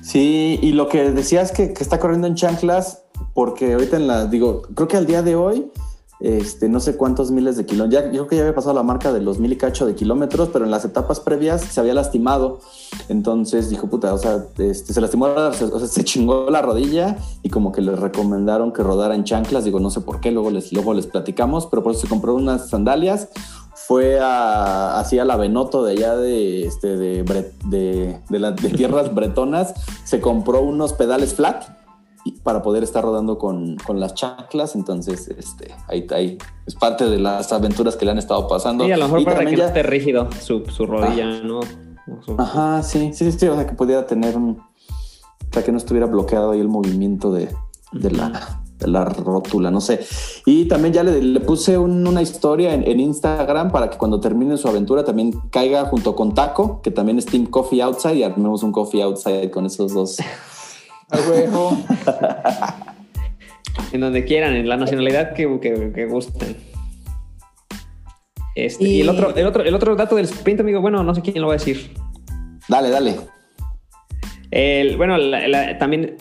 Sí, 0.01 0.57
y 0.61 0.71
lo 0.71 0.87
que 0.87 1.11
decías 1.11 1.51
que, 1.51 1.73
que 1.73 1.83
está 1.83 1.99
corriendo 1.99 2.27
en 2.27 2.35
chanclas, 2.35 3.03
porque 3.33 3.73
ahorita 3.73 3.97
en 3.97 4.07
la, 4.07 4.25
digo, 4.25 4.61
creo 4.73 4.87
que 4.87 4.95
al 4.95 5.05
día 5.05 5.21
de 5.21 5.35
hoy, 5.35 5.69
este, 6.19 6.67
no 6.67 6.81
sé 6.81 6.97
cuántos 6.97 7.31
miles 7.31 7.55
de 7.55 7.65
kilómetros, 7.65 8.03
ya, 8.03 8.11
yo 8.11 8.27
que 8.27 8.35
ya 8.35 8.41
había 8.41 8.53
pasado 8.53 8.73
la 8.73 8.83
marca 8.83 9.13
de 9.13 9.21
los 9.21 9.39
mil 9.39 9.53
y 9.53 9.57
cacho 9.57 9.85
de 9.85 9.95
kilómetros, 9.95 10.49
pero 10.51 10.65
en 10.65 10.71
las 10.71 10.83
etapas 10.83 11.21
previas 11.21 11.61
se 11.61 11.79
había 11.79 11.93
lastimado. 11.93 12.59
Entonces 13.07 13.69
dijo, 13.69 13.87
puta, 13.87 14.13
o 14.13 14.17
sea, 14.17 14.45
este, 14.57 14.93
se 14.93 14.99
lastimó, 14.99 15.27
o 15.27 15.53
sea, 15.53 15.87
se 15.87 16.03
chingó 16.03 16.49
la 16.49 16.61
rodilla 16.61 17.17
y 17.41 17.49
como 17.49 17.71
que 17.71 17.81
les 17.81 17.97
recomendaron 17.97 18.73
que 18.73 18.83
rodara 18.83 19.15
en 19.15 19.23
chanclas. 19.23 19.63
Digo, 19.63 19.79
no 19.79 19.89
sé 19.89 20.01
por 20.01 20.19
qué, 20.19 20.31
luego 20.31 20.51
les, 20.51 20.73
luego 20.73 20.93
les 20.93 21.07
platicamos, 21.07 21.67
pero 21.67 21.83
por 21.83 21.93
eso 21.93 22.01
se 22.01 22.07
compró 22.07 22.35
unas 22.35 22.69
sandalias. 22.69 23.29
Fue 23.73 24.19
hacia 24.21 25.25
la 25.25 25.37
Benoto 25.37 25.83
de 25.83 25.93
allá 25.93 26.15
de, 26.15 26.67
este, 26.67 27.23
tierras 28.75 29.15
bretonas. 29.15 29.73
Se 30.03 30.19
compró 30.19 30.61
unos 30.61 30.93
pedales 30.93 31.33
flat 31.33 31.78
para 32.43 32.61
poder 32.61 32.83
estar 32.83 33.03
rodando 33.03 33.37
con, 33.37 33.77
con, 33.77 33.99
las 33.99 34.13
chanclas. 34.13 34.75
Entonces, 34.75 35.27
este, 35.29 35.73
ahí, 35.87 36.05
ahí 36.11 36.37
es 36.65 36.75
parte 36.75 37.05
de 37.05 37.19
las 37.19 37.51
aventuras 37.51 37.95
que 37.95 38.05
le 38.05 38.11
han 38.11 38.17
estado 38.17 38.47
pasando. 38.47 38.87
Y 38.87 38.91
a 38.91 38.97
lo 38.97 39.05
mejor 39.05 39.23
para 39.23 39.45
que 39.45 39.51
ya... 39.51 39.63
no 39.63 39.67
esté 39.67 39.83
rígido 39.83 40.29
su, 40.39 40.65
su 40.65 40.85
rodilla, 40.85 41.25
ah. 41.27 41.41
¿no? 41.43 41.59
Ajá, 42.37 42.83
sí, 42.83 43.11
sí, 43.13 43.31
sí, 43.31 43.47
o 43.47 43.55
sea, 43.55 43.67
que 43.67 43.73
pudiera 43.73 44.05
tener 44.05 44.35
un... 44.35 44.61
Para 45.51 45.63
que 45.63 45.71
no 45.71 45.77
estuviera 45.77 46.05
bloqueado 46.05 46.51
ahí 46.51 46.59
el 46.59 46.67
movimiento 46.67 47.31
de, 47.31 47.49
de 47.91 48.11
la, 48.11 48.61
de 48.77 48.87
la 48.87 49.05
rótula, 49.05 49.71
no 49.71 49.81
sé. 49.81 49.99
Y 50.45 50.65
también 50.65 50.93
ya 50.93 51.03
le, 51.03 51.21
le 51.21 51.39
puse 51.39 51.77
un, 51.77 52.05
una 52.05 52.21
historia 52.21 52.73
en, 52.73 52.83
en, 52.83 52.99
Instagram 52.99 53.71
para 53.71 53.89
que 53.89 53.97
cuando 53.97 54.19
termine 54.19 54.57
su 54.57 54.67
aventura 54.67 55.03
también 55.03 55.31
caiga 55.49 55.85
junto 55.85 56.15
con 56.15 56.35
Taco, 56.35 56.81
que 56.81 56.91
también 56.91 57.17
es 57.17 57.25
Team 57.25 57.47
Coffee 57.47 57.81
Outside, 57.81 58.15
y 58.15 58.23
armemos 58.23 58.61
un 58.61 58.71
Coffee 58.71 59.01
Outside 59.01 59.49
con 59.49 59.65
esos 59.65 59.93
dos 59.93 60.17
en 63.91 64.01
donde 64.01 64.25
quieran, 64.25 64.55
en 64.55 64.69
la 64.69 64.77
nacionalidad 64.77 65.33
que, 65.33 65.59
que, 65.59 65.91
que 65.93 66.05
gusten. 66.05 66.55
Este, 68.55 68.83
y... 68.83 69.01
el 69.01 69.09
otro, 69.09 69.35
el 69.35 69.45
otro, 69.45 69.63
el 69.63 69.73
otro 69.73 69.95
dato 69.95 70.15
del 70.15 70.25
sprint, 70.25 70.61
amigo, 70.61 70.81
bueno, 70.81 71.03
no 71.03 71.15
sé 71.15 71.21
quién 71.21 71.41
lo 71.41 71.47
va 71.47 71.53
a 71.53 71.57
decir. 71.57 71.93
Dale, 72.67 72.89
dale. 72.89 73.15
El, 74.51 74.97
bueno, 74.97 75.17
la, 75.17 75.47
la, 75.47 75.77
también. 75.77 76.17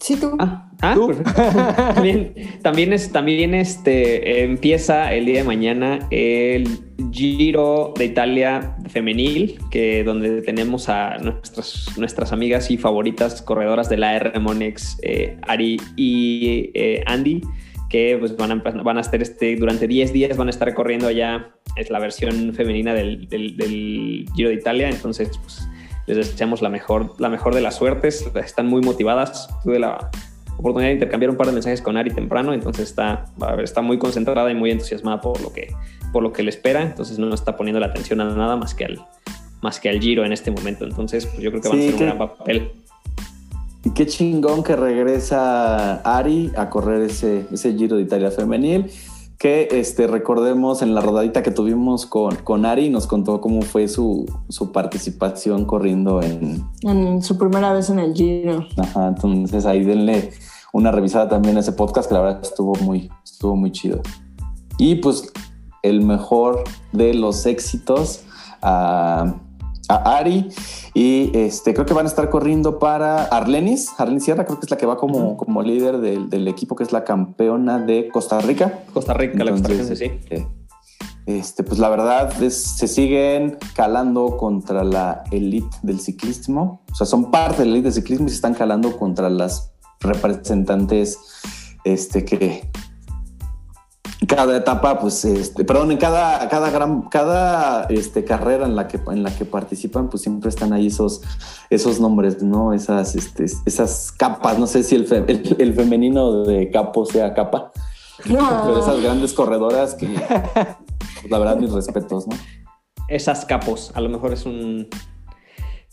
Sí, 0.00 0.16
tú. 0.16 0.36
Ah, 0.38 0.67
Ah, 0.80 0.94
también, 1.94 2.34
también, 2.62 2.92
es, 2.92 3.10
también 3.10 3.54
este, 3.54 4.44
empieza 4.44 5.12
el 5.12 5.26
día 5.26 5.38
de 5.38 5.44
mañana 5.44 6.06
el 6.10 6.68
Giro 7.10 7.94
de 7.96 8.04
Italia 8.04 8.76
femenil, 8.88 9.58
que 9.72 10.04
donde 10.04 10.40
tenemos 10.42 10.88
a 10.88 11.18
nuestras, 11.18 11.86
nuestras 11.96 12.32
amigas 12.32 12.70
y 12.70 12.76
favoritas 12.76 13.42
corredoras 13.42 13.88
de 13.88 13.96
la 13.96 14.14
R 14.14 14.38
Monex, 14.38 14.98
eh, 15.02 15.36
Ari 15.48 15.80
y 15.96 16.70
eh, 16.74 17.02
Andy, 17.06 17.42
que 17.88 18.16
pues 18.18 18.36
van 18.36 18.52
a, 18.52 18.54
van 18.82 18.98
a 18.98 19.00
estar 19.00 19.20
este, 19.20 19.56
durante 19.56 19.88
10 19.88 20.12
días, 20.12 20.36
van 20.36 20.46
a 20.46 20.50
estar 20.50 20.72
corriendo 20.74 21.08
allá, 21.08 21.50
es 21.74 21.90
la 21.90 21.98
versión 21.98 22.54
femenina 22.54 22.94
del, 22.94 23.28
del, 23.28 23.56
del 23.56 24.26
Giro 24.36 24.50
de 24.50 24.54
Italia, 24.54 24.88
entonces 24.88 25.30
pues 25.42 25.68
les 26.06 26.16
deseamos 26.16 26.62
la 26.62 26.68
mejor, 26.68 27.20
la 27.20 27.28
mejor 27.28 27.54
de 27.54 27.62
las 27.62 27.76
suertes, 27.76 28.30
están 28.36 28.66
muy 28.66 28.80
motivadas, 28.80 29.48
tuve 29.64 29.78
la 29.78 30.10
oportunidad 30.58 30.88
de 30.90 30.94
intercambiar 30.94 31.30
un 31.30 31.36
par 31.36 31.46
de 31.46 31.52
mensajes 31.52 31.80
con 31.80 31.96
Ari 31.96 32.10
temprano, 32.10 32.52
entonces 32.52 32.88
está, 32.88 33.26
está 33.62 33.80
muy 33.80 33.98
concentrada 33.98 34.50
y 34.50 34.54
muy 34.54 34.70
entusiasmada 34.70 35.20
por 35.20 35.40
lo 35.40 35.52
que, 35.52 35.72
por 36.12 36.22
lo 36.22 36.32
que 36.32 36.42
le 36.42 36.50
espera, 36.50 36.82
entonces 36.82 37.18
no 37.18 37.32
está 37.32 37.56
poniendo 37.56 37.80
la 37.80 37.86
atención 37.86 38.20
a 38.20 38.24
nada 38.24 38.56
más 38.56 38.74
que 38.74 38.84
al, 38.84 39.00
más 39.62 39.80
que 39.80 39.88
al 39.88 40.00
Giro 40.00 40.24
en 40.24 40.32
este 40.32 40.50
momento, 40.50 40.84
entonces 40.84 41.26
pues 41.26 41.40
yo 41.40 41.50
creo 41.50 41.62
que 41.62 41.68
va 41.68 41.74
a 41.74 41.78
ser 41.78 41.94
un 41.94 42.00
gran 42.00 42.18
papel. 42.18 42.72
Y 43.84 43.90
qué 43.90 44.06
chingón 44.06 44.64
que 44.64 44.74
regresa 44.74 46.00
Ari 46.02 46.50
a 46.56 46.68
correr 46.68 47.02
ese, 47.02 47.46
ese 47.52 47.74
Giro 47.74 47.96
de 47.96 48.02
Italia 48.02 48.30
femenil 48.30 48.86
que 49.38 49.68
este, 49.70 50.08
recordemos 50.08 50.82
en 50.82 50.94
la 50.94 51.00
rodadita 51.00 51.44
que 51.44 51.52
tuvimos 51.52 52.06
con, 52.06 52.34
con 52.36 52.66
Ari, 52.66 52.90
nos 52.90 53.06
contó 53.06 53.40
cómo 53.40 53.62
fue 53.62 53.86
su, 53.86 54.26
su, 54.48 54.72
participación 54.72 55.64
corriendo 55.64 56.20
en... 56.22 56.64
En 56.82 57.22
su 57.22 57.38
primera 57.38 57.72
vez 57.72 57.88
en 57.88 58.00
el 58.00 58.14
Giro. 58.14 58.66
Ajá, 58.76 59.08
entonces 59.08 59.64
ahí 59.64 59.84
denle 59.84 60.32
una 60.72 60.90
revisada 60.90 61.28
también 61.28 61.56
a 61.56 61.60
ese 61.60 61.72
podcast 61.72 62.08
que 62.08 62.14
la 62.14 62.20
verdad 62.20 62.40
estuvo 62.42 62.74
muy, 62.82 63.10
estuvo 63.24 63.54
muy 63.54 63.70
chido. 63.70 64.00
Y 64.76 64.96
pues 64.96 65.32
el 65.82 66.02
mejor 66.02 66.64
de 66.92 67.14
los 67.14 67.46
éxitos 67.46 68.24
a, 68.60 69.36
a 69.88 70.18
Ari 70.18 70.48
y 70.94 71.30
este, 71.34 71.74
creo 71.74 71.86
que 71.86 71.94
van 71.94 72.06
a 72.06 72.08
estar 72.08 72.28
corriendo 72.30 72.78
para 72.78 73.24
Arlenis, 73.24 73.90
Arlenis 73.98 74.24
Sierra, 74.24 74.44
creo 74.44 74.60
que 74.60 74.66
es 74.66 74.70
la 74.70 74.76
que 74.76 74.86
va 74.86 74.96
como, 74.96 75.36
como 75.36 75.62
líder 75.62 75.98
del, 75.98 76.28
del 76.28 76.46
equipo, 76.48 76.76
que 76.76 76.84
es 76.84 76.92
la 76.92 77.04
campeona 77.04 77.78
de 77.78 78.08
Costa 78.08 78.40
Rica. 78.40 78.80
Costa 78.92 79.14
Rica, 79.14 79.42
Entonces, 79.42 79.88
la 79.88 79.96
sí. 79.96 80.12
Eh, 80.30 80.46
este, 81.28 81.62
pues 81.62 81.78
la 81.78 81.90
verdad 81.90 82.42
es, 82.42 82.56
se 82.56 82.88
siguen 82.88 83.58
calando 83.74 84.38
contra 84.38 84.82
la 84.82 85.24
elite 85.30 85.76
del 85.82 86.00
ciclismo. 86.00 86.82
O 86.90 86.94
sea, 86.94 87.06
son 87.06 87.30
parte 87.30 87.58
de 87.58 87.66
la 87.66 87.72
elite 87.72 87.88
del 87.88 87.92
ciclismo 87.92 88.26
y 88.26 88.30
se 88.30 88.36
están 88.36 88.54
calando 88.54 88.96
contra 88.96 89.28
las 89.28 89.72
representantes 90.00 91.18
este, 91.84 92.24
que, 92.24 92.70
cada 94.28 94.58
etapa, 94.58 95.00
pues, 95.00 95.24
este, 95.24 95.64
perdón, 95.64 95.90
en 95.90 95.96
cada, 95.96 96.48
cada 96.48 96.70
gran, 96.70 97.02
cada 97.08 97.84
este, 97.84 98.24
carrera 98.24 98.66
en 98.66 98.76
la 98.76 98.86
que 98.86 99.00
en 99.10 99.22
la 99.22 99.34
que 99.34 99.44
participan, 99.44 100.10
pues 100.10 100.22
siempre 100.22 100.50
están 100.50 100.72
ahí 100.72 100.88
esos, 100.88 101.22
esos 101.70 101.98
nombres, 101.98 102.42
¿no? 102.42 102.74
Esas, 102.74 103.16
este, 103.16 103.46
esas 103.64 104.12
capas. 104.12 104.58
No 104.58 104.66
sé 104.66 104.82
si 104.82 104.94
el, 104.94 105.06
fe, 105.06 105.24
el, 105.26 105.56
el, 105.58 105.74
femenino 105.74 106.44
de 106.44 106.70
capo 106.70 107.06
sea 107.06 107.32
capa, 107.32 107.72
no. 108.26 108.62
pero 108.66 108.80
esas 108.80 109.00
grandes 109.02 109.32
corredoras 109.32 109.94
que, 109.94 110.06
pues, 110.06 111.30
la 111.30 111.38
verdad, 111.38 111.56
mis 111.56 111.72
respetos, 111.72 112.28
¿no? 112.28 112.36
Esas 113.08 113.46
capos, 113.46 113.90
a 113.94 114.02
lo 114.02 114.10
mejor 114.10 114.34
es 114.34 114.44
un 114.44 114.88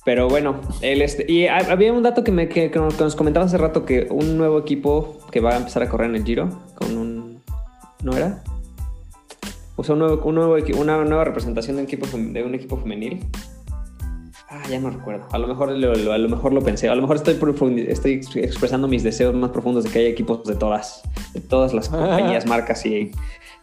pero 0.06 0.30
bueno, 0.30 0.62
el 0.82 1.02
este, 1.02 1.26
y 1.28 1.48
había 1.48 1.92
un 1.92 2.04
dato 2.04 2.24
que, 2.24 2.32
me, 2.32 2.48
que, 2.48 2.70
que 2.70 2.78
nos 2.78 3.16
comentaba 3.16 3.48
hace 3.48 3.58
rato 3.58 3.86
que 3.86 4.08
un 4.12 4.38
nuevo 4.38 4.60
equipo 4.60 5.18
que 5.32 5.40
va 5.40 5.54
a 5.54 5.58
empezar 5.58 5.82
a 5.82 5.90
correr 5.90 6.12
en 6.12 6.18
el 6.18 6.24
Giro 6.24 6.48
con 6.76 6.96
un 6.96 7.05
¿no 8.06 8.16
era? 8.16 8.44
O 9.76 9.84
sea, 9.84 9.94
un 9.94 10.00
nuevo, 10.00 10.24
un 10.24 10.36
nuevo, 10.36 10.56
una 10.78 11.04
nueva 11.04 11.26
representación 11.26 11.76
de 11.76 11.82
un 11.82 11.88
equipo, 11.88 12.06
de 12.16 12.44
un 12.44 12.56
equipo 12.56 12.78
femenil. 12.78 13.26
Ah, 14.48 14.62
ya 14.70 14.80
no 14.80 14.92
recuerdo. 14.92 15.28
A 15.32 15.38
lo 15.40 15.48
mejor 15.48 15.72
lo, 15.72 15.96
lo, 15.96 16.14
a 16.14 16.18
lo 16.18 16.30
mejor 16.30 16.54
lo 16.54 16.62
pensé. 16.62 16.88
A 16.88 16.96
lo 16.96 17.02
mejor 17.02 17.18
estoy, 17.18 17.36
estoy 17.90 18.22
expresando 18.36 18.88
mis 18.88 19.04
deseos 19.04 19.34
más 19.34 19.50
profundos 19.50 19.84
de 19.84 19.90
que 19.90 20.00
haya 20.00 20.08
equipos 20.08 20.46
de 20.46 20.56
todas, 20.56 21.02
de 21.34 21.42
todas 21.42 21.74
las 21.74 21.90
compañías, 21.90 22.46
marcas 22.46 22.86
y. 22.86 23.12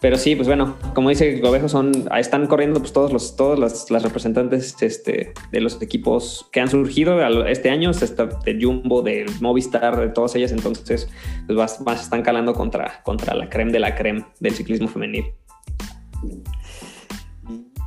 Pero 0.03 0.19
sí, 0.19 0.35
pues 0.35 0.49
bueno, 0.49 0.77
como 0.95 1.11
dice 1.11 1.39
Gobejo, 1.39 1.69
son, 1.69 1.93
están 2.19 2.49
corriendo 2.49 2.81
pues 2.81 2.93
todos 2.93 3.13
los, 3.13 3.37
todas 3.37 3.89
las, 3.89 4.03
representantes 4.03 4.75
este, 4.83 5.33
de 5.53 5.61
los 5.61 5.81
equipos 5.81 6.49
que 6.51 6.61
han 6.61 6.69
surgido 6.69 7.25
este 7.47 7.71
año, 7.71 7.93
de 7.93 8.59
Jumbo, 8.61 9.03
de 9.03 9.27
Movistar, 9.41 10.01
de 10.01 10.09
todas 10.09 10.35
ellas, 10.35 10.51
entonces 10.51 11.09
pues 11.47 11.57
más, 11.57 11.81
más 11.83 12.03
están 12.03 12.23
calando 12.23 12.53
contra, 12.53 13.01
contra 13.05 13.33
la 13.35 13.49
creme 13.49 13.71
de 13.71 13.79
la 13.79 13.95
creme 13.95 14.27
del 14.41 14.53
ciclismo 14.53 14.89
femenil. 14.89 15.25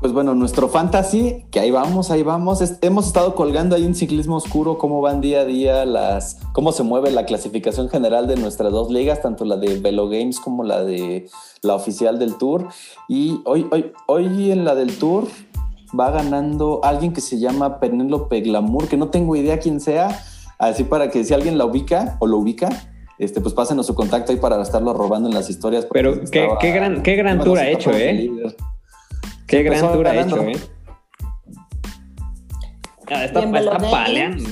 Pues 0.01 0.13
bueno, 0.13 0.35
nuestro 0.35 0.67
fantasy, 0.67 1.45
que 1.51 1.59
ahí 1.59 1.71
vamos, 1.71 2.11
ahí 2.11 2.21
vamos. 2.21 2.61
hemos 2.81 3.07
estado 3.07 3.33
colgando 3.33 3.75
ahí 3.75 3.85
un 3.85 3.95
ciclismo 3.95 4.35
oscuro, 4.35 4.77
cómo 4.77 5.01
van 5.01 5.21
día 5.21 5.39
a 5.39 5.45
día 5.45 5.85
las, 5.85 6.39
cómo 6.51 6.71
se 6.73 6.83
mueve 6.83 7.11
la 7.11 7.25
clasificación 7.25 7.89
general 7.89 8.27
de 8.27 8.35
nuestras 8.35 8.71
dos 8.71 8.91
ligas, 8.91 9.21
tanto 9.21 9.45
la 9.45 9.55
de 9.55 9.79
Velo 9.79 10.09
Games 10.09 10.39
como 10.39 10.63
la 10.63 10.83
de 10.83 11.27
la 11.61 11.75
oficial 11.75 12.19
del 12.19 12.35
Tour. 12.35 12.67
Y 13.07 13.41
hoy, 13.45 13.67
hoy, 13.71 13.93
hoy 14.07 14.51
en 14.51 14.65
la 14.65 14.75
del 14.75 14.97
Tour 14.97 15.27
va 15.97 16.11
ganando 16.11 16.81
alguien 16.83 17.13
que 17.13 17.21
se 17.21 17.39
llama 17.39 17.79
Penélope 17.79 18.41
Glamour, 18.41 18.87
que 18.87 18.97
no 18.97 19.07
tengo 19.07 19.35
idea 19.35 19.59
quién 19.59 19.79
sea, 19.79 20.23
así 20.59 20.83
para 20.83 21.09
que 21.09 21.23
si 21.23 21.33
alguien 21.33 21.57
la 21.57 21.65
ubica 21.65 22.17
o 22.19 22.27
lo 22.27 22.37
ubica, 22.37 22.69
este, 23.17 23.39
pues 23.39 23.53
pásenos 23.53 23.85
su 23.85 23.95
contacto 23.95 24.33
ahí 24.33 24.37
para 24.37 24.61
estarlo 24.61 24.93
robando 24.93 25.29
en 25.29 25.35
las 25.35 25.49
historias. 25.49 25.87
Pero 25.91 26.19
qué, 26.29 26.49
qué, 26.59 26.71
gran, 26.71 27.01
qué 27.01 27.15
gran 27.15 27.39
tour 27.39 27.57
ha 27.57 27.69
hecho, 27.69 27.91
¿eh? 27.91 28.13
Líder. 28.13 28.55
Qué 29.47 29.63
gran 29.63 29.91
tour 29.93 30.07
ha 30.07 30.21
hecho, 30.21 30.41
¿eh? 30.41 30.57
Ah, 33.07 33.25
está, 33.25 33.41
está 33.41 33.77
paleando. 33.77 34.49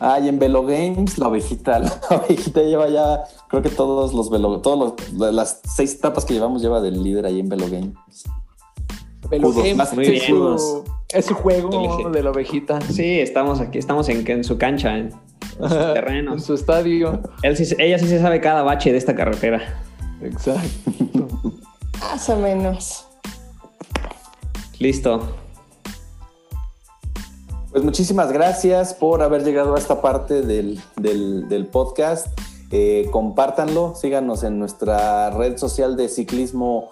Ah, 0.00 0.20
y 0.20 0.28
en 0.28 0.38
Velo 0.38 0.62
Games, 0.64 1.16
la 1.18 1.28
ovejita, 1.28 1.78
la 1.78 1.92
ovejita 2.10 2.62
lleva 2.62 2.88
ya, 2.88 3.24
creo 3.48 3.62
que 3.62 3.70
todos 3.70 4.12
los 4.12 4.28
Velo, 4.30 4.60
todos 4.60 4.94
los, 5.12 5.32
las 5.32 5.60
seis 5.64 5.94
etapas 5.94 6.24
que 6.24 6.34
llevamos 6.34 6.60
lleva 6.60 6.80
del 6.80 7.02
líder 7.02 7.26
ahí 7.26 7.40
en 7.40 7.48
Velo 7.48 7.66
Games. 7.70 7.94
Velo 9.30 9.52
Games 9.52 9.92
Muy 9.94 10.06
es, 10.06 10.24
su, 10.24 10.84
es 11.08 11.24
su 11.24 11.34
juego 11.34 12.10
de 12.10 12.22
la 12.22 12.30
ovejita. 12.30 12.80
Sí, 12.80 13.20
estamos 13.20 13.60
aquí, 13.60 13.78
estamos 13.78 14.08
en, 14.08 14.28
en 14.30 14.44
su 14.44 14.58
cancha, 14.58 14.98
en, 14.98 15.12
en 15.60 15.68
su 15.68 15.94
terreno. 15.94 16.32
en 16.34 16.40
su 16.40 16.54
estadio. 16.54 17.22
Él 17.42 17.56
ella 17.78 17.98
sí 17.98 18.06
se 18.06 18.20
sabe 18.20 18.40
cada 18.40 18.62
bache 18.62 18.92
de 18.92 18.98
esta 18.98 19.14
carretera. 19.14 19.62
Exacto. 20.20 20.68
Más 22.00 22.28
o 22.28 22.36
menos. 22.36 23.05
Listo. 24.78 25.20
Pues 27.70 27.84
muchísimas 27.84 28.32
gracias 28.32 28.94
por 28.94 29.22
haber 29.22 29.44
llegado 29.44 29.74
a 29.74 29.78
esta 29.78 30.00
parte 30.00 30.42
del, 30.42 30.80
del, 30.96 31.66
podcast. 31.66 32.28
Eh, 32.70 33.08
compártanlo, 33.10 33.94
síganos 33.94 34.42
en 34.44 34.58
nuestra 34.58 35.30
red 35.30 35.58
social 35.58 35.96
de 35.96 36.08
ciclismo 36.08 36.90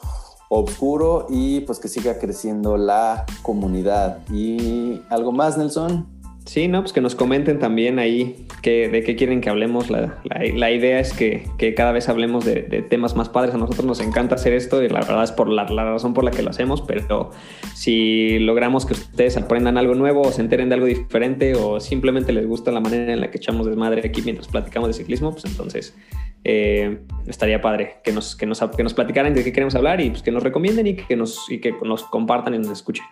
oscuro 0.51 1.27
y 1.31 1.61
pues 1.61 1.79
que 1.79 1.89
siga 1.89 2.19
creciendo 2.19 2.77
la 2.77 3.25
comunidad. 3.43 4.19
¿Y 4.31 5.01
algo 5.09 5.33
más, 5.33 5.57
Nelson? 5.57 6.14
Sí, 6.45 6.69
no, 6.69 6.83
pues 6.83 6.93
que 6.93 7.01
nos 7.01 7.15
comenten 7.15 7.59
también 7.59 7.99
ahí 7.99 8.47
que, 8.61 8.91
de 8.91 9.03
qué 9.03 9.17
quieren 9.17 9.41
que 9.41 9.49
hablemos. 9.49 9.89
La, 9.89 10.21
la, 10.25 10.71
idea 10.71 11.01
es 11.01 11.15
que, 11.15 11.49
que, 11.57 11.73
cada 11.73 11.91
vez 11.91 12.11
hablemos 12.11 12.45
de, 12.45 12.63
temas 12.89 13.17
más 13.17 13.31
padres. 13.31 13.55
A 13.55 13.59
nosotros 13.59 13.87
nos 13.87 14.01
encanta 14.01 14.35
hacer 14.35 14.53
esto 14.53 14.83
y 14.83 14.91
la 14.91 15.01
verdad 15.01 15.25
es 15.25 15.33
por 15.33 15.49
la, 15.49 15.65
la, 15.65 15.85
razón 15.85 16.13
por 16.13 16.23
la 16.23 16.31
que 16.31 16.43
lo 16.43 16.51
hacemos, 16.51 16.83
pero 16.83 17.31
si 17.75 18.39
logramos 18.41 18.85
que 18.85 18.93
ustedes 18.93 19.39
aprendan 19.39 19.79
algo 19.79 19.95
nuevo 19.95 20.21
o 20.21 20.33
se 20.33 20.43
enteren 20.43 20.69
de 20.69 20.75
algo 20.75 20.87
diferente 20.87 21.55
o 21.55 21.81
simplemente 21.81 22.33
les 22.33 22.47
gusta 22.47 22.71
la 22.71 22.81
manera 22.81 23.15
en 23.15 23.21
la 23.21 23.31
que 23.31 23.39
echamos 23.39 23.67
desmadre 23.67 24.03
aquí 24.07 24.21
mientras 24.21 24.49
platicamos 24.49 24.89
de 24.89 24.95
ciclismo, 24.95 25.33
pues 25.33 25.47
entonces 25.47 25.97
eh, 26.45 26.99
estaría 27.27 27.63
padre 27.63 27.97
que 28.05 28.13
nos, 28.13 28.37
que, 28.37 28.45
nos, 28.45 28.61
que 28.61 28.83
nos 28.83 28.93
platicaran 28.93 29.33
de 29.33 29.43
qué 29.45 29.53
queremos 29.53 29.75
hablar 29.77 30.03
y 30.03 30.11
pues 30.11 30.23
que 30.23 30.31
nos 30.31 30.43
recomienden 30.43 30.87
y 30.87 30.95
que 30.95 31.17
nos, 31.17 31.51
y 31.51 31.59
que 31.59 31.75
nos 31.83 32.05
compartan 32.05 32.55
y 32.55 32.59
nos 32.59 32.69
escuchen. 32.69 33.05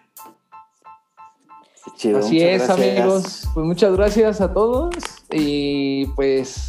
Chido, 1.96 2.18
Así 2.18 2.40
es, 2.40 2.66
gracias. 2.66 2.98
amigos. 2.98 3.48
Pues 3.54 3.66
muchas 3.66 3.96
gracias 3.96 4.40
a 4.40 4.52
todos 4.52 4.94
y 5.30 6.06
pues 6.14 6.66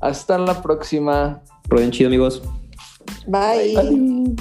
hasta 0.00 0.38
la 0.38 0.62
próxima. 0.62 1.42
Rueden 1.68 1.90
chido, 1.90 2.08
amigos. 2.08 2.42
Bye. 3.26 3.74
Bye. 3.74 4.36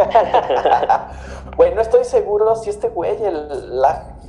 Güey, 1.56 1.74
no 1.74 1.82
estoy 1.82 2.04
seguro 2.04 2.56
si 2.56 2.70
este 2.70 2.88
güey, 2.88 3.22
el 3.22 3.82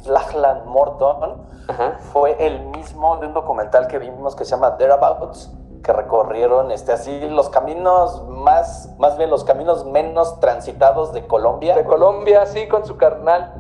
Lachlan 0.08 0.68
Morton, 0.68 1.46
Ajá. 1.68 1.98
fue 2.12 2.36
el 2.46 2.66
mismo 2.68 3.18
de 3.18 3.28
un 3.28 3.34
documental 3.34 3.88
que 3.88 4.00
vimos 4.00 4.36
que 4.36 4.46
se 4.46 4.52
llama 4.52 4.78
Thereabouts, 4.78 5.52
que 5.84 5.94
recorrieron 5.94 6.72
este, 6.72 6.92
así 6.92 7.20
los 7.30 7.50
caminos 7.50 8.28
más, 8.28 8.90
más 9.00 9.18
bien 9.18 9.30
los 9.30 9.44
caminos 9.44 9.86
menos 9.86 10.40
transitados 10.40 11.14
de 11.14 11.26
Colombia. 11.26 11.76
De 11.76 11.84
Colombia, 11.84 12.46
sí, 12.46 12.68
con 12.68 12.86
su 12.86 12.98
carnal. 12.98 13.54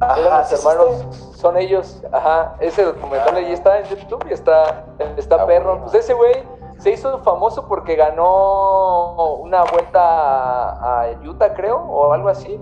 Ajá, 0.00 0.20
Eran 0.20 0.38
los 0.40 0.52
hermanos, 0.52 1.34
son 1.36 1.56
ellos. 1.56 2.02
Ajá, 2.12 2.56
ese 2.60 2.84
documental 2.84 3.36
ahí 3.36 3.52
está 3.52 3.78
en 3.78 3.86
YouTube 3.86 4.24
y 4.28 4.32
está, 4.32 4.84
está 5.16 5.42
ah, 5.42 5.46
perro. 5.46 5.72
Bueno. 5.72 5.82
Pues 5.84 5.94
ese 5.94 6.12
güey 6.12 6.42
se 6.78 6.90
hizo 6.90 7.18
famoso 7.20 7.68
porque 7.68 7.94
ganó 7.94 9.36
una 9.36 9.62
vuelta 9.62 10.70
a 10.70 11.06
Utah, 11.24 11.54
creo, 11.54 11.76
o 11.78 12.12
algo 12.12 12.28
así, 12.28 12.60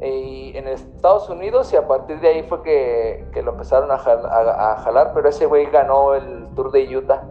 y 0.00 0.56
en 0.56 0.68
Estados 0.68 1.28
Unidos, 1.30 1.72
y 1.72 1.76
a 1.76 1.86
partir 1.86 2.20
de 2.20 2.28
ahí 2.28 2.42
fue 2.42 2.62
que, 2.62 3.26
que 3.32 3.42
lo 3.42 3.52
empezaron 3.52 3.90
a, 3.90 3.98
jal, 3.98 4.26
a, 4.26 4.72
a, 4.72 4.76
jalar, 4.78 5.12
pero 5.14 5.28
ese 5.28 5.46
güey 5.46 5.66
ganó 5.66 6.14
el 6.14 6.48
Tour 6.54 6.72
de 6.72 6.96
Utah. 6.96 7.22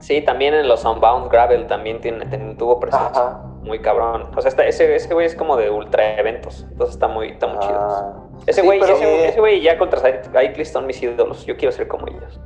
Sí, 0.00 0.22
también 0.22 0.54
en 0.54 0.68
los 0.68 0.84
Unbound 0.84 1.30
Gravel 1.30 1.66
también 1.66 2.00
tiene, 2.00 2.26
tiene, 2.26 2.54
tuvo 2.54 2.78
presencia. 2.78 3.20
Ajá. 3.20 3.42
Muy 3.62 3.80
cabrón. 3.80 4.30
O 4.36 4.40
sea, 4.40 4.48
está, 4.48 4.64
ese, 4.64 4.94
ese 4.94 5.12
güey 5.12 5.26
es 5.26 5.34
como 5.34 5.56
de 5.56 5.70
ultra 5.70 6.18
eventos. 6.18 6.66
Entonces 6.70 6.94
está 6.94 7.08
muy, 7.08 7.30
está 7.30 7.46
muy 7.46 7.58
ah. 7.62 7.66
chido. 7.66 8.42
Ese 8.46 8.62
güey 8.62 8.80
sí, 8.82 8.92
ese, 8.92 9.28
ese 9.28 9.40
güey 9.40 9.60
ya 9.60 9.78
contra 9.78 10.00
Cyclist 10.00 10.72
son 10.72 10.86
mis 10.86 11.02
ídolos. 11.02 11.44
Yo 11.46 11.56
quiero 11.56 11.72
ser 11.72 11.88
como 11.88 12.06
ellos. 12.06 12.40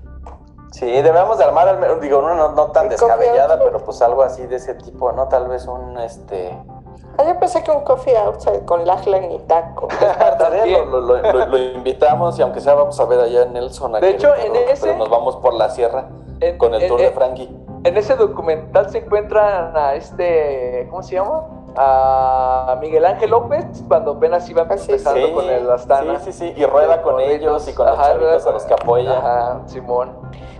Sí, 0.73 0.87
debemos 0.87 1.37
de 1.37 1.45
armar, 1.45 2.01
digo, 2.01 2.21
una 2.21 2.35
no, 2.35 2.53
no 2.53 2.67
tan 2.71 2.89
descabellada, 2.89 3.59
pero 3.63 3.85
pues 3.85 4.01
algo 4.03 4.23
así 4.23 4.47
de 4.47 4.57
ese 4.57 4.75
tipo, 4.77 5.11
¿no? 5.13 5.29
Tal 5.29 5.49
vez 5.49 5.67
un, 5.67 5.99
este... 5.99 6.57
Ah, 7.21 7.25
yo 7.27 7.39
pensé 7.39 7.63
que 7.63 7.71
un 7.71 7.81
coffee 7.81 8.17
outside 8.17 8.65
con 8.65 8.87
Lachlan 8.87 9.31
y 9.31 9.39
taco. 9.41 9.89
lo, 10.67 10.85
lo, 10.87 11.01
lo, 11.21 11.47
lo, 11.47 11.59
invitamos 11.59 12.39
y 12.39 12.43
aunque 12.43 12.61
sea 12.61 12.75
vamos 12.75 12.99
a 12.99 13.05
ver 13.05 13.21
allá 13.21 13.43
en 13.43 13.53
Nelson. 13.53 13.93
De 13.93 14.09
hecho, 14.09 14.35
en 14.37 14.57
ese... 14.57 14.87
Pero 14.87 14.99
nos 14.99 15.11
vamos 15.11 15.37
por 15.37 15.53
la 15.53 15.69
sierra 15.69 16.09
en, 16.41 16.57
con 16.57 16.75
el 16.75 16.83
en, 16.83 16.89
tour 16.89 17.01
en, 17.01 17.07
de 17.09 17.13
Frankie. 17.13 17.57
En 17.85 17.97
ese 17.99 18.17
documental 18.17 18.89
se 18.89 18.99
encuentran 18.99 19.77
a 19.77 19.95
este, 19.95 20.87
¿cómo 20.89 21.03
se 21.03 21.17
llama? 21.17 21.47
a 21.77 22.77
Miguel 22.81 23.05
Ángel 23.05 23.31
López 23.31 23.65
cuando 23.87 24.13
apenas 24.13 24.49
iba 24.49 24.63
empezando 24.63 25.27
sí, 25.27 25.33
con 25.33 25.49
el 25.49 25.71
Astana. 25.71 26.19
Sí, 26.21 26.33
sí, 26.33 26.39
sí, 26.39 26.55
y 26.57 26.65
rueda 26.65 27.03
con, 27.03 27.15
con 27.15 27.23
ellos 27.23 27.69
y 27.69 27.75
con 27.75 27.87
ajá, 27.87 28.15
los 28.15 28.23
chavitos 28.23 28.47
a 28.47 28.51
los 28.53 28.65
que 28.65 28.75
apoya. 28.75 29.19
Ajá, 29.19 29.61
Simón. 29.67 30.11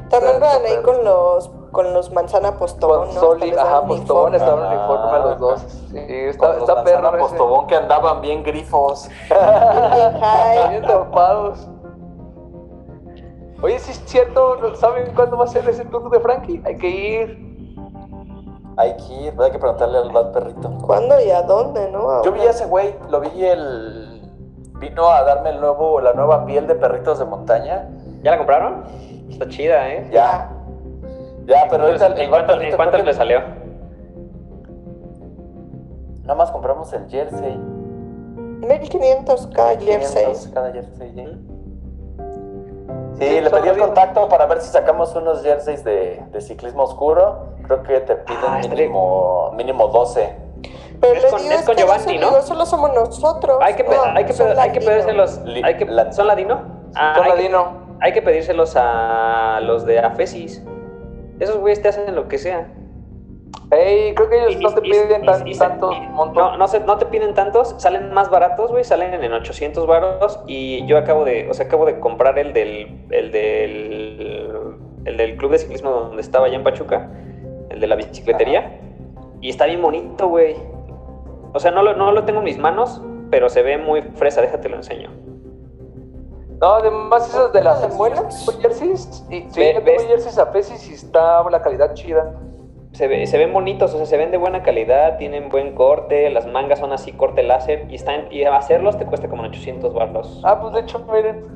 También 0.09 0.39
van 0.39 0.65
ahí 0.65 0.83
con 0.83 1.03
los 1.05 1.51
con 1.71 1.93
los 1.93 2.13
manzana 2.13 2.57
postobón, 2.57 3.09
con 3.09 3.13
Soli, 3.13 3.53
¿no? 3.53 3.61
ajá, 3.61 3.83
postobón, 3.85 4.35
estaban 4.35 4.73
en 4.73 4.79
uniforme 4.79 5.19
los 5.19 5.39
dos. 5.39 5.61
Sí, 5.91 5.99
está, 6.09 6.53
con 6.53 6.59
está 6.61 6.85
perro. 6.85 7.19
postobón 7.19 7.67
que 7.67 7.77
andaban 7.77 8.21
bien 8.21 8.43
grifos. 8.43 9.09
bien 10.71 10.83
topados. 10.83 11.69
Oye, 13.63 13.79
sí 13.79 13.93
es 13.93 14.03
cierto, 14.07 14.75
¿saben 14.77 15.15
cuándo 15.15 15.37
va 15.37 15.45
a 15.45 15.49
ser 15.49 15.69
ese 15.69 15.85
tour 15.85 16.09
de 16.11 16.19
Frankie? 16.21 16.63
Hay 16.65 16.77
que 16.77 16.89
ir. 16.89 17.51
Hay 18.77 18.97
que 18.97 19.13
ir, 19.13 19.35
hay 19.39 19.51
que 19.51 19.59
preguntarle 19.59 19.99
al 19.99 20.11
Bad 20.11 20.33
Perrito. 20.33 20.71
¿Cuándo 20.87 21.21
y 21.21 21.31
a 21.31 21.43
dónde, 21.43 21.91
no? 21.91 22.23
Yo 22.25 22.33
vi 22.33 22.41
a 22.41 22.51
ese 22.51 22.67
güey, 22.67 22.95
lo 23.11 23.21
vi 23.21 23.45
el... 23.45 24.07
Vino 24.79 25.07
a 25.11 25.23
darme 25.25 25.51
el 25.51 25.61
nuevo, 25.61 26.01
la 26.01 26.15
nueva 26.15 26.47
piel 26.47 26.67
de 26.67 26.75
perritos 26.75 27.19
de 27.19 27.27
montaña. 27.27 27.91
¿Ya 28.23 28.31
la 28.31 28.39
compraron? 28.39 28.85
Está 29.29 29.47
chida, 29.47 29.87
¿eh? 29.91 30.09
Ya. 30.11 30.51
Ya, 31.47 31.67
pero 31.69 31.85
ahorita 31.85 32.07
el, 32.07 32.19
¿En 32.21 32.31
cuánto, 32.31 32.61
¿en 32.61 32.77
cuánto 32.77 32.99
le 32.99 33.15
salió? 33.15 33.41
Nada 36.23 36.35
más 36.35 36.51
compramos 36.51 36.93
el 36.93 37.09
jersey. 37.09 37.57
1500 37.57 39.49
cada 39.55 39.75
1500 39.77 40.15
jersey. 40.15 40.53
cada 40.53 40.73
jersey, 40.73 41.13
¿sí? 41.15 41.25
Sí, 43.19 43.29
sí 43.29 43.41
le 43.41 43.51
pedí 43.51 43.69
el 43.69 43.79
contacto 43.79 44.29
para 44.29 44.47
ver 44.47 44.61
si 44.61 44.71
sacamos 44.71 45.15
unos 45.15 45.43
jerseys 45.43 45.83
de, 45.83 46.23
de 46.31 46.41
ciclismo 46.41 46.85
oscuro. 46.85 47.55
Creo 47.65 47.83
que 47.83 48.01
te 48.01 48.17
piden 48.17 48.41
ah, 48.47 48.61
mínimo, 48.69 49.51
mínimo 49.55 49.89
12. 49.89 50.37
Pero 51.01 51.15
es 51.15 51.27
con, 51.27 51.41
es 51.41 51.63
con 51.63 51.77
Giovanni, 51.77 52.19
¿no? 52.19 52.43
Solo 52.43 52.67
somos 52.67 52.93
nosotros. 52.93 53.59
Hay 53.63 53.75
que, 53.75 53.85
no, 53.85 54.03
hay 54.15 54.25
que, 54.25 54.43
hay 54.43 54.73
que 54.73 54.81
pedírselos. 54.81 55.41
Hay 55.65 55.77
que, 55.77 56.13
¿Son 56.13 56.27
ladino? 56.27 56.61
Ah, 56.95 57.15
son 57.17 57.29
ladino 57.29 57.91
hay 58.01 58.13
que 58.13 58.23
pedírselos 58.23 58.75
a 58.77 59.61
los 59.63 59.85
de 59.85 59.99
Afesis. 59.99 60.63
Esos 61.41 61.57
güeyes 61.57 61.83
te 61.83 61.89
hacen 61.89 62.15
lo 62.15 62.29
que 62.29 62.39
sea. 62.39 62.69
Ey, 63.73 64.15
creo 64.15 64.29
que 64.29 64.37
ellos 64.37 64.55
y, 64.55 64.57
no 64.57 64.75
te 64.75 64.81
piden 64.81 65.23
y, 65.23 65.27
tan, 65.27 65.49
y, 65.49 65.57
tantos 65.57 65.97
No, 66.35 66.57
no, 66.57 66.69
se, 66.69 66.81
no, 66.81 66.99
te 66.99 67.07
piden 67.07 67.35
tantos, 67.35 67.77
salen 67.79 68.13
más 68.13 68.29
baratos, 68.29 68.71
güey, 68.71 68.83
salen 68.83 69.23
en 69.23 69.33
800 69.33 69.87
baros 69.87 70.41
y 70.47 70.85
yo 70.87 70.99
acabo 70.99 71.25
de, 71.25 71.49
o 71.49 71.55
sea, 71.55 71.67
acabo 71.67 71.87
de 71.87 72.01
comprar 72.01 72.39
el 72.39 72.53
del, 72.53 73.07
el 73.11 73.31
del, 73.31 74.75
el 75.05 75.17
del 75.17 75.37
club 75.37 75.53
de 75.53 75.59
ciclismo 75.59 75.91
donde 75.91 76.21
estaba 76.21 76.47
allá 76.47 76.57
en 76.57 76.65
Pachuca, 76.65 77.11
el 77.71 77.79
de 77.81 77.87
la 77.87 77.95
bicicletería, 77.95 78.61
Ajá. 78.61 78.71
y 79.41 79.51
está 79.51 79.67
bien 79.67 79.81
bonito, 79.81 80.27
güey. 80.29 80.57
O 81.53 81.61
sea, 81.61 81.71
no 81.71 81.83
lo, 81.83 81.95
no 81.95 82.11
lo 82.11 82.25
tengo 82.25 82.41
en 82.41 82.47
mis 82.47 82.59
manos, 82.59 83.01
pero 83.31 83.49
se 83.49 83.63
ve 83.63 83.79
muy 83.79 84.03
fresa, 84.03 84.41
déjate 84.41 84.69
lo 84.69 84.77
enseño. 84.77 85.11
No, 86.61 86.75
además 86.75 87.27
esas 87.27 87.53
de 87.55 87.63
las 87.63 87.97
buenas 87.97 88.47
jerseys. 88.61 89.25
Y, 89.31 89.47
sí, 89.49 89.61
Ve, 89.61 89.75
yo 89.75 89.83
tengo 89.83 90.09
jerseys 90.09 90.39
a 90.39 90.53
Pesis 90.53 90.91
y 90.91 90.95
está 90.95 91.49
la 91.49 91.63
calidad 91.63 91.95
chida. 91.95 92.35
Se, 92.93 93.09
ve, 93.09 93.27
se 93.27 93.39
ven 93.39 93.53
bonitos, 93.53 93.95
o 93.95 93.97
sea, 93.97 94.05
se 94.05 94.17
ven 94.17 94.31
de 94.31 94.37
buena 94.37 94.63
calidad, 94.63 95.17
tienen 95.17 95.49
buen 95.49 95.75
corte, 95.75 96.29
las 96.29 96.47
mangas 96.47 96.81
son 96.81 96.93
así, 96.93 97.13
corte 97.13 97.43
láser, 97.45 97.87
y, 97.89 97.95
están, 97.95 98.31
y 98.33 98.43
hacerlos 98.45 98.99
te 98.99 99.07
cuesta 99.07 99.29
como 99.29 99.45
800 99.45 99.95
barros. 99.95 100.43
Ah, 100.45 100.61
pues 100.61 100.75
de 100.75 100.81
hecho, 100.81 100.99
miren. 101.11 101.47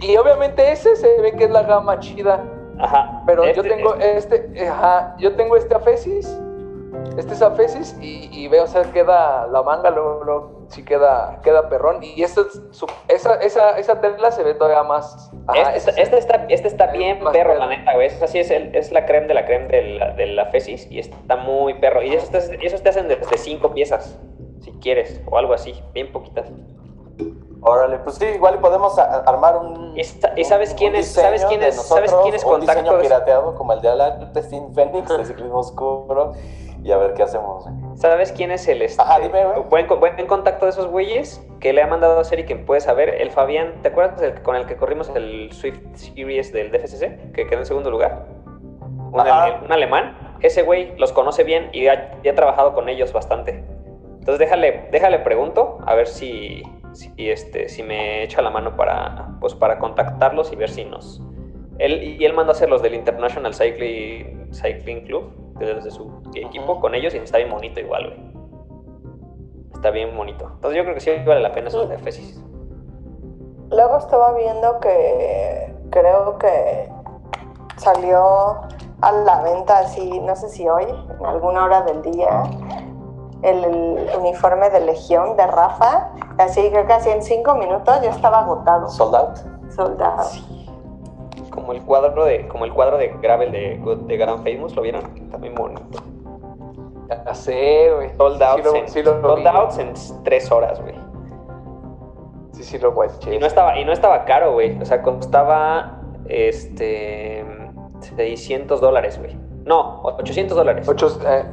Y 0.00 0.16
obviamente 0.16 0.70
ese 0.70 0.94
se 0.94 1.20
ve 1.20 1.32
que 1.32 1.44
es 1.44 1.50
la 1.50 1.62
gama 1.62 1.98
chida. 1.98 2.44
Ajá. 2.78 3.22
Pero 3.26 3.44
este, 3.44 3.56
yo 3.56 3.62
tengo 3.74 3.94
este, 3.94 4.36
este, 4.36 4.68
ajá, 4.68 5.16
yo 5.18 5.34
tengo 5.34 5.56
este 5.56 5.74
Afesis, 5.74 6.40
este 7.16 7.32
es 7.32 7.42
Afesis, 7.42 7.98
y, 8.00 8.28
y 8.30 8.48
veo, 8.48 8.64
o 8.64 8.66
sea, 8.66 8.82
queda 8.92 9.46
la 9.46 9.62
manga, 9.62 9.90
luego, 9.90 10.22
luego 10.24 10.55
sí 10.68 10.84
queda, 10.84 11.40
queda 11.42 11.68
perrón. 11.68 12.02
Y 12.02 12.22
esta, 12.22 12.42
esa, 13.08 13.34
esa, 13.36 13.78
esa 13.78 14.00
tela 14.00 14.30
se 14.30 14.42
ve 14.42 14.54
todavía 14.54 14.82
más. 14.82 15.30
Ajá, 15.46 15.74
este, 15.74 16.00
este, 16.00 16.18
está, 16.18 16.46
este 16.48 16.68
está 16.68 16.86
bien 16.88 17.18
perro, 17.18 17.32
perro, 17.32 17.54
la 17.54 17.68
neta, 17.68 17.94
güey. 17.94 18.06
Es 18.06 18.22
así, 18.22 18.38
es, 18.38 18.50
el, 18.50 18.74
es 18.74 18.92
la 18.92 19.06
creme 19.06 19.26
de 19.26 19.34
la 19.34 19.44
creme 19.44 19.68
de 19.68 19.82
la, 19.82 20.10
de 20.12 20.26
la 20.26 20.46
fesis 20.46 20.86
y 20.90 20.98
está 20.98 21.36
muy 21.36 21.74
perro. 21.74 22.02
Y 22.02 22.14
esos 22.14 22.30
te, 22.30 22.66
esos 22.66 22.82
te 22.82 22.88
hacen 22.88 23.08
desde 23.08 23.38
cinco 23.38 23.72
piezas, 23.72 24.18
si 24.60 24.72
quieres, 24.72 25.20
o 25.26 25.38
algo 25.38 25.54
así, 25.54 25.74
bien 25.92 26.12
poquitas. 26.12 26.50
Órale, 27.62 27.98
pues 27.98 28.16
sí, 28.16 28.26
igual 28.26 28.60
podemos 28.60 28.96
armar 28.98 29.56
un. 29.56 29.96
¿Y 29.96 30.44
sabes 30.44 30.74
quién 30.74 30.94
es? 30.94 31.12
¿Sabes 31.12 31.44
quién 31.46 31.62
es? 31.62 31.74
¿Sabes 31.74 32.14
quién 32.22 32.34
es 32.34 32.44
contacto? 32.44 32.78
Un 32.78 32.84
diseño 32.84 33.00
pirateado 33.00 33.54
como 33.54 33.72
el 33.72 33.80
de 33.80 33.88
Alan 33.88 34.32
Testin 34.32 34.72
Phoenix 34.72 35.08
de 35.08 35.24
Ciclismo 35.26 35.58
Oscuro 35.58 36.32
y 36.84 36.92
a 36.92 36.96
ver 36.96 37.14
qué 37.14 37.24
hacemos. 37.24 37.66
¿Sabes 37.96 38.30
quién 38.32 38.50
es 38.50 38.68
el 38.68 38.82
este? 38.82 39.00
Ajá, 39.00 39.20
dime, 39.20 39.42
güey. 39.44 39.86
Buen, 39.86 39.86
buen 39.88 40.26
contacto 40.26 40.66
de 40.66 40.70
esos 40.70 40.86
güeyes 40.86 41.42
que 41.60 41.72
le 41.72 41.82
ha 41.82 41.86
mandado 41.86 42.18
a 42.18 42.20
hacer 42.20 42.40
y 42.40 42.44
que 42.44 42.54
puede 42.54 42.82
saber. 42.82 43.08
El 43.22 43.30
Fabián, 43.30 43.80
¿te 43.80 43.88
acuerdas 43.88 44.20
del, 44.20 44.42
con 44.42 44.54
el 44.54 44.66
que 44.66 44.76
corrimos 44.76 45.08
el 45.14 45.50
Swift 45.50 45.80
Series 45.94 46.52
del 46.52 46.70
DFCC? 46.70 47.32
Que 47.32 47.46
quedó 47.46 47.60
en 47.60 47.66
segundo 47.66 47.90
lugar. 47.90 48.26
un, 49.12 49.72
alemán, 49.72 50.36
ese 50.40 50.62
güey 50.62 50.94
los 50.98 51.12
conoce 51.12 51.42
bien 51.42 51.70
y 51.72 51.86
ha, 51.86 52.18
y 52.22 52.28
ha 52.28 52.34
trabajado 52.34 52.74
con 52.74 52.90
ellos 52.90 53.14
bastante. 53.14 53.64
Entonces 54.18 54.40
déjale, 54.40 54.88
déjale 54.92 55.20
pregunto 55.20 55.78
a 55.86 55.94
ver 55.94 56.06
si, 56.06 56.64
si, 56.92 57.30
este, 57.30 57.70
si 57.70 57.82
me 57.82 58.24
echa 58.24 58.42
la 58.42 58.50
mano 58.50 58.76
para, 58.76 59.28
pues, 59.40 59.54
para 59.54 59.78
contactarlos 59.78 60.52
y 60.52 60.56
ver 60.56 60.68
si 60.68 60.84
nos... 60.84 61.22
Él, 61.78 62.02
y 62.20 62.24
él 62.24 62.34
mandó 62.34 62.52
a 62.52 62.54
hacer 62.54 62.68
los 62.68 62.82
del 62.82 62.94
International 62.94 63.54
Cycling, 63.54 64.52
Cycling 64.52 65.06
Club, 65.06 65.45
de 65.64 65.74
los 65.74 65.84
de 65.84 65.90
su 65.90 66.10
equipo, 66.34 66.80
con 66.80 66.94
ellos 66.94 67.14
y 67.14 67.18
está 67.18 67.38
bien 67.38 67.50
bonito 67.50 67.80
igual, 67.80 68.08
güey. 68.08 68.36
Está 69.74 69.90
bien 69.90 70.16
bonito. 70.16 70.50
Entonces 70.54 70.76
yo 70.76 70.82
creo 70.84 70.94
que 70.94 71.00
sí 71.00 71.10
vale 71.26 71.40
la 71.40 71.52
pena 71.52 71.68
esos 71.68 71.88
de 71.88 71.96
Efesis. 71.96 72.42
Luego 73.70 73.98
estaba 73.98 74.32
viendo 74.34 74.80
que 74.80 75.74
creo 75.90 76.38
que 76.38 76.90
salió 77.76 78.60
a 79.00 79.12
la 79.12 79.42
venta 79.42 79.80
así, 79.80 80.20
no 80.20 80.34
sé 80.36 80.48
si 80.48 80.68
hoy, 80.68 80.86
en 81.18 81.26
alguna 81.26 81.64
hora 81.64 81.82
del 81.82 82.02
día, 82.02 82.42
el, 83.42 83.64
el 83.64 84.10
uniforme 84.18 84.70
de 84.70 84.80
Legión 84.80 85.36
de 85.36 85.46
Rafa. 85.46 86.10
Así 86.38 86.70
que 86.70 86.84
casi 86.86 87.10
en 87.10 87.22
cinco 87.22 87.54
minutos 87.54 88.00
ya 88.02 88.10
estaba 88.10 88.40
agotado. 88.40 88.88
Sold 88.88 89.14
out. 89.14 89.36
Soldado. 89.70 90.30
Como 91.66 91.72
el 91.76 91.82
cuadro 91.84 92.24
de, 92.24 92.46
como 92.46 92.64
el 92.64 92.72
cuadro 92.72 92.96
de 92.96 93.08
Gravel 93.20 93.50
de, 93.50 93.80
de 94.06 94.16
Grand 94.16 94.44
Famous, 94.44 94.76
¿lo 94.76 94.82
vieron? 94.82 95.02
También 95.32 95.52
bonito. 95.56 95.98
Ya 97.08 97.34
sé, 97.34 97.90
güey. 97.92 98.10
Sold 98.16 98.40
out, 98.40 98.56
Sí 98.58 98.62
lo- 98.62 98.76
en, 98.76 98.88
sí 98.88 99.02
lo 99.02 99.20
sold 99.20 99.40
vi. 99.42 99.46
outs 99.48 99.78
en 99.78 99.92
tres 100.22 100.52
horas, 100.52 100.80
güey. 100.80 100.94
Sí, 102.52 102.62
sí, 102.62 102.78
lo 102.78 102.92
guaché. 102.92 103.34
Y 103.34 103.38
no 103.40 103.46
estaba, 103.46 103.76
y 103.78 103.84
no 103.84 103.90
estaba 103.92 104.24
caro, 104.24 104.52
güey. 104.52 104.80
O 104.80 104.84
sea, 104.84 105.02
costaba 105.02 106.00
este 106.28 107.44
600 108.16 108.80
dólares, 108.80 109.18
güey. 109.18 109.36
No, 109.64 110.02
800 110.02 110.56
dólares. 110.56 110.88
Ocho, 110.88 111.08
eh, 111.26 111.44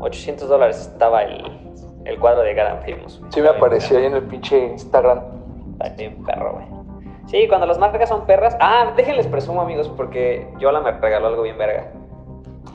800 0.00 0.48
dólares 0.48 0.80
estaba 0.80 1.22
el, 1.22 1.70
el 2.06 2.18
cuadro 2.18 2.40
de 2.42 2.54
Grand 2.54 2.80
Famous. 2.82 3.18
güey. 3.20 3.30
sí 3.30 3.42
me 3.42 3.48
apareció 3.50 3.98
ahí 3.98 4.06
en 4.06 4.14
el 4.14 4.22
pinche 4.22 4.58
Instagram. 4.68 5.20
Está 5.82 5.94
bien 5.96 6.24
perro, 6.24 6.54
güey. 6.54 6.66
Sí, 7.26 7.48
cuando 7.48 7.66
las 7.66 7.78
marcas 7.78 8.08
son 8.08 8.26
perras. 8.26 8.56
Ah, 8.60 8.92
déjenles 8.96 9.26
presumo, 9.26 9.60
amigos, 9.62 9.90
porque 9.96 10.46
Yola 10.58 10.80
me 10.80 10.92
regaló 10.92 11.28
algo 11.28 11.42
bien 11.42 11.56
verga. 11.58 11.86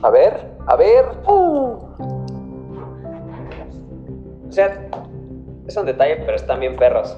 A 0.02 0.10
ver, 0.10 0.50
a 0.66 0.76
ver. 0.76 1.04
Uh. 1.26 1.78
O 4.48 4.52
sea, 4.52 4.88
es 5.66 5.76
un 5.76 5.86
detalle, 5.86 6.16
pero 6.16 6.34
están 6.36 6.58
bien 6.60 6.76
perros. 6.76 7.16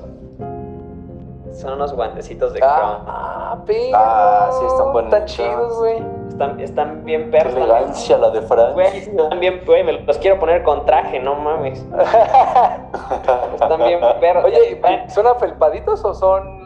Son 1.53 1.75
unos 1.75 1.93
guantecitos 1.95 2.53
de 2.53 2.61
Crown. 2.61 2.99
Ah, 3.07 3.59
pero. 3.67 3.97
Ah, 3.97 4.51
sí, 4.59 4.67
están 4.67 4.93
bonitos. 4.93 5.19
Están 5.19 5.27
chidos, 5.27 5.79
güey. 5.79 6.03
Están, 6.29 6.61
están 6.61 7.05
bien 7.05 7.25
Qué 7.25 7.31
perros. 7.39 7.55
también. 7.55 7.71
elegancia 7.77 8.19
la 8.19 8.31
de 8.31 8.41
Güey, 8.41 8.47
Francia. 8.49 9.13
están 9.23 9.41
bien, 9.41 9.61
güey, 9.67 9.85
me 9.85 9.93
los 9.93 10.19
quiero 10.19 10.39
poner 10.39 10.63
con 10.63 10.85
traje, 10.87 11.21
no 11.21 11.35
mames. 11.35 11.79
Están 13.55 13.79
bien 13.85 14.01
perros. 14.19 14.45
Oye, 14.47 14.81
¿son 15.09 15.27
afelpaditos 15.27 16.03
o 16.05 16.15
son.? 16.15 16.62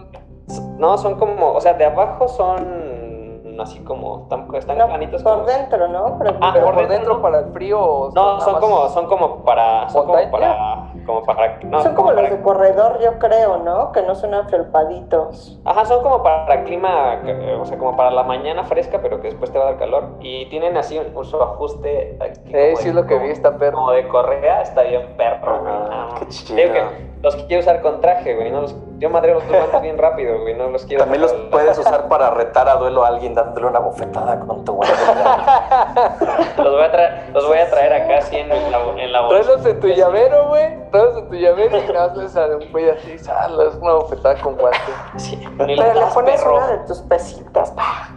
No, 0.78 0.96
son 0.98 1.16
como, 1.16 1.52
o 1.52 1.60
sea, 1.60 1.74
de 1.74 1.84
abajo 1.84 2.28
son 2.28 3.56
así 3.60 3.78
como, 3.80 4.22
están, 4.24 4.54
están 4.54 4.78
No, 4.78 4.86
planitos 4.86 5.22
por 5.22 5.32
como- 5.32 5.44
dentro, 5.46 5.88
¿no? 5.88 6.18
Pero 6.18 6.36
Ah, 6.42 6.50
pero 6.52 6.66
por 6.66 6.76
dentro, 6.76 6.94
dentro 6.94 7.14
¿no? 7.14 7.22
para 7.22 7.38
el 7.40 7.46
frío 7.52 8.10
No, 8.14 8.40
son 8.40 8.52
más? 8.52 8.60
como, 8.62 8.88
son 8.90 9.06
como 9.06 9.36
para, 9.44 9.88
son 9.88 10.06
como 10.06 10.30
para, 10.30 10.85
como 11.04 11.22
para, 11.24 11.58
no, 11.64 11.82
son 11.82 11.94
como 11.94 12.12
los 12.12 12.20
para- 12.22 12.34
de 12.34 12.42
corredor, 12.42 12.98
yo 13.00 13.18
creo, 13.18 13.58
¿no? 13.58 13.92
Que 13.92 14.02
no 14.02 14.14
son 14.14 14.34
afelpaditos. 14.34 15.58
Ajá, 15.64 15.84
son 15.84 16.02
como 16.02 16.22
para 16.22 16.64
clima, 16.64 17.20
o 17.60 17.64
sea, 17.66 17.78
como 17.78 17.96
para 17.96 18.10
la 18.10 18.22
mañana 18.22 18.64
fresca, 18.64 19.00
pero 19.02 19.20
que 19.20 19.28
después 19.28 19.50
te 19.52 19.58
va 19.58 19.64
a 19.64 19.70
dar 19.72 19.78
calor. 19.78 20.04
Y 20.20 20.46
tienen 20.46 20.76
así 20.76 20.98
un, 20.98 21.16
un 21.16 21.24
su 21.24 21.40
ajuste. 21.42 22.16
aquí 22.20 22.40
Eh, 22.52 22.68
como 22.72 22.76
sí 22.78 22.84
de- 22.84 22.90
es 22.90 22.94
lo 22.94 23.06
que 23.06 23.14
vi, 23.14 23.20
como- 23.20 23.32
está 23.32 23.56
perro. 23.58 23.76
Como 23.76 23.92
de 23.92 24.08
correa, 24.08 24.62
está 24.62 24.82
bien 24.82 25.14
perro, 25.16 25.60
güey. 25.60 25.72
Ah, 25.74 26.08
qué 26.18 26.26
chido. 26.28 26.56
Digo 26.56 26.72
que 26.72 27.06
los 27.22 27.36
quiero 27.44 27.60
usar 27.60 27.80
con 27.82 28.00
traje, 28.00 28.34
güey. 28.34 28.50
No 28.50 28.60
los, 28.62 28.74
yo 28.98 29.10
madreo 29.10 29.34
los 29.34 29.48
guantes 29.48 29.82
bien 29.82 29.98
rápido, 29.98 30.40
güey. 30.40 30.54
No 30.54 30.68
los 30.68 30.84
quiero. 30.86 31.02
También 31.04 31.22
los 31.22 31.32
puedes 31.50 31.76
usar 31.78 32.08
para 32.08 32.30
retar 32.30 32.68
a 32.68 32.76
duelo 32.76 33.04
a 33.04 33.08
alguien 33.08 33.34
dándole 33.34 33.66
una 33.66 33.78
bofetada 33.80 34.38
con 34.40 34.64
tu 34.64 34.72
guante. 34.74 34.94
Los 36.56 36.72
voy 36.72 36.82
a 36.82 36.90
traer, 36.90 37.30
los 37.32 37.46
voy 37.46 37.58
a 37.58 37.70
traer 37.70 37.92
acá 37.92 38.18
así 38.18 38.36
en 38.36 38.48
la, 38.48 38.56
en 38.56 39.12
la 39.12 39.20
bolsa. 39.22 39.42
Tráelos 39.42 39.66
en 39.66 39.80
tu 39.80 39.88
llavero, 39.88 40.48
güey. 40.48 40.85
Tráelos 40.90 41.16
en 41.18 41.28
tu 41.28 41.34
llavero 41.34 41.78
y 41.78 41.86
nada 41.92 42.08
más 42.08 42.16
les 42.16 42.36
a 42.36 42.46
un 42.46 42.72
güey 42.72 42.90
así, 42.90 43.18
salas, 43.18 43.74
una 43.80 43.94
bofetada 43.94 44.40
con 44.40 44.54
guante. 44.56 44.78
Sí, 45.16 45.42
Pero 45.56 45.66
le 45.94 46.06
pones 46.14 46.40
perro. 46.40 46.56
una 46.56 46.66
de 46.68 46.78
tus 46.86 46.98
pesitas. 47.00 47.70
pa. 47.72 48.08